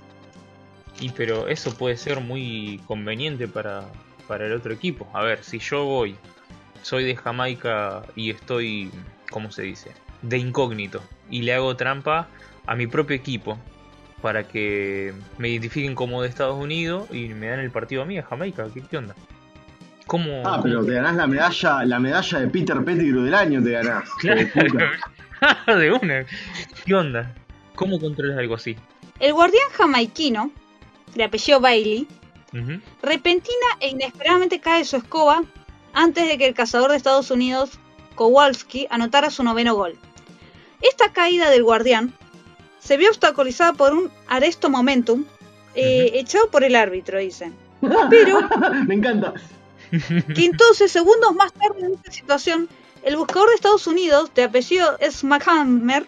Y 1.01 1.09
pero 1.09 1.47
eso 1.47 1.75
puede 1.75 1.97
ser 1.97 2.21
muy 2.21 2.79
conveniente 2.85 3.47
para, 3.47 3.89
para 4.27 4.45
el 4.45 4.53
otro 4.53 4.71
equipo. 4.71 5.09
A 5.13 5.23
ver, 5.23 5.43
si 5.43 5.59
yo 5.59 5.83
voy, 5.83 6.15
soy 6.83 7.03
de 7.03 7.15
Jamaica 7.15 8.03
y 8.15 8.29
estoy, 8.29 8.91
¿cómo 9.31 9.51
se 9.51 9.63
dice? 9.63 9.91
De 10.21 10.37
incógnito. 10.37 11.01
Y 11.29 11.41
le 11.41 11.55
hago 11.55 11.75
trampa 11.75 12.27
a 12.67 12.75
mi 12.75 12.85
propio 12.85 13.15
equipo 13.15 13.57
para 14.21 14.47
que 14.47 15.13
me 15.39 15.49
identifiquen 15.49 15.95
como 15.95 16.21
de 16.21 16.29
Estados 16.29 16.55
Unidos 16.55 17.07
y 17.11 17.29
me 17.29 17.47
dan 17.47 17.59
el 17.59 17.71
partido 17.71 18.03
a 18.03 18.05
mí, 18.05 18.19
a 18.19 18.23
Jamaica. 18.23 18.67
¿Qué, 18.71 18.81
qué 18.81 18.97
onda? 18.97 19.15
¿Cómo? 20.05 20.43
Ah, 20.45 20.59
pero 20.61 20.85
te 20.85 20.93
ganás 20.93 21.15
la 21.15 21.25
medalla, 21.25 21.83
la 21.83 21.99
medalla 21.99 22.39
de 22.39 22.47
Peter 22.47 22.83
Pettigrew 22.83 23.23
del 23.23 23.33
año, 23.33 23.63
te 23.63 23.71
ganás. 23.71 24.09
Claro. 24.19 24.41
de 25.65 25.75
de 25.75 25.91
una. 25.91 26.25
¿Qué 26.85 26.93
onda? 26.93 27.33
¿Cómo 27.73 27.99
controlas 27.99 28.37
algo 28.37 28.55
así? 28.55 28.75
El 29.19 29.33
guardián 29.33 29.69
jamaiquino, 29.73 30.51
de 31.15 31.23
apellido 31.23 31.59
Bailey, 31.59 32.07
repentina 33.01 33.67
e 33.79 33.89
inesperadamente 33.89 34.59
cae 34.59 34.79
de 34.79 34.85
su 34.85 34.97
escoba 34.97 35.43
antes 35.93 36.27
de 36.27 36.37
que 36.37 36.47
el 36.47 36.53
cazador 36.53 36.91
de 36.91 36.97
Estados 36.97 37.31
Unidos, 37.31 37.79
Kowalski, 38.15 38.87
anotara 38.89 39.29
su 39.29 39.43
noveno 39.43 39.75
gol. 39.75 39.97
Esta 40.81 41.11
caída 41.13 41.49
del 41.49 41.63
guardián 41.63 42.13
se 42.79 42.97
vio 42.97 43.09
obstaculizada 43.09 43.73
por 43.73 43.93
un 43.93 44.11
arresto 44.27 44.69
momentum 44.69 45.25
eh, 45.75 46.11
echado 46.15 46.49
por 46.49 46.63
el 46.63 46.75
árbitro, 46.75 47.19
dicen. 47.19 47.55
Pero 48.09 48.39
Me 48.85 48.95
encanta. 48.95 49.33
que 49.91 50.45
entonces, 50.45 50.91
segundos 50.91 51.33
más 51.35 51.53
tarde 51.53 51.85
en 51.85 51.93
esta 51.93 52.11
situación, 52.11 52.69
el 53.03 53.15
buscador 53.17 53.49
de 53.49 53.55
Estados 53.55 53.87
Unidos, 53.87 54.31
de 54.33 54.43
apellido 54.43 54.97
Smackhammer, 55.09 56.07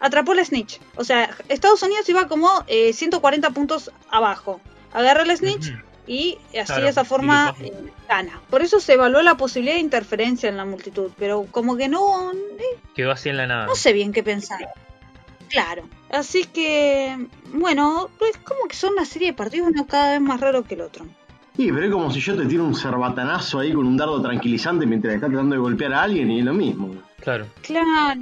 atrapó 0.00 0.34
la 0.34 0.44
snitch. 0.44 0.80
O 0.96 1.04
sea, 1.04 1.30
Estados 1.48 1.82
Unidos 1.82 2.08
iba 2.08 2.28
como 2.28 2.50
eh, 2.66 2.92
140 2.92 3.50
puntos 3.50 3.90
abajo. 4.10 4.60
Agarra 4.92 5.24
la 5.24 5.36
snitch 5.36 5.72
y 6.06 6.38
así 6.58 6.66
Claro, 6.66 6.84
de 6.84 6.88
esa 6.88 7.04
forma 7.04 7.54
eh, 7.60 7.72
gana. 8.08 8.40
Por 8.48 8.62
eso 8.62 8.80
se 8.80 8.94
evaluó 8.94 9.22
la 9.22 9.36
posibilidad 9.36 9.74
de 9.76 9.82
interferencia 9.82 10.48
en 10.48 10.56
la 10.56 10.64
multitud, 10.64 11.10
pero 11.18 11.46
como 11.50 11.76
que 11.76 11.88
no, 11.88 12.32
eh, 12.32 12.78
Quedó 12.94 13.12
así 13.12 13.28
en 13.28 13.36
la 13.36 13.46
nada. 13.46 13.66
no 13.66 13.74
sé 13.74 13.92
bien 13.92 14.12
qué 14.12 14.22
pensar. 14.22 14.60
Claro. 15.48 15.88
Así 16.10 16.44
que, 16.44 17.26
bueno, 17.52 18.08
es 18.20 18.36
como 18.38 18.68
que 18.68 18.76
son 18.76 18.92
una 18.94 19.04
serie 19.04 19.28
de 19.28 19.34
partidos 19.34 19.68
uno 19.70 19.86
cada 19.86 20.12
vez 20.12 20.20
más 20.20 20.40
raro 20.40 20.64
que 20.64 20.74
el 20.74 20.82
otro. 20.82 21.06
Sí, 21.56 21.70
pero 21.72 21.86
es 21.86 21.92
como 21.92 22.10
si 22.10 22.20
yo 22.20 22.36
te 22.36 22.46
tiro 22.46 22.64
un 22.64 22.74
cerbatanazo 22.74 23.58
ahí 23.58 23.72
con 23.72 23.86
un 23.86 23.96
dardo 23.96 24.22
tranquilizante 24.22 24.86
mientras 24.86 25.14
estás 25.14 25.28
tratando 25.28 25.56
de 25.56 25.60
golpear 25.60 25.92
a 25.92 26.02
alguien 26.02 26.30
y 26.30 26.38
es 26.38 26.44
lo 26.44 26.54
mismo. 26.54 26.94
Claro. 27.20 27.46
Claro. 27.62 28.20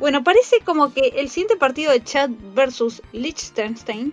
Bueno, 0.00 0.24
parece 0.24 0.56
como 0.64 0.92
que 0.92 1.12
el 1.16 1.28
siguiente 1.28 1.56
partido 1.56 1.92
de 1.92 2.02
Chad 2.02 2.30
versus 2.54 3.02
Liechtenstein 3.12 4.12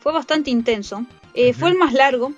fue 0.00 0.12
bastante 0.12 0.50
intenso. 0.50 1.06
Eh, 1.34 1.52
Fue 1.54 1.70
el 1.70 1.76
más 1.76 1.92
largo. 1.92 2.32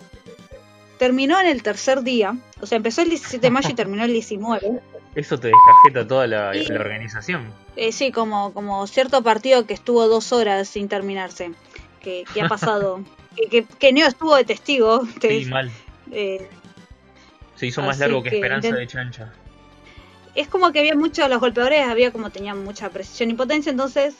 Terminó 0.99 1.41
en 1.41 1.47
el 1.47 1.63
tercer 1.63 2.03
día. 2.03 2.37
O 2.61 2.67
sea, 2.67 2.77
empezó 2.77 3.01
el 3.03 3.09
17 3.09 3.41
de 3.47 3.51
mayo 3.51 3.71
y 3.71 3.75
terminó 3.75 4.05
el 4.05 4.13
19. 4.13 4.81
Eso 5.15 5.39
te 5.41 5.49
descajeta 5.49 6.07
toda 6.07 6.27
la, 6.27 6.55
Y- 6.55 6.67
la 6.67 6.81
organización. 6.81 7.53
Eh, 7.77 7.93
sí, 7.93 8.13
como, 8.13 8.53
como 8.53 8.87
cierto 8.87 9.23
partido 9.23 9.67
que 9.67 9.73
estuvo 9.75 10.07
dos 10.07 10.33
horas 10.33 10.69
sin 10.69 10.89
terminarse. 10.89 11.53
Que, 12.03 12.25
que 12.35 12.43
ha 12.43 12.49
pasado. 12.49 13.03
que, 13.37 13.49
que, 13.49 13.65
que 13.65 13.93
Neo 13.93 14.07
estuvo 14.09 14.37
de 14.37 14.45
testigo. 14.45 15.03
Sí, 15.23 15.47
mal. 15.47 15.71
eh, 16.13 16.47
Se 17.57 17.67
hizo 17.67 17.81
más 17.81 17.99
largo 17.99 18.23
que, 18.23 18.29
Esperanza 18.37 18.75
de 18.75 18.87
Chancha. 18.87 19.33
Es 20.35 20.49
como 20.49 20.73
que 20.73 20.81
había 20.81 20.95
muchos, 20.95 21.29
los 21.29 21.41
golpeadores 21.41 21.87
había 21.87 22.13
como 22.13 22.31
tenían 22.31 22.63
mucha 22.65 22.91
precisión 22.91 23.31
y 23.31 23.35
potencia, 23.35 23.71
entonces 23.71 24.15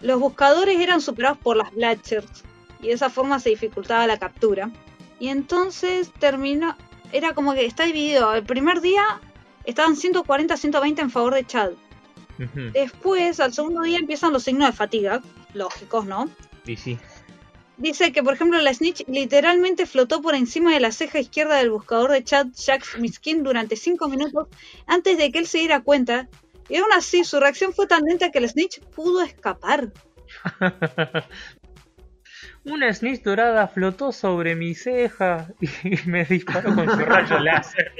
los 0.00 0.18
buscadores 0.18 0.80
eran 0.80 1.00
superados 1.00 1.38
por 1.38 1.56
las 1.56 1.72
Blatchers 1.72 2.44
y 2.80 2.88
de 2.88 2.92
esa 2.94 3.10
forma 3.10 3.38
se 3.40 3.50
dificultaba 3.50 4.06
la 4.06 4.18
captura. 4.18 4.70
Y 5.18 5.28
entonces 5.28 6.10
terminó, 6.18 6.76
era 7.12 7.34
como 7.34 7.54
que 7.54 7.66
está 7.66 7.84
dividido, 7.84 8.34
el 8.34 8.44
primer 8.44 8.80
día 8.80 9.04
estaban 9.64 9.96
140 9.96 10.56
120 10.56 11.02
en 11.02 11.10
favor 11.10 11.34
de 11.34 11.46
Chad. 11.46 11.70
Después, 12.72 13.38
al 13.38 13.52
segundo 13.52 13.82
día 13.82 13.98
empiezan 13.98 14.32
los 14.32 14.44
signos 14.44 14.70
de 14.70 14.72
fatiga, 14.72 15.20
lógicos, 15.52 16.06
¿no? 16.06 16.30
Y 16.64 16.76
sí. 16.76 16.98
Dice 17.80 18.12
que, 18.12 18.22
por 18.22 18.34
ejemplo, 18.34 18.60
la 18.60 18.74
Snitch 18.74 19.04
literalmente 19.08 19.86
flotó 19.86 20.20
por 20.20 20.34
encima 20.34 20.72
de 20.74 20.80
la 20.80 20.92
ceja 20.92 21.18
izquierda 21.18 21.56
del 21.56 21.70
buscador 21.70 22.12
de 22.12 22.22
Chad, 22.22 22.48
Jack 22.54 22.98
Miskin, 22.98 23.42
durante 23.42 23.74
5 23.74 24.06
minutos 24.06 24.48
antes 24.86 25.16
de 25.16 25.32
que 25.32 25.38
él 25.38 25.46
se 25.46 25.58
diera 25.58 25.80
cuenta. 25.80 26.28
Y 26.68 26.76
aún 26.76 26.92
así, 26.94 27.24
su 27.24 27.40
reacción 27.40 27.72
fue 27.72 27.86
tan 27.86 28.02
lenta 28.04 28.30
que 28.30 28.40
la 28.40 28.48
Snitch 28.48 28.80
pudo 28.80 29.22
escapar. 29.22 29.92
Una 32.64 32.92
snitch 32.92 33.22
dorada 33.22 33.66
flotó 33.68 34.12
sobre 34.12 34.54
mi 34.54 34.74
ceja 34.74 35.48
y 35.60 35.68
me 36.06 36.26
disparó 36.26 36.74
con 36.74 36.86
su 36.86 36.98
rayo 36.98 37.38
láser. 37.38 37.92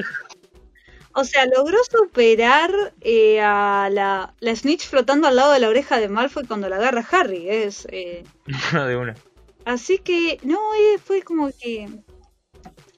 O 1.12 1.24
sea, 1.24 1.46
logró 1.46 1.78
superar 1.90 2.70
eh, 3.00 3.40
a 3.40 3.88
la, 3.90 4.34
la 4.38 4.56
Snitch 4.56 4.86
flotando 4.86 5.26
al 5.26 5.36
lado 5.36 5.52
de 5.52 5.60
la 5.60 5.68
oreja 5.70 5.98
de 5.98 6.08
Malfoy 6.08 6.46
cuando 6.46 6.68
la 6.68 6.76
agarra 6.76 7.04
Harry. 7.10 7.48
Es, 7.48 7.88
eh, 7.90 8.24
de 8.72 8.96
una. 8.96 9.14
Así 9.64 9.98
que, 9.98 10.38
no, 10.42 10.58
eh, 10.74 10.98
fue 10.98 11.22
como 11.22 11.50
que. 11.50 11.88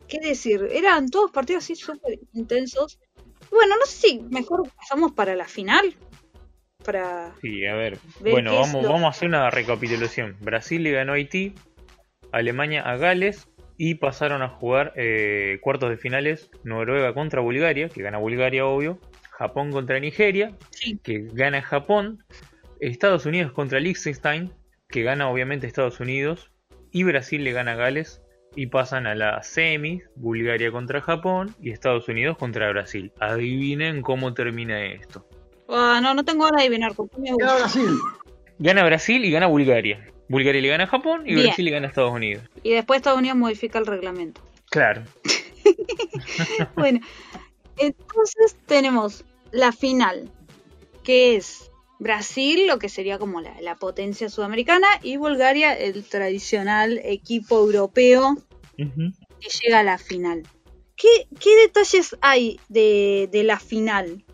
¿Qué 0.09 0.18
decir? 0.20 0.68
Eran 0.70 1.09
todos 1.10 1.30
partidos 1.30 1.64
así 1.64 1.74
súper 1.74 2.18
intensos. 2.34 2.98
Bueno, 3.51 3.76
no 3.78 3.86
sé 3.86 4.09
si 4.09 4.20
mejor 4.30 4.68
pasamos 4.76 5.12
para 5.12 5.34
la 5.34 5.47
final. 5.47 5.94
Para. 6.84 7.34
Sí, 7.40 7.64
a 7.66 7.74
ver. 7.74 7.98
Ver 8.20 8.32
Bueno, 8.32 8.55
vamos, 8.59 8.82
lo- 8.82 8.89
vamos 8.90 9.05
a 9.05 9.09
hacer 9.09 9.28
una 9.28 9.51
recapitulación. 9.51 10.36
Brasil 10.40 10.82
le 10.82 10.93
ganó 10.93 11.12
a 11.12 11.16
Haití, 11.16 11.55
Alemania 12.30 12.82
a 12.82 12.97
Gales 12.97 13.48
y 13.76 13.94
pasaron 13.97 14.43
a 14.43 14.48
jugar 14.48 14.93
eh, 14.97 15.59
cuartos 15.62 15.90
de 15.90 15.97
finales 15.97 16.51
Noruega 16.64 17.14
contra 17.14 17.40
Bulgaria, 17.40 17.89
que 17.89 18.02
gana 18.02 18.18
Bulgaria, 18.18 18.66
obvio. 18.66 18.98
Japón 19.30 19.72
contra 19.72 19.98
Nigeria, 19.98 20.56
Sí. 20.70 20.98
que 21.02 21.20
gana 21.32 21.62
Japón. 21.62 22.24
Estados 22.80 23.26
Unidos 23.26 23.52
contra 23.52 23.80
Liechtenstein, 23.80 24.52
que 24.89 25.02
gana 25.02 25.30
obviamente 25.30 25.66
Estados 25.66 26.01
Unidos. 26.01 26.52
Y 26.93 27.05
Brasil 27.05 27.43
le 27.43 27.52
gana 27.52 27.73
a 27.73 27.77
Gales 27.77 28.23
y 28.55 28.66
pasan 28.66 29.06
a 29.06 29.14
la 29.14 29.43
semis, 29.43 30.05
Bulgaria 30.14 30.70
contra 30.70 31.01
Japón 31.01 31.55
y 31.60 31.70
Estados 31.70 32.06
Unidos 32.09 32.36
contra 32.36 32.69
Brasil. 32.69 33.12
Adivinen 33.19 34.02
cómo 34.02 34.35
termina 34.35 34.85
esto. 34.85 35.27
Ah, 35.69 36.01
no, 36.02 36.12
no 36.14 36.24
tengo 36.24 36.44
ganas 36.44 36.60
de 36.60 36.66
adivinar. 36.66 36.93
Queda 36.94 37.56
Brasil. 37.56 37.98
Gana 38.59 38.85
Brasil 38.85 39.24
y 39.24 39.31
gana 39.31 39.47
Bulgaria. 39.47 40.06
Bulgaria 40.28 40.60
le 40.60 40.69
gana 40.69 40.85
a 40.85 40.86
Japón 40.86 41.23
y 41.27 41.35
Bien. 41.35 41.47
Brasil 41.47 41.64
le 41.64 41.70
gana 41.70 41.86
a 41.86 41.89
Estados 41.89 42.12
Unidos. 42.12 42.44
Y 42.62 42.73
después 42.73 42.98
Estados 42.98 43.19
Unidos 43.19 43.39
modifica 43.39 43.78
el 43.78 43.86
reglamento. 43.86 44.40
Claro. 44.73 45.02
Bueno, 46.77 47.01
entonces 47.77 48.56
tenemos 48.64 49.24
la 49.51 49.70
final, 49.70 50.31
que 51.05 51.36
es 51.36 51.72
Brasil, 52.03 52.66
lo 52.66 52.79
que 52.79 52.89
sería 52.89 53.19
como 53.19 53.41
la, 53.41 53.61
la 53.61 53.77
potencia 53.77 54.29
sudamericana, 54.29 54.87
y 55.03 55.16
Bulgaria, 55.16 55.73
el 55.73 56.05
tradicional 56.05 57.01
equipo 57.05 57.59
europeo 57.59 58.37
que 58.77 59.49
llega 59.62 59.81
a 59.81 59.83
la 59.83 59.99
final. 59.99 60.43
¿Qué, 60.97 61.27
qué 61.41 61.57
detalles 61.66 62.16
hay 62.20 62.61
de, 62.69 63.29
de 63.33 63.45
la 63.45 63.59
final? 63.59 64.24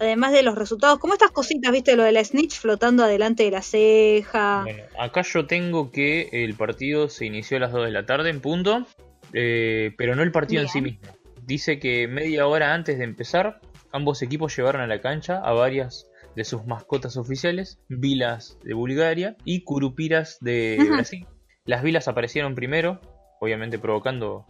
Además 0.00 0.32
de 0.32 0.42
los 0.42 0.56
resultados, 0.56 0.98
como 0.98 1.14
estas 1.14 1.30
cositas, 1.30 1.70
viste, 1.70 1.94
lo 1.94 2.02
de 2.02 2.12
la 2.12 2.24
snitch 2.24 2.58
flotando 2.58 3.04
adelante 3.04 3.44
de 3.44 3.52
la 3.52 3.62
ceja. 3.62 4.62
Bueno, 4.64 4.82
acá 4.98 5.22
yo 5.22 5.46
tengo 5.46 5.92
que 5.92 6.28
el 6.32 6.54
partido 6.54 7.08
se 7.08 7.26
inició 7.26 7.58
a 7.58 7.60
las 7.60 7.72
2 7.72 7.84
de 7.84 7.90
la 7.92 8.04
tarde 8.04 8.30
en 8.30 8.40
punto, 8.40 8.86
eh, 9.32 9.94
pero 9.96 10.16
no 10.16 10.22
el 10.22 10.32
partido 10.32 10.62
en 10.62 10.68
sí 10.68 10.80
mismo. 10.80 11.06
Dice 11.44 11.78
que 11.78 12.08
media 12.08 12.46
hora 12.48 12.74
antes 12.74 12.98
de 12.98 13.04
empezar, 13.04 13.60
ambos 13.92 14.22
equipos 14.22 14.56
llevaron 14.56 14.80
a 14.82 14.86
la 14.88 15.00
cancha 15.00 15.38
a 15.38 15.52
varias 15.52 16.08
de 16.36 16.44
sus 16.44 16.64
mascotas 16.66 17.16
oficiales, 17.16 17.78
vilas 17.88 18.58
de 18.64 18.74
Bulgaria 18.74 19.36
y 19.44 19.64
curupiras 19.64 20.38
de 20.40 20.78
Ajá. 20.80 20.92
Brasil. 20.94 21.26
Las 21.64 21.82
vilas 21.82 22.08
aparecieron 22.08 22.54
primero, 22.54 23.00
obviamente 23.40 23.78
provocando 23.78 24.46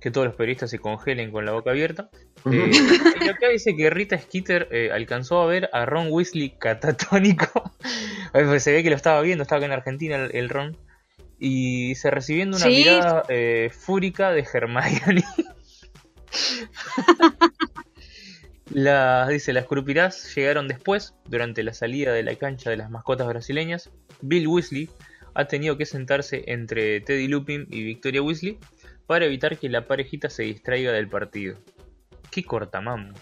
que 0.00 0.10
todos 0.10 0.26
los 0.26 0.36
periodistas 0.36 0.70
se 0.70 0.78
congelen 0.78 1.32
con 1.32 1.46
la 1.46 1.52
boca 1.52 1.70
abierta. 1.70 2.10
Eh, 2.50 2.70
y 3.24 3.28
acá 3.28 3.48
dice 3.48 3.74
que 3.74 3.88
Rita 3.90 4.18
Skeeter 4.18 4.68
eh, 4.70 4.90
alcanzó 4.92 5.40
a 5.42 5.46
ver 5.46 5.68
a 5.72 5.84
Ron 5.86 6.08
Weasley 6.10 6.50
catatónico. 6.58 7.72
Pues 8.32 8.64
se 8.64 8.72
ve 8.72 8.82
que 8.82 8.90
lo 8.90 8.96
estaba 8.96 9.22
viendo, 9.22 9.42
estaba 9.42 9.58
acá 9.60 9.66
en 9.66 9.72
Argentina 9.72 10.16
el, 10.16 10.36
el 10.36 10.48
Ron. 10.50 10.76
Y 11.38 11.94
se 11.94 12.10
recibiendo 12.10 12.58
una 12.58 12.66
Sí. 12.66 12.72
mirada 12.76 13.22
eh, 13.30 13.70
fúrica 13.72 14.30
de 14.32 14.44
Hermione. 14.52 15.24
Las, 18.78 19.28
dice, 19.30 19.54
las 19.54 19.64
curupirás 19.64 20.34
llegaron 20.36 20.68
después, 20.68 21.14
durante 21.24 21.62
la 21.62 21.72
salida 21.72 22.12
de 22.12 22.22
la 22.22 22.34
cancha 22.34 22.68
de 22.68 22.76
las 22.76 22.90
mascotas 22.90 23.26
brasileñas. 23.26 23.88
Bill 24.20 24.46
Weasley 24.48 24.90
ha 25.32 25.46
tenido 25.46 25.78
que 25.78 25.86
sentarse 25.86 26.44
entre 26.46 27.00
Teddy 27.00 27.26
Lupin 27.26 27.66
y 27.70 27.82
Victoria 27.82 28.20
Weasley 28.20 28.58
para 29.06 29.24
evitar 29.24 29.56
que 29.56 29.70
la 29.70 29.86
parejita 29.86 30.28
se 30.28 30.42
distraiga 30.42 30.92
del 30.92 31.08
partido. 31.08 31.56
Qué 32.30 32.44
cortamamo. 32.44 33.14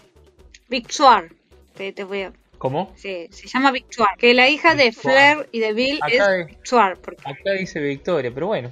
Victoire. 0.67 1.29
Te, 1.73 1.93
te 1.93 2.03
voy 2.03 2.23
a- 2.23 2.33
¿Cómo? 2.57 2.91
se, 2.97 3.29
se 3.31 3.47
llama 3.47 3.71
Victoire. 3.71 4.11
Que 4.17 4.33
la 4.33 4.49
hija 4.49 4.75
de. 4.75 4.91
Flair 4.91 5.47
y 5.53 5.59
de 5.59 5.71
Bill 5.71 5.99
Acá 6.01 6.13
es 6.35 6.39
es- 6.41 6.47
Victoire. 6.47 6.95
Porque 6.97 7.21
Acá 7.29 7.51
dice 7.57 7.79
Victoria, 7.79 8.29
pero 8.33 8.47
bueno. 8.47 8.71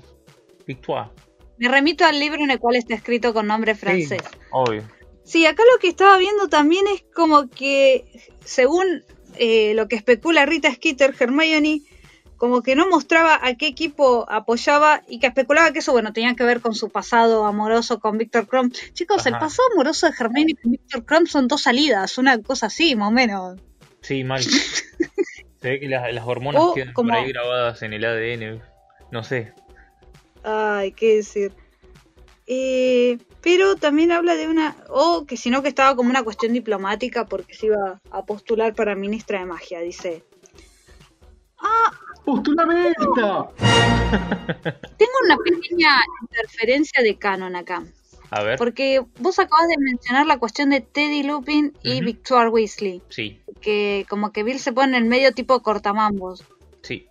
Victoire. 0.68 1.12
me 1.58 1.70
remito 1.70 2.04
al 2.04 2.20
libro 2.20 2.44
en 2.44 2.52
el 2.52 2.60
cual 2.60 2.76
está 2.76 2.94
escrito 2.94 3.34
con 3.34 3.48
nombre 3.48 3.74
francés. 3.74 4.22
Sí, 4.30 4.38
obvio. 4.52 4.84
Sí, 5.24 5.46
acá 5.46 5.64
lo 5.74 5.80
que 5.80 5.88
estaba 5.88 6.18
viendo 6.18 6.48
también 6.50 6.86
es 6.88 7.04
como 7.16 7.48
que, 7.50 8.06
según 8.44 9.04
eh, 9.36 9.74
lo 9.76 9.88
que 9.88 9.96
especula 9.96 10.46
Rita 10.46 10.72
Skeeter, 10.74 11.16
Hermione, 11.18 11.82
como 12.38 12.62
que 12.62 12.76
no 12.76 12.90
mostraba 12.90 13.40
a 13.42 13.56
qué 13.56 13.68
equipo 13.68 14.26
apoyaba 14.30 15.02
y 15.08 15.20
que 15.20 15.28
especulaba 15.28 15.72
que 15.72 15.80
eso, 15.80 15.94
bueno, 15.94 16.12
tenía 16.12 16.36
que 16.36 16.44
ver 16.44 16.60
con 16.60 16.76
su 16.76 16.90
pasado 16.90 17.46
amoroso 17.46 18.00
con 18.02 18.18
Victor 18.18 18.48
Crumb. 18.48 18.74
Chicos, 18.94 19.26
el 19.26 19.34
pasado 19.40 19.64
amoroso 19.74 20.08
de 20.08 20.14
Hermione 20.20 20.56
con 20.62 20.72
Victor 20.72 21.06
Crumb 21.06 21.28
son 21.28 21.48
dos 21.48 21.62
salidas, 21.62 22.18
una 22.18 22.42
cosa 22.42 22.66
así, 22.66 22.96
más 22.98 23.08
o 23.08 23.12
menos. 23.12 23.60
Sí, 24.02 24.26
mal. 24.26 24.44
Se 25.62 25.70
ve 25.70 25.80
que 25.80 25.88
las, 25.88 26.14
las 26.14 26.28
hormonas 26.28 26.62
O 26.62 26.74
quedan 26.74 26.92
como- 26.94 27.10
por 27.12 27.18
ahí 27.20 27.30
grabadas 27.32 27.82
en 27.84 27.94
el 27.94 28.04
ADN. 28.04 28.62
No 29.12 29.24
sé. 29.24 29.54
Ay, 30.44 30.92
qué 30.92 31.16
decir. 31.18 31.54
Eh, 32.46 33.18
pero 33.42 33.76
también 33.76 34.12
habla 34.12 34.36
de 34.36 34.48
una, 34.48 34.76
o 34.90 35.26
que 35.26 35.38
sino 35.38 35.62
que 35.64 35.70
estaba 35.70 35.96
como 35.96 36.10
una 36.10 36.24
cuestión 36.24 36.52
diplomática 36.54 37.26
porque 37.26 37.54
se 37.54 37.68
iba 37.68 38.02
a 38.12 38.26
postular 38.26 38.76
para 38.76 38.96
ministra 38.96 39.40
de 39.40 39.46
magia, 39.46 39.80
dice. 39.80 40.24
Ah, 41.60 41.92
¡Postulame 42.26 42.90
esta! 42.90 43.48
tengo 44.98 45.12
una 45.26 45.38
pequeña 45.38 45.90
interferencia 46.22 47.02
de 47.02 47.16
canon 47.18 47.56
acá. 47.56 47.84
A 48.30 48.44
ver. 48.44 48.58
Porque 48.58 49.02
vos 49.20 49.38
acabas 49.40 49.68
de 49.68 49.76
mencionar 49.78 50.26
la 50.26 50.40
cuestión 50.40 50.72
de 50.72 50.82
Teddy 50.82 51.24
Lupin 51.24 51.74
y 51.84 51.98
Ujú. 51.98 52.06
Victoire 52.06 52.50
Weasley. 52.50 53.02
Sí, 53.10 53.40
Que 53.62 54.06
como 54.10 54.32
que 54.32 54.44
Bill 54.44 54.60
se 54.60 54.74
pone 54.74 54.98
en 54.98 55.04
el 55.04 55.10
medio 55.10 55.34
tipo 55.34 55.62
cortamambos. 55.62 56.44
sí. 56.82 57.08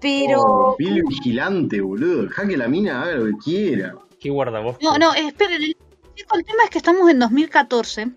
Pero... 0.00 0.40
Oh, 0.40 0.76
Bill 0.78 1.02
vigilante, 1.08 1.80
boludo. 1.80 2.22
Deja 2.24 2.46
que 2.46 2.56
la 2.56 2.68
mina 2.68 3.02
haga 3.02 3.14
lo 3.16 3.24
que 3.26 3.32
quiera. 3.42 3.94
¿Qué 4.20 4.30
guarda 4.30 4.60
vos? 4.60 4.76
No, 4.82 4.98
no, 4.98 5.14
esperen. 5.14 5.62
El, 5.62 5.76
el 6.16 6.44
tema 6.44 6.64
es 6.64 6.70
que 6.70 6.78
estamos 6.78 7.08
en 7.10 7.18
2014. 7.18 8.08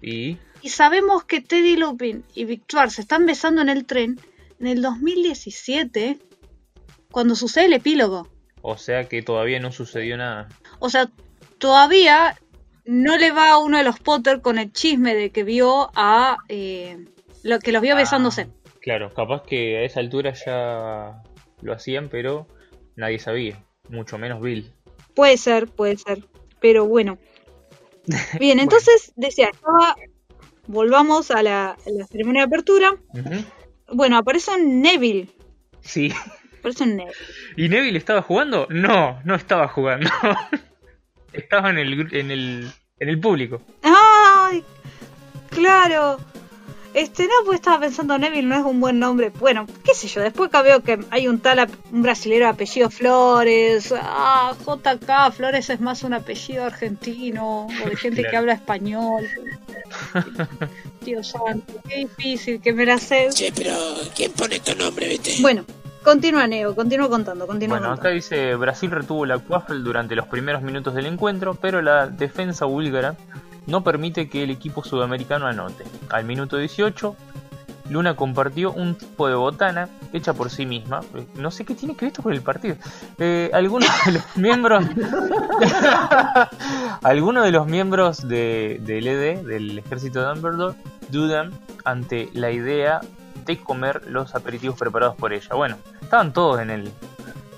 Y. 0.00 0.36
Y 0.62 0.68
sabemos 0.68 1.24
que 1.24 1.40
Teddy 1.40 1.76
Lupin 1.76 2.24
y 2.34 2.44
Victoire 2.44 2.90
se 2.90 3.00
están 3.02 3.26
besando 3.26 3.62
en 3.62 3.68
el 3.68 3.84
tren 3.84 4.20
en 4.60 4.66
el 4.68 4.80
2017, 4.82 6.18
cuando 7.10 7.34
sucede 7.34 7.66
el 7.66 7.72
epílogo. 7.72 8.28
O 8.62 8.76
sea 8.78 9.08
que 9.08 9.22
todavía 9.22 9.58
no 9.58 9.72
sucedió 9.72 10.16
nada. 10.16 10.48
O 10.78 10.88
sea, 10.88 11.08
todavía 11.58 12.38
no 12.84 13.16
le 13.18 13.32
va 13.32 13.50
a 13.50 13.58
uno 13.58 13.78
de 13.78 13.82
los 13.84 13.98
Potter 13.98 14.40
con 14.40 14.58
el 14.58 14.72
chisme 14.72 15.14
de 15.16 15.30
que 15.30 15.42
vio 15.42 15.90
a... 15.96 16.38
eh, 16.48 17.06
lo 17.42 17.58
que 17.58 17.72
los 17.72 17.82
vio 17.82 17.94
Ah. 17.94 17.98
besándose. 17.98 18.48
Claro, 18.80 19.12
capaz 19.12 19.42
que 19.42 19.78
a 19.78 19.82
esa 19.82 19.98
altura 20.00 20.32
ya 20.32 21.22
lo 21.60 21.72
hacían, 21.72 22.08
pero 22.08 22.46
nadie 22.94 23.18
sabía. 23.18 23.64
Mucho 23.88 24.16
menos 24.18 24.40
Bill. 24.40 24.72
Puede 25.14 25.36
ser, 25.36 25.68
puede 25.68 25.96
ser. 25.96 26.24
Pero 26.60 26.86
bueno. 26.86 27.18
Bien, 28.40 28.60
entonces 28.60 29.12
decía, 29.16 29.50
estaba... 29.52 29.96
Volvamos 30.68 31.32
a 31.32 31.42
la, 31.42 31.70
a 31.70 31.90
la 31.90 32.06
ceremonia 32.06 32.42
de 32.42 32.46
apertura. 32.46 32.94
Bueno, 33.92 34.16
aparece 34.16 34.52
un 34.52 34.80
Neville. 34.80 35.28
Sí. 35.80 36.12
Aparece 36.60 36.84
un 36.84 36.96
Neville. 36.96 37.16
¿Y 37.56 37.68
Neville 37.68 37.98
estaba 37.98 38.22
jugando? 38.22 38.68
No, 38.70 39.20
no 39.24 39.34
estaba 39.34 39.66
jugando. 39.66 40.08
estaba 41.32 41.70
en 41.70 41.78
el, 41.78 42.14
en 42.14 42.30
el, 42.30 42.70
en 43.00 43.08
el 43.08 43.18
público. 43.18 43.60
¡Ay! 43.82 44.62
Claro. 45.50 46.18
Este, 46.94 47.24
no, 47.24 47.32
pues 47.46 47.56
estaba 47.56 47.80
pensando 47.80 48.18
Neville 48.18 48.46
no 48.46 48.56
es 48.56 48.64
un 48.64 48.80
buen 48.80 48.98
nombre. 48.98 49.30
Bueno, 49.30 49.66
qué 49.84 49.94
sé 49.94 50.08
yo, 50.08 50.20
después 50.20 50.48
acá 50.48 50.62
veo 50.62 50.82
que 50.82 50.98
hay 51.10 51.26
un 51.26 51.38
tal, 51.40 51.66
un 51.90 52.02
brasilero 52.02 52.46
de 52.46 52.50
apellido 52.50 52.90
Flores. 52.90 53.94
Ah, 53.98 54.54
JK, 54.58 55.32
Flores 55.34 55.70
es 55.70 55.80
más 55.80 56.02
un 56.02 56.14
apellido 56.14 56.64
argentino 56.64 57.66
o 57.66 57.88
de 57.88 57.96
gente 57.96 58.24
que 58.28 58.36
habla 58.36 58.52
español. 58.52 59.26
Dios 61.04 61.28
santo, 61.28 61.74
qué 61.88 61.96
difícil 61.96 62.60
que 62.60 62.72
me 62.72 62.84
la 62.84 62.98
sé. 62.98 63.28
Che, 63.32 63.52
pero 63.54 63.74
¿quién 64.14 64.32
pone 64.32 64.60
tu 64.60 64.74
nombre, 64.76 65.08
viste? 65.08 65.36
Bueno, 65.40 65.64
continúa 66.04 66.46
Neo, 66.46 66.74
continúa 66.74 67.08
contando, 67.08 67.46
continúa 67.46 67.78
Bueno, 67.78 67.94
acá 67.94 68.10
dice 68.10 68.54
Brasil 68.54 68.90
retuvo 68.90 69.24
la 69.24 69.38
Quaffle 69.38 69.80
durante 69.80 70.14
los 70.14 70.26
primeros 70.26 70.62
minutos 70.62 70.94
del 70.94 71.06
encuentro, 71.06 71.54
pero 71.54 71.80
la 71.80 72.06
defensa 72.06 72.66
búlgara 72.66 73.16
no 73.66 73.84
permite 73.84 74.28
que 74.28 74.42
el 74.42 74.50
equipo 74.50 74.82
sudamericano 74.84 75.46
anote. 75.46 75.84
Al 76.10 76.24
minuto 76.24 76.56
18, 76.56 77.16
Luna 77.90 78.16
compartió 78.16 78.72
un 78.72 78.94
tipo 78.94 79.28
de 79.28 79.34
botana 79.34 79.88
hecha 80.12 80.32
por 80.32 80.50
sí 80.50 80.66
misma. 80.66 81.00
Eh, 81.14 81.26
No 81.34 81.50
sé 81.50 81.64
qué 81.64 81.74
tiene 81.74 81.94
que 81.94 82.06
ver 82.06 82.12
esto 82.12 82.22
con 82.22 82.32
el 82.32 82.40
partido. 82.42 82.76
Eh, 83.18 83.50
algunos 83.52 83.88
de 84.06 84.12
los 84.12 84.24
miembros. 84.36 84.84
algunos 87.02 87.44
de 87.44 87.52
los 87.52 87.66
miembros 87.66 88.26
de, 88.26 88.78
del 88.82 89.06
ED, 89.06 89.38
del 89.44 89.78
ejército 89.78 90.20
de 90.20 90.26
Dumbledore, 90.26 90.76
dudan 91.10 91.52
ante 91.84 92.30
la 92.32 92.50
idea 92.50 93.00
de 93.44 93.58
comer 93.58 94.02
los 94.06 94.34
aperitivos 94.34 94.78
preparados 94.78 95.16
por 95.16 95.32
ella. 95.32 95.54
Bueno, 95.54 95.76
estaban 96.00 96.32
todos 96.32 96.60
en 96.60 96.70
el 96.70 96.90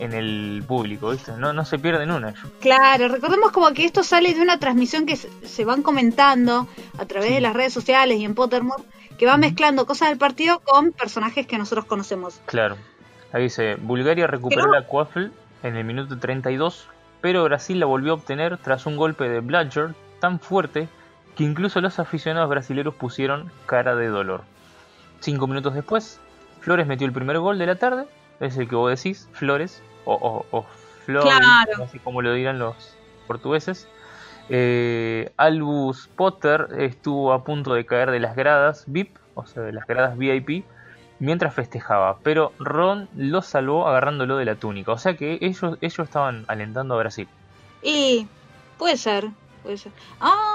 en 0.05 0.13
el 0.13 0.63
público, 0.67 1.11
¿viste? 1.11 1.33
No, 1.39 1.53
no 1.53 1.65
se 1.65 1.79
pierden 1.79 2.11
una. 2.11 2.35
Claro, 2.61 3.09
recordemos 3.09 3.53
como 3.53 3.73
que 3.73 3.85
esto 3.85 4.03
sale 4.03 4.35
de 4.35 4.41
una 4.43 4.59
transmisión 4.59 5.07
que 5.07 5.17
se, 5.17 5.65
van 5.65 5.83
comentando 5.83 6.69
a 6.99 7.07
través 7.07 7.31
de 7.31 7.41
las 7.41 7.55
redes 7.55 7.73
sociales 7.73 8.19
y 8.19 8.25
en 8.25 8.35
Pottermore, 8.35 8.83
que 9.19 9.27
va 9.27 9.37
mezclando 9.37 9.87
cosas 9.87 10.11
del 10.11 10.19
partido 10.19 10.61
con 10.61 10.93
personajes 10.93 11.47
que 11.47 11.59
nosotros 11.59 11.87
conocemos. 11.87 12.41
Claro. 12.47 12.77
Ahí 13.33 13.45
dice, 13.45 13.77
Bulgaria 13.77 14.27
recuperó 14.27 14.63
Pero- 14.63 14.73
la 14.73 14.87
Quaffle 14.87 15.31
en 15.63 15.77
el 15.77 15.85
minuto 15.85 16.19
32, 16.19 16.89
pero 17.21 17.45
Brasil 17.45 17.81
la 17.81 17.87
volvió 17.87 18.13
a 18.13 18.17
obtener 18.17 18.59
tras 18.59 18.87
un 18.87 18.97
golpe 18.97 19.29
de 19.29 19.41
Bludger 19.41 19.95
tan 20.21 20.39
fuerte 20.39 20.89
que 21.35 21.45
incluso 21.45 21.81
los 21.81 21.99
aficionados 21.99 22.49
brasileños 22.51 22.95
pusieron 22.95 23.51
cara 23.67 23.97
de 23.97 24.09
dolor. 24.09 24.43
Cinco 25.21 25.47
minutos 25.47 25.75
después, 25.75 26.21
Flores 26.61 26.87
metió 26.87 27.07
el 27.07 27.13
primer 27.13 27.39
gol 27.39 27.59
de 27.59 27.67
la 27.67 27.77
tarde, 27.77 28.07
es 28.41 28.57
el 28.57 28.69
que 28.69 28.77
vos 28.77 28.91
decís, 28.91 29.29
Flores, 29.33 29.83
o, 30.05 30.15
o, 30.15 30.47
o 30.57 30.67
Flores, 31.05 31.31
Claro. 31.37 31.73
no 31.79 31.89
sé 31.89 31.99
cómo 32.01 32.23
lo 32.23 32.33
dirán 32.33 32.59
los 32.59 32.75
portugueses. 33.27 33.89
Eh, 34.49 35.33
Albus 35.37 36.09
Potter 36.17 36.69
estuvo 36.79 37.33
a 37.33 37.45
punto 37.45 37.73
de 37.75 37.87
caer 37.87 38.11
de 38.11 38.21
las 38.21 38.37
gradas 38.37 38.85
VIP, 38.87 39.17
o 39.35 39.47
sea, 39.47 39.63
de 39.63 39.73
las 39.73 39.87
gradas 39.87 40.19
VIP, 40.19 40.65
mientras 41.19 41.55
festejaba, 41.55 42.19
pero 42.23 42.53
Ron 42.59 43.09
lo 43.17 43.41
salvó 43.43 43.87
agarrándolo 43.89 44.37
de 44.37 44.45
la 44.45 44.57
túnica, 44.57 44.93
o 44.93 44.99
sea 44.99 45.17
que 45.17 45.39
ellos, 45.41 45.79
ellos 45.81 45.99
estaban 46.01 46.45
alentando 46.49 46.95
a 46.95 46.99
Brasil. 46.99 47.29
Y 47.83 48.27
puede 48.79 48.97
ser, 48.97 49.29
puede 49.63 49.79
ser. 49.79 49.93
Ay, 50.21 50.33
eh, 50.33 50.54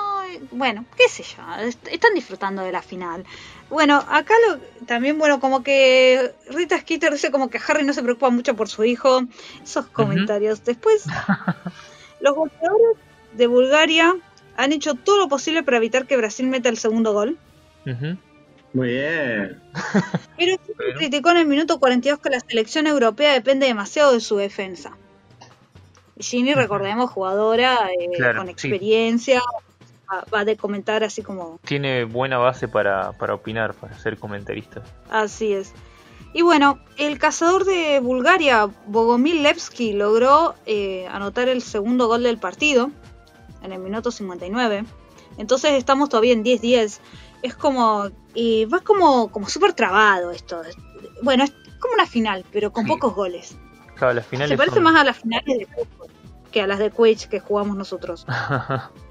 bueno, 0.52 0.86
qué 0.98 1.08
sé 1.10 1.24
yo, 1.24 1.44
est- 1.64 1.88
están 1.88 2.14
disfrutando 2.14 2.62
de 2.64 2.72
la 2.72 2.82
final. 2.82 3.26
Bueno, 3.70 4.04
acá 4.10 4.34
lo, 4.48 4.60
también, 4.86 5.18
bueno, 5.20 5.40
como 5.40 5.62
que 5.64 6.34
Rita 6.50 6.80
Skeeter 6.80 7.14
dice 7.14 7.32
como 7.32 7.50
que 7.50 7.60
Harry 7.68 7.84
no 7.86 7.94
se 7.94 8.02
preocupa 8.04 8.30
mucho 8.30 8.56
por 8.56 8.68
su 8.70 8.84
hijo, 8.84 9.22
esos 9.64 9.88
comentarios. 9.88 10.64
Después, 10.64 11.04
los 12.20 12.36
golpeadores 12.36 12.98
de 13.34 13.48
Bulgaria 13.48 14.16
han 14.58 14.72
hecho 14.74 14.96
todo 14.96 15.18
lo 15.18 15.28
posible 15.30 15.64
para 15.64 15.78
evitar 15.78 16.06
que 16.08 16.18
Brasil 16.18 16.48
meta 16.48 16.70
el 16.70 16.78
segundo 16.78 17.14
gol. 17.14 17.38
Muy 18.74 18.88
bien. 18.90 19.62
Pero 20.38 20.58
Pero- 20.78 20.98
criticó 20.98 21.32
en 21.32 21.38
el 21.38 21.46
minuto 21.48 21.80
42 21.80 22.20
que 22.20 22.30
la 22.30 22.40
selección 22.40 22.88
europea 22.88 23.34
depende 23.34 23.66
demasiado 23.68 24.14
de 24.14 24.20
su 24.20 24.36
defensa. 24.38 24.96
Y 26.18 26.24
Ginny, 26.24 26.54
recordemos, 26.54 27.10
jugadora 27.12 27.90
eh, 27.98 28.10
Claro, 28.18 28.40
con 28.40 28.48
sí. 28.58 28.68
Va, 30.11 30.23
va 30.34 30.45
de 30.45 30.57
comentar 30.57 31.03
así 31.03 31.22
como 31.22 31.60
Tiene 31.65 32.03
buena 32.06 32.38
base 32.38 32.68
para, 32.68 33.11
para 33.14 33.34
opinar, 33.34 33.73
para 33.73 33.98
ser 33.98 34.18
comentarista. 34.18 34.81
así 35.10 35.53
es. 35.53 35.73
Y 36.34 36.44
bueno, 36.44 36.77
el 36.98 37.18
cazador 37.18 37.65
de 37.65 37.99
Bulgaria, 38.02 38.69
Bogomil 38.86 39.41
Levski, 39.41 39.94
logró 39.94 40.53
eh, 40.68 41.07
anotar 41.11 41.49
el 41.49 41.64
segundo 41.64 42.07
gol 42.07 42.22
del 42.23 42.38
partido 42.38 42.91
en 43.64 43.72
el 43.72 43.80
minuto 43.80 44.11
59. 44.11 44.86
Entonces 45.38 45.72
estamos 45.72 46.10
todavía 46.10 46.34
en 46.34 46.44
10-10. 46.44 46.99
Es 47.41 47.56
como. 47.56 48.10
Y 48.36 48.65
va 48.65 48.80
como, 48.81 49.31
como 49.31 49.49
súper 49.49 49.73
trabado 49.73 50.30
esto. 50.30 50.61
Bueno, 51.23 51.45
es 51.45 51.53
como 51.80 51.95
una 51.95 52.06
final, 52.06 52.45
pero 52.52 52.72
con 52.72 52.84
Sí. 52.84 52.90
pocos 52.91 53.15
goles. 53.15 53.57
Claro, 53.95 54.14
las 54.14 54.27
finales 54.27 54.49
Se 54.52 54.57
parece 54.57 54.76
son- 54.76 54.84
más 54.84 54.95
a 54.98 55.03
las 55.03 55.18
finales 55.18 55.57
de 55.57 55.65
fútbol 55.65 56.10
que 56.52 56.61
a 56.61 56.68
las 56.68 56.77
de 56.80 56.91
Quidditch 56.91 57.27
que 57.27 57.40
jugamos 57.40 57.76
nosotros. 57.76 58.27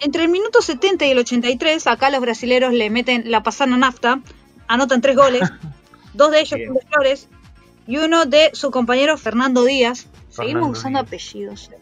Entre 0.00 0.22
el 0.22 0.28
minuto 0.28 0.62
70 0.62 1.06
y 1.06 1.10
el 1.10 1.18
83, 1.18 1.86
acá 1.86 2.10
los 2.10 2.20
brasileros 2.20 2.72
le 2.72 2.88
meten 2.90 3.30
la 3.30 3.42
pasana 3.42 3.76
nafta, 3.76 4.20
anotan 4.68 5.00
tres 5.00 5.16
goles, 5.16 5.42
dos 6.14 6.30
de 6.30 6.40
ellos 6.40 6.54
Bien. 6.54 6.68
son 6.68 6.74
de 6.76 6.86
Flores 6.86 7.28
y 7.86 7.96
uno 7.96 8.26
de 8.26 8.50
su 8.52 8.70
compañero 8.70 9.16
Fernando 9.16 9.64
Díaz. 9.64 10.06
Seguimos 10.28 10.36
Fernando 10.36 10.68
usando 10.68 10.98
Díaz. 11.00 11.08
apellidos 11.08 11.70
eh, 11.72 11.78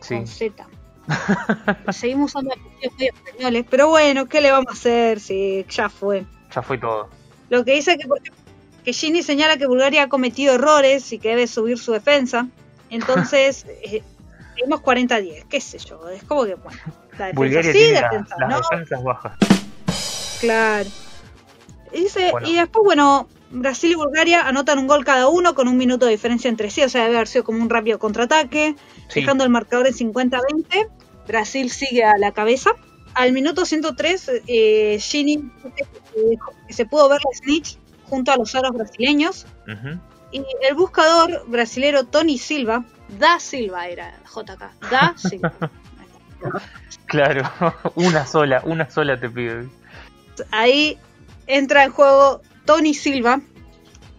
sí. 0.00 0.14
con 0.16 0.26
Z. 0.26 0.66
Seguimos 1.92 2.30
usando 2.30 2.52
apellidos 2.52 2.94
muy 2.98 3.06
españoles, 3.06 3.64
pero 3.70 3.88
bueno, 3.88 4.26
¿qué 4.26 4.40
le 4.40 4.50
vamos 4.50 4.70
a 4.70 4.72
hacer 4.72 5.20
si 5.20 5.64
ya 5.68 5.88
fue? 5.88 6.24
Ya 6.54 6.62
fue 6.62 6.78
todo. 6.78 7.08
Lo 7.50 7.64
que 7.64 7.74
dice 7.74 7.96
que, 7.98 8.08
que 8.84 8.92
Gini 8.92 9.22
señala 9.22 9.56
que 9.58 9.66
Bulgaria 9.66 10.04
ha 10.04 10.08
cometido 10.08 10.54
errores 10.54 11.12
y 11.12 11.18
que 11.18 11.30
debe 11.30 11.46
subir 11.46 11.78
su 11.78 11.92
defensa. 11.92 12.48
Entonces, 12.90 13.66
eh, 13.84 14.02
seguimos 14.58 14.80
40-10, 14.82 15.44
qué 15.48 15.60
sé 15.60 15.78
yo. 15.78 16.08
Es 16.08 16.22
como 16.24 16.44
que, 16.44 16.54
bueno, 16.54 16.78
la 17.18 17.26
defensa 17.26 17.32
Bulgaria 17.34 17.72
sí, 17.72 17.78
tiene 17.78 17.92
la- 18.00 18.08
defensa 18.08 18.36
las 18.40 18.48
no. 18.50 18.60
defensas 18.70 19.02
bajas. 19.02 19.32
Claro. 20.40 20.88
Y 21.92 22.00
Dice, 22.00 22.30
Bueno. 22.32 22.48
y 22.48 22.54
después, 22.54 22.84
bueno, 22.84 23.28
Brasil 23.50 23.90
y 23.92 23.94
Bulgaria 23.94 24.46
anotan 24.46 24.78
un 24.78 24.86
gol 24.86 25.04
cada 25.04 25.28
uno 25.28 25.54
con 25.54 25.68
un 25.68 25.76
minuto 25.76 26.04
de 26.06 26.12
diferencia 26.12 26.48
entre 26.50 26.70
sí, 26.70 26.82
o 26.82 26.88
sea, 26.88 27.04
debe 27.04 27.16
haber 27.16 27.28
sido 27.28 27.44
como 27.44 27.62
un 27.62 27.70
rápido 27.70 27.98
contraataque, 27.98 28.76
Sí. 29.08 29.20
dejando 29.20 29.44
el 29.44 29.50
marcador 29.50 29.86
en 29.86 29.94
50-20. 29.94 30.88
Brasil 31.26 31.70
sigue 31.70 32.04
a 32.04 32.16
la 32.18 32.32
cabeza. 32.32 32.72
Al 33.14 33.32
minuto 33.32 33.64
103, 33.64 34.30
eh, 34.46 34.98
Gini 35.00 35.50
dijo 36.30 36.52
que 36.66 36.72
se 36.74 36.84
pudo 36.84 37.08
ver 37.08 37.20
la 37.24 37.30
snitch 37.38 37.78
junto 38.08 38.32
a 38.32 38.36
los 38.36 38.54
aros 38.54 38.72
brasileños. 38.72 39.46
Ujú. 39.66 39.98
Y 40.30 40.44
el 40.68 40.74
buscador 40.74 41.44
brasilero 41.46 42.04
Tony 42.04 42.36
Silva, 42.38 42.84
Da 43.18 43.40
Silva 43.40 43.88
era 43.88 44.14
JK, 44.34 44.90
Da 44.90 45.14
Silva. 45.16 45.52
Claro, 47.06 47.42
una 47.96 48.24
sola, 48.26 48.60
una 48.64 48.88
sola 48.90 49.18
te 49.18 49.28
pido. 49.28 49.64
Ahí 50.52 50.98
entra 51.46 51.82
en 51.84 51.90
juego 51.90 52.42
Tony 52.64 52.94
Silva 52.94 53.40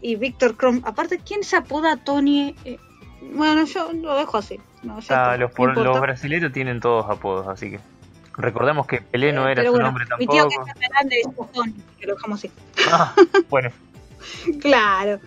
y 0.02 0.16
Víctor 0.16 0.58
Krum. 0.58 0.82
Aparte, 0.86 1.20
¿quién 1.20 1.44
se 1.44 1.56
apoda 1.56 1.96
Tony? 1.98 2.56
Eh, 2.66 2.78
bueno, 3.34 3.64
yo 3.66 3.94
lo 3.94 4.18
dejo 4.18 4.38
así. 4.38 4.60
No, 4.84 5.00
Ah, 5.10 5.38
los, 5.38 5.52
por- 5.52 5.78
los 5.78 6.00
brasileños 6.02 6.52
tienen 6.52 6.80
todos 6.80 7.10
apodos, 7.10 7.48
así 7.48 7.72
que. 7.72 7.80
Recordemos 8.36 8.88
que 8.88 9.02
Pelé 9.02 9.34
no 9.34 9.48
Eh, 9.48 9.52
era 9.52 9.64
su 9.66 9.72
bueno, 9.72 9.86
nombre 9.88 10.06
Mi 10.18 10.26
tío 10.28 10.48
que 10.48 10.56
tampoco. 10.56 10.80
es 10.82 10.90
grande 10.90 11.16
es 11.22 11.52
Tony, 11.54 11.76
que 12.00 12.08
lo 12.08 12.16
dejamos 12.16 12.40
así. 12.40 12.52
Ah, 12.92 13.14
bueno, 13.50 13.70
Claro. 14.62 15.20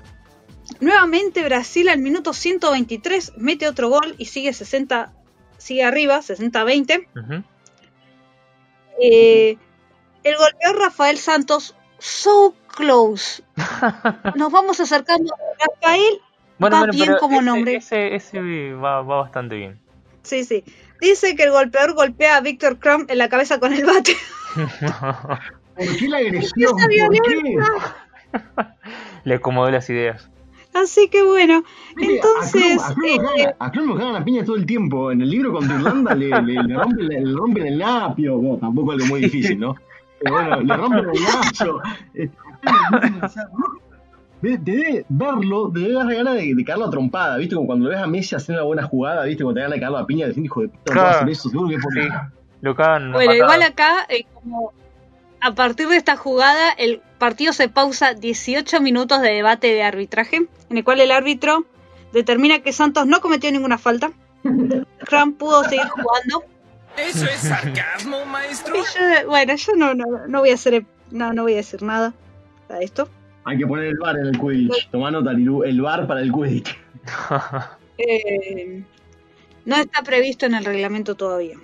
Nuevamente 0.81 1.43
Brasil 1.45 1.89
al 1.89 1.99
minuto 1.99 2.33
123 2.33 3.35
mete 3.37 3.69
otro 3.69 3.89
gol 3.89 4.15
y 4.19 4.27
sigue 4.27 4.53
60, 4.53 5.13
sigue 5.59 5.85
arriba, 5.85 6.19
60-20. 6.21 7.07
ujú. 7.17 7.45
Eh, 9.01 9.57
el 10.25 10.37
golpeador 10.37 10.79
Rafael 10.81 11.19
Santos, 11.19 11.75
so 11.99 12.55
close. 12.77 13.43
Nos 14.37 14.53
vamos 14.53 14.81
acercando. 14.81 15.35
Rafael, 15.59 16.21
Bueno, 16.59 16.77
Va 16.77 16.81
bueno, 16.81 16.93
bien 16.93 17.15
como 17.19 17.37
ese, 17.37 17.45
nombre. 17.45 17.75
Ese, 17.77 18.15
ese 18.15 18.73
va, 18.75 19.03
va 19.03 19.23
bastante 19.23 19.57
bien. 19.57 19.81
sí, 20.23 20.45
sí. 20.45 20.65
Dice 21.01 21.35
que 21.35 21.43
el 21.43 21.51
golpeador 21.51 21.95
golpea 21.95 22.37
a 22.37 22.41
Víctor 22.41 22.79
Krum 22.79 23.07
en 23.09 23.19
la 23.19 23.29
cabeza 23.29 23.59
con 23.59 23.73
el 23.73 23.85
bate. 23.85 24.17
¿Por 25.77 25.97
qué 25.97 26.09
la 26.09 26.19
agresión? 26.19 26.77
Esa 26.79 26.87
¿Por 26.87 26.89
qué? 26.89 27.35
violencia. 27.43 27.97
Le 29.25 29.35
acomodó 29.35 29.71
las 29.73 29.91
ideas. 29.91 30.31
Así 30.75 31.09
que 31.09 31.23
bueno, 31.23 31.65
entonces. 31.99 32.81
A 32.83 32.89
a 32.89 32.95
Krum 32.95 33.05
eh, 33.05 33.17
lo 33.17 33.23
cagan- 33.29 33.55
a 33.59 33.71
Krum 33.73 33.89
lo 33.89 33.97
cagan 33.97 34.17
a 34.17 34.25
piña 34.25 34.45
todo 34.45 34.57
el 34.57 34.65
tiempo. 34.67 35.13
En 35.13 35.21
el 35.23 35.29
libro 35.31 35.53
contra 35.53 35.77
Irlanda 35.77 36.15
le, 36.15 36.29
le, 36.43 36.63
le 36.63 36.75
rompen, 36.77 37.07
le 37.09 37.33
rompen 37.35 37.67
el 37.67 37.79
lapio. 37.79 38.39
Bueno, 38.39 38.57
tampoco 38.59 38.93
algo 38.93 39.07
muy 39.07 39.21
difícil, 39.21 39.59
¿no? 39.61 39.75
Pero 40.21 40.35
bueno, 40.35 40.61
le 40.63 40.77
rompen 40.77 41.05
el 41.11 41.23
lapio. 41.23 41.81
Eh, 42.15 42.31
Debe, 44.41 44.59
debe 44.59 45.07
verlo, 45.09 45.69
debe 45.69 45.93
dar 45.93 46.13
ganas 46.13 46.35
de, 46.35 46.53
de 46.55 46.65
caerlo 46.65 46.87
a 46.87 46.91
trompada, 46.91 47.37
¿viste? 47.37 47.55
Como 47.55 47.69
cuando 47.69 47.89
ves 47.89 47.99
a 47.99 48.09
Messi 48.09 48.35
hacer 48.35 48.57
una 48.57 48.65
buena 48.65 48.83
jugada, 48.83 49.25
¿viste? 49.25 49.45
Cuando 49.45 49.59
te 49.61 49.63
ganas 49.63 49.77
de 49.77 49.81
caerlo 49.81 49.99
a 49.99 50.07
piña, 50.07 50.27
diciendo, 50.27 50.47
hijo 50.47 50.61
de 50.63 50.69
puta, 50.69 50.83
no 50.87 50.93
Claro. 50.95 51.09
hacer 51.11 51.29
eso, 51.29 51.49
seguro 51.49 51.69
que 51.69 51.75
es 51.77 51.83
por 51.83 51.93
Sí, 51.93 52.09
lo 52.63 52.75
cagan. 52.75 53.11
a 53.11 53.13
Bueno, 53.13 53.35
igual 53.35 53.63
acá, 53.63 54.05
eh, 54.09 54.25
como 54.35 54.73
a 55.41 55.55
partir 55.55 55.87
de 55.89 55.97
esta 55.97 56.17
jugada, 56.17 56.71
el 56.77 57.01
partido 57.23 57.53
se 57.53 57.69
pausa 57.69 58.15
18 58.15 58.81
minutos 58.81 59.23
de 59.23 59.31
debate 59.31 59.69
de 59.69 59.85
arbitraje, 59.85 60.37
en 60.71 60.77
el 60.77 60.83
cual 60.83 61.01
el 61.01 61.13
árbitro 61.13 61.65
determina 62.13 62.59
que 62.65 62.73
Santos 62.73 63.07
no 63.07 63.21
cometió 63.21 63.53
ninguna 63.53 63.79
falta. 63.79 64.11
Kram 65.07 65.35
pudo 65.35 65.63
seguir 65.63 65.87
jugando. 65.89 66.45
¿Eso 66.97 67.25
es 67.27 67.39
sarcasmo, 67.43 68.25
maestro? 68.27 68.75
Yo- 68.75 69.29
bueno, 69.29 69.55
yo 69.55 69.73
no, 69.77 69.95
no, 69.95 70.05
no 70.27 70.41
voy 70.41 70.51
a 70.51 70.55
hacer, 70.55 70.85
no, 71.13 71.33
no 71.33 71.43
voy 71.45 71.53
a 71.53 71.57
decir 71.59 71.81
nada 71.83 72.13
a 72.69 72.81
esto. 72.81 73.09
Hay 73.45 73.57
que 73.57 73.67
poner 73.69 73.87
el 73.87 73.99
bar 73.99 74.17
en 74.19 74.27
el 74.27 74.39
Quidditch. 74.41 74.91
Tomá 74.91 75.13
nota, 75.13 75.33
Liru, 75.33 75.63
el 75.63 75.81
bar 75.81 76.09
para 76.09 76.23
el 76.23 76.33
Quidditch. 76.33 76.77
Eh, 77.99 78.83
no 79.65 79.77
está 79.77 80.03
previsto 80.03 80.47
en 80.47 80.55
el 80.55 80.65
reglamento 80.65 81.15
todavía. 81.15 81.57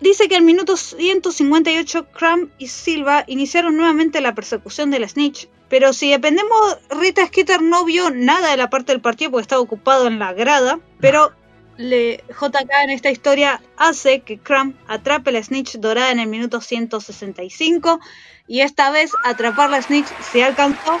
Dice 0.00 0.28
que 0.28 0.36
al 0.36 0.42
minuto 0.42 0.76
158 0.76 2.06
Cram 2.12 2.50
y 2.58 2.68
Silva 2.68 3.24
iniciaron 3.26 3.76
nuevamente 3.76 4.20
la 4.20 4.34
persecución 4.34 4.90
de 4.90 4.98
la 5.00 5.08
Snitch. 5.08 5.48
Pero 5.68 5.92
si 5.92 6.10
dependemos, 6.10 6.78
Rita 6.90 7.26
Skeeter 7.26 7.62
no 7.62 7.84
vio 7.84 8.10
nada 8.10 8.50
de 8.50 8.56
la 8.56 8.70
parte 8.70 8.92
del 8.92 9.00
partido 9.00 9.30
porque 9.30 9.42
estaba 9.42 9.62
ocupado 9.62 10.06
en 10.06 10.18
la 10.18 10.32
grada. 10.32 10.78
Pero 11.00 11.32
le, 11.76 12.22
JK 12.28 12.70
en 12.84 12.90
esta 12.90 13.10
historia 13.10 13.60
hace 13.76 14.20
que 14.20 14.38
Cram 14.38 14.74
atrape 14.86 15.32
la 15.32 15.42
Snitch 15.42 15.76
dorada 15.78 16.12
en 16.12 16.20
el 16.20 16.28
minuto 16.28 16.60
165. 16.60 17.98
Y 18.46 18.60
esta 18.60 18.90
vez 18.90 19.10
atrapar 19.24 19.70
la 19.70 19.82
Snitch 19.82 20.06
se 20.30 20.44
alcanzó 20.44 21.00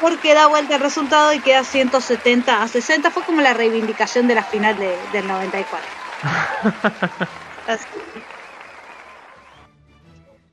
porque 0.00 0.34
da 0.34 0.48
vuelta 0.48 0.74
el 0.76 0.80
resultado 0.80 1.32
y 1.32 1.38
queda 1.40 1.62
170 1.62 2.62
a 2.62 2.66
60. 2.66 3.10
Fue 3.12 3.22
como 3.22 3.40
la 3.40 3.54
reivindicación 3.54 4.26
de 4.26 4.34
la 4.34 4.42
final 4.42 4.76
de- 4.78 4.96
del 5.12 5.28
94. 5.28 5.86
Así. 7.68 7.84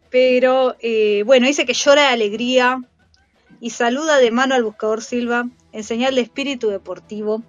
Pero 0.10 0.76
eh, 0.80 1.24
bueno, 1.26 1.46
dice 1.48 1.66
que 1.66 1.74
llora 1.74 2.04
de 2.04 2.08
alegría 2.10 2.82
y 3.62 3.70
saluda 3.70 4.18
de 4.18 4.32
mano 4.32 4.56
al 4.56 4.64
buscador 4.64 5.02
Silva 5.02 5.48
en 5.72 5.84
señal 5.84 6.16
de 6.16 6.22
espíritu 6.22 6.70
deportivo. 6.70 7.44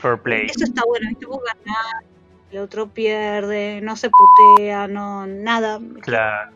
Fair 0.00 0.18
play. 0.18 0.46
Eso 0.46 0.64
está 0.64 0.82
bueno, 0.86 1.08
¿viste? 1.08 1.26
Vos 1.26 1.40
ganás, 1.46 2.04
el 2.50 2.58
otro 2.58 2.88
pierde, 2.88 3.80
no 3.82 3.96
se 3.96 4.10
putea, 4.10 4.88
no, 4.88 5.26
nada. 5.26 5.80
Claro. 6.02 6.52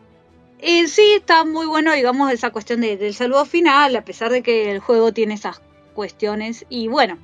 Eh, 0.59 0.87
sí, 0.87 1.13
está 1.17 1.43
muy 1.43 1.65
bueno, 1.65 1.91
digamos, 1.93 2.31
esa 2.31 2.51
cuestión 2.51 2.81
de- 2.81 2.97
del 2.97 3.13
saludo 3.15 3.45
final, 3.45 3.95
a 3.95 4.03
pesar 4.03 4.31
de 4.31 4.43
que 4.43 4.71
el 4.71 4.79
juego 4.79 5.11
tiene 5.11 5.33
esas 5.33 5.59
cuestiones. 5.95 6.65
Y 6.69 6.87
bueno, 6.87 7.17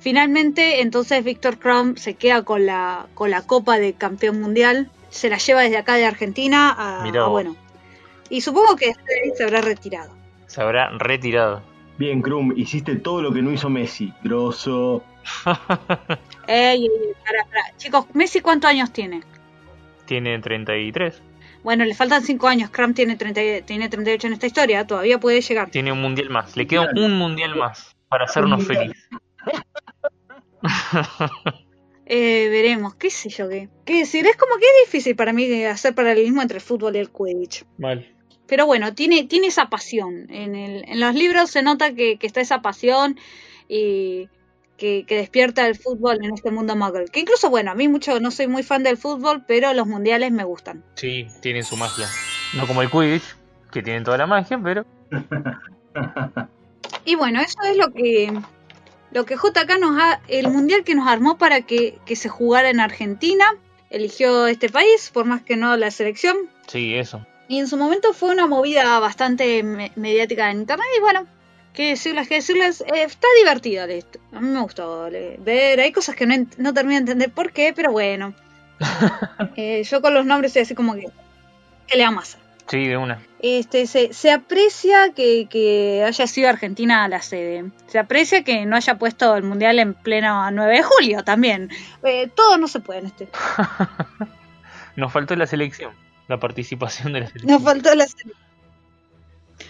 finalmente, 0.00 0.80
entonces 0.80 1.22
Víctor 1.22 1.58
Krum 1.58 1.96
se 1.96 2.14
queda 2.14 2.44
con 2.44 2.64
la, 2.64 3.06
con 3.14 3.30
la 3.30 3.42
Copa 3.42 3.78
de 3.78 3.92
Campeón 3.92 4.40
Mundial, 4.40 4.90
se 5.10 5.28
la 5.30 5.38
lleva 5.38 5.62
desde 5.62 5.78
acá 5.78 5.94
de 5.94 6.06
Argentina 6.06 6.74
a, 6.76 7.28
bueno. 7.28 7.56
Y 8.30 8.40
supongo 8.40 8.76
que 8.76 8.92
se 9.34 9.44
habrá 9.44 9.60
retirado. 9.60 10.14
Se 10.46 10.60
habrá 10.60 10.90
retirado. 10.90 11.62
Bien, 11.98 12.22
Krum, 12.22 12.52
hiciste 12.56 12.96
todo 12.96 13.22
lo 13.22 13.32
que 13.32 13.42
no 13.42 13.50
hizo 13.50 13.68
Messi. 13.68 14.12
Grosso. 14.22 15.02
Ey, 16.46 16.84
ey, 16.84 16.86
ey, 16.86 17.12
pará, 17.26 17.44
pará. 17.44 17.76
Chicos, 17.76 18.06
¿Messi 18.14 18.40
cuántos 18.40 18.70
años 18.70 18.90
tiene? 18.92 19.22
Tiene 20.06 20.38
33. 20.38 21.20
Bueno, 21.62 21.84
le 21.84 21.94
faltan 21.94 22.22
5 22.22 22.48
años. 22.48 22.70
Cram 22.70 22.94
tiene, 22.94 23.16
30, 23.16 23.66
tiene 23.66 23.90
38 23.90 24.26
en 24.28 24.32
esta 24.32 24.46
historia. 24.46 24.86
Todavía 24.86 25.20
puede 25.20 25.42
llegar. 25.42 25.68
Tiene 25.68 25.92
un 25.92 26.00
mundial 26.00 26.30
más. 26.30 26.56
Le 26.56 26.66
queda 26.66 26.88
un 26.96 27.18
mundial 27.18 27.56
más 27.56 27.94
para 28.08 28.24
hacernos 28.24 28.66
felices. 28.66 29.08
Eh, 32.10 32.48
veremos, 32.48 32.94
qué 32.94 33.10
sé 33.10 33.28
yo 33.28 33.50
qué. 33.50 33.68
¿Qué 33.84 33.98
decir? 33.98 34.26
Es 34.26 34.36
como 34.36 34.56
que 34.56 34.64
es 34.64 34.86
difícil 34.86 35.14
para 35.14 35.34
mí 35.34 35.64
hacer 35.64 35.94
paralelismo 35.94 36.40
entre 36.40 36.56
el 36.56 36.62
fútbol 36.62 36.96
y 36.96 37.00
el 37.00 37.10
Quidditch. 37.10 37.66
Mal. 37.76 38.10
Pero 38.46 38.64
bueno, 38.64 38.94
tiene, 38.94 39.24
tiene 39.24 39.48
esa 39.48 39.68
pasión. 39.68 40.26
En, 40.30 40.54
el, 40.54 40.88
en 40.88 41.00
los 41.00 41.14
libros 41.14 41.50
se 41.50 41.62
nota 41.62 41.92
que, 41.92 42.16
que 42.16 42.26
está 42.26 42.40
esa 42.40 42.62
pasión 42.62 43.18
y 43.68 44.30
que, 44.78 45.04
que, 45.06 45.16
despierta 45.16 45.66
el 45.66 45.76
fútbol 45.76 46.24
en 46.24 46.32
este 46.32 46.50
mundo 46.50 46.74
muggle. 46.76 47.04
Que 47.12 47.20
incluso, 47.20 47.50
bueno, 47.50 47.72
a 47.72 47.74
mí 47.74 47.88
mucho 47.88 48.18
no 48.20 48.30
soy 48.30 48.46
muy 48.46 48.62
fan 48.62 48.82
del 48.82 48.96
fútbol, 48.96 49.44
pero 49.46 49.74
los 49.74 49.86
mundiales 49.86 50.32
me 50.32 50.44
gustan. 50.44 50.82
Sí, 50.94 51.26
tienen 51.42 51.62
su 51.62 51.76
magia. 51.76 52.06
No 52.54 52.66
como 52.66 52.80
el 52.80 52.90
Quidditch, 52.90 53.36
que 53.70 53.82
tienen 53.82 54.04
toda 54.04 54.16
la 54.16 54.26
magia, 54.26 54.58
pero... 54.64 54.86
y 57.04 57.16
bueno, 57.16 57.42
eso 57.42 57.58
es 57.70 57.76
lo 57.76 57.92
que 57.92 58.32
lo 59.10 59.24
que 59.24 59.36
JK 59.36 59.78
nos 59.80 59.98
ha, 60.00 60.20
el 60.28 60.48
mundial 60.48 60.84
que 60.84 60.94
nos 60.94 61.08
armó 61.08 61.38
para 61.38 61.62
que, 61.62 61.98
que, 62.04 62.16
se 62.16 62.28
jugara 62.28 62.70
en 62.70 62.80
Argentina, 62.80 63.44
eligió 63.90 64.46
este 64.46 64.68
país, 64.68 65.10
por 65.12 65.24
más 65.24 65.42
que 65.42 65.56
no 65.56 65.76
la 65.76 65.90
selección. 65.90 66.36
Sí, 66.66 66.94
eso. 66.94 67.24
Y 67.48 67.58
en 67.58 67.68
su 67.68 67.76
momento 67.78 68.12
fue 68.12 68.30
una 68.30 68.46
movida 68.46 68.98
bastante 69.00 69.62
me 69.62 69.90
mediática 69.96 70.50
en 70.50 70.58
internet 70.60 70.86
y 70.96 71.00
bueno, 71.00 71.26
qué 71.72 71.90
decirles, 71.90 72.28
qué 72.28 72.36
decirles, 72.36 72.82
eh, 72.82 73.04
está 73.04 73.26
divertida 73.38 73.86
esto. 73.86 74.18
A 74.32 74.40
mí 74.40 74.48
me 74.48 74.60
gustó 74.60 75.08
ver, 75.38 75.80
hay 75.80 75.92
cosas 75.92 76.14
que 76.14 76.26
no, 76.26 76.34
no 76.58 76.74
termino 76.74 76.96
de 76.96 77.00
entender 77.00 77.30
por 77.30 77.52
qué, 77.52 77.72
pero 77.74 77.90
bueno. 77.90 78.34
eh, 79.56 79.82
yo 79.82 80.02
con 80.02 80.12
los 80.12 80.26
nombres 80.26 80.52
soy 80.52 80.62
así 80.62 80.74
como 80.74 80.94
que, 80.94 81.06
¿qué 81.86 81.96
le 81.96 82.04
vamos 82.04 82.18
a 82.18 82.26
hacer? 82.26 82.40
Sí, 82.68 82.86
de 82.86 82.96
una. 82.98 83.18
Este, 83.40 83.86
se, 83.86 84.12
se 84.12 84.32
aprecia 84.32 85.12
que, 85.14 85.46
que, 85.48 86.02
haya 86.04 86.26
sido 86.26 86.48
Argentina 86.48 87.06
la 87.08 87.22
sede. 87.22 87.70
Se 87.86 87.98
aprecia 87.98 88.42
que 88.42 88.66
no 88.66 88.74
haya 88.74 88.98
puesto 88.98 89.36
el 89.36 89.44
Mundial 89.44 89.78
en 89.78 89.94
pleno 89.94 90.50
9 90.50 90.76
de 90.76 90.82
julio 90.82 91.22
también. 91.22 91.70
Eh, 92.02 92.28
todo 92.34 92.58
no 92.58 92.66
se 92.66 92.80
puede 92.80 93.00
en 93.00 93.06
este. 93.06 93.28
Nos 94.96 95.12
faltó 95.12 95.36
la 95.36 95.46
selección, 95.46 95.92
la 96.26 96.40
participación 96.40 97.12
de 97.12 97.20
la 97.20 97.26
selección. 97.28 97.52
Nos 97.52 97.62
faltó 97.62 97.94
la 97.94 98.06
selección. 98.06 98.48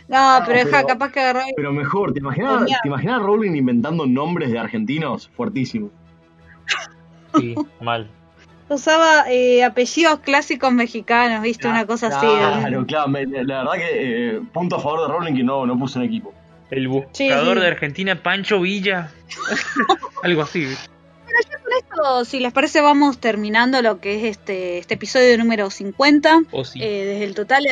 No, 0.09 0.43
pero, 0.47 0.65
deja, 0.65 0.85
capaz 0.85 1.12
que 1.12 1.20
agarrar. 1.20 1.45
Pero 1.55 1.73
mejor, 1.73 2.15
¿te 2.15 2.20
imaginas, 2.20 2.65
¿te 2.82 2.89
imaginas 2.89 3.20
Rowling 3.20 3.55
inventando 3.55 4.07
nombres 4.07 4.51
de 4.51 4.59
argentinos? 4.59 5.28
Fuertísimo. 5.36 5.90
Sí, 7.35 7.55
mal 7.81 8.11
usaba 8.69 9.31
eh, 9.31 9.65
apellidos 9.65 10.20
clásicos 10.20 10.73
mexicanos, 10.73 11.43
¿viste? 11.43 11.69
Una 11.69 11.86
cosa 11.86 12.09
claro, 12.09 12.28
así. 12.28 12.61
Claro, 12.61 12.86
claro. 12.86 13.12
La 13.45 13.59
verdad 13.59 13.73
que 13.74 14.36
eh, 14.36 14.40
punto 14.53 14.77
a 14.77 14.81
favor 14.81 15.03
de 15.03 15.15
Rowling 15.15 15.35
que 15.35 15.43
no, 15.43 15.66
no 15.66 15.78
puso 15.78 15.99
un 15.99 16.05
equipo. 16.05 16.32
El 16.70 16.89
buscador 16.89 17.15
sí, 17.15 17.28
sí. 17.28 17.61
de 17.61 17.66
Argentina, 17.66 18.23
Pancho 18.23 18.61
Villa. 18.61 19.11
Algo 20.23 20.43
así. 20.43 20.65
Bueno, 20.65 21.40
ya 21.51 21.59
con 21.59 21.73
esto, 21.73 22.24
si 22.24 22.40
les 22.40 22.53
parece, 22.53 22.81
vamos 22.81 23.19
terminando 23.19 23.81
lo 23.81 24.01
que 24.01 24.16
es 24.16 24.24
este, 24.24 24.78
este 24.78 24.95
episodio 24.95 25.39
número 25.39 25.70
50. 25.70 26.43
Oh, 26.51 26.65
sí. 26.65 26.82
eh, 26.82 27.05
desde 27.05 27.24
el 27.24 27.35
total 27.35 27.65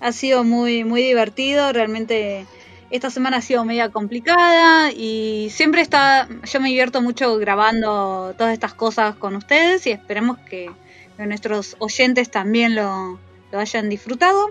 ha 0.00 0.12
sido 0.12 0.44
muy, 0.44 0.84
muy 0.84 1.02
divertido. 1.02 1.72
Realmente 1.72 2.46
esta 2.92 3.08
semana 3.08 3.38
ha 3.38 3.40
sido 3.40 3.64
media 3.64 3.88
complicada 3.88 4.92
y 4.92 5.48
siempre 5.50 5.80
está, 5.80 6.28
yo 6.44 6.60
me 6.60 6.68
divierto 6.68 7.00
mucho 7.00 7.38
grabando 7.38 8.34
todas 8.36 8.52
estas 8.52 8.74
cosas 8.74 9.16
con 9.16 9.34
ustedes 9.34 9.86
y 9.86 9.92
esperemos 9.92 10.36
que, 10.40 10.70
que 11.16 11.26
nuestros 11.26 11.74
oyentes 11.78 12.30
también 12.30 12.74
lo, 12.74 13.18
lo, 13.50 13.58
hayan 13.58 13.88
disfrutado. 13.88 14.50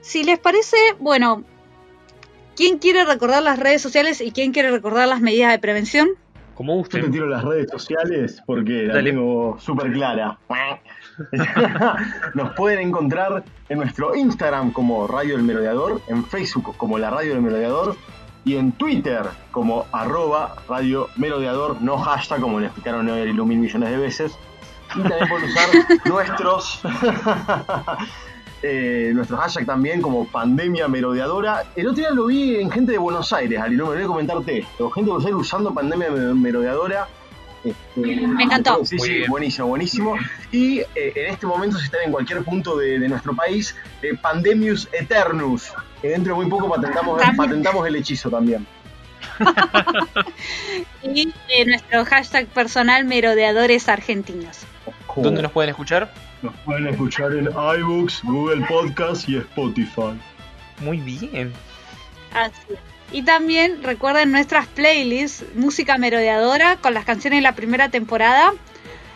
Si 0.00 0.24
les 0.24 0.38
parece, 0.38 0.78
bueno, 0.98 1.44
¿quién 2.56 2.78
quiere 2.78 3.04
recordar 3.04 3.42
las 3.42 3.58
redes 3.58 3.82
sociales 3.82 4.22
y 4.22 4.32
quién 4.32 4.52
quiere 4.52 4.70
recordar 4.70 5.06
las 5.06 5.20
medidas 5.20 5.52
de 5.52 5.58
prevención? 5.58 6.08
Como 6.54 6.76
usted. 6.76 7.00
Yo 7.00 7.04
te 7.04 7.10
tiro 7.10 7.26
las 7.26 7.44
redes 7.44 7.70
sociales 7.70 8.42
porque 8.46 8.84
la 8.84 8.94
Dale. 8.94 9.10
tengo 9.10 9.58
súper 9.60 9.92
clara. 9.92 10.38
Nos 12.34 12.52
pueden 12.54 12.80
encontrar 12.80 13.44
en 13.68 13.78
nuestro 13.78 14.14
Instagram 14.14 14.72
como 14.72 15.06
Radio 15.06 15.36
del 15.36 15.44
Merodeador, 15.44 16.00
en 16.08 16.24
Facebook 16.24 16.76
como 16.76 16.98
la 16.98 17.10
Radio 17.10 17.32
del 17.32 17.42
Merodeador 17.42 17.96
y 18.44 18.56
en 18.56 18.72
Twitter 18.72 19.22
como 19.50 19.86
arroba 19.92 20.56
Radio 20.68 21.08
Merodeador, 21.16 21.82
no 21.82 21.98
hashtag 21.98 22.40
como 22.40 22.60
le 22.60 22.66
explicaron 22.66 23.08
hoy 23.08 23.32
mil 23.32 23.58
millones 23.58 23.90
de 23.90 23.96
veces. 23.96 24.38
Y 24.94 25.00
también 25.00 25.28
pueden 25.28 25.50
usar 25.50 25.68
nuestros 26.04 26.80
eh, 28.62 29.10
nuestro 29.14 29.36
hashtag 29.36 29.66
también 29.66 30.00
como 30.00 30.26
pandemia 30.26 30.86
merodeadora. 30.86 31.64
El 31.74 31.88
otro 31.88 31.98
día 31.98 32.10
lo 32.10 32.26
vi 32.26 32.56
en 32.56 32.70
gente 32.70 32.92
de 32.92 32.98
Buenos 32.98 33.32
Aires, 33.32 33.60
Ali, 33.60 33.76
no 33.76 33.86
me 33.86 33.96
voy 33.96 34.04
a 34.04 34.06
comentarte 34.06 34.58
esto. 34.58 34.90
Gente 34.90 35.06
de 35.06 35.12
Buenos 35.12 35.26
Aires 35.26 35.40
usando 35.40 35.74
pandemia 35.74 36.10
merodeadora. 36.10 37.08
Este, 37.64 38.26
me 38.26 38.44
encantó. 38.44 38.84
Sí, 38.84 38.98
sí, 38.98 39.22
buenísimo, 39.28 39.68
buenísimo. 39.68 40.16
Y 40.52 40.80
eh, 40.80 41.12
en 41.14 41.32
este 41.32 41.46
momento, 41.46 41.78
si 41.78 41.86
están 41.86 42.02
en 42.04 42.12
cualquier 42.12 42.42
punto 42.44 42.76
de, 42.76 42.98
de 42.98 43.08
nuestro 43.08 43.34
país, 43.34 43.74
eh, 44.02 44.14
Pandemius 44.20 44.88
Eternus, 44.92 45.72
que 46.00 46.08
dentro 46.08 46.34
de 46.34 46.42
muy 46.42 46.50
poco 46.50 46.68
patentamos, 46.68 47.20
patentamos 47.36 47.86
el 47.86 47.96
hechizo 47.96 48.30
también. 48.30 48.66
y 51.02 51.28
eh, 51.48 51.64
nuestro 51.66 52.04
hashtag 52.04 52.46
personal 52.46 53.04
merodeadores 53.04 53.88
argentinos. 53.88 54.60
¿Dónde 55.16 55.42
nos 55.42 55.52
pueden 55.52 55.70
escuchar? 55.70 56.12
Nos 56.42 56.54
pueden 56.58 56.86
escuchar 56.88 57.32
en 57.32 57.46
iBooks, 57.46 58.22
Google 58.24 58.64
Podcast 58.66 59.28
y 59.28 59.38
Spotify. 59.38 60.18
Muy 60.80 60.98
bien. 60.98 61.52
Así 62.32 62.74
es. 62.74 62.95
Y 63.16 63.22
también 63.22 63.82
recuerden 63.82 64.30
nuestras 64.30 64.66
playlists, 64.66 65.42
música 65.54 65.96
merodeadora 65.96 66.76
con 66.76 66.92
las 66.92 67.06
canciones 67.06 67.38
de 67.38 67.40
la 67.40 67.54
primera 67.54 67.88
temporada 67.88 68.52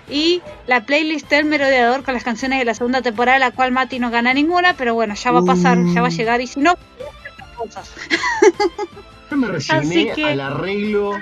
y 0.09 0.40
la 0.66 0.86
playlist 0.86 1.28
del 1.28 1.44
merodeador 1.44 2.02
con 2.02 2.14
las 2.14 2.24
canciones 2.24 2.60
de 2.60 2.64
la 2.64 2.72
segunda 2.72 3.02
temporada, 3.02 3.39
la 3.39 3.51
cual 3.51 3.72
Mati 3.72 3.98
no 3.98 4.10
gana 4.10 4.32
ninguna, 4.32 4.72
pero 4.72 4.94
bueno, 4.94 5.14
ya 5.16 5.32
va 5.32 5.40
a 5.40 5.44
pasar, 5.44 5.77
uh. 5.77 5.93
ya 5.93 6.01
va 6.01 6.06
a 6.06 6.10
llegar 6.10 6.40
y 6.40 6.47
si 6.47 6.60
no, 6.60 6.77
cosas. 7.59 7.93
Yo 9.31 9.36
me 9.36 9.48
resigné 9.48 10.12
que... 10.14 10.24
al 10.24 10.40
arreglo 10.40 11.18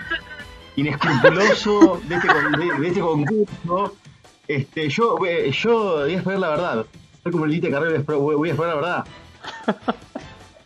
inescrupuloso 0.76 2.00
de 2.06 2.14
este, 2.14 2.28
de, 2.28 2.80
de 2.80 2.86
este 2.86 3.00
concurso. 3.00 3.96
Este, 4.46 4.88
yo, 4.88 5.18
yo 5.50 5.98
voy 5.98 6.14
a 6.14 6.16
esperar 6.16 6.38
la 6.38 6.48
verdad. 6.50 6.86
Soy 7.24 7.32
como 7.32 7.44
el 7.44 7.50
Lite 7.50 7.72
Carrera, 7.72 8.00
voy 8.06 8.48
a 8.48 8.52
esperar 8.52 8.76
la 8.76 8.80
verdad. 8.80 9.04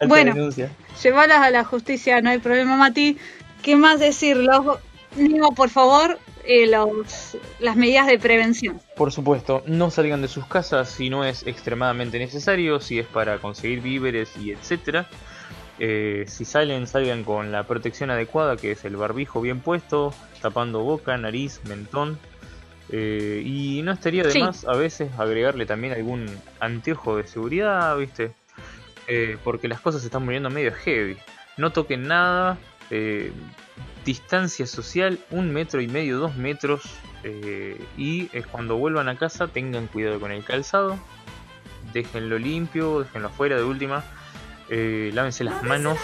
Bueno, 0.06 0.34
llevalas 1.02 1.38
a 1.38 1.50
la 1.50 1.64
justicia, 1.64 2.20
no 2.20 2.30
hay 2.30 2.38
problema, 2.38 2.76
Mati. 2.76 3.16
¿Qué 3.62 3.76
más 3.76 4.00
decir? 4.00 4.36
Los, 4.36 4.78
por 5.54 5.68
favor, 5.70 6.18
eh, 6.44 6.66
los, 6.66 7.36
las 7.60 7.76
medidas 7.76 8.06
de 8.06 8.18
prevención. 8.18 8.80
Por 8.96 9.12
supuesto, 9.12 9.62
no 9.66 9.90
salgan 9.90 10.22
de 10.22 10.28
sus 10.28 10.46
casas 10.46 10.90
si 10.90 11.10
no 11.10 11.24
es 11.24 11.46
extremadamente 11.46 12.18
necesario, 12.18 12.80
si 12.80 12.98
es 12.98 13.06
para 13.06 13.38
conseguir 13.38 13.80
víveres 13.80 14.36
y 14.36 14.50
etcétera. 14.50 15.08
Eh, 15.78 16.24
si 16.28 16.44
salen, 16.44 16.86
salgan 16.86 17.24
con 17.24 17.50
la 17.50 17.64
protección 17.64 18.10
adecuada, 18.10 18.56
que 18.56 18.72
es 18.72 18.84
el 18.84 18.96
barbijo 18.96 19.40
bien 19.40 19.60
puesto, 19.60 20.12
tapando 20.40 20.80
boca, 20.80 21.16
nariz, 21.16 21.60
mentón. 21.68 22.18
Eh, 22.90 23.42
y 23.44 23.80
no 23.82 23.92
estaría 23.92 24.22
de 24.22 24.32
sí. 24.32 24.40
más 24.40 24.66
a 24.66 24.74
veces 24.74 25.10
agregarle 25.18 25.64
también 25.64 25.94
algún 25.94 26.26
anteojo 26.60 27.16
de 27.16 27.26
seguridad, 27.26 27.96
¿viste? 27.96 28.32
Eh, 29.06 29.36
porque 29.42 29.68
las 29.68 29.80
cosas 29.80 30.00
se 30.02 30.08
están 30.08 30.24
poniendo 30.24 30.50
medio 30.50 30.72
heavy. 30.72 31.16
No 31.56 31.70
toquen 31.70 32.06
nada. 32.08 32.58
Eh, 32.90 33.32
distancia 34.04 34.66
social, 34.66 35.18
un 35.30 35.52
metro 35.52 35.80
y 35.80 35.88
medio, 35.88 36.18
dos 36.18 36.36
metros. 36.36 36.82
Eh, 37.24 37.80
y 37.96 38.26
cuando 38.50 38.76
vuelvan 38.76 39.08
a 39.08 39.16
casa 39.16 39.48
tengan 39.48 39.86
cuidado 39.86 40.20
con 40.20 40.32
el 40.32 40.44
calzado. 40.44 40.98
Déjenlo 41.92 42.38
limpio, 42.38 43.00
déjenlo 43.00 43.28
afuera 43.28 43.56
de 43.56 43.64
última. 43.64 44.04
lávense 44.68 45.44
las 45.44 45.62
manos 45.62 45.98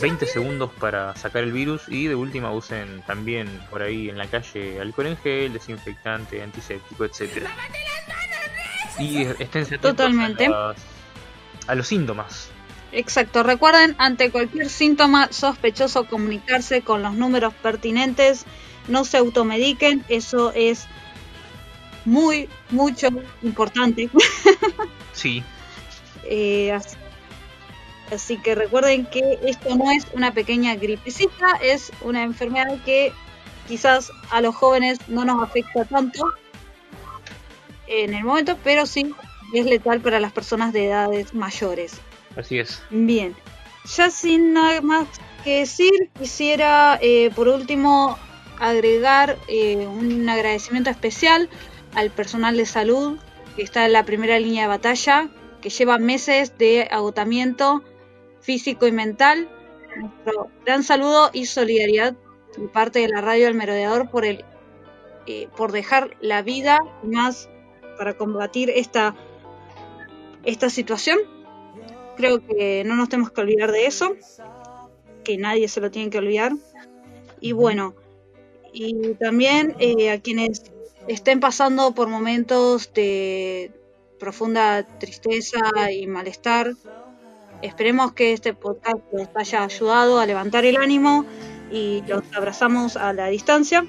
20 0.00 0.26
segundos 0.26 0.70
para 0.78 1.14
sacar 1.16 1.42
el 1.42 1.52
virus 1.52 1.82
y 1.88 2.06
de 2.06 2.14
última 2.14 2.52
usen 2.52 3.02
también 3.06 3.48
por 3.68 3.82
ahí 3.82 4.08
en 4.08 4.16
la 4.16 4.26
calle 4.28 4.80
alcohol 4.80 5.08
en 5.08 5.16
gel, 5.16 5.52
desinfectante, 5.52 6.42
antiséptico, 6.42 7.04
etcétera. 7.04 7.50
Y 8.98 9.22
estén 9.22 9.66
Totalmente. 9.80 10.46
A, 10.46 10.50
las, 10.50 10.97
a 11.68 11.74
los 11.76 11.86
síntomas. 11.86 12.50
Exacto, 12.90 13.42
recuerden 13.42 13.94
ante 13.98 14.30
cualquier 14.30 14.68
síntoma 14.70 15.28
sospechoso 15.30 16.06
comunicarse 16.06 16.82
con 16.82 17.02
los 17.02 17.14
números 17.14 17.54
pertinentes, 17.54 18.46
no 18.88 19.04
se 19.04 19.18
automediquen, 19.18 20.04
eso 20.08 20.52
es 20.54 20.86
muy, 22.04 22.48
mucho 22.70 23.08
importante. 23.42 24.08
Sí. 25.12 25.42
eh, 26.22 26.70
así 26.70 26.96
Así 28.12 28.38
que 28.38 28.54
recuerden 28.54 29.04
que 29.06 29.38
esto 29.42 29.74
no 29.76 29.90
es 29.90 30.06
una 30.14 30.32
pequeña 30.32 30.76
gripecita, 30.76 31.46
es 31.62 31.92
una 32.00 32.22
enfermedad 32.22 32.82
que 32.84 33.12
quizás 33.66 34.10
a 34.30 34.40
los 34.40 34.54
jóvenes 34.54 34.98
no 35.08 35.24
nos 35.24 35.42
afecta 35.42 35.84
tanto. 35.84 36.24
en 37.86 38.14
el 38.14 38.24
momento, 38.24 38.56
pero 38.64 38.86
sí 38.86 39.14
es 39.52 39.66
letal 39.66 40.00
para 40.00 40.20
las 40.20 40.32
personas 40.32 40.72
de 40.72 40.86
edades 40.86 41.34
mayores. 41.34 42.00
Así 42.36 42.58
es. 42.58 42.82
Bien, 42.90 43.34
ya 43.96 44.10
sin 44.10 44.52
nada 44.52 44.80
más 44.80 45.08
que 45.44 45.60
decir, 45.60 46.10
quisiera 46.18 46.98
eh, 47.00 47.30
por 47.34 47.48
último 47.48 48.18
agregar 48.58 49.38
eh, 49.48 49.86
un 49.86 50.28
agradecimiento 50.28 50.90
especial 50.90 51.48
al 51.94 52.10
personal 52.10 52.56
de 52.56 52.66
salud 52.66 53.18
que 53.56 53.62
está 53.62 53.86
en 53.86 53.92
la 53.92 54.04
primera 54.04 54.38
línea 54.38 54.62
de 54.62 54.68
batalla, 54.68 55.28
que 55.60 55.70
lleva 55.70 55.98
meses 55.98 56.56
de 56.58 56.88
agotamiento 56.90 57.82
físico 58.40 58.86
y 58.86 58.92
mental. 58.92 59.48
Nuestro 59.96 60.50
gran 60.64 60.82
saludo 60.82 61.30
y 61.32 61.46
solidaridad 61.46 62.14
de 62.56 62.68
parte 62.68 63.00
de 63.00 63.08
la 63.08 63.20
radio 63.20 63.46
del 63.46 63.54
Merodeador 63.54 64.10
por 64.10 64.24
el 64.24 64.44
eh, 65.26 65.48
por 65.56 65.72
dejar 65.72 66.16
la 66.20 66.40
vida 66.40 66.78
más 67.02 67.50
para 67.98 68.16
combatir 68.16 68.70
esta 68.70 69.14
esta 70.48 70.70
situación. 70.70 71.18
Creo 72.16 72.44
que 72.44 72.82
no 72.84 72.96
nos 72.96 73.08
tenemos 73.08 73.30
que 73.30 73.42
olvidar 73.42 73.70
de 73.70 73.86
eso, 73.86 74.16
que 75.22 75.36
nadie 75.36 75.68
se 75.68 75.80
lo 75.80 75.90
tiene 75.90 76.10
que 76.10 76.18
olvidar. 76.18 76.52
Y 77.40 77.52
bueno, 77.52 77.94
y 78.72 79.14
también 79.14 79.76
eh, 79.78 80.10
a 80.10 80.20
quienes 80.20 80.62
estén 81.06 81.38
pasando 81.38 81.94
por 81.94 82.08
momentos 82.08 82.92
de 82.94 83.70
profunda 84.18 84.82
tristeza 84.98 85.60
y 85.92 86.06
malestar, 86.06 86.72
esperemos 87.62 88.12
que 88.12 88.32
este 88.32 88.54
podcast 88.54 88.98
les 89.12 89.28
haya 89.34 89.64
ayudado 89.64 90.18
a 90.18 90.26
levantar 90.26 90.64
el 90.64 90.76
ánimo 90.76 91.24
y 91.70 92.02
los 92.08 92.22
abrazamos 92.34 92.96
a 92.96 93.12
la 93.12 93.28
distancia. 93.28 93.84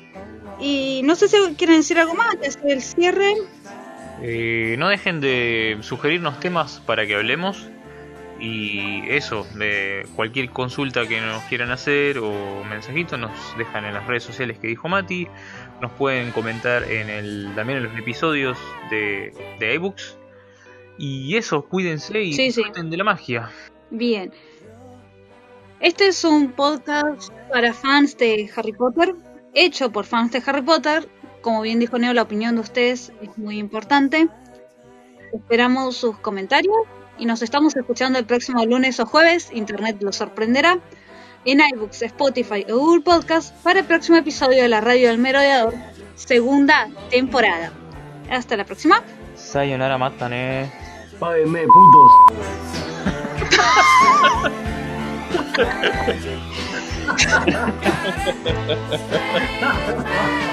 Y 0.60 1.02
no 1.06 1.16
sé 1.16 1.30
si 1.30 1.38
quieren 1.56 1.78
decir 1.78 1.98
algo 2.00 2.16
más, 2.16 2.36
es 2.42 2.60
el 2.66 2.82
cierre. 2.82 3.34
Eh, 4.22 4.76
no 4.78 4.90
dejen 4.90 5.22
de 5.22 5.78
sugerirnos 5.82 6.40
temas 6.40 6.82
para 6.86 7.06
que 7.06 7.16
hablemos. 7.16 7.68
Y 8.42 9.02
eso, 9.10 9.46
de 9.56 10.08
cualquier 10.16 10.50
consulta 10.52 11.06
que 11.08 11.20
nos 11.20 11.44
quieran 11.44 11.72
hacer 11.72 12.20
o 12.20 12.64
mensajito, 12.64 13.18
nos 13.18 13.32
dejan 13.58 13.84
en 13.84 13.94
las 13.94 14.08
redes 14.08 14.24
sociales 14.24 14.58
que 14.60 14.68
dijo 14.68 14.88
Mati. 14.88 15.28
Nos 15.82 15.92
pueden 15.92 16.32
comentar 16.32 16.84
en 16.84 17.10
el, 17.10 17.52
también 17.56 17.80
en 17.80 17.84
los 17.86 17.98
episodios 17.98 18.58
de, 18.90 19.34
de 19.60 19.74
iBooks. 19.76 20.18
Y 20.98 21.36
eso, 21.36 21.64
cuídense 21.66 22.22
y 22.22 22.32
Sí, 22.34 22.52
sí. 22.52 22.62
disfruten 22.62 22.90
de 22.90 22.98
la 22.98 23.04
magia. 23.04 23.50
Bien. 23.90 24.32
Este 25.82 26.08
es 26.08 26.24
un 26.24 26.52
podcast 26.54 27.32
para 27.52 27.74
fans 27.74 28.18
de 28.18 28.50
Harry 28.56 28.74
Potter, 28.74 29.16
hecho 29.54 29.92
por 29.92 30.06
fans 30.06 30.32
de 30.32 30.42
Harry 30.46 30.62
Potter. 30.62 31.08
Como 31.42 31.62
bien 31.62 31.80
dijo 31.80 31.98
Neo, 31.98 32.14
la 32.14 32.24
opinión 32.24 32.56
de 32.56 32.62
ustedes 32.62 33.12
es 33.22 33.38
muy 33.38 33.58
importante. 33.58 34.28
Esperamos 35.34 35.98
sus 35.98 36.18
comentarios 36.18 36.76
y 37.18 37.26
nos 37.26 37.42
estamos 37.42 37.76
escuchando 37.76 38.20
el 38.20 38.26
próximo 38.26 38.66
lunes 38.66 39.00
o 39.00 39.06
jueves. 39.06 39.50
Internet 39.54 39.98
lo 40.02 40.12
sorprenderá. 40.12 40.80
En 41.46 41.62
iBooks, 41.74 42.02
Spotify 42.02 42.66
o 42.70 42.78
Google 42.78 43.02
Podcast 43.02 43.56
para 43.64 43.80
el 43.80 43.86
próximo 43.86 44.18
episodio 44.18 44.62
de 44.62 44.68
la 44.68 44.82
Radio 44.82 45.08
del 45.08 45.18
Merodeador, 45.20 45.74
segunda 46.16 46.90
temporada. 47.10 47.72
Hasta 48.30 48.58
la 48.58 48.66
próxima. 48.66 49.02
Sayonara 49.36 49.98
Matane. 49.98 50.70
Páguenme, 51.20 51.66
putos. 51.66 52.12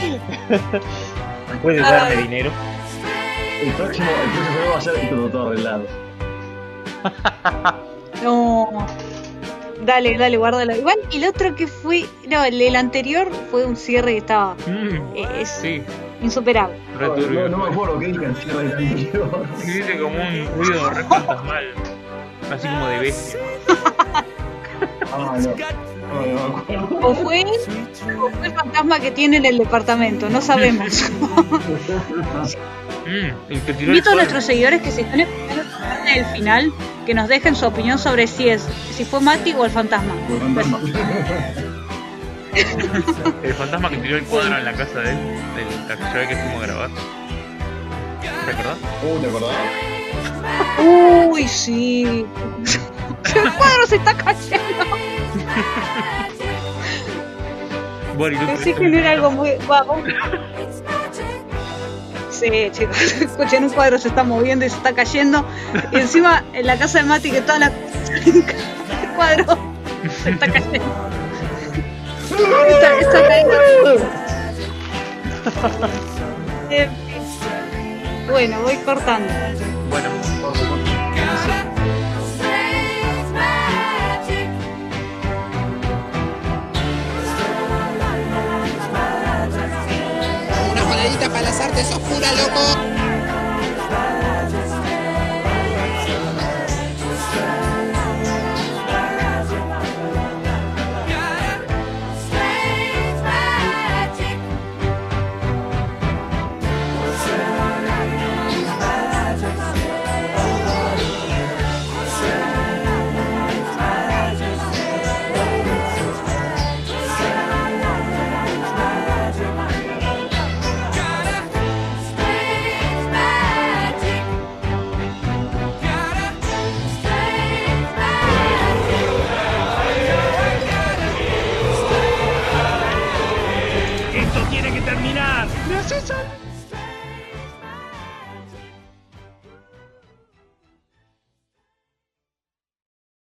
¿Puedes 1.62 1.82
darme 1.82 2.22
dinero? 2.22 2.50
El 3.62 3.72
próximo, 3.72 4.08
el 4.08 4.30
próximo 4.30 4.46
programa 4.46 4.72
va 4.72 4.78
a 4.78 4.80
ser 4.80 5.10
todo, 5.10 5.28
todo 5.28 5.48
arreglado. 5.48 5.86
No. 8.22 8.86
Dale, 9.82 10.18
dale, 10.18 10.36
guárdalo. 10.36 10.76
Igual 10.76 10.98
el 11.12 11.24
otro 11.24 11.54
que 11.54 11.66
fue. 11.66 12.04
No, 12.28 12.44
el, 12.44 12.60
el 12.60 12.76
anterior 12.76 13.30
fue 13.50 13.64
un 13.64 13.76
cierre 13.76 14.12
que 14.12 14.18
estaba. 14.18 14.54
Mm, 14.66 15.16
eh, 15.16 15.28
es 15.40 15.48
sí, 15.48 15.82
insuperable. 16.20 16.76
No, 17.00 17.16
no, 17.16 17.48
no 17.48 17.56
me 17.56 17.70
acuerdo 17.72 17.98
qué 17.98 18.08
dije 18.08 18.26
el 18.26 18.36
cierre 18.36 18.64
del 18.64 18.72
anterior. 18.72 19.46
Dice 19.64 19.98
como 19.98 20.16
un 20.16 20.48
ruido 20.54 20.90
re 20.90 21.04
fantasmal. 21.04 21.64
Así 22.52 22.68
como 22.68 22.86
de 22.88 22.98
bestia. 22.98 23.40
Ah, 25.12 25.38
no. 25.38 25.54
O 27.02 27.14
fue, 27.14 27.44
o 27.44 28.30
fue 28.30 28.48
el 28.48 28.52
fantasma 28.52 28.98
que 29.00 29.10
tiene 29.10 29.36
en 29.38 29.46
el 29.46 29.58
departamento, 29.58 30.28
no 30.28 30.40
sabemos. 30.40 31.10
Mm, 33.10 33.52
el 33.52 33.60
el 33.66 33.82
Invito 33.82 34.10
a 34.10 34.14
nuestros 34.14 34.44
seguidores 34.44 34.82
que 34.82 34.92
si 34.92 35.00
están 35.00 35.20
escuchando 35.20 35.64
del 36.04 36.24
final, 36.26 36.72
que 37.06 37.14
nos 37.14 37.26
dejen 37.28 37.56
su 37.56 37.66
opinión 37.66 37.98
sobre 37.98 38.28
si 38.28 38.48
es, 38.48 38.62
si 38.94 39.04
fue 39.04 39.20
Mati 39.20 39.52
o 39.54 39.64
el 39.64 39.70
fantasma. 39.70 40.14
Fantasma. 40.28 40.80
El 43.42 43.54
fantasma 43.54 43.90
que 43.90 43.96
tiró 43.98 44.16
el 44.16 44.24
cuadro 44.24 44.58
en 44.58 44.64
la 44.64 44.72
casa 44.72 45.00
de 45.00 45.10
él, 45.12 45.18
de 45.54 45.64
la 45.88 46.12
que 46.12 46.18
vez 46.18 46.28
que 46.28 46.36
fuimos 46.36 46.62
a 46.62 46.66
grabar. 46.66 46.90
¿Te 48.20 48.50
acordás? 48.50 48.78
Uh, 49.04 49.18
¿te 49.20 49.26
acordás? 49.28 49.56
Uy, 51.30 51.48
sí. 51.48 52.26
el 53.36 53.52
cuadro 53.52 53.86
se 53.86 53.96
está 53.96 54.16
cayendo. 54.16 55.19
Pensé 58.18 58.74
que 58.74 58.88
no 58.88 58.98
era 58.98 59.12
algo 59.12 59.30
muy 59.30 59.52
guapo. 59.66 59.96
Sí, 62.30 62.70
chicos, 62.72 63.00
escuchen, 63.20 63.64
un 63.64 63.70
cuadro 63.70 63.98
se 63.98 64.08
está 64.08 64.24
moviendo 64.24 64.64
y 64.64 64.70
se 64.70 64.76
está 64.76 64.94
cayendo. 64.94 65.44
Y 65.92 65.96
encima 65.96 66.44
en 66.52 66.66
la 66.66 66.76
casa 66.76 66.98
de 66.98 67.04
Mati 67.04 67.30
que 67.30 67.40
toda 67.40 67.58
la 67.58 67.66
el 67.66 68.44
cuadro 69.16 69.58
se 70.22 70.30
está 70.30 70.46
cayendo. 70.46 70.80
Está, 72.68 73.00
está 73.00 73.28
cayendo. 73.28 73.56
Bueno, 78.30 78.60
voy 78.62 78.76
cortando. 78.76 79.32
Bueno, 79.90 80.08
Una 80.50 80.68
monedita 80.68 80.79
para 91.30 91.42
las 91.42 91.60
artes 91.60 91.90
oscuras, 91.92 92.36
loco. 92.36 93.09